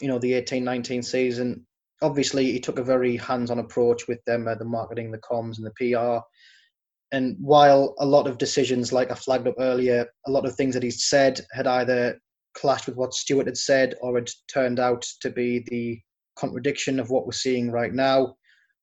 you 0.00 0.08
know, 0.08 0.18
the 0.18 0.32
18-19 0.32 1.04
season, 1.04 1.66
obviously 2.02 2.52
he 2.52 2.60
took 2.60 2.78
a 2.78 2.84
very 2.84 3.16
hands-on 3.16 3.58
approach 3.58 4.08
with 4.08 4.24
them, 4.24 4.48
uh, 4.48 4.54
the 4.54 4.64
marketing, 4.64 5.10
the 5.10 5.18
comms, 5.18 5.58
and 5.58 5.66
the 5.66 5.94
PR 5.94 6.24
and 7.12 7.36
while 7.38 7.94
a 7.98 8.06
lot 8.06 8.26
of 8.26 8.38
decisions, 8.38 8.92
like 8.92 9.10
I 9.10 9.14
flagged 9.14 9.46
up 9.46 9.54
earlier, 9.58 10.06
a 10.26 10.30
lot 10.30 10.44
of 10.44 10.54
things 10.54 10.74
that 10.74 10.82
he 10.82 10.90
said 10.90 11.40
had 11.52 11.66
either 11.66 12.18
clashed 12.54 12.86
with 12.86 12.96
what 12.96 13.14
Stuart 13.14 13.46
had 13.46 13.56
said 13.56 13.94
or 14.00 14.16
had 14.16 14.28
turned 14.52 14.80
out 14.80 15.04
to 15.20 15.30
be 15.30 15.64
the 15.68 16.00
contradiction 16.36 16.98
of 16.98 17.10
what 17.10 17.24
we're 17.24 17.32
seeing 17.32 17.70
right 17.70 17.92
now. 17.92 18.34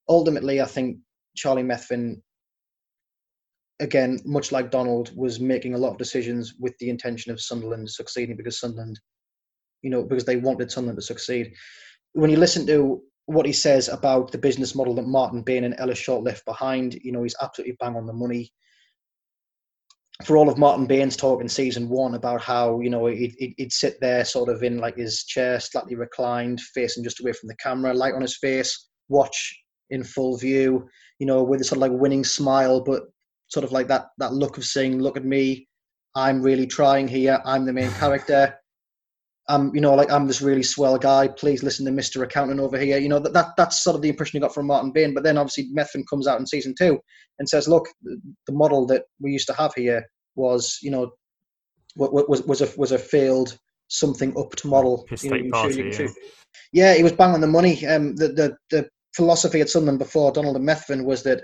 Ultimately, 0.09 0.61
I 0.61 0.65
think 0.65 0.97
Charlie 1.35 1.63
Methven 1.63 2.21
again, 3.79 4.19
much 4.25 4.51
like 4.51 4.71
Donald, 4.71 5.11
was 5.15 5.39
making 5.39 5.73
a 5.73 5.77
lot 5.77 5.91
of 5.91 5.97
decisions 5.97 6.55
with 6.59 6.77
the 6.79 6.89
intention 6.89 7.31
of 7.31 7.41
Sunderland 7.41 7.89
succeeding 7.89 8.37
because 8.37 8.59
Sunderland, 8.59 8.99
you 9.81 9.89
know, 9.89 10.03
because 10.03 10.25
they 10.25 10.37
wanted 10.37 10.71
Sunderland 10.71 10.97
to 10.97 11.05
succeed. 11.05 11.53
When 12.13 12.29
you 12.29 12.37
listen 12.37 12.65
to 12.67 13.01
what 13.25 13.45
he 13.45 13.53
says 13.53 13.89
about 13.89 14.31
the 14.31 14.37
business 14.37 14.75
model 14.75 14.95
that 14.95 15.07
Martin 15.07 15.41
Bain 15.41 15.63
and 15.63 15.75
Ellis 15.77 15.97
Short 15.97 16.23
left 16.23 16.45
behind, 16.45 16.95
you 16.95 17.11
know, 17.11 17.23
he's 17.23 17.35
absolutely 17.41 17.77
bang 17.79 17.95
on 17.95 18.05
the 18.05 18.13
money. 18.13 18.51
For 20.25 20.37
all 20.37 20.47
of 20.47 20.57
Martin 20.57 20.85
Bain's 20.85 21.17
talk 21.17 21.41
in 21.41 21.49
season 21.49 21.89
one 21.89 22.13
about 22.13 22.41
how, 22.41 22.79
you 22.79 22.89
know, 22.89 23.07
he'd, 23.07 23.33
he'd 23.57 23.73
sit 23.73 23.99
there 23.99 24.23
sort 24.23 24.49
of 24.49 24.63
in 24.63 24.77
like 24.77 24.95
his 24.95 25.23
chair, 25.23 25.59
slightly 25.59 25.95
reclined, 25.95 26.61
facing 26.75 27.03
just 27.03 27.19
away 27.19 27.33
from 27.33 27.47
the 27.47 27.55
camera, 27.55 27.93
light 27.93 28.13
on 28.13 28.21
his 28.21 28.37
face, 28.37 28.89
watch 29.09 29.62
in 29.93 30.03
full 30.03 30.37
view, 30.37 30.87
you 31.19 31.27
know, 31.27 31.43
with 31.43 31.61
a 31.61 31.63
sort 31.63 31.77
of 31.77 31.81
like 31.81 32.01
winning 32.01 32.23
smile, 32.23 32.81
but 32.81 33.03
sort 33.47 33.63
of 33.63 33.71
like 33.71 33.87
that 33.87 34.07
that 34.17 34.33
look 34.33 34.57
of 34.57 34.65
saying, 34.65 34.99
"Look 34.99 35.17
at 35.17 35.25
me, 35.25 35.67
I'm 36.15 36.41
really 36.41 36.67
trying 36.67 37.07
here. 37.07 37.41
I'm 37.45 37.65
the 37.65 37.73
main 37.73 37.91
character. 37.91 38.55
I'm, 39.49 39.75
you 39.75 39.81
know, 39.81 39.93
like 39.93 40.11
I'm 40.11 40.25
this 40.25 40.41
really 40.41 40.63
swell 40.63 40.97
guy. 40.97 41.27
Please 41.27 41.63
listen 41.63 41.85
to 41.85 41.91
Mister 41.91 42.23
Accountant 42.23 42.59
over 42.59 42.77
here. 42.77 42.97
You 42.97 43.09
know, 43.09 43.19
that, 43.19 43.33
that 43.33 43.47
that's 43.57 43.83
sort 43.83 43.95
of 43.95 44.01
the 44.01 44.09
impression 44.09 44.37
you 44.37 44.41
got 44.41 44.53
from 44.53 44.67
Martin 44.67 44.91
Bain. 44.91 45.13
But 45.13 45.23
then 45.23 45.37
obviously 45.37 45.69
Methven 45.77 46.03
comes 46.09 46.27
out 46.27 46.39
in 46.39 46.47
season 46.47 46.73
two 46.77 46.99
and 47.39 47.47
says, 47.47 47.67
"Look, 47.67 47.87
the 48.03 48.53
model 48.53 48.85
that 48.87 49.03
we 49.19 49.31
used 49.31 49.47
to 49.47 49.53
have 49.53 49.73
here 49.75 50.03
was, 50.35 50.79
you 50.81 50.91
know, 50.91 51.11
was 51.95 52.41
was 52.43 52.61
a 52.61 52.69
was 52.77 52.91
a 52.91 52.97
failed 52.97 53.57
something 53.89 54.35
up 54.37 54.55
to 54.55 54.67
model. 54.67 55.05
You 55.21 55.43
know, 55.43 55.49
party, 55.51 55.91
yeah. 55.91 56.07
yeah, 56.71 56.93
he 56.95 57.03
was 57.03 57.11
bang 57.11 57.33
on 57.33 57.41
the 57.41 57.47
money. 57.47 57.85
Um, 57.85 58.15
the 58.15 58.29
the 58.29 58.57
the 58.71 58.89
philosophy 59.15 59.61
at 59.61 59.69
Sunderland 59.69 59.99
before 59.99 60.31
Donald 60.31 60.55
and 60.55 60.67
Methven 60.67 61.05
was 61.05 61.23
that 61.23 61.43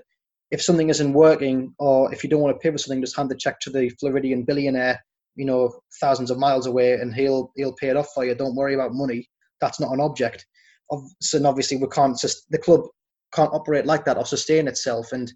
if 0.52 0.62
something 0.62 0.90
isn't 0.90 1.14
working 1.14 1.74
or 1.78 2.12
if 2.14 2.24
you 2.24 2.30
don't 2.30 2.42
want 2.42 2.56
to 2.56 2.60
pay 2.60 2.72
for 2.72 2.78
something, 2.78 3.02
just 3.02 3.16
hand 3.16 3.30
the 3.30 3.36
check 3.36 3.60
to 3.62 3.70
the 3.70 3.90
Floridian 4.00 4.44
billionaire, 4.44 5.00
you 5.36 5.46
know, 5.46 5.72
thousands 6.02 6.32
of 6.32 6.40
miles 6.40 6.66
away, 6.66 6.94
and 6.94 7.14
he'll 7.14 7.52
he'll 7.56 7.76
pay 7.76 7.90
it 7.90 7.98
off 7.98 8.10
for 8.14 8.26
you. 8.26 8.34
Don't 8.34 8.56
worry 8.56 8.74
about 8.74 8.94
money. 8.94 9.30
That's 9.62 9.80
not 9.80 9.94
an 9.94 10.02
object. 10.02 10.46
So 11.22 11.46
obviously 11.46 11.78
we 11.78 11.88
can't 11.88 12.18
just 12.18 12.50
the 12.50 12.58
club 12.58 12.82
can't 13.34 13.54
operate 13.54 13.86
like 13.86 14.06
that 14.06 14.18
or 14.18 14.26
sustain 14.26 14.68
itself. 14.68 15.12
And 15.12 15.32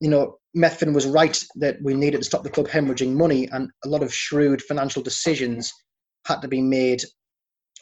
you 0.00 0.10
know, 0.10 0.36
Methven 0.54 0.92
was 0.92 1.06
right 1.06 1.42
that 1.56 1.78
we 1.82 1.94
needed 1.94 2.18
to 2.18 2.24
stop 2.24 2.42
the 2.42 2.50
club 2.50 2.68
hemorrhaging 2.68 3.14
money, 3.14 3.48
and 3.52 3.70
a 3.84 3.88
lot 3.88 4.02
of 4.02 4.12
shrewd 4.12 4.60
financial 4.60 5.02
decisions 5.02 5.72
had 6.26 6.42
to 6.42 6.48
be 6.48 6.60
made 6.60 7.02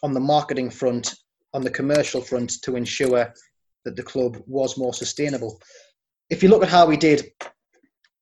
on 0.03 0.13
the 0.13 0.19
marketing 0.19 0.69
front, 0.69 1.13
on 1.53 1.63
the 1.63 1.69
commercial 1.69 2.21
front, 2.21 2.53
to 2.63 2.77
ensure 2.77 3.33
that 3.85 3.95
the 3.95 4.03
club 4.03 4.41
was 4.47 4.77
more 4.77 4.93
sustainable 4.93 5.59
if 6.29 6.41
you 6.41 6.49
look 6.49 6.63
at 6.63 6.69
how 6.69 6.85
we 6.85 6.97
did 6.97 7.31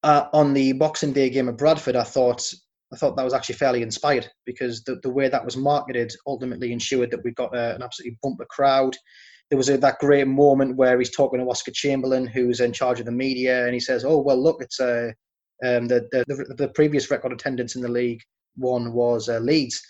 uh, 0.03 0.25
on 0.33 0.53
the 0.53 0.73
Boxing 0.73 1.13
Day 1.13 1.29
game 1.29 1.49
at 1.49 1.57
Bradford, 1.57 1.95
I 1.95 2.03
thought 2.03 2.53
I 2.91 2.95
thought 2.95 3.15
that 3.15 3.23
was 3.23 3.33
actually 3.33 3.55
fairly 3.55 3.81
inspired 3.81 4.29
because 4.45 4.83
the, 4.83 4.99
the 5.01 5.09
way 5.09 5.27
that 5.27 5.43
was 5.43 5.57
marketed 5.57 6.13
ultimately 6.27 6.71
ensured 6.71 7.09
that 7.09 7.23
we 7.23 7.31
got 7.31 7.55
a, 7.55 7.73
an 7.75 7.81
absolutely 7.81 8.19
bumper 8.21 8.45
crowd. 8.45 8.95
There 9.49 9.57
was 9.57 9.69
a, 9.69 9.77
that 9.77 9.97
great 9.97 10.27
moment 10.27 10.75
where 10.75 10.99
he's 10.99 11.15
talking 11.15 11.39
to 11.39 11.49
Oscar 11.49 11.71
Chamberlain, 11.71 12.27
who's 12.27 12.59
in 12.59 12.71
charge 12.71 12.99
of 12.99 13.07
the 13.07 13.11
media, 13.11 13.65
and 13.65 13.73
he 13.73 13.79
says, 13.79 14.03
"Oh 14.05 14.19
well, 14.19 14.41
look, 14.41 14.61
it's 14.61 14.79
uh, 14.79 15.11
um, 15.65 15.87
the, 15.87 16.07
the 16.11 16.55
the 16.57 16.67
previous 16.69 17.09
record 17.09 17.31
attendance 17.31 17.75
in 17.75 17.81
the 17.81 17.89
league 17.89 18.21
one 18.55 18.93
was 18.93 19.29
uh, 19.29 19.39
Leeds, 19.39 19.81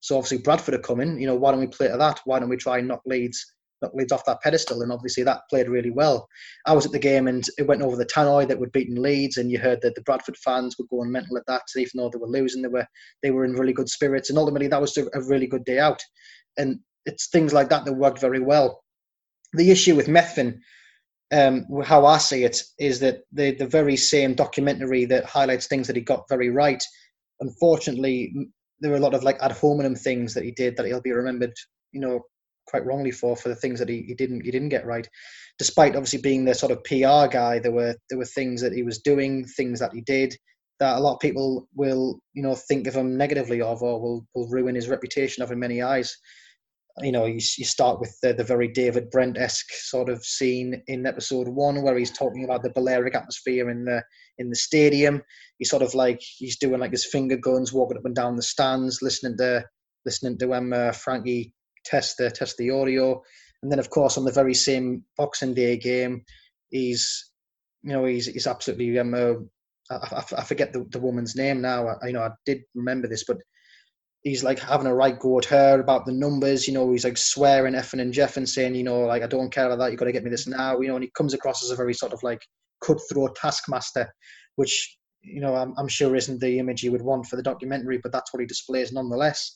so 0.00 0.16
obviously 0.16 0.38
Bradford 0.38 0.74
are 0.74 0.78
coming. 0.78 1.18
You 1.20 1.26
know, 1.26 1.34
why 1.34 1.50
don't 1.50 1.60
we 1.60 1.66
play 1.66 1.88
to 1.88 1.96
that? 1.96 2.20
Why 2.24 2.38
don't 2.38 2.50
we 2.50 2.56
try 2.56 2.78
and 2.78 2.88
knock 2.88 3.02
Leeds 3.06 3.51
Leeds 3.94 4.12
off 4.12 4.24
that 4.26 4.40
pedestal, 4.40 4.82
and 4.82 4.92
obviously 4.92 5.22
that 5.24 5.42
played 5.50 5.68
really 5.68 5.90
well. 5.90 6.28
I 6.66 6.72
was 6.72 6.86
at 6.86 6.92
the 6.92 6.98
game 6.98 7.28
and 7.28 7.44
it 7.58 7.66
went 7.66 7.82
over 7.82 7.96
the 7.96 8.06
tannoy 8.06 8.46
that 8.48 8.58
we'd 8.58 8.72
beaten 8.72 9.02
Leeds, 9.02 9.36
and 9.36 9.50
you 9.50 9.58
heard 9.58 9.80
that 9.82 9.94
the 9.94 10.02
Bradford 10.02 10.36
fans 10.36 10.76
were 10.78 10.86
going 10.90 11.10
mental 11.10 11.36
at 11.36 11.46
that. 11.46 11.62
even 11.76 11.90
though 11.94 12.10
they 12.10 12.18
were 12.18 12.28
losing, 12.28 12.62
they 12.62 12.68
were 12.68 12.86
they 13.22 13.30
were 13.30 13.44
in 13.44 13.54
really 13.54 13.72
good 13.72 13.88
spirits, 13.88 14.30
and 14.30 14.38
ultimately 14.38 14.68
that 14.68 14.80
was 14.80 14.96
a 14.96 15.22
really 15.22 15.46
good 15.46 15.64
day 15.64 15.78
out. 15.78 16.00
And 16.56 16.80
it's 17.06 17.28
things 17.28 17.52
like 17.52 17.68
that 17.70 17.84
that 17.84 17.94
worked 17.94 18.20
very 18.20 18.40
well. 18.40 18.82
The 19.54 19.70
issue 19.70 19.96
with 19.96 20.06
Methven, 20.06 20.58
um, 21.32 21.66
how 21.84 22.06
I 22.06 22.18
see 22.18 22.44
it, 22.44 22.62
is 22.78 23.00
that 23.00 23.20
the 23.32 23.54
the 23.54 23.66
very 23.66 23.96
same 23.96 24.34
documentary 24.34 25.04
that 25.06 25.24
highlights 25.24 25.66
things 25.66 25.86
that 25.86 25.96
he 25.96 26.02
got 26.02 26.28
very 26.28 26.50
right. 26.50 26.82
Unfortunately, 27.40 28.32
there 28.80 28.90
were 28.90 28.98
a 28.98 29.00
lot 29.00 29.14
of 29.14 29.22
like 29.22 29.38
ad 29.40 29.52
hominem 29.52 29.94
things 29.94 30.34
that 30.34 30.44
he 30.44 30.50
did 30.50 30.76
that 30.76 30.86
he'll 30.86 31.00
be 31.00 31.12
remembered, 31.12 31.54
you 31.92 32.00
know, 32.00 32.20
quite 32.66 32.84
wrongly 32.84 33.10
for 33.10 33.36
for 33.36 33.48
the 33.48 33.56
things 33.56 33.78
that 33.78 33.88
he, 33.88 34.02
he 34.02 34.14
didn't 34.14 34.44
he 34.44 34.50
didn't 34.50 34.70
get 34.70 34.86
right. 34.86 35.08
Despite 35.58 35.96
obviously 35.96 36.20
being 36.20 36.44
the 36.44 36.54
sort 36.54 36.72
of 36.72 36.82
PR 36.84 37.30
guy, 37.30 37.58
there 37.58 37.72
were 37.72 37.94
there 38.08 38.18
were 38.18 38.24
things 38.24 38.60
that 38.62 38.72
he 38.72 38.82
was 38.82 38.98
doing, 38.98 39.44
things 39.44 39.80
that 39.80 39.92
he 39.92 40.00
did 40.00 40.34
that 40.80 40.96
a 40.96 41.00
lot 41.00 41.14
of 41.14 41.20
people 41.20 41.68
will 41.74 42.20
you 42.34 42.42
know 42.42 42.54
think 42.54 42.86
of 42.86 42.96
him 42.96 43.16
negatively 43.16 43.60
of 43.60 43.82
or 43.82 44.00
will 44.00 44.26
will 44.34 44.48
ruin 44.48 44.74
his 44.74 44.88
reputation 44.88 45.42
of 45.42 45.52
in 45.52 45.58
many 45.58 45.82
eyes. 45.82 46.16
You 47.00 47.10
know, 47.10 47.24
you, 47.24 47.40
you 47.56 47.64
start 47.64 48.00
with 48.00 48.14
the, 48.22 48.34
the 48.34 48.44
very 48.44 48.68
David 48.68 49.08
Brent 49.08 49.38
esque 49.38 49.72
sort 49.72 50.10
of 50.10 50.22
scene 50.22 50.82
in 50.88 51.06
episode 51.06 51.48
one 51.48 51.80
where 51.80 51.96
he's 51.96 52.10
talking 52.10 52.44
about 52.44 52.62
the 52.62 52.72
Balearic 52.74 53.14
atmosphere 53.14 53.70
in 53.70 53.84
the 53.84 54.02
in 54.38 54.50
the 54.50 54.56
stadium. 54.56 55.22
He's 55.58 55.70
sort 55.70 55.82
of 55.82 55.94
like 55.94 56.20
he's 56.20 56.58
doing 56.58 56.80
like 56.80 56.90
his 56.90 57.06
finger 57.06 57.36
guns, 57.36 57.72
walking 57.72 57.96
up 57.96 58.04
and 58.04 58.14
down 58.14 58.36
the 58.36 58.42
stands, 58.42 59.00
listening 59.00 59.38
to 59.38 59.64
listening 60.04 60.36
to 60.38 60.52
um, 60.54 60.72
uh, 60.72 60.92
Frankie 60.92 61.54
test 61.84 62.18
the 62.18 62.30
test 62.30 62.56
the 62.56 62.70
audio, 62.70 63.22
and 63.62 63.70
then 63.70 63.78
of 63.78 63.90
course 63.90 64.18
on 64.18 64.24
the 64.24 64.32
very 64.32 64.54
same 64.54 65.04
Boxing 65.16 65.54
Day 65.54 65.76
game, 65.76 66.24
he's 66.70 67.30
you 67.82 67.92
know 67.92 68.04
he's 68.04 68.26
he's 68.26 68.46
absolutely 68.46 68.98
um, 68.98 69.14
uh, 69.14 69.34
I, 69.90 70.24
I, 70.38 70.44
forget 70.44 70.72
the, 70.72 70.86
the 70.90 71.00
woman's 71.00 71.36
name 71.36 71.60
now. 71.60 71.88
I, 71.88 72.06
you 72.06 72.12
know 72.12 72.22
I 72.22 72.30
did 72.46 72.62
remember 72.74 73.08
this, 73.08 73.24
but 73.24 73.38
he's 74.22 74.44
like 74.44 74.58
having 74.58 74.86
a 74.86 74.94
right 74.94 75.18
go 75.18 75.38
at 75.38 75.44
her 75.46 75.80
about 75.80 76.06
the 76.06 76.12
numbers. 76.12 76.66
You 76.66 76.74
know, 76.74 76.90
he's 76.92 77.04
like 77.04 77.18
swearing, 77.18 77.74
effing 77.74 78.00
and 78.00 78.14
jeffing, 78.14 78.48
saying, 78.48 78.74
you 78.74 78.84
know, 78.84 79.00
like 79.00 79.22
I 79.22 79.26
don't 79.26 79.52
care 79.52 79.66
about 79.66 79.78
that. 79.78 79.92
You 79.92 79.98
got 79.98 80.06
to 80.06 80.12
get 80.12 80.24
me 80.24 80.30
this 80.30 80.46
now. 80.46 80.80
You 80.80 80.88
know, 80.88 80.96
and 80.96 81.04
he 81.04 81.10
comes 81.14 81.34
across 81.34 81.62
as 81.62 81.70
a 81.70 81.76
very 81.76 81.94
sort 81.94 82.12
of 82.12 82.22
like 82.22 82.40
cutthroat 82.82 83.36
taskmaster, 83.36 84.12
which 84.56 84.96
you 85.22 85.40
know 85.40 85.54
I'm, 85.54 85.74
I'm 85.78 85.88
sure 85.88 86.16
isn't 86.16 86.40
the 86.40 86.58
image 86.58 86.82
you 86.82 86.92
would 86.92 87.02
want 87.02 87.26
for 87.26 87.36
the 87.36 87.42
documentary, 87.42 87.98
but 88.02 88.12
that's 88.12 88.32
what 88.32 88.40
he 88.40 88.46
displays 88.46 88.92
nonetheless 88.92 89.54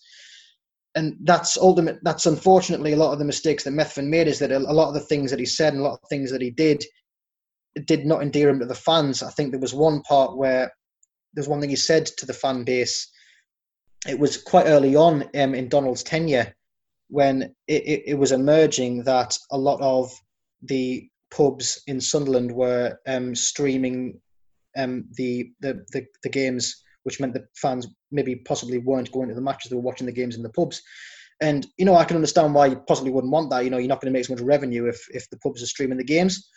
and 0.97 1.15
that's 1.21 1.59
ultimate. 1.59 1.99
That's 2.03 2.27
unfortunately 2.27 2.95
a 2.95 2.97
lot 2.97 3.13
of 3.13 3.19
the 3.19 3.25
mistakes 3.25 3.63
that 3.65 3.75
Methven 3.75 4.09
made. 4.09 4.27
Is 4.27 4.39
that 4.39 4.51
a, 4.51 4.59
lot 4.59 4.89
of 4.89 4.95
the 4.95 5.01
things 5.01 5.31
that 5.31 5.39
he 5.39 5.47
said 5.47 5.75
and 5.75 5.83
a 5.83 5.85
lot 5.85 6.01
of 6.03 6.09
things 6.09 6.33
that 6.33 6.41
he 6.41 6.51
did 6.51 6.85
did 7.85 8.07
not 8.07 8.23
endear 8.23 8.49
him 8.49 8.59
to 8.59 8.67
the 8.67 8.75
fans. 8.75 9.23
I 9.23 9.31
think 9.31 9.51
there 9.51 9.61
was 9.61 9.75
one 9.75 10.01
part 10.03 10.39
where 10.39 10.73
there's 11.35 11.49
one 11.49 11.61
thing 11.61 11.69
he 11.69 11.77
said 11.77 12.07
to 12.07 12.27
the 12.27 12.33
fan 12.33 12.65
base. 12.65 13.11
It 14.09 14.19
was 14.19 14.39
quite 14.39 14.67
early 14.67 14.97
on 14.97 15.25
um, 15.39 15.55
in 15.55 15.69
Donald's 15.69 16.03
tenure 16.03 16.55
when 17.09 17.43
it, 17.69 17.83
it, 17.83 18.03
it, 18.07 18.15
was 18.15 18.33
emerging 18.33 19.05
that 19.05 19.37
a 19.51 19.59
lot 19.59 19.81
of 19.81 20.11
the 20.63 21.07
pubs 21.31 21.83
in 21.87 22.01
Sunderland 22.01 22.51
were 22.51 22.99
um, 23.07 23.35
streaming 23.35 24.19
um, 24.77 25.05
the, 25.17 25.53
the, 25.61 25.85
the 25.93 26.07
the 26.23 26.29
games 26.29 26.83
which 27.07 27.21
meant 27.21 27.33
that 27.35 27.47
fans 27.55 27.87
maybe 28.11 28.35
possibly 28.35 28.79
weren't 28.79 29.13
going 29.13 29.29
to 29.29 29.35
the 29.35 29.41
matches; 29.41 29.71
they 29.71 29.77
were 29.77 29.83
watching 29.83 30.07
the 30.07 30.13
games 30.13 30.35
in 30.35 30.43
the 30.43 30.51
pubs. 30.51 30.83
And 31.41 31.65
you 31.79 31.85
know, 31.85 31.95
I 31.95 32.05
can 32.05 32.17
understand 32.17 32.53
why 32.53 32.67
you 32.67 32.77
possibly 32.89 33.13
wouldn't 33.13 33.33
want 33.33 33.49
that. 33.51 33.63
You 33.63 33.71
know, 33.71 33.79
you're 33.79 33.87
not 33.87 34.01
going 34.01 34.13
to 34.13 34.17
make 34.17 34.25
as 34.25 34.31
much 34.31 34.41
revenue 34.41 34.87
if 34.87 35.07
if 35.11 35.31
the 35.31 35.39
pubs 35.39 35.63
are 35.63 35.67
streaming 35.67 35.99
the 35.99 36.05
games. 36.05 36.49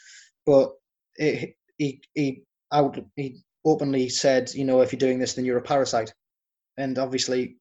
But 0.47 0.71
it, 1.17 1.53
he 1.77 2.01
he 2.15 2.41
out 2.73 2.97
he 3.15 3.37
openly 3.63 4.09
said, 4.09 4.51
you 4.55 4.65
know, 4.65 4.81
if 4.81 4.91
you're 4.91 4.97
doing 4.97 5.19
this, 5.19 5.35
then 5.35 5.45
you're 5.45 5.59
a 5.59 5.61
parasite. 5.61 6.11
And 6.77 6.97
obviously, 6.97 7.57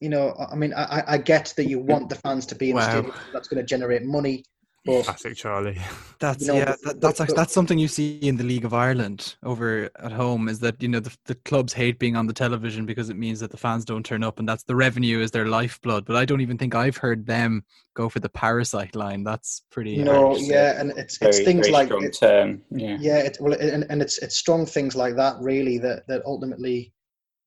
you 0.00 0.08
know, 0.08 0.36
I 0.38 0.54
mean, 0.54 0.72
I, 0.72 1.02
I 1.08 1.18
get 1.18 1.52
that 1.56 1.66
you 1.66 1.80
want 1.80 2.10
the 2.10 2.16
fans 2.16 2.46
to 2.46 2.54
be 2.54 2.70
in 2.70 2.76
wow. 2.76 2.84
the 2.84 2.90
stadium. 2.90 3.14
That's 3.32 3.48
going 3.48 3.60
to 3.60 3.66
generate 3.66 4.04
money. 4.04 4.44
But, 4.84 5.04
Classic 5.04 5.34
Charlie. 5.34 5.80
That's 6.18 6.42
you 6.42 6.48
know, 6.48 6.58
yeah. 6.58 6.76
That, 6.84 7.00
that's 7.00 7.18
but, 7.18 7.34
that's 7.34 7.52
something 7.52 7.78
you 7.78 7.88
see 7.88 8.18
in 8.18 8.36
the 8.36 8.44
League 8.44 8.64
of 8.64 8.72
Ireland 8.72 9.36
over 9.42 9.90
at 9.98 10.12
home. 10.12 10.48
Is 10.48 10.60
that 10.60 10.82
you 10.82 10.88
know 10.88 11.00
the 11.00 11.14
the 11.24 11.34
clubs 11.34 11.72
hate 11.72 11.98
being 11.98 12.16
on 12.16 12.26
the 12.26 12.32
television 12.32 12.86
because 12.86 13.10
it 13.10 13.16
means 13.16 13.40
that 13.40 13.50
the 13.50 13.56
fans 13.56 13.84
don't 13.84 14.04
turn 14.04 14.22
up, 14.22 14.38
and 14.38 14.48
that's 14.48 14.62
the 14.62 14.76
revenue 14.76 15.20
is 15.20 15.30
their 15.30 15.46
lifeblood. 15.46 16.04
But 16.04 16.16
I 16.16 16.24
don't 16.24 16.40
even 16.40 16.56
think 16.56 16.74
I've 16.74 16.96
heard 16.96 17.26
them 17.26 17.64
go 17.94 18.08
for 18.08 18.20
the 18.20 18.28
parasite 18.28 18.94
line. 18.94 19.24
That's 19.24 19.62
pretty. 19.70 20.00
Uh, 20.00 20.04
no, 20.04 20.36
yeah, 20.36 20.80
and 20.80 20.90
it's 20.92 21.20
it's 21.20 21.38
very, 21.38 21.44
things 21.44 21.70
like 21.70 21.90
it, 21.90 22.16
term. 22.18 22.62
Yeah, 22.70 22.96
yeah. 23.00 23.18
It, 23.18 23.38
well, 23.40 23.54
and, 23.54 23.84
and 23.88 24.00
it's 24.00 24.18
it's 24.18 24.36
strong 24.36 24.64
things 24.66 24.94
like 24.94 25.16
that 25.16 25.36
really 25.40 25.78
that 25.78 26.06
that 26.08 26.22
ultimately 26.24 26.92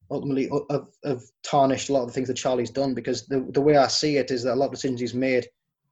ultimately 0.10 0.50
have, 0.70 0.88
have 1.04 1.22
tarnished 1.44 1.90
a 1.90 1.94
lot 1.94 2.02
of 2.02 2.08
the 2.08 2.14
things 2.14 2.28
that 2.28 2.38
Charlie's 2.38 2.72
done 2.72 2.94
because 2.94 3.26
the 3.28 3.48
the 3.54 3.62
way 3.62 3.78
I 3.78 3.88
see 3.88 4.18
it 4.18 4.32
is 4.32 4.44
that 4.44 4.54
a 4.54 4.56
lot 4.56 4.66
of 4.66 4.72
decisions 4.72 5.02
he's 5.02 5.14
made 5.14 5.48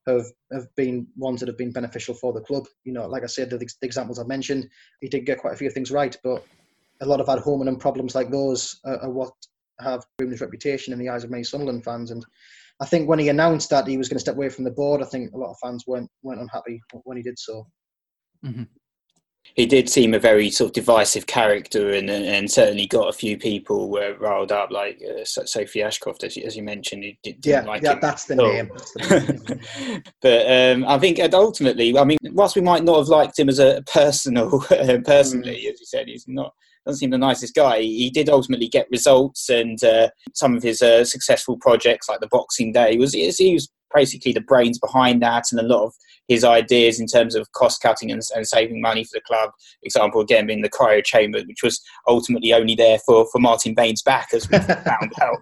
have 0.07 0.25
have 0.51 0.67
been 0.75 1.07
ones 1.15 1.39
that 1.39 1.47
have 1.47 1.57
been 1.57 1.71
beneficial 1.71 2.13
for 2.13 2.33
the 2.33 2.41
club. 2.41 2.65
You 2.83 2.93
know, 2.93 3.07
like 3.07 3.23
I 3.23 3.27
said, 3.27 3.49
the, 3.49 3.57
the 3.57 3.67
examples 3.81 4.19
I 4.19 4.23
mentioned, 4.23 4.69
he 5.01 5.09
did 5.09 5.25
get 5.25 5.39
quite 5.39 5.53
a 5.53 5.57
few 5.57 5.69
things 5.69 5.91
right, 5.91 6.15
but 6.23 6.45
a 7.01 7.05
lot 7.05 7.19
of 7.19 7.29
ad 7.29 7.39
hominem 7.39 7.77
problems 7.77 8.15
like 8.15 8.29
those 8.29 8.79
are, 8.85 8.97
are 8.99 9.11
what 9.11 9.33
have 9.79 10.05
ruined 10.19 10.33
his 10.33 10.41
reputation 10.41 10.93
in 10.93 10.99
the 10.99 11.09
eyes 11.09 11.23
of 11.23 11.31
many 11.31 11.43
Sunderland 11.43 11.83
fans. 11.83 12.11
And 12.11 12.25
I 12.79 12.85
think 12.85 13.09
when 13.09 13.19
he 13.19 13.29
announced 13.29 13.69
that 13.71 13.87
he 13.87 13.97
was 13.97 14.07
going 14.07 14.17
to 14.17 14.21
step 14.21 14.35
away 14.35 14.49
from 14.49 14.63
the 14.63 14.71
board, 14.71 15.01
I 15.01 15.05
think 15.05 15.33
a 15.33 15.37
lot 15.37 15.51
of 15.51 15.57
fans 15.61 15.85
weren't 15.87 16.09
weren't 16.23 16.41
unhappy 16.41 16.81
when 17.03 17.17
he 17.17 17.23
did 17.23 17.39
so. 17.39 17.67
Mm-hmm. 18.45 18.63
He 19.55 19.65
did 19.65 19.89
seem 19.89 20.13
a 20.13 20.19
very 20.19 20.51
sort 20.51 20.69
of 20.69 20.73
divisive 20.73 21.27
character, 21.27 21.91
and 21.91 22.09
and 22.09 22.51
certainly 22.51 22.87
got 22.87 23.07
a 23.07 23.13
few 23.13 23.37
people 23.37 23.97
uh, 23.97 24.17
riled 24.17 24.51
up, 24.51 24.69
like 24.69 25.01
uh, 25.01 25.23
Sophie 25.23 25.81
Ashcroft, 25.81 26.25
as 26.25 26.35
you, 26.35 26.43
as 26.43 26.57
you 26.57 26.63
mentioned. 26.63 27.05
Who 27.05 27.11
did, 27.23 27.45
yeah, 27.45 27.61
like 27.61 27.81
yeah, 27.81 27.95
that's 27.95 28.25
the, 28.25 28.35
name. 28.35 28.69
That's 28.73 28.93
the 28.93 29.63
name. 29.79 30.03
but 30.21 30.51
um, 30.51 30.85
I 30.85 30.99
think 30.99 31.19
ultimately, 31.33 31.97
I 31.97 32.03
mean, 32.03 32.17
whilst 32.33 32.57
we 32.57 32.61
might 32.61 32.83
not 32.83 32.97
have 32.97 33.07
liked 33.07 33.39
him 33.39 33.47
as 33.47 33.59
a 33.59 33.81
personal, 33.91 34.61
uh, 34.71 34.97
personally, 35.05 35.63
mm. 35.65 35.71
as 35.71 35.79
you 35.79 35.85
said, 35.85 36.07
he's 36.07 36.25
not 36.27 36.53
doesn't 36.85 36.99
seem 36.99 37.09
the 37.09 37.17
nicest 37.17 37.55
guy. 37.55 37.79
He 37.81 38.09
did 38.09 38.29
ultimately 38.29 38.67
get 38.67 38.87
results, 38.91 39.49
and 39.49 39.81
uh, 39.83 40.09
some 40.33 40.55
of 40.55 40.63
his 40.63 40.81
uh, 40.81 41.05
successful 41.05 41.57
projects, 41.57 42.09
like 42.09 42.19
the 42.19 42.27
Boxing 42.27 42.73
Day, 42.73 42.97
was 42.97 43.13
he 43.13 43.53
was 43.53 43.69
basically 43.93 44.33
the 44.33 44.41
brains 44.41 44.79
behind 44.79 45.21
that, 45.21 45.45
and 45.51 45.59
a 45.59 45.63
lot 45.63 45.85
of 45.85 45.93
his 46.27 46.43
ideas 46.43 46.99
in 46.99 47.07
terms 47.07 47.35
of 47.35 47.51
cost 47.51 47.81
cutting 47.81 48.11
and, 48.11 48.21
and 48.35 48.47
saving 48.47 48.81
money 48.81 49.03
for 49.03 49.11
the 49.13 49.21
club. 49.21 49.51
Example 49.83 50.21
again 50.21 50.47
being 50.47 50.61
the 50.61 50.69
cryo 50.69 51.03
chamber, 51.03 51.41
which 51.47 51.63
was 51.63 51.81
ultimately 52.07 52.53
only 52.53 52.75
there 52.75 52.99
for, 53.05 53.27
for 53.31 53.39
Martin 53.39 53.73
Bain's 53.73 54.01
back, 54.01 54.29
as 54.33 54.49
we 54.49 54.57
found 54.59 55.11
out 55.21 55.37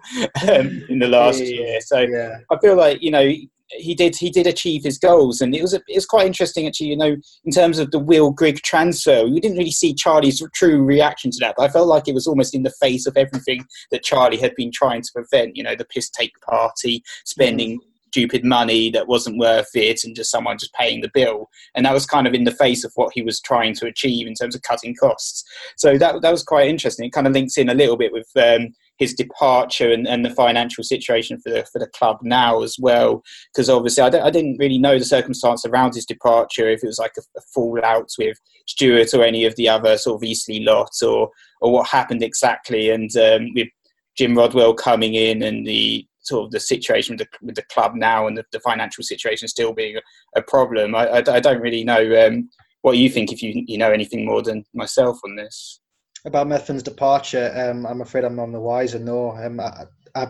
um, 0.48 0.84
in 0.88 0.98
the 0.98 1.08
last 1.08 1.40
yeah, 1.40 1.46
year. 1.46 1.80
So 1.80 2.00
yeah. 2.00 2.38
I 2.50 2.58
feel 2.58 2.76
like 2.76 3.02
you 3.02 3.10
know 3.10 3.32
he 3.76 3.94
did 3.94 4.16
he 4.16 4.30
did 4.30 4.46
achieve 4.46 4.84
his 4.84 4.98
goals, 4.98 5.40
and 5.40 5.54
it 5.54 5.62
was 5.62 5.74
a, 5.74 5.80
it 5.88 5.96
was 5.96 6.06
quite 6.06 6.26
interesting 6.26 6.66
actually. 6.66 6.88
You 6.88 6.96
know, 6.96 7.16
in 7.44 7.52
terms 7.52 7.78
of 7.78 7.90
the 7.90 7.98
Will 7.98 8.30
Grigg 8.30 8.62
transfer, 8.62 9.24
we 9.26 9.40
didn't 9.40 9.58
really 9.58 9.70
see 9.70 9.94
Charlie's 9.94 10.42
true 10.54 10.82
reaction 10.82 11.30
to 11.32 11.38
that, 11.40 11.54
but 11.56 11.64
I 11.64 11.72
felt 11.72 11.88
like 11.88 12.08
it 12.08 12.14
was 12.14 12.26
almost 12.26 12.54
in 12.54 12.62
the 12.62 12.74
face 12.80 13.06
of 13.06 13.16
everything 13.16 13.64
that 13.90 14.02
Charlie 14.02 14.38
had 14.38 14.54
been 14.54 14.70
trying 14.72 15.02
to 15.02 15.12
prevent. 15.12 15.56
You 15.56 15.62
know, 15.62 15.74
the 15.74 15.86
piss 15.86 16.10
take 16.10 16.32
party, 16.40 17.02
spending. 17.24 17.80
Stupid 18.14 18.44
money 18.44 18.90
that 18.92 19.08
wasn't 19.08 19.38
worth 19.38 19.74
it 19.74 20.04
and 20.04 20.14
just 20.14 20.30
someone 20.30 20.56
just 20.56 20.72
paying 20.74 21.00
the 21.00 21.10
bill. 21.12 21.48
And 21.74 21.84
that 21.84 21.92
was 21.92 22.06
kind 22.06 22.28
of 22.28 22.34
in 22.34 22.44
the 22.44 22.52
face 22.52 22.84
of 22.84 22.92
what 22.94 23.12
he 23.12 23.22
was 23.22 23.40
trying 23.40 23.74
to 23.74 23.86
achieve 23.86 24.28
in 24.28 24.34
terms 24.34 24.54
of 24.54 24.62
cutting 24.62 24.94
costs. 24.94 25.42
So 25.76 25.98
that, 25.98 26.22
that 26.22 26.30
was 26.30 26.44
quite 26.44 26.68
interesting. 26.68 27.06
It 27.06 27.12
kind 27.12 27.26
of 27.26 27.32
links 27.32 27.58
in 27.58 27.68
a 27.68 27.74
little 27.74 27.96
bit 27.96 28.12
with 28.12 28.28
um, 28.36 28.68
his 28.98 29.14
departure 29.14 29.90
and, 29.90 30.06
and 30.06 30.24
the 30.24 30.30
financial 30.30 30.84
situation 30.84 31.40
for 31.40 31.50
the, 31.50 31.66
for 31.72 31.80
the 31.80 31.88
club 31.88 32.18
now 32.22 32.62
as 32.62 32.76
well. 32.78 33.24
Because 33.52 33.68
obviously, 33.68 34.04
I 34.04 34.30
didn't 34.30 34.58
really 34.58 34.78
know 34.78 34.96
the 34.96 35.04
circumstance 35.04 35.64
around 35.66 35.96
his 35.96 36.06
departure, 36.06 36.68
if 36.70 36.84
it 36.84 36.86
was 36.86 37.00
like 37.00 37.14
a, 37.18 37.22
a 37.36 37.42
fallout 37.52 38.10
with 38.16 38.38
Stuart 38.68 39.12
or 39.12 39.24
any 39.24 39.44
of 39.44 39.56
the 39.56 39.68
other 39.68 39.98
sort 39.98 40.22
of 40.22 40.24
Eastleigh 40.24 40.60
lot 40.62 40.92
or, 41.02 41.30
or 41.60 41.72
what 41.72 41.88
happened 41.88 42.22
exactly. 42.22 42.90
And 42.90 43.10
um, 43.16 43.48
with 43.56 43.68
Jim 44.16 44.36
Rodwell 44.38 44.74
coming 44.74 45.14
in 45.14 45.42
and 45.42 45.66
the 45.66 46.06
sort 46.24 46.46
of 46.46 46.50
the 46.50 46.60
situation 46.60 47.16
with 47.16 47.20
the, 47.20 47.46
with 47.46 47.54
the 47.54 47.64
club 47.64 47.94
now 47.94 48.26
and 48.26 48.36
the, 48.36 48.44
the 48.52 48.60
financial 48.60 49.04
situation 49.04 49.46
still 49.48 49.72
being 49.72 49.96
a, 50.36 50.42
problem. 50.42 50.94
I, 50.94 51.06
I, 51.06 51.18
I, 51.18 51.40
don't 51.40 51.60
really 51.60 51.84
know 51.84 52.26
um, 52.26 52.48
what 52.82 52.96
you 52.96 53.08
think 53.08 53.32
if 53.32 53.42
you 53.42 53.64
you 53.66 53.78
know 53.78 53.90
anything 53.90 54.26
more 54.26 54.42
than 54.42 54.64
myself 54.74 55.18
on 55.24 55.36
this. 55.36 55.80
About 56.26 56.48
Methven's 56.48 56.82
departure, 56.82 57.52
um, 57.54 57.86
I'm 57.86 58.00
afraid 58.00 58.24
I'm 58.24 58.36
none 58.36 58.52
the 58.52 58.60
wiser. 58.60 58.98
No, 58.98 59.32
um, 59.36 59.60
I, 59.60 59.84
I, 60.14 60.22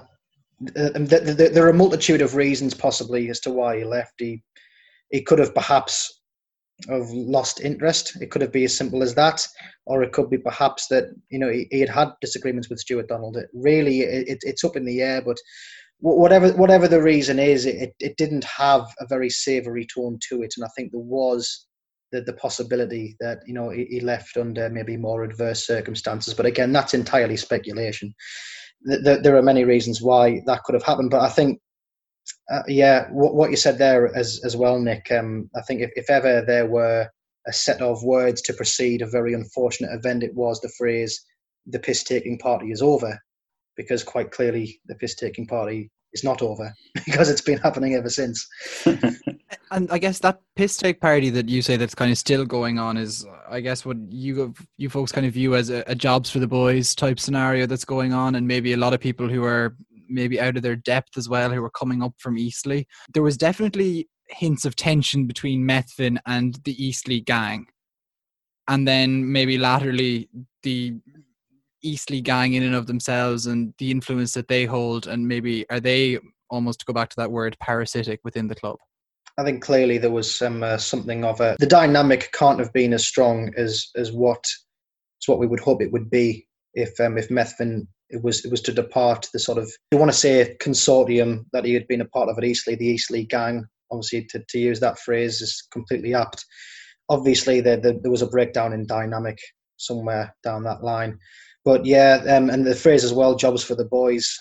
um, 0.94 1.06
there 1.06 1.64
are 1.64 1.70
a 1.70 1.74
multitude 1.74 2.22
of 2.22 2.34
reasons 2.34 2.74
possibly 2.74 3.30
as 3.30 3.40
to 3.40 3.50
why 3.50 3.78
he 3.78 3.84
left. 3.84 4.14
He 4.18 4.42
he 5.10 5.22
could 5.22 5.38
have 5.38 5.54
perhaps 5.54 6.20
have 6.88 7.08
lost 7.10 7.60
interest. 7.60 8.20
It 8.20 8.30
could 8.30 8.42
have 8.42 8.52
been 8.52 8.64
as 8.64 8.76
simple 8.76 9.02
as 9.02 9.14
that, 9.14 9.46
or 9.86 10.02
it 10.02 10.12
could 10.12 10.30
be 10.30 10.38
perhaps 10.38 10.88
that 10.88 11.04
you 11.30 11.38
know 11.38 11.48
he, 11.48 11.66
he 11.70 11.80
had 11.80 11.88
had 11.88 12.12
disagreements 12.20 12.68
with 12.68 12.80
Stuart 12.80 13.08
Donald. 13.08 13.36
It 13.36 13.48
really, 13.54 14.00
it, 14.00 14.38
it's 14.42 14.64
up 14.64 14.76
in 14.76 14.84
the 14.84 15.00
air. 15.00 15.22
But 15.22 15.38
whatever 16.04 16.52
whatever 16.52 16.86
the 16.86 17.02
reason 17.02 17.38
is, 17.38 17.64
it, 17.64 17.94
it 17.98 18.16
didn't 18.16 18.44
have 18.44 18.84
a 19.00 19.06
very 19.06 19.30
savoury 19.30 19.86
tone 19.86 20.18
to 20.28 20.42
it, 20.42 20.52
and 20.56 20.64
I 20.64 20.68
think 20.76 20.92
there 20.92 21.00
was 21.00 21.66
the, 22.12 22.20
the 22.20 22.34
possibility 22.34 23.16
that 23.20 23.38
you 23.46 23.54
know 23.54 23.70
he, 23.70 23.86
he 23.86 24.00
left 24.00 24.36
under 24.36 24.68
maybe 24.68 24.98
more 24.98 25.24
adverse 25.24 25.66
circumstances. 25.66 26.34
But 26.34 26.46
again, 26.46 26.72
that's 26.72 26.94
entirely 26.94 27.38
speculation. 27.38 28.14
There, 28.82 29.20
there 29.20 29.36
are 29.36 29.42
many 29.42 29.64
reasons 29.64 30.02
why 30.02 30.42
that 30.46 30.62
could 30.64 30.74
have 30.74 30.82
happened, 30.82 31.10
but 31.10 31.22
I 31.22 31.30
think 31.30 31.58
uh, 32.52 32.62
yeah, 32.68 33.06
what, 33.10 33.34
what 33.34 33.50
you 33.50 33.56
said 33.56 33.78
there 33.78 34.14
as 34.14 34.40
as 34.44 34.56
well, 34.56 34.78
Nick. 34.78 35.10
Um, 35.10 35.48
I 35.56 35.62
think 35.62 35.80
if, 35.80 35.90
if 35.96 36.10
ever 36.10 36.44
there 36.46 36.66
were 36.66 37.08
a 37.46 37.52
set 37.52 37.80
of 37.80 38.02
words 38.02 38.42
to 38.42 38.52
precede 38.52 39.00
a 39.00 39.06
very 39.06 39.32
unfortunate 39.32 39.94
event, 39.94 40.22
it 40.22 40.34
was 40.34 40.60
the 40.60 40.72
phrase 40.76 41.18
"the 41.66 41.78
piss 41.78 42.04
taking 42.04 42.38
party 42.38 42.72
is 42.72 42.82
over," 42.82 43.18
because 43.76 44.02
quite 44.02 44.30
clearly 44.30 44.80
the 44.86 44.94
piss 44.94 45.14
taking 45.14 45.46
party 45.46 45.90
is 46.12 46.24
not 46.24 46.42
over 46.42 46.72
because 47.06 47.28
it's 47.28 47.40
been 47.40 47.58
happening 47.58 47.94
ever 47.94 48.08
since. 48.08 48.46
and 49.70 49.90
I 49.90 49.98
guess 49.98 50.20
that 50.20 50.40
piss 50.56 50.76
take 50.76 51.00
party 51.00 51.30
that 51.30 51.48
you 51.48 51.62
say 51.62 51.76
that's 51.76 51.94
kind 51.94 52.10
of 52.10 52.18
still 52.18 52.44
going 52.44 52.78
on 52.78 52.96
is, 52.96 53.26
I 53.48 53.60
guess, 53.60 53.84
what 53.84 53.96
you 54.10 54.54
you 54.76 54.88
folks 54.88 55.12
kind 55.12 55.26
of 55.26 55.32
view 55.32 55.56
as 55.56 55.70
a, 55.70 55.84
a 55.86 55.94
jobs 55.94 56.30
for 56.30 56.38
the 56.38 56.46
boys 56.46 56.94
type 56.94 57.18
scenario 57.18 57.66
that's 57.66 57.84
going 57.84 58.12
on, 58.12 58.36
and 58.36 58.46
maybe 58.46 58.72
a 58.72 58.78
lot 58.78 58.94
of 58.94 59.00
people 59.00 59.28
who 59.28 59.44
are 59.44 59.76
maybe 60.08 60.40
out 60.40 60.56
of 60.56 60.62
their 60.62 60.76
depth 60.76 61.16
as 61.16 61.28
well 61.28 61.50
who 61.50 61.62
were 61.62 61.70
coming 61.70 62.02
up 62.02 62.14
from 62.18 62.38
Eastleigh. 62.38 62.84
There 63.12 63.22
was 63.22 63.36
definitely 63.36 64.08
hints 64.28 64.64
of 64.64 64.76
tension 64.76 65.26
between 65.26 65.66
Methven 65.66 66.18
and 66.26 66.58
the 66.64 66.82
Eastleigh 66.82 67.20
gang. 67.20 67.66
And 68.68 68.88
then 68.88 69.30
maybe 69.30 69.58
laterally 69.58 70.28
the 70.62 70.94
Eastleigh 71.84 72.20
gang 72.20 72.54
in 72.54 72.62
and 72.62 72.74
of 72.74 72.86
themselves 72.86 73.46
and 73.46 73.74
the 73.78 73.90
influence 73.90 74.32
that 74.32 74.48
they 74.48 74.64
hold, 74.64 75.06
and 75.06 75.26
maybe 75.26 75.64
are 75.70 75.80
they 75.80 76.18
almost 76.50 76.80
to 76.80 76.86
go 76.86 76.92
back 76.92 77.10
to 77.10 77.16
that 77.16 77.30
word 77.30 77.56
parasitic 77.60 78.20
within 78.24 78.48
the 78.48 78.54
club? 78.54 78.76
I 79.36 79.44
think 79.44 79.62
clearly 79.62 79.98
there 79.98 80.12
was 80.12 80.32
some 80.32 80.62
uh, 80.62 80.78
something 80.78 81.24
of 81.24 81.40
a 81.40 81.56
the 81.58 81.66
dynamic 81.66 82.30
can't 82.32 82.60
have 82.60 82.72
been 82.72 82.92
as 82.92 83.06
strong 83.06 83.52
as 83.56 83.88
as 83.96 84.12
what 84.12 84.44
as 84.44 85.28
what 85.28 85.38
we 85.38 85.46
would 85.46 85.60
hope 85.60 85.82
it 85.82 85.92
would 85.92 86.08
be 86.08 86.46
if 86.74 86.98
um, 87.00 87.18
if 87.18 87.28
Methven 87.28 87.86
it 88.10 88.22
was 88.22 88.44
it 88.44 88.50
was 88.50 88.60
to 88.62 88.72
depart 88.72 89.28
the 89.32 89.38
sort 89.38 89.58
of 89.58 89.70
you 89.90 89.98
want 89.98 90.10
to 90.10 90.16
say 90.16 90.56
consortium 90.60 91.44
that 91.52 91.64
he 91.64 91.74
had 91.74 91.88
been 91.88 92.00
a 92.00 92.06
part 92.06 92.28
of 92.28 92.38
at 92.38 92.44
Eastleigh, 92.44 92.76
the 92.76 92.86
Eastleigh 92.86 93.24
gang. 93.24 93.64
Obviously, 93.90 94.26
to, 94.30 94.42
to 94.48 94.58
use 94.58 94.80
that 94.80 94.98
phrase 94.98 95.40
is 95.40 95.66
completely 95.72 96.14
apt. 96.14 96.44
Obviously, 97.08 97.60
there, 97.60 97.76
there, 97.76 97.94
there 98.00 98.10
was 98.10 98.22
a 98.22 98.26
breakdown 98.26 98.72
in 98.72 98.86
dynamic 98.86 99.38
somewhere 99.76 100.34
down 100.42 100.64
that 100.64 100.82
line. 100.82 101.18
But 101.64 101.86
yeah, 101.86 102.22
um, 102.28 102.50
and 102.50 102.66
the 102.66 102.74
phrase 102.74 103.04
as 103.04 103.12
well, 103.12 103.34
jobs 103.34 103.64
for 103.64 103.74
the 103.74 103.86
boys, 103.86 104.36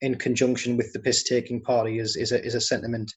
in 0.00 0.16
conjunction 0.16 0.76
with 0.76 0.92
the 0.92 1.00
piss 1.00 1.24
taking 1.24 1.60
party, 1.62 1.98
is 1.98 2.16
is 2.16 2.32
a, 2.32 2.44
is 2.44 2.54
a 2.54 2.60
sentiment 2.60 3.12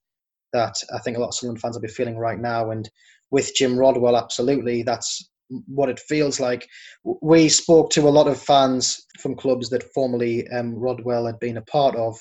that 0.53 0.75
I 0.93 0.99
think 0.99 1.17
a 1.17 1.19
lot 1.19 1.27
of 1.27 1.35
Sunderland 1.35 1.61
fans 1.61 1.75
will 1.75 1.81
be 1.81 1.87
feeling 1.87 2.17
right 2.17 2.39
now. 2.39 2.71
And 2.71 2.89
with 3.29 3.53
Jim 3.55 3.77
Rodwell, 3.77 4.17
absolutely, 4.17 4.81
that's 4.83 5.29
what 5.67 5.89
it 5.89 5.99
feels 5.99 6.39
like. 6.39 6.67
We 7.03 7.49
spoke 7.49 7.91
to 7.91 8.07
a 8.07 8.09
lot 8.09 8.27
of 8.27 8.41
fans 8.41 9.05
from 9.19 9.35
clubs 9.35 9.69
that 9.69 9.91
formerly 9.93 10.47
um, 10.49 10.75
Rodwell 10.75 11.25
had 11.25 11.39
been 11.39 11.57
a 11.57 11.63
part 11.63 11.95
of, 11.95 12.17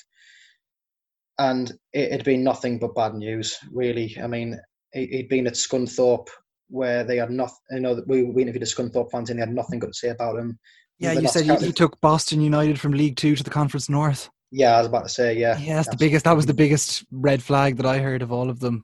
and 1.39 1.73
it 1.93 2.13
had 2.13 2.25
been 2.25 2.45
nothing 2.45 2.79
but 2.79 2.95
bad 2.95 3.15
news, 3.15 3.57
really. 3.73 4.17
I 4.23 4.27
mean, 4.27 4.59
he'd 4.93 5.29
been 5.29 5.47
at 5.47 5.55
Scunthorpe 5.55 6.29
where 6.71 7.05
they 7.05 7.17
had 7.17 7.31
nothing, 7.31 7.57
you 7.71 7.81
know, 7.81 8.03
we, 8.07 8.25
we 8.25 8.43
interviewed 8.43 8.63
the 8.63 8.67
Scunthorpe 8.67 9.11
fans 9.11 9.31
and 9.31 9.39
they 9.39 9.43
had 9.43 9.55
nothing 9.55 9.79
good 9.79 9.93
to 9.93 9.99
say 9.99 10.09
about 10.09 10.39
him. 10.39 10.59
Yeah, 10.99 11.13
you 11.13 11.29
said 11.29 11.47
you, 11.63 11.73
took 11.73 12.01
Boston 12.01 12.41
United 12.41 12.81
from 12.81 12.93
League 12.93 13.17
Two 13.17 13.37
to 13.37 13.43
the 13.45 13.51
Conference 13.51 13.89
North. 13.89 14.31
Yeah, 14.51 14.77
I 14.77 14.79
was 14.79 14.87
about 14.87 15.05
to 15.05 15.09
say, 15.09 15.37
yeah. 15.37 15.59
Yeah, 15.59 15.77
that's, 15.77 15.89
that's 15.89 15.97
the 15.97 16.05
biggest. 16.05 16.25
That 16.25 16.37
was 16.37 16.47
the 16.47 16.55
biggest 16.55 17.05
red 17.13 17.43
flag 17.43 17.77
that 17.77 17.87
I 17.87 17.99
heard 17.99 18.23
of 18.23 18.33
all 18.33 18.51
of 18.51 18.61
them 18.61 18.83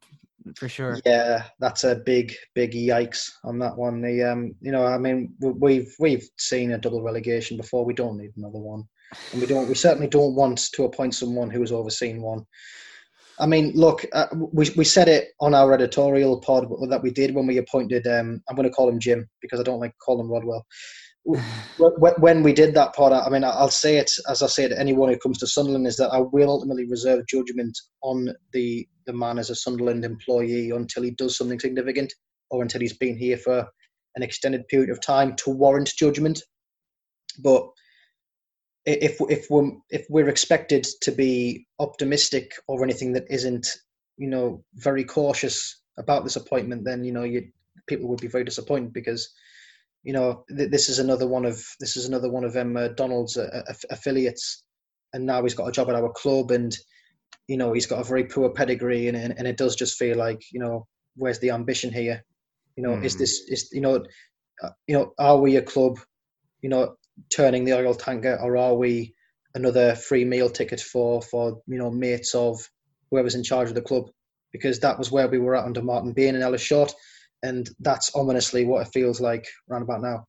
for 0.57 0.69
sure. 0.69 0.99
Yeah, 1.05 1.45
that's 1.59 1.85
a 1.85 1.97
big, 1.97 2.35
big 2.55 2.73
yikes 2.73 3.31
on 3.45 3.59
that 3.61 3.77
one. 3.77 4.01
The 4.01 4.23
um, 4.23 4.55
you 4.61 4.73
know, 4.73 4.87
I 4.87 4.99
mean, 4.99 5.35
we've 5.41 5.95
we've 5.99 6.29
seen 6.39 6.73
a 6.73 6.79
double 6.79 7.03
relegation 7.03 7.57
before. 7.57 7.85
We 7.85 7.95
don't 7.95 8.19
need 8.19 8.33
another 8.37 8.59
one, 8.59 8.85
and 9.33 9.41
we 9.41 9.47
don't. 9.47 9.69
We 9.69 9.75
certainly 9.75 10.09
don't 10.09 10.35
want 10.35 10.71
to 10.75 10.85
appoint 10.85 11.15
someone 11.15 11.51
who 11.51 11.61
has 11.61 11.73
overseen 11.73 12.21
one. 12.23 12.45
I 13.41 13.47
mean, 13.47 13.73
look, 13.75 14.05
uh, 14.13 14.27
we 14.33 14.71
we 14.77 14.85
said 14.85 15.09
it 15.09 15.29
on 15.41 15.55
our 15.55 15.73
editorial 15.73 16.41
pod 16.41 16.67
that 16.89 17.03
we 17.03 17.11
did 17.11 17.35
when 17.35 17.47
we 17.47 17.59
appointed. 17.59 18.07
Um, 18.07 18.43
I'm 18.49 18.57
going 18.57 18.69
to 18.69 18.75
call 18.75 18.89
him 18.89 19.01
Jim 19.01 19.29
because 19.41 19.61
I 19.61 19.65
don't 19.65 19.81
like 19.81 19.95
calling 20.05 20.27
him 20.27 20.31
Rodwell 20.31 20.67
when 21.25 22.43
we 22.43 22.53
did 22.53 22.75
that 22.75 22.95
pod, 22.95 23.13
I 23.13 23.29
mean, 23.31 23.45
I'll 23.45 23.71
say 23.71 23.97
it 23.97 24.11
as 24.29 24.43
I 24.43 24.47
say 24.47 24.71
anyone 24.71 25.09
who 25.09 25.19
comes 25.19 25.39
to 25.39 25.47
Sunderland 25.47 25.87
is 25.87 25.97
that 25.97 26.11
I 26.11 26.19
will 26.19 26.51
ultimately 26.51 26.87
reserve 26.87 27.27
judgment 27.27 27.79
on 28.03 28.29
the 28.53 28.87
the 29.07 29.13
man 29.13 29.39
as 29.39 29.51
a 29.51 29.55
Sunderland 29.55 30.05
employee 30.05 30.71
until 30.71 31.03
he 31.03 31.11
does 31.11 31.37
something 31.37 31.61
significant 31.61 32.13
or 32.51 32.63
until 32.63 32.81
he's 32.81 32.97
been 32.97 33.17
here 33.17 33.37
for 33.37 33.67
an 34.17 34.23
extended 34.23 34.67
period 34.69 34.91
of 34.91 35.01
time 35.01 35.35
to 35.37 35.51
warrant 35.51 35.93
judgment. 35.97 36.43
But 37.39 37.67
if 38.85 39.17
if 39.31 39.47
we're 39.49 39.73
if 39.91 40.07
we're 40.11 40.29
expected 40.29 40.87
to 41.03 41.11
be 41.11 41.67
optimistic 41.79 42.53
or 42.69 42.85
anything 42.85 43.15
that 43.15 43.25
isn't, 43.31 43.67
you 44.19 44.29
know, 44.29 44.63
very 44.75 45.05
cautious 45.05 45.81
about 45.97 46.25
this 46.25 46.37
appointment, 46.37 46.85
then 46.85 47.03
you 47.03 47.13
know, 47.13 47.25
you 47.25 47.49
people 47.87 48.09
would 48.09 48.21
be 48.21 48.29
very 48.29 48.45
disappointed 48.45 48.93
because 48.93 49.33
you 50.05 50.13
know, 50.13 50.45
th- 50.55 50.71
this 50.71 50.89
is 50.89 50.99
another 50.99 51.27
one 51.27 51.45
of 51.45 51.65
this 51.81 51.97
is 51.97 52.07
another 52.07 52.31
one 52.31 52.45
of 52.45 52.57
um, 52.57 52.77
uh, 52.77 52.89
Donald's 52.89 53.37
uh, 53.37 53.63
affiliates, 53.91 54.63
and 55.13 55.27
now 55.27 55.43
he's 55.43 55.55
got 55.55 55.69
a 55.69 55.73
job 55.73 55.89
at 55.89 55.97
our 55.97 56.13
club, 56.13 56.51
and 56.51 56.77
you 57.49 57.57
know 57.57 57.73
he's 57.73 57.87
got 57.87 58.01
a 58.01 58.05
very 58.05 58.25
poor 58.25 58.51
pedigree, 58.51 59.09
and 59.09 59.17
and, 59.17 59.35
and 59.37 59.49
it 59.49 59.57
does 59.57 59.75
just 59.75 59.99
feel 59.99 60.17
like 60.17 60.43
you 60.53 60.61
know 60.61 60.87
where's 61.17 61.41
the 61.41 61.51
ambition 61.51 61.93
here? 61.93 62.25
You 62.77 62.83
know, 62.83 62.91
mm. 62.91 63.05
is 63.05 63.15
hmm. 63.15 63.21
this 63.21 63.41
is 63.49 63.71
you 63.73 63.81
know 63.81 64.05
uh, 64.63 64.71
you 64.87 64.97
know, 64.97 65.13
are 65.19 65.39
we 65.39 65.57
a 65.57 65.63
club, 65.63 65.99
you 66.63 66.69
know, 66.69 66.97
turning 67.35 67.65
the 67.65 67.75
oil 67.75 67.95
tanker, 67.95 68.39
or 68.41 68.57
are 68.57 68.75
we 68.75 69.15
another 69.55 69.95
free 69.95 70.25
meal 70.25 70.51
ticket 70.51 70.81
for 70.81 71.23
for 71.23 71.61
you 71.67 71.79
know 71.79 71.91
mates 71.91 72.35
of 72.35 72.69
whoever's 73.11 73.35
in 73.35 73.43
charge 73.43 73.69
of 73.69 73.75
the 73.75 73.83
club? 73.83 74.11
Because 74.53 74.81
that 74.81 74.99
was 74.99 75.11
where 75.11 75.29
we 75.29 75.39
were 75.39 75.57
at 75.57 75.65
under 75.65 75.83
Martin 75.83 76.13
Bain 76.13 76.35
and 76.35 76.45
Ellis 76.45 76.61
Short, 76.61 76.93
and 77.43 77.69
that's 77.81 78.15
ominously 78.15 78.65
what 78.65 78.87
it 78.87 78.93
feels 78.93 79.21
like 79.21 79.47
around 79.71 79.83
about 79.83 80.03
now. 80.03 80.25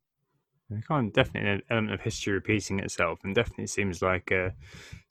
Kind 0.87 1.09
of 1.09 1.13
definitely 1.13 1.49
an 1.49 1.61
element 1.69 1.93
of 1.93 2.01
history 2.01 2.33
repeating 2.33 2.79
itself, 2.79 3.19
and 3.23 3.35
definitely 3.35 3.67
seems 3.67 4.01
like 4.01 4.31
uh, 4.31 4.49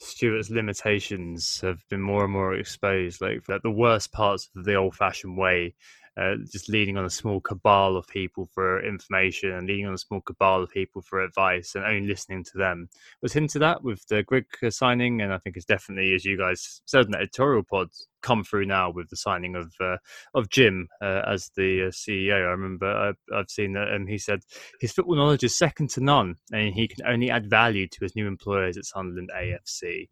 Stuart's 0.00 0.50
limitations 0.50 1.60
have 1.60 1.78
been 1.88 2.00
more 2.00 2.24
and 2.24 2.32
more 2.32 2.54
exposed. 2.54 3.20
Like 3.20 3.44
the 3.46 3.70
worst 3.70 4.10
parts 4.10 4.50
of 4.56 4.64
the 4.64 4.74
old-fashioned 4.74 5.38
way 5.38 5.74
uh, 6.16 6.34
just 6.50 6.68
leaning 6.68 6.96
on 6.96 7.04
a 7.04 7.10
small 7.10 7.40
cabal 7.40 7.96
of 7.96 8.06
people 8.06 8.48
for 8.54 8.84
information 8.84 9.52
and 9.52 9.66
leaning 9.66 9.86
on 9.86 9.94
a 9.94 9.98
small 9.98 10.20
cabal 10.20 10.62
of 10.62 10.70
people 10.70 11.02
for 11.02 11.22
advice 11.22 11.74
and 11.74 11.84
only 11.84 12.06
listening 12.06 12.44
to 12.44 12.56
them 12.56 12.88
was 13.20 13.32
hinted 13.32 13.62
at 13.62 13.82
with 13.82 14.06
the 14.06 14.22
Grigg 14.22 14.46
signing. 14.70 15.20
And 15.20 15.32
I 15.32 15.38
think 15.38 15.56
it's 15.56 15.64
definitely, 15.64 16.14
as 16.14 16.24
you 16.24 16.38
guys 16.38 16.82
said 16.86 17.06
in 17.06 17.12
the 17.12 17.18
editorial 17.18 17.64
pod, 17.64 17.88
come 18.22 18.42
through 18.42 18.64
now 18.64 18.90
with 18.90 19.10
the 19.10 19.16
signing 19.16 19.54
of 19.54 19.72
uh, 19.80 19.96
of 20.34 20.48
Jim 20.48 20.88
uh, 21.02 21.22
as 21.26 21.50
the 21.56 21.86
uh, 21.86 21.90
CEO. 21.90 22.34
I 22.34 22.52
remember 22.52 22.86
I've, 22.86 23.18
I've 23.34 23.50
seen 23.50 23.74
that, 23.74 23.88
and 23.88 24.08
he 24.08 24.18
said 24.18 24.40
his 24.80 24.92
football 24.92 25.16
knowledge 25.16 25.44
is 25.44 25.56
second 25.56 25.90
to 25.90 26.00
none, 26.00 26.36
and 26.52 26.72
he 26.74 26.88
can 26.88 27.06
only 27.06 27.30
add 27.30 27.50
value 27.50 27.86
to 27.88 27.98
his 28.00 28.16
new 28.16 28.26
employers 28.26 28.76
at 28.76 28.86
Sunderland 28.86 29.30
AFC 29.36 30.08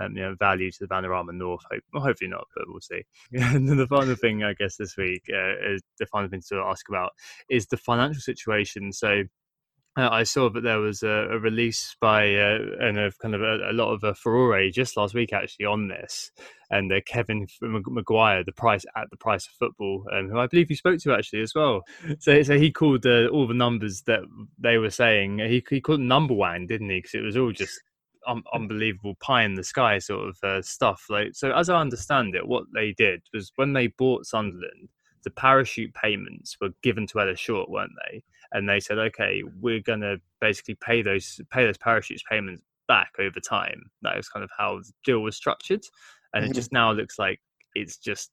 um, 0.00 0.16
you 0.16 0.22
know, 0.22 0.34
value 0.38 0.70
to 0.70 0.78
the 0.80 0.86
Vanarama 0.86 1.34
North. 1.34 1.62
Hope, 1.70 1.82
well, 1.92 2.02
hopefully 2.02 2.30
not, 2.30 2.46
but 2.54 2.64
we'll 2.68 2.80
see. 2.80 3.02
and 3.32 3.68
then 3.68 3.76
the 3.76 3.86
final 3.86 4.14
thing, 4.20 4.44
I 4.44 4.54
guess, 4.54 4.76
this 4.76 4.96
week 4.96 5.24
uh, 5.32 5.74
is 5.74 5.82
the 5.98 6.06
final 6.06 6.28
thing 6.28 6.42
to 6.48 6.62
ask 6.66 6.88
about 6.88 7.12
is 7.48 7.66
the 7.66 7.76
financial 7.76 8.20
situation. 8.20 8.92
So. 8.92 9.24
Uh, 9.98 10.10
I 10.12 10.24
saw 10.24 10.50
that 10.50 10.60
there 10.60 10.78
was 10.78 11.02
a, 11.02 11.08
a 11.08 11.38
release 11.38 11.96
by 12.02 12.34
uh, 12.34 12.58
and 12.80 12.98
a 12.98 13.10
kind 13.12 13.34
of 13.34 13.40
a, 13.40 13.70
a 13.70 13.72
lot 13.72 13.94
of 13.94 14.04
a 14.04 14.14
furore 14.14 14.68
just 14.68 14.94
last 14.94 15.14
week 15.14 15.32
actually 15.32 15.64
on 15.64 15.88
this, 15.88 16.30
and 16.70 16.92
uh, 16.92 17.00
Kevin 17.06 17.46
Maguire, 17.62 18.44
the 18.44 18.52
price 18.52 18.84
at 18.94 19.08
the 19.10 19.16
price 19.16 19.46
of 19.46 19.52
football, 19.52 20.04
um, 20.12 20.28
who 20.28 20.38
I 20.38 20.48
believe 20.48 20.68
you 20.68 20.76
spoke 20.76 21.00
to 21.00 21.14
actually 21.14 21.40
as 21.40 21.54
well. 21.54 21.80
So, 22.18 22.42
so 22.42 22.58
he 22.58 22.70
called 22.70 23.06
uh, 23.06 23.28
all 23.28 23.46
the 23.46 23.54
numbers 23.54 24.02
that 24.02 24.20
they 24.58 24.76
were 24.76 24.90
saying. 24.90 25.38
He, 25.38 25.64
he 25.70 25.80
called 25.80 26.00
number 26.00 26.34
one, 26.34 26.66
didn't 26.66 26.90
he? 26.90 26.98
Because 26.98 27.14
it 27.14 27.22
was 27.22 27.38
all 27.38 27.52
just 27.52 27.80
un- 28.26 28.42
unbelievable 28.52 29.16
pie 29.20 29.42
in 29.44 29.54
the 29.54 29.64
sky 29.64 29.98
sort 29.98 30.28
of 30.28 30.38
uh, 30.42 30.62
stuff. 30.62 31.06
Like 31.08 31.34
so, 31.34 31.52
as 31.52 31.68
I 31.68 31.80
understand 31.80 32.34
it, 32.34 32.46
what 32.46 32.64
they 32.74 32.92
did 32.92 33.22
was 33.32 33.52
when 33.56 33.72
they 33.72 33.88
bought 33.88 34.26
Sunderland, 34.26 34.88
the 35.24 35.30
parachute 35.30 35.92
payments 35.94 36.56
were 36.60 36.70
given 36.82 37.06
to 37.08 37.20
Ellis 37.20 37.40
Short, 37.40 37.70
weren't 37.70 37.92
they? 38.08 38.22
And 38.52 38.68
they 38.68 38.80
said, 38.80 38.98
okay, 38.98 39.42
we're 39.60 39.80
going 39.80 40.00
to 40.00 40.20
basically 40.40 40.76
pay 40.76 41.02
those 41.02 41.40
pay 41.50 41.64
those 41.64 41.78
parachutes 41.78 42.22
payments 42.30 42.62
back 42.88 43.10
over 43.18 43.40
time. 43.40 43.90
That 44.02 44.16
was 44.16 44.28
kind 44.28 44.44
of 44.44 44.50
how 44.56 44.78
the 44.78 44.92
deal 45.04 45.20
was 45.20 45.36
structured, 45.36 45.84
and 46.32 46.44
mm-hmm. 46.44 46.52
it 46.52 46.54
just 46.54 46.72
now 46.72 46.92
looks 46.92 47.18
like 47.18 47.40
it's 47.74 47.96
just 47.96 48.30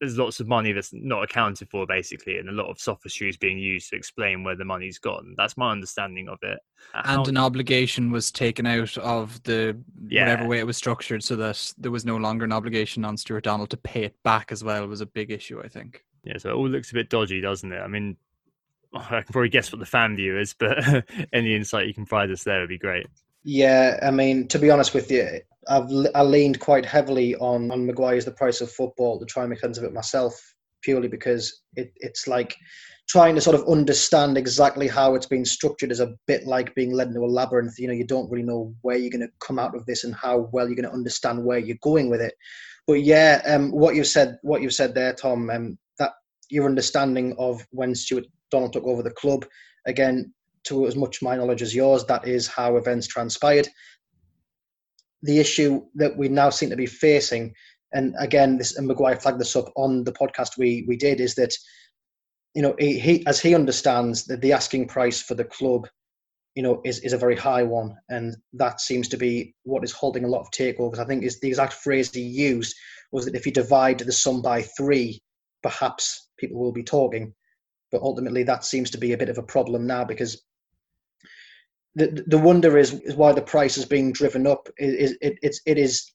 there's 0.00 0.18
lots 0.18 0.40
of 0.40 0.46
money 0.46 0.72
that's 0.72 0.92
not 0.92 1.22
accounted 1.22 1.68
for 1.70 1.86
basically 1.86 2.38
and 2.38 2.48
a 2.48 2.52
lot 2.52 2.68
of 2.68 2.78
sophistries 2.78 3.36
being 3.36 3.58
used 3.58 3.90
to 3.90 3.96
explain 3.96 4.44
where 4.44 4.56
the 4.56 4.64
money's 4.64 4.98
gone. 4.98 5.34
That's 5.36 5.56
my 5.56 5.72
understanding 5.72 6.28
of 6.28 6.38
it. 6.42 6.58
Uh, 6.94 7.02
and 7.04 7.28
an 7.28 7.36
obligation 7.38 8.10
was 8.10 8.30
taken 8.30 8.66
out 8.66 8.96
of 8.98 9.42
the 9.44 9.76
yeah. 10.08 10.22
whatever 10.22 10.46
way 10.46 10.58
it 10.58 10.66
was 10.66 10.76
structured 10.76 11.22
so 11.22 11.36
that 11.36 11.72
there 11.78 11.90
was 11.90 12.04
no 12.04 12.16
longer 12.16 12.44
an 12.44 12.52
obligation 12.52 13.04
on 13.04 13.16
stuart 13.16 13.44
donald 13.44 13.70
to 13.70 13.76
pay 13.76 14.04
it 14.04 14.22
back 14.22 14.52
as 14.52 14.62
well 14.62 14.86
was 14.86 15.00
a 15.00 15.06
big 15.06 15.30
issue 15.30 15.60
i 15.64 15.68
think. 15.68 16.04
Yeah 16.24 16.38
so 16.38 16.50
it 16.50 16.54
all 16.54 16.68
looks 16.68 16.90
a 16.90 16.94
bit 16.94 17.08
dodgy 17.08 17.40
doesn't 17.40 17.72
it? 17.72 17.80
I 17.80 17.88
mean 17.88 18.16
i 18.94 19.22
can 19.22 19.32
probably 19.32 19.48
guess 19.48 19.72
what 19.72 19.78
the 19.78 19.86
fan 19.86 20.16
view 20.16 20.38
is 20.38 20.54
but 20.54 20.78
any 21.32 21.54
insight 21.54 21.86
you 21.86 21.94
can 21.94 22.06
provide 22.06 22.30
us 22.30 22.44
there 22.44 22.60
would 22.60 22.68
be 22.68 22.78
great 22.78 23.06
yeah, 23.46 24.00
I 24.02 24.10
mean, 24.10 24.48
to 24.48 24.58
be 24.58 24.70
honest 24.70 24.92
with 24.92 25.08
you, 25.08 25.40
I've 25.68 25.88
I 26.16 26.22
leaned 26.22 26.58
quite 26.58 26.84
heavily 26.84 27.36
on 27.36 27.70
on 27.70 27.86
Maguire's 27.86 28.24
The 28.24 28.32
Price 28.32 28.60
of 28.60 28.72
Football 28.72 29.20
to 29.20 29.24
try 29.24 29.44
and 29.44 29.50
make 29.50 29.60
sense 29.60 29.78
of 29.78 29.84
it 29.84 29.92
myself, 29.92 30.34
purely 30.82 31.06
because 31.06 31.62
it, 31.76 31.92
it's 31.94 32.26
like 32.26 32.56
trying 33.08 33.36
to 33.36 33.40
sort 33.40 33.54
of 33.54 33.68
understand 33.68 34.36
exactly 34.36 34.88
how 34.88 35.14
it's 35.14 35.26
been 35.26 35.44
structured 35.44 35.92
is 35.92 36.00
a 36.00 36.14
bit 36.26 36.44
like 36.44 36.74
being 36.74 36.92
led 36.92 37.06
into 37.06 37.20
a 37.20 37.26
labyrinth. 37.26 37.78
You 37.78 37.86
know, 37.86 37.94
you 37.94 38.04
don't 38.04 38.28
really 38.28 38.44
know 38.44 38.74
where 38.82 38.96
you're 38.96 39.16
going 39.16 39.20
to 39.20 39.32
come 39.38 39.60
out 39.60 39.76
of 39.76 39.86
this 39.86 40.02
and 40.02 40.12
how 40.12 40.48
well 40.52 40.66
you're 40.66 40.74
going 40.74 40.88
to 40.88 40.92
understand 40.92 41.44
where 41.44 41.58
you're 41.58 41.76
going 41.82 42.10
with 42.10 42.20
it. 42.20 42.34
But 42.88 43.04
yeah, 43.04 43.42
um, 43.46 43.70
what 43.70 43.94
you 43.94 44.02
said, 44.02 44.38
what 44.42 44.60
you 44.60 44.70
said 44.70 44.92
there, 44.92 45.12
Tom, 45.12 45.50
um, 45.50 45.78
that 46.00 46.14
your 46.50 46.66
understanding 46.66 47.36
of 47.38 47.64
when 47.70 47.94
Stuart 47.94 48.24
Donald 48.50 48.72
took 48.72 48.84
over 48.84 49.04
the 49.04 49.10
club, 49.10 49.46
again, 49.86 50.32
to 50.66 50.86
as 50.86 50.96
much 50.96 51.22
my 51.22 51.36
knowledge 51.36 51.62
as 51.62 51.74
yours, 51.74 52.04
that 52.06 52.26
is 52.26 52.46
how 52.46 52.76
events 52.76 53.06
transpired. 53.06 53.68
The 55.22 55.38
issue 55.38 55.82
that 55.94 56.16
we 56.16 56.28
now 56.28 56.50
seem 56.50 56.70
to 56.70 56.76
be 56.76 56.86
facing, 56.86 57.54
and 57.92 58.14
again, 58.18 58.58
this 58.58 58.76
and 58.76 58.86
Maguire 58.86 59.16
flagged 59.16 59.40
this 59.40 59.56
up 59.56 59.72
on 59.76 60.04
the 60.04 60.12
podcast 60.12 60.58
we 60.58 60.84
we 60.86 60.96
did, 60.96 61.20
is 61.20 61.34
that 61.36 61.54
you 62.54 62.62
know 62.62 62.74
he, 62.78 62.98
he 62.98 63.26
as 63.26 63.40
he 63.40 63.54
understands 63.54 64.24
that 64.26 64.40
the 64.40 64.52
asking 64.52 64.88
price 64.88 65.20
for 65.20 65.34
the 65.34 65.44
club, 65.44 65.88
you 66.54 66.62
know, 66.62 66.80
is 66.84 67.00
is 67.00 67.12
a 67.12 67.18
very 67.18 67.36
high 67.36 67.62
one, 67.62 67.96
and 68.08 68.36
that 68.52 68.80
seems 68.80 69.08
to 69.08 69.16
be 69.16 69.54
what 69.64 69.84
is 69.84 69.92
holding 69.92 70.24
a 70.24 70.28
lot 70.28 70.40
of 70.40 70.50
takeovers. 70.50 70.98
I 70.98 71.04
think 71.04 71.24
is 71.24 71.40
the 71.40 71.48
exact 71.48 71.74
phrase 71.74 72.12
he 72.12 72.20
used 72.20 72.74
was 73.12 73.24
that 73.24 73.34
if 73.34 73.46
you 73.46 73.52
divide 73.52 73.98
the 73.98 74.12
sum 74.12 74.42
by 74.42 74.62
three, 74.62 75.22
perhaps 75.62 76.28
people 76.38 76.58
will 76.58 76.72
be 76.72 76.82
talking. 76.82 77.34
But 77.92 78.02
ultimately, 78.02 78.42
that 78.44 78.64
seems 78.64 78.90
to 78.90 78.98
be 78.98 79.12
a 79.12 79.18
bit 79.18 79.28
of 79.28 79.38
a 79.38 79.42
problem 79.42 79.86
now 79.86 80.04
because 80.04 80.42
the 81.96 82.24
the 82.26 82.38
wonder 82.38 82.76
is, 82.78 82.92
is 83.00 83.16
why 83.16 83.32
the 83.32 83.42
price 83.42 83.76
is 83.78 83.86
being 83.86 84.12
driven 84.12 84.46
up. 84.46 84.68
Is 84.78 85.16
it, 85.20 85.38
it's 85.42 85.60
it 85.66 85.78
is 85.78 86.12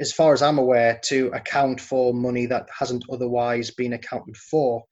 as 0.00 0.12
far 0.12 0.32
as 0.32 0.42
I'm 0.42 0.58
aware 0.58 1.00
to 1.04 1.28
account 1.28 1.80
for 1.80 2.12
money 2.12 2.46
that 2.46 2.68
hasn't 2.76 3.04
otherwise 3.10 3.70
been 3.70 3.92
accounted 3.92 4.36
for. 4.36 4.82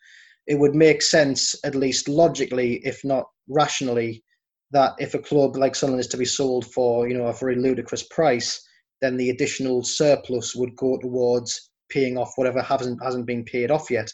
It 0.46 0.58
would 0.58 0.76
make 0.76 1.02
sense, 1.02 1.56
at 1.64 1.74
least 1.74 2.08
logically, 2.08 2.74
if 2.84 3.04
not 3.04 3.26
rationally, 3.48 4.22
that 4.70 4.92
if 4.98 5.14
a 5.14 5.18
club 5.18 5.56
like 5.56 5.74
Sunderland 5.74 6.00
is 6.00 6.08
to 6.08 6.16
be 6.16 6.24
sold 6.24 6.66
for 6.72 7.08
you 7.08 7.18
know 7.18 7.26
a 7.26 7.32
very 7.32 7.56
ludicrous 7.56 8.04
price, 8.04 8.64
then 9.00 9.16
the 9.16 9.30
additional 9.30 9.82
surplus 9.82 10.54
would 10.54 10.76
go 10.76 10.98
towards 10.98 11.70
paying 11.90 12.16
off 12.16 12.34
whatever 12.36 12.62
hasn't 12.62 13.02
hasn't 13.02 13.26
been 13.26 13.44
paid 13.44 13.72
off 13.72 13.90
yet. 13.90 14.12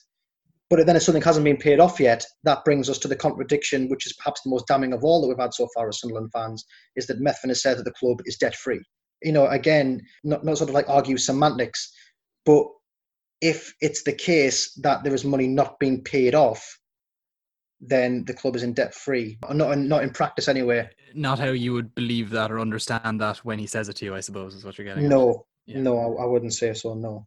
But 0.71 0.85
then 0.87 0.97
if 0.97 1.03
something 1.03 1.23
hasn't 1.23 1.45
been 1.45 1.57
paid 1.57 1.81
off 1.81 1.99
yet, 1.99 2.25
that 2.45 2.65
brings 2.65 2.91
us 2.91 2.99
to 2.99 3.09
the 3.09 3.17
contradiction, 3.17 3.89
which 3.89 4.07
is 4.07 4.13
perhaps 4.13 4.43
the 4.43 4.51
most 4.51 4.67
damning 4.67 4.93
of 4.93 5.03
all 5.03 5.23
that 5.23 5.29
we've 5.29 5.39
had 5.39 5.55
so 5.55 5.67
far 5.75 5.89
as 5.89 6.01
Sunderland 6.01 6.31
fans, 6.33 6.65
is 6.95 7.07
that 7.07 7.21
Methven 7.21 7.49
has 7.49 7.63
said 7.63 7.79
that 7.79 7.85
the 7.85 7.93
club 7.93 8.21
is 8.27 8.37
debt 8.37 8.55
free. 8.55 8.83
You 9.23 9.33
know, 9.33 9.47
again, 9.47 10.03
not, 10.25 10.45
not 10.45 10.59
sort 10.59 10.69
of 10.69 10.75
like 10.75 10.89
argue 10.89 11.17
semantics, 11.17 11.91
but 12.45 12.67
if 13.41 13.73
it's 13.81 14.03
the 14.03 14.13
case 14.13 14.73
that 14.83 15.05
there 15.05 15.15
is 15.15 15.25
money 15.25 15.49
not 15.49 15.79
being 15.79 16.03
paid 16.03 16.35
off, 16.35 16.79
then 17.81 18.25
the 18.27 18.35
club 18.35 18.57
is 18.57 18.63
in 18.63 18.75
debt 18.75 18.95
free. 18.95 19.39
Not 19.51 19.79
not 19.79 20.03
in 20.03 20.11
practice 20.11 20.49
anyway. 20.49 20.89
Not 21.15 21.39
how 21.39 21.51
you 21.51 21.73
would 21.73 21.95
believe 21.95 22.31
that 22.31 22.51
or 22.51 22.59
understand 22.59 23.21
that 23.21 23.39
when 23.39 23.59
he 23.59 23.67
says 23.67 23.89
it 23.89 23.95
to 23.97 24.05
you, 24.05 24.15
I 24.15 24.21
suppose, 24.21 24.55
is 24.55 24.65
what 24.65 24.77
you're 24.77 24.87
getting. 24.87 25.09
No, 25.09 25.47
yeah. 25.67 25.81
no, 25.81 25.99
I, 25.99 26.25
I 26.25 26.27
wouldn't 26.27 26.55
say 26.55 26.75
so. 26.75 26.95
No. 26.95 27.27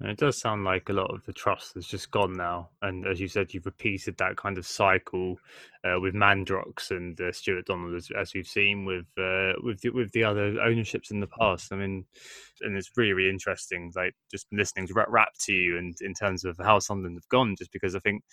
And 0.00 0.10
it 0.10 0.18
does 0.18 0.40
sound 0.40 0.64
like 0.64 0.88
a 0.88 0.92
lot 0.92 1.14
of 1.14 1.24
the 1.24 1.32
trust 1.32 1.74
has 1.74 1.86
just 1.86 2.10
gone 2.10 2.32
now. 2.32 2.70
And 2.82 3.06
as 3.06 3.20
you 3.20 3.28
said, 3.28 3.54
you've 3.54 3.64
repeated 3.66 4.16
that 4.18 4.36
kind 4.36 4.58
of 4.58 4.66
cycle 4.66 5.38
uh, 5.84 6.00
with 6.00 6.14
Madrox 6.14 6.90
and 6.90 7.18
uh, 7.20 7.30
Stuart 7.30 7.66
Donald, 7.66 7.94
as, 7.94 8.08
as, 8.18 8.34
we've 8.34 8.46
seen 8.46 8.84
with 8.84 9.06
uh, 9.16 9.52
with 9.62 9.80
the, 9.82 9.90
with 9.90 10.10
the 10.10 10.24
other 10.24 10.60
ownerships 10.60 11.12
in 11.12 11.20
the 11.20 11.28
past. 11.28 11.72
I 11.72 11.76
mean, 11.76 12.06
and 12.62 12.76
it's 12.76 12.90
really, 12.96 13.12
really 13.12 13.30
interesting, 13.30 13.92
like 13.94 14.16
just 14.32 14.46
listening 14.50 14.88
to 14.88 14.94
rap, 14.94 15.08
rap 15.10 15.32
to 15.42 15.52
you 15.52 15.78
and 15.78 15.94
in 16.00 16.12
terms 16.12 16.44
of 16.44 16.58
how 16.58 16.80
Sunderland 16.80 17.16
have 17.16 17.28
gone, 17.28 17.54
just 17.56 17.72
because 17.72 17.94
I 17.94 18.00
think 18.00 18.24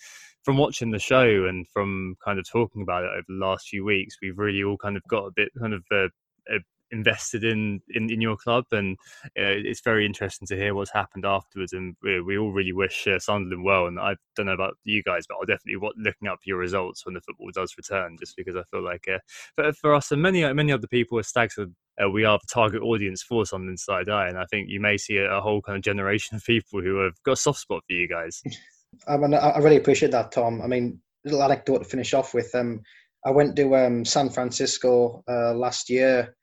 from 0.42 0.56
watching 0.56 0.90
the 0.90 0.98
show 0.98 1.46
and 1.46 1.66
from 1.68 2.16
kind 2.24 2.40
of 2.40 2.48
talking 2.50 2.82
about 2.82 3.04
it 3.04 3.10
over 3.10 3.24
the 3.28 3.46
last 3.46 3.68
few 3.68 3.84
weeks, 3.84 4.16
we've 4.20 4.38
really 4.38 4.64
all 4.64 4.78
kind 4.78 4.96
of 4.96 5.02
got 5.08 5.26
a 5.26 5.32
bit 5.34 5.50
kind 5.60 5.74
of 5.74 5.84
a, 5.92 6.06
a 6.48 6.58
invested 6.92 7.42
in, 7.42 7.80
in, 7.90 8.10
in 8.10 8.20
your 8.20 8.36
club, 8.36 8.66
and 8.70 8.96
uh, 9.24 9.56
it's 9.64 9.80
very 9.80 10.06
interesting 10.06 10.46
to 10.48 10.56
hear 10.56 10.74
what's 10.74 10.92
happened 10.92 11.24
afterwards. 11.24 11.72
And 11.72 11.96
we, 12.02 12.20
we 12.20 12.38
all 12.38 12.52
really 12.52 12.72
wish 12.72 13.06
uh, 13.06 13.18
Sunderland 13.18 13.64
well. 13.64 13.86
And 13.86 13.98
I 13.98 14.14
don't 14.36 14.46
know 14.46 14.52
about 14.52 14.74
you 14.84 15.02
guys, 15.02 15.24
but 15.26 15.36
I'll 15.36 15.46
definitely 15.46 15.76
what, 15.76 15.96
looking 15.96 16.28
up 16.28 16.40
your 16.44 16.58
results 16.58 17.04
when 17.04 17.14
the 17.14 17.20
football 17.20 17.50
does 17.52 17.74
return, 17.76 18.16
just 18.20 18.36
because 18.36 18.56
I 18.56 18.62
feel 18.70 18.84
like 18.84 19.06
uh, 19.08 19.18
for, 19.56 19.72
for 19.72 19.94
us 19.94 20.12
and 20.12 20.22
many 20.22 20.42
many 20.52 20.72
other 20.72 20.86
people 20.86 21.16
with 21.16 21.26
Stags, 21.26 21.58
uh, 21.58 22.10
we 22.10 22.24
are 22.24 22.38
the 22.38 22.52
target 22.52 22.82
audience 22.82 23.22
for 23.22 23.44
Sunderland 23.44 23.80
Side 23.80 24.08
Eye, 24.08 24.28
and 24.28 24.38
I 24.38 24.44
think 24.46 24.68
you 24.68 24.80
may 24.80 24.96
see 24.96 25.16
a, 25.16 25.30
a, 25.30 25.40
whole 25.40 25.60
kind 25.60 25.76
of 25.76 25.82
generation 25.82 26.36
of 26.36 26.44
people 26.44 26.80
who 26.80 27.02
have 27.02 27.14
got 27.24 27.32
a 27.32 27.36
soft 27.36 27.60
spot 27.60 27.82
for 27.86 27.92
you 27.92 28.08
guys. 28.08 28.42
I 29.08 29.16
mean, 29.16 29.34
I 29.34 29.58
really 29.58 29.76
appreciate 29.76 30.12
that, 30.12 30.32
Tom. 30.32 30.60
I 30.60 30.66
mean, 30.66 31.00
a 31.24 31.28
little 31.28 31.42
anecdote 31.42 31.78
to 31.78 31.84
finish 31.84 32.12
off 32.14 32.34
with. 32.34 32.54
Um, 32.54 32.82
I 33.24 33.30
went 33.30 33.56
to 33.56 33.76
um, 33.76 34.04
San 34.04 34.28
Francisco 34.28 35.22
uh, 35.28 35.54
last 35.54 35.88
year 35.88 36.34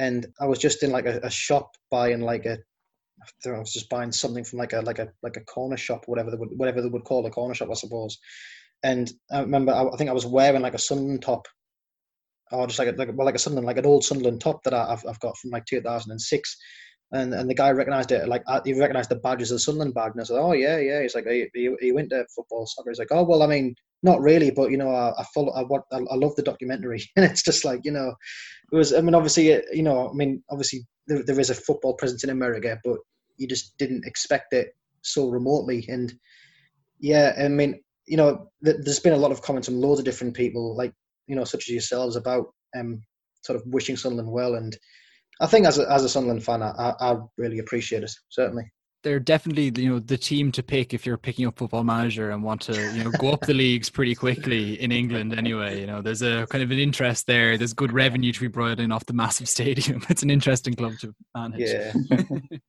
and 0.00 0.26
I 0.40 0.46
was 0.46 0.58
just 0.58 0.82
in 0.82 0.90
like 0.90 1.04
a, 1.06 1.20
a 1.22 1.30
shop 1.30 1.76
buying 1.90 2.22
like 2.22 2.46
a 2.46 2.58
I 3.46 3.58
was 3.58 3.72
just 3.72 3.90
buying 3.90 4.12
something 4.12 4.44
from 4.44 4.58
like 4.58 4.72
a 4.72 4.80
like 4.80 4.98
a 4.98 5.08
like 5.22 5.36
a 5.36 5.44
corner 5.44 5.76
shop, 5.76 6.04
whatever 6.06 6.30
they 6.30 6.38
would 6.38 6.48
whatever 6.56 6.80
they 6.80 6.88
would 6.88 7.04
call 7.04 7.24
a 7.26 7.30
corner 7.30 7.54
shop, 7.54 7.68
I 7.70 7.74
suppose. 7.74 8.18
and 8.82 9.12
I 9.30 9.40
remember 9.42 9.72
I, 9.72 9.84
I 9.84 9.96
think 9.96 10.08
I 10.08 10.14
was 10.14 10.24
wearing 10.24 10.62
like 10.62 10.74
a 10.74 10.78
Sunderland 10.78 11.22
top, 11.22 11.46
or 12.50 12.66
just 12.66 12.78
like 12.78 12.88
a, 12.88 12.92
like 12.92 13.10
well 13.14 13.26
like 13.26 13.34
a 13.34 13.38
Sunderland 13.38 13.66
like 13.66 13.76
an 13.76 13.84
old 13.84 14.04
Sunderland 14.04 14.40
top 14.40 14.62
that 14.64 14.72
I, 14.72 14.88
have 14.88 15.04
I've 15.06 15.20
got 15.20 15.36
from 15.36 15.50
like 15.50 15.66
2006. 15.66 16.56
And, 17.12 17.34
and 17.34 17.50
the 17.50 17.54
guy 17.54 17.72
recognized 17.72 18.12
it, 18.12 18.28
like 18.28 18.44
he 18.64 18.72
recognized 18.72 19.10
the 19.10 19.16
badge 19.16 19.42
as 19.42 19.50
a 19.50 19.58
Sunderland 19.58 19.94
badge, 19.94 20.12
and 20.12 20.20
I 20.20 20.24
said, 20.24 20.38
"Oh 20.38 20.52
yeah, 20.52 20.78
yeah." 20.78 21.02
He's 21.02 21.16
like, 21.16 21.26
he, 21.26 21.42
are 21.66 21.84
you 21.84 21.98
into 21.98 22.24
football, 22.36 22.66
soccer?" 22.66 22.88
He's 22.88 23.00
like, 23.00 23.10
"Oh 23.10 23.24
well, 23.24 23.42
I 23.42 23.48
mean, 23.48 23.74
not 24.02 24.20
really, 24.20 24.50
but 24.50 24.70
you 24.70 24.78
know, 24.78 24.90
I, 24.90 25.12
I 25.18 25.24
follow, 25.34 25.52
I, 25.52 25.62
I, 25.94 25.98
I 25.98 26.14
love 26.14 26.34
the 26.36 26.42
documentary, 26.42 27.02
and 27.16 27.24
it's 27.24 27.42
just 27.42 27.64
like 27.64 27.80
you 27.84 27.92
know, 27.92 28.14
it 28.72 28.76
was. 28.76 28.92
I 28.92 29.00
mean, 29.00 29.14
obviously, 29.14 29.48
you 29.72 29.82
know, 29.82 30.08
I 30.08 30.12
mean, 30.12 30.42
obviously, 30.50 30.86
there, 31.06 31.22
there 31.24 31.40
is 31.40 31.50
a 31.50 31.54
football 31.54 31.94
presence 31.94 32.24
in 32.24 32.30
America, 32.30 32.78
but 32.84 32.98
you 33.36 33.46
just 33.46 33.76
didn't 33.78 34.06
expect 34.06 34.52
it 34.52 34.68
so 35.02 35.28
remotely. 35.28 35.86
And 35.88 36.12
yeah, 36.98 37.34
I 37.38 37.48
mean, 37.48 37.80
you 38.06 38.16
know, 38.16 38.50
there's 38.60 39.00
been 39.00 39.12
a 39.12 39.18
lot 39.18 39.32
of 39.32 39.42
comments 39.42 39.68
from 39.68 39.80
loads 39.80 40.00
of 40.00 40.04
different 40.04 40.34
people, 40.34 40.76
like 40.76 40.92
you 41.26 41.36
know, 41.36 41.44
such 41.44 41.64
as 41.68 41.70
yourselves, 41.70 42.16
about 42.16 42.46
um, 42.76 43.02
sort 43.42 43.56
of 43.56 43.66
wishing 43.66 43.96
Sunderland 43.96 44.30
well. 44.30 44.54
And 44.54 44.76
I 45.40 45.46
think 45.46 45.66
as 45.66 45.78
a, 45.78 45.90
as 45.90 46.04
a 46.04 46.08
Sunderland 46.08 46.44
fan, 46.44 46.62
I, 46.62 46.94
I 47.00 47.16
really 47.36 47.58
appreciate 47.58 48.02
it. 48.02 48.10
Certainly 48.30 48.70
they're 49.02 49.20
definitely 49.20 49.72
you 49.82 49.88
know 49.88 49.98
the 49.98 50.16
team 50.16 50.52
to 50.52 50.62
pick 50.62 50.92
if 50.92 51.06
you're 51.06 51.16
picking 51.16 51.46
up 51.46 51.56
football 51.56 51.84
manager 51.84 52.30
and 52.30 52.42
want 52.42 52.60
to 52.62 52.74
you 52.94 53.04
know 53.04 53.10
go 53.18 53.30
up 53.30 53.40
the 53.42 53.54
leagues 53.54 53.88
pretty 53.88 54.14
quickly 54.14 54.80
in 54.80 54.92
England 54.92 55.36
anyway. 55.36 55.80
You 55.80 55.86
know 55.86 56.02
there's 56.02 56.22
a 56.22 56.46
kind 56.50 56.62
of 56.62 56.70
an 56.70 56.78
interest 56.78 57.26
there. 57.26 57.56
There's 57.56 57.72
good 57.72 57.92
revenue 57.92 58.32
to 58.32 58.40
be 58.40 58.48
brought 58.48 58.80
in 58.80 58.92
off 58.92 59.06
the 59.06 59.12
massive 59.12 59.48
stadium. 59.56 60.02
It's 60.08 60.22
an 60.22 60.30
interesting 60.30 60.74
club 60.74 60.92
to 61.00 61.14
manage. 61.34 61.70
Yeah. 61.70 61.92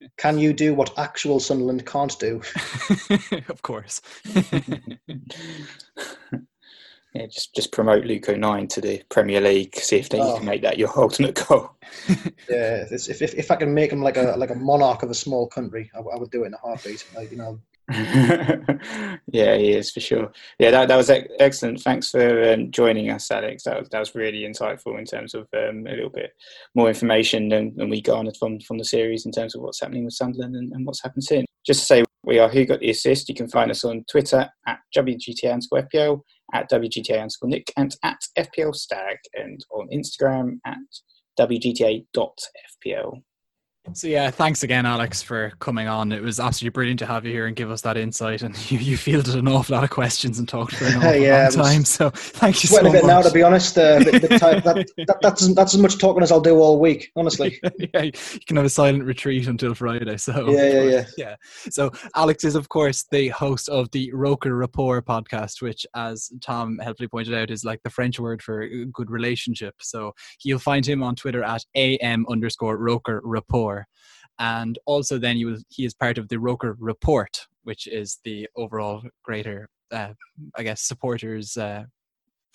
Can 0.17 0.37
you 0.37 0.53
do 0.53 0.73
what 0.73 0.97
actual 0.97 1.39
Sunderland 1.39 1.85
can't 1.85 2.17
do? 2.19 2.41
Of 3.49 3.61
course 3.61 4.01
yeah, 7.13 7.25
just 7.25 7.53
just 7.53 7.71
promote 7.71 8.05
Luke 8.05 8.29
O'Nien 8.29 8.67
to 8.69 8.81
the 8.81 9.03
Premier 9.09 9.41
League. 9.41 9.75
See 9.75 9.97
if 9.97 10.09
they 10.09 10.19
oh. 10.19 10.37
can 10.37 10.45
make 10.45 10.61
that 10.61 10.77
your 10.77 10.91
ultimate 10.97 11.35
goal. 11.47 11.71
yeah, 12.49 12.85
if, 12.89 13.21
if 13.21 13.33
if 13.33 13.51
I 13.51 13.55
can 13.57 13.73
make 13.73 13.91
him 13.91 14.01
like 14.01 14.17
a 14.17 14.35
like 14.37 14.49
a 14.49 14.55
monarch 14.55 15.03
of 15.03 15.09
a 15.09 15.15
small 15.15 15.47
country, 15.47 15.91
I, 15.93 15.99
I 15.99 16.17
would 16.17 16.31
do 16.31 16.43
it 16.43 16.47
in 16.47 16.53
a 16.53 16.57
heartbeat. 16.57 17.05
Like 17.15 17.31
you 17.31 17.37
know. 17.37 17.59
yeah, 19.27 19.57
he 19.57 19.73
is 19.73 19.91
for 19.91 19.99
sure. 19.99 20.31
Yeah, 20.59 20.71
that, 20.71 20.87
that 20.87 20.95
was 20.95 21.09
excellent. 21.09 21.81
Thanks 21.81 22.11
for 22.11 22.53
um, 22.53 22.71
joining 22.71 23.09
us, 23.09 23.29
Alex. 23.29 23.63
That 23.63 23.79
was, 23.79 23.89
that 23.89 23.99
was 23.99 24.15
really 24.15 24.43
insightful 24.43 24.97
in 24.97 25.03
terms 25.03 25.33
of 25.33 25.49
um, 25.53 25.85
a 25.87 25.91
little 25.91 26.09
bit 26.09 26.31
more 26.73 26.87
information 26.87 27.49
than, 27.49 27.75
than 27.75 27.89
we 27.89 28.01
garnered 28.01 28.37
from, 28.37 28.61
from 28.61 28.77
the 28.77 28.85
series 28.85 29.25
in 29.25 29.33
terms 29.33 29.55
of 29.55 29.61
what's 29.61 29.81
happening 29.81 30.05
with 30.05 30.13
Sunderland 30.13 30.55
and, 30.55 30.71
and 30.71 30.85
what's 30.85 31.03
happened 31.03 31.25
since. 31.25 31.45
Just 31.65 31.81
to 31.81 31.85
say, 31.85 32.03
we 32.23 32.39
are 32.39 32.47
Who 32.47 32.65
Got 32.65 32.79
the 32.79 32.91
Assist. 32.91 33.27
You 33.27 33.35
can 33.35 33.49
find 33.49 33.69
us 33.69 33.83
on 33.83 34.05
Twitter 34.09 34.47
at 34.67 34.79
WGTA 34.95 35.51
underscore 35.51 35.83
FPL 35.93 36.21
at 36.53 36.69
WGTA 36.69 37.17
underscore 37.19 37.49
Nick 37.49 37.71
and 37.77 37.95
at 38.03 38.19
FPL 38.37 38.75
Stag 38.75 39.17
and 39.33 39.63
on 39.71 39.87
Instagram 39.89 40.59
at 40.65 40.77
WGTA.FPL. 41.39 43.21
So 43.93 44.07
yeah, 44.07 44.29
thanks 44.29 44.61
again, 44.63 44.85
Alex, 44.85 45.23
for 45.23 45.51
coming 45.59 45.87
on. 45.87 46.11
It 46.11 46.21
was 46.21 46.39
absolutely 46.39 46.73
brilliant 46.73 46.99
to 46.99 47.07
have 47.07 47.25
you 47.25 47.31
here 47.31 47.47
and 47.47 47.55
give 47.55 47.71
us 47.71 47.81
that 47.81 47.97
insight. 47.97 48.41
And 48.41 48.55
you, 48.71 48.77
you 48.77 48.95
fielded 48.95 49.35
an 49.35 49.47
awful 49.47 49.75
lot 49.75 49.83
of 49.83 49.89
questions 49.89 50.39
and 50.39 50.47
talked 50.47 50.75
for 50.75 50.85
an 50.85 50.95
awful 50.97 51.15
yeah, 51.15 51.49
long 51.55 51.65
time. 51.65 51.85
So 51.85 52.11
thank 52.11 52.63
you 52.63 52.69
so 52.69 52.79
a 52.79 52.83
bit 52.83 53.03
much. 53.03 53.03
now, 53.03 53.21
to 53.21 53.31
be 53.31 53.41
honest. 53.41 53.77
Uh, 53.77 53.99
the 53.99 54.37
type, 54.39 54.63
that, 54.63 54.87
that, 55.07 55.17
that's 55.21 55.53
that's 55.55 55.73
as 55.73 55.81
much 55.81 55.97
talking 55.97 56.21
as 56.21 56.31
I'll 56.31 56.39
do 56.39 56.57
all 56.59 56.79
week, 56.79 57.11
honestly. 57.15 57.59
yeah, 57.93 58.03
you 58.03 58.11
can 58.45 58.55
have 58.55 58.65
a 58.65 58.69
silent 58.69 59.03
retreat 59.03 59.47
until 59.47 59.73
Friday. 59.73 60.17
So 60.17 60.51
yeah, 60.51 60.71
yeah, 60.71 60.83
yeah, 60.83 61.05
yeah. 61.17 61.35
So 61.69 61.91
Alex 62.15 62.43
is, 62.43 62.55
of 62.55 62.69
course, 62.69 63.05
the 63.11 63.29
host 63.29 63.67
of 63.67 63.89
the 63.91 64.11
Roker 64.13 64.55
Rapport 64.55 65.01
podcast, 65.01 65.61
which, 65.61 65.85
as 65.95 66.31
Tom 66.41 66.77
helpfully 66.77 67.09
pointed 67.09 67.33
out, 67.33 67.49
is 67.49 67.65
like 67.65 67.81
the 67.83 67.89
French 67.89 68.19
word 68.19 68.41
for 68.43 68.67
good 68.93 69.09
relationship. 69.09 69.75
So 69.81 70.13
you'll 70.43 70.59
find 70.59 70.85
him 70.85 71.01
on 71.01 71.15
Twitter 71.15 71.43
at 71.43 71.65
am 71.75 72.25
underscore 72.29 72.77
Roker 72.77 73.21
Rapport 73.23 73.70
and 74.39 74.73
also 74.85 75.17
then 75.17 75.37
you 75.37 75.47
will, 75.47 75.57
he 75.69 75.85
is 75.85 75.93
part 75.93 76.17
of 76.17 76.27
the 76.29 76.39
Roker 76.39 76.75
Report, 76.79 77.33
which 77.63 77.87
is 77.87 78.19
the 78.23 78.47
overall 78.55 79.01
greater, 79.23 79.69
uh, 79.91 80.13
I 80.55 80.63
guess, 80.63 80.81
supporters, 80.81 81.57
uh, 81.57 81.83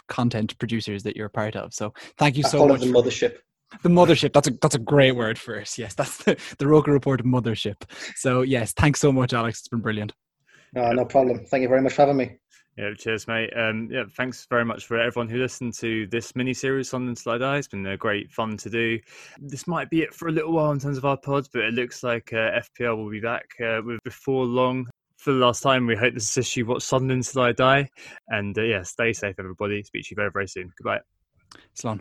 content 0.09 0.57
producers 0.59 1.03
that 1.03 1.17
you're 1.17 1.29
part 1.29 1.57
of. 1.57 1.75
So 1.75 1.93
thank 2.19 2.37
you 2.37 2.45
so 2.45 2.65
I 2.65 2.69
much. 2.69 2.81
the 2.81 2.87
mothership. 2.87 3.35
The 3.83 3.89
mothership. 3.89 4.33
That's 4.33 4.49
a 4.49 4.53
that's 4.63 4.77
a 4.77 4.85
great 4.95 5.17
word 5.17 5.39
for 5.39 5.57
it. 5.57 5.77
Yes, 5.77 5.95
that's 5.95 6.17
the, 6.25 6.37
the 6.59 6.69
Roker 6.69 6.93
Report 6.93 7.25
mothership. 7.25 7.83
So 8.15 8.43
yes, 8.43 8.73
thanks 8.73 9.01
so 9.01 9.11
much, 9.11 9.33
Alex. 9.33 9.59
It's 9.61 9.69
been 9.69 9.81
brilliant. 9.81 10.13
No, 10.73 10.93
no 10.93 11.05
problem. 11.05 11.45
Thank 11.47 11.63
you 11.63 11.69
very 11.69 11.83
much 11.83 11.95
for 11.95 12.03
having 12.03 12.17
me. 12.17 12.39
Yeah, 12.77 12.93
cheers, 12.93 13.27
mate. 13.27 13.51
Um, 13.57 13.89
yeah, 13.91 14.05
thanks 14.17 14.47
very 14.51 14.65
much 14.65 14.85
for 14.85 14.99
everyone 14.99 15.31
who 15.31 15.39
listened 15.39 15.73
to 15.75 16.07
this 16.09 16.37
mini 16.37 16.53
series 16.53 16.93
on 16.93 17.07
the 17.07 17.17
Slide 17.17 17.41
Eye. 17.41 17.57
It's 17.57 17.69
been 17.69 17.87
a 17.87 17.97
great 17.97 18.31
fun 18.31 18.59
to 18.59 18.69
do. 18.69 18.99
This 19.39 19.67
might 19.67 19.89
be 19.89 20.03
it 20.03 20.13
for 20.13 20.29
a 20.29 20.33
little 20.33 20.53
while 20.53 20.73
in 20.73 20.79
terms 20.79 20.99
of 20.99 21.07
our 21.07 21.17
pods, 21.17 21.49
but 21.51 21.63
it 21.63 21.73
looks 21.73 22.03
like 22.03 22.35
uh, 22.35 22.61
FPL 22.79 22.99
will 22.99 23.11
be 23.11 23.21
back 23.21 23.47
uh, 23.65 23.81
with 23.83 23.99
before 24.05 24.45
long. 24.45 24.87
For 25.17 25.33
the 25.33 25.39
last 25.39 25.63
time, 25.63 25.87
we 25.87 25.97
hope 25.97 26.13
this 26.13 26.31
is 26.31 26.37
issue 26.37 26.67
What 26.67 26.83
Sunderland 26.83 27.25
Slide 27.25 27.57
Die. 27.57 27.89
And 28.29 28.57
uh, 28.59 28.63
yeah, 28.63 28.83
stay 28.83 29.15
safe, 29.15 29.37
everybody. 29.39 29.83
Speak 29.83 30.05
to 30.05 30.09
you 30.11 30.17
very, 30.17 30.31
very 30.31 30.47
soon. 30.47 30.71
Goodbye. 30.77 31.01
Slán. 31.75 32.01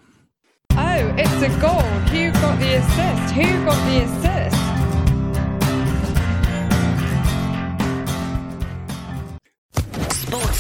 Oh, 0.71 1.15
it's 1.17 1.41
a 1.41 1.61
goal. 1.61 1.81
Who 2.11 2.31
got 2.33 2.59
the 2.59 2.75
assist? 2.75 3.33
Who 3.33 3.65
got 3.65 3.89
the 3.89 4.03
assist? 4.03 4.64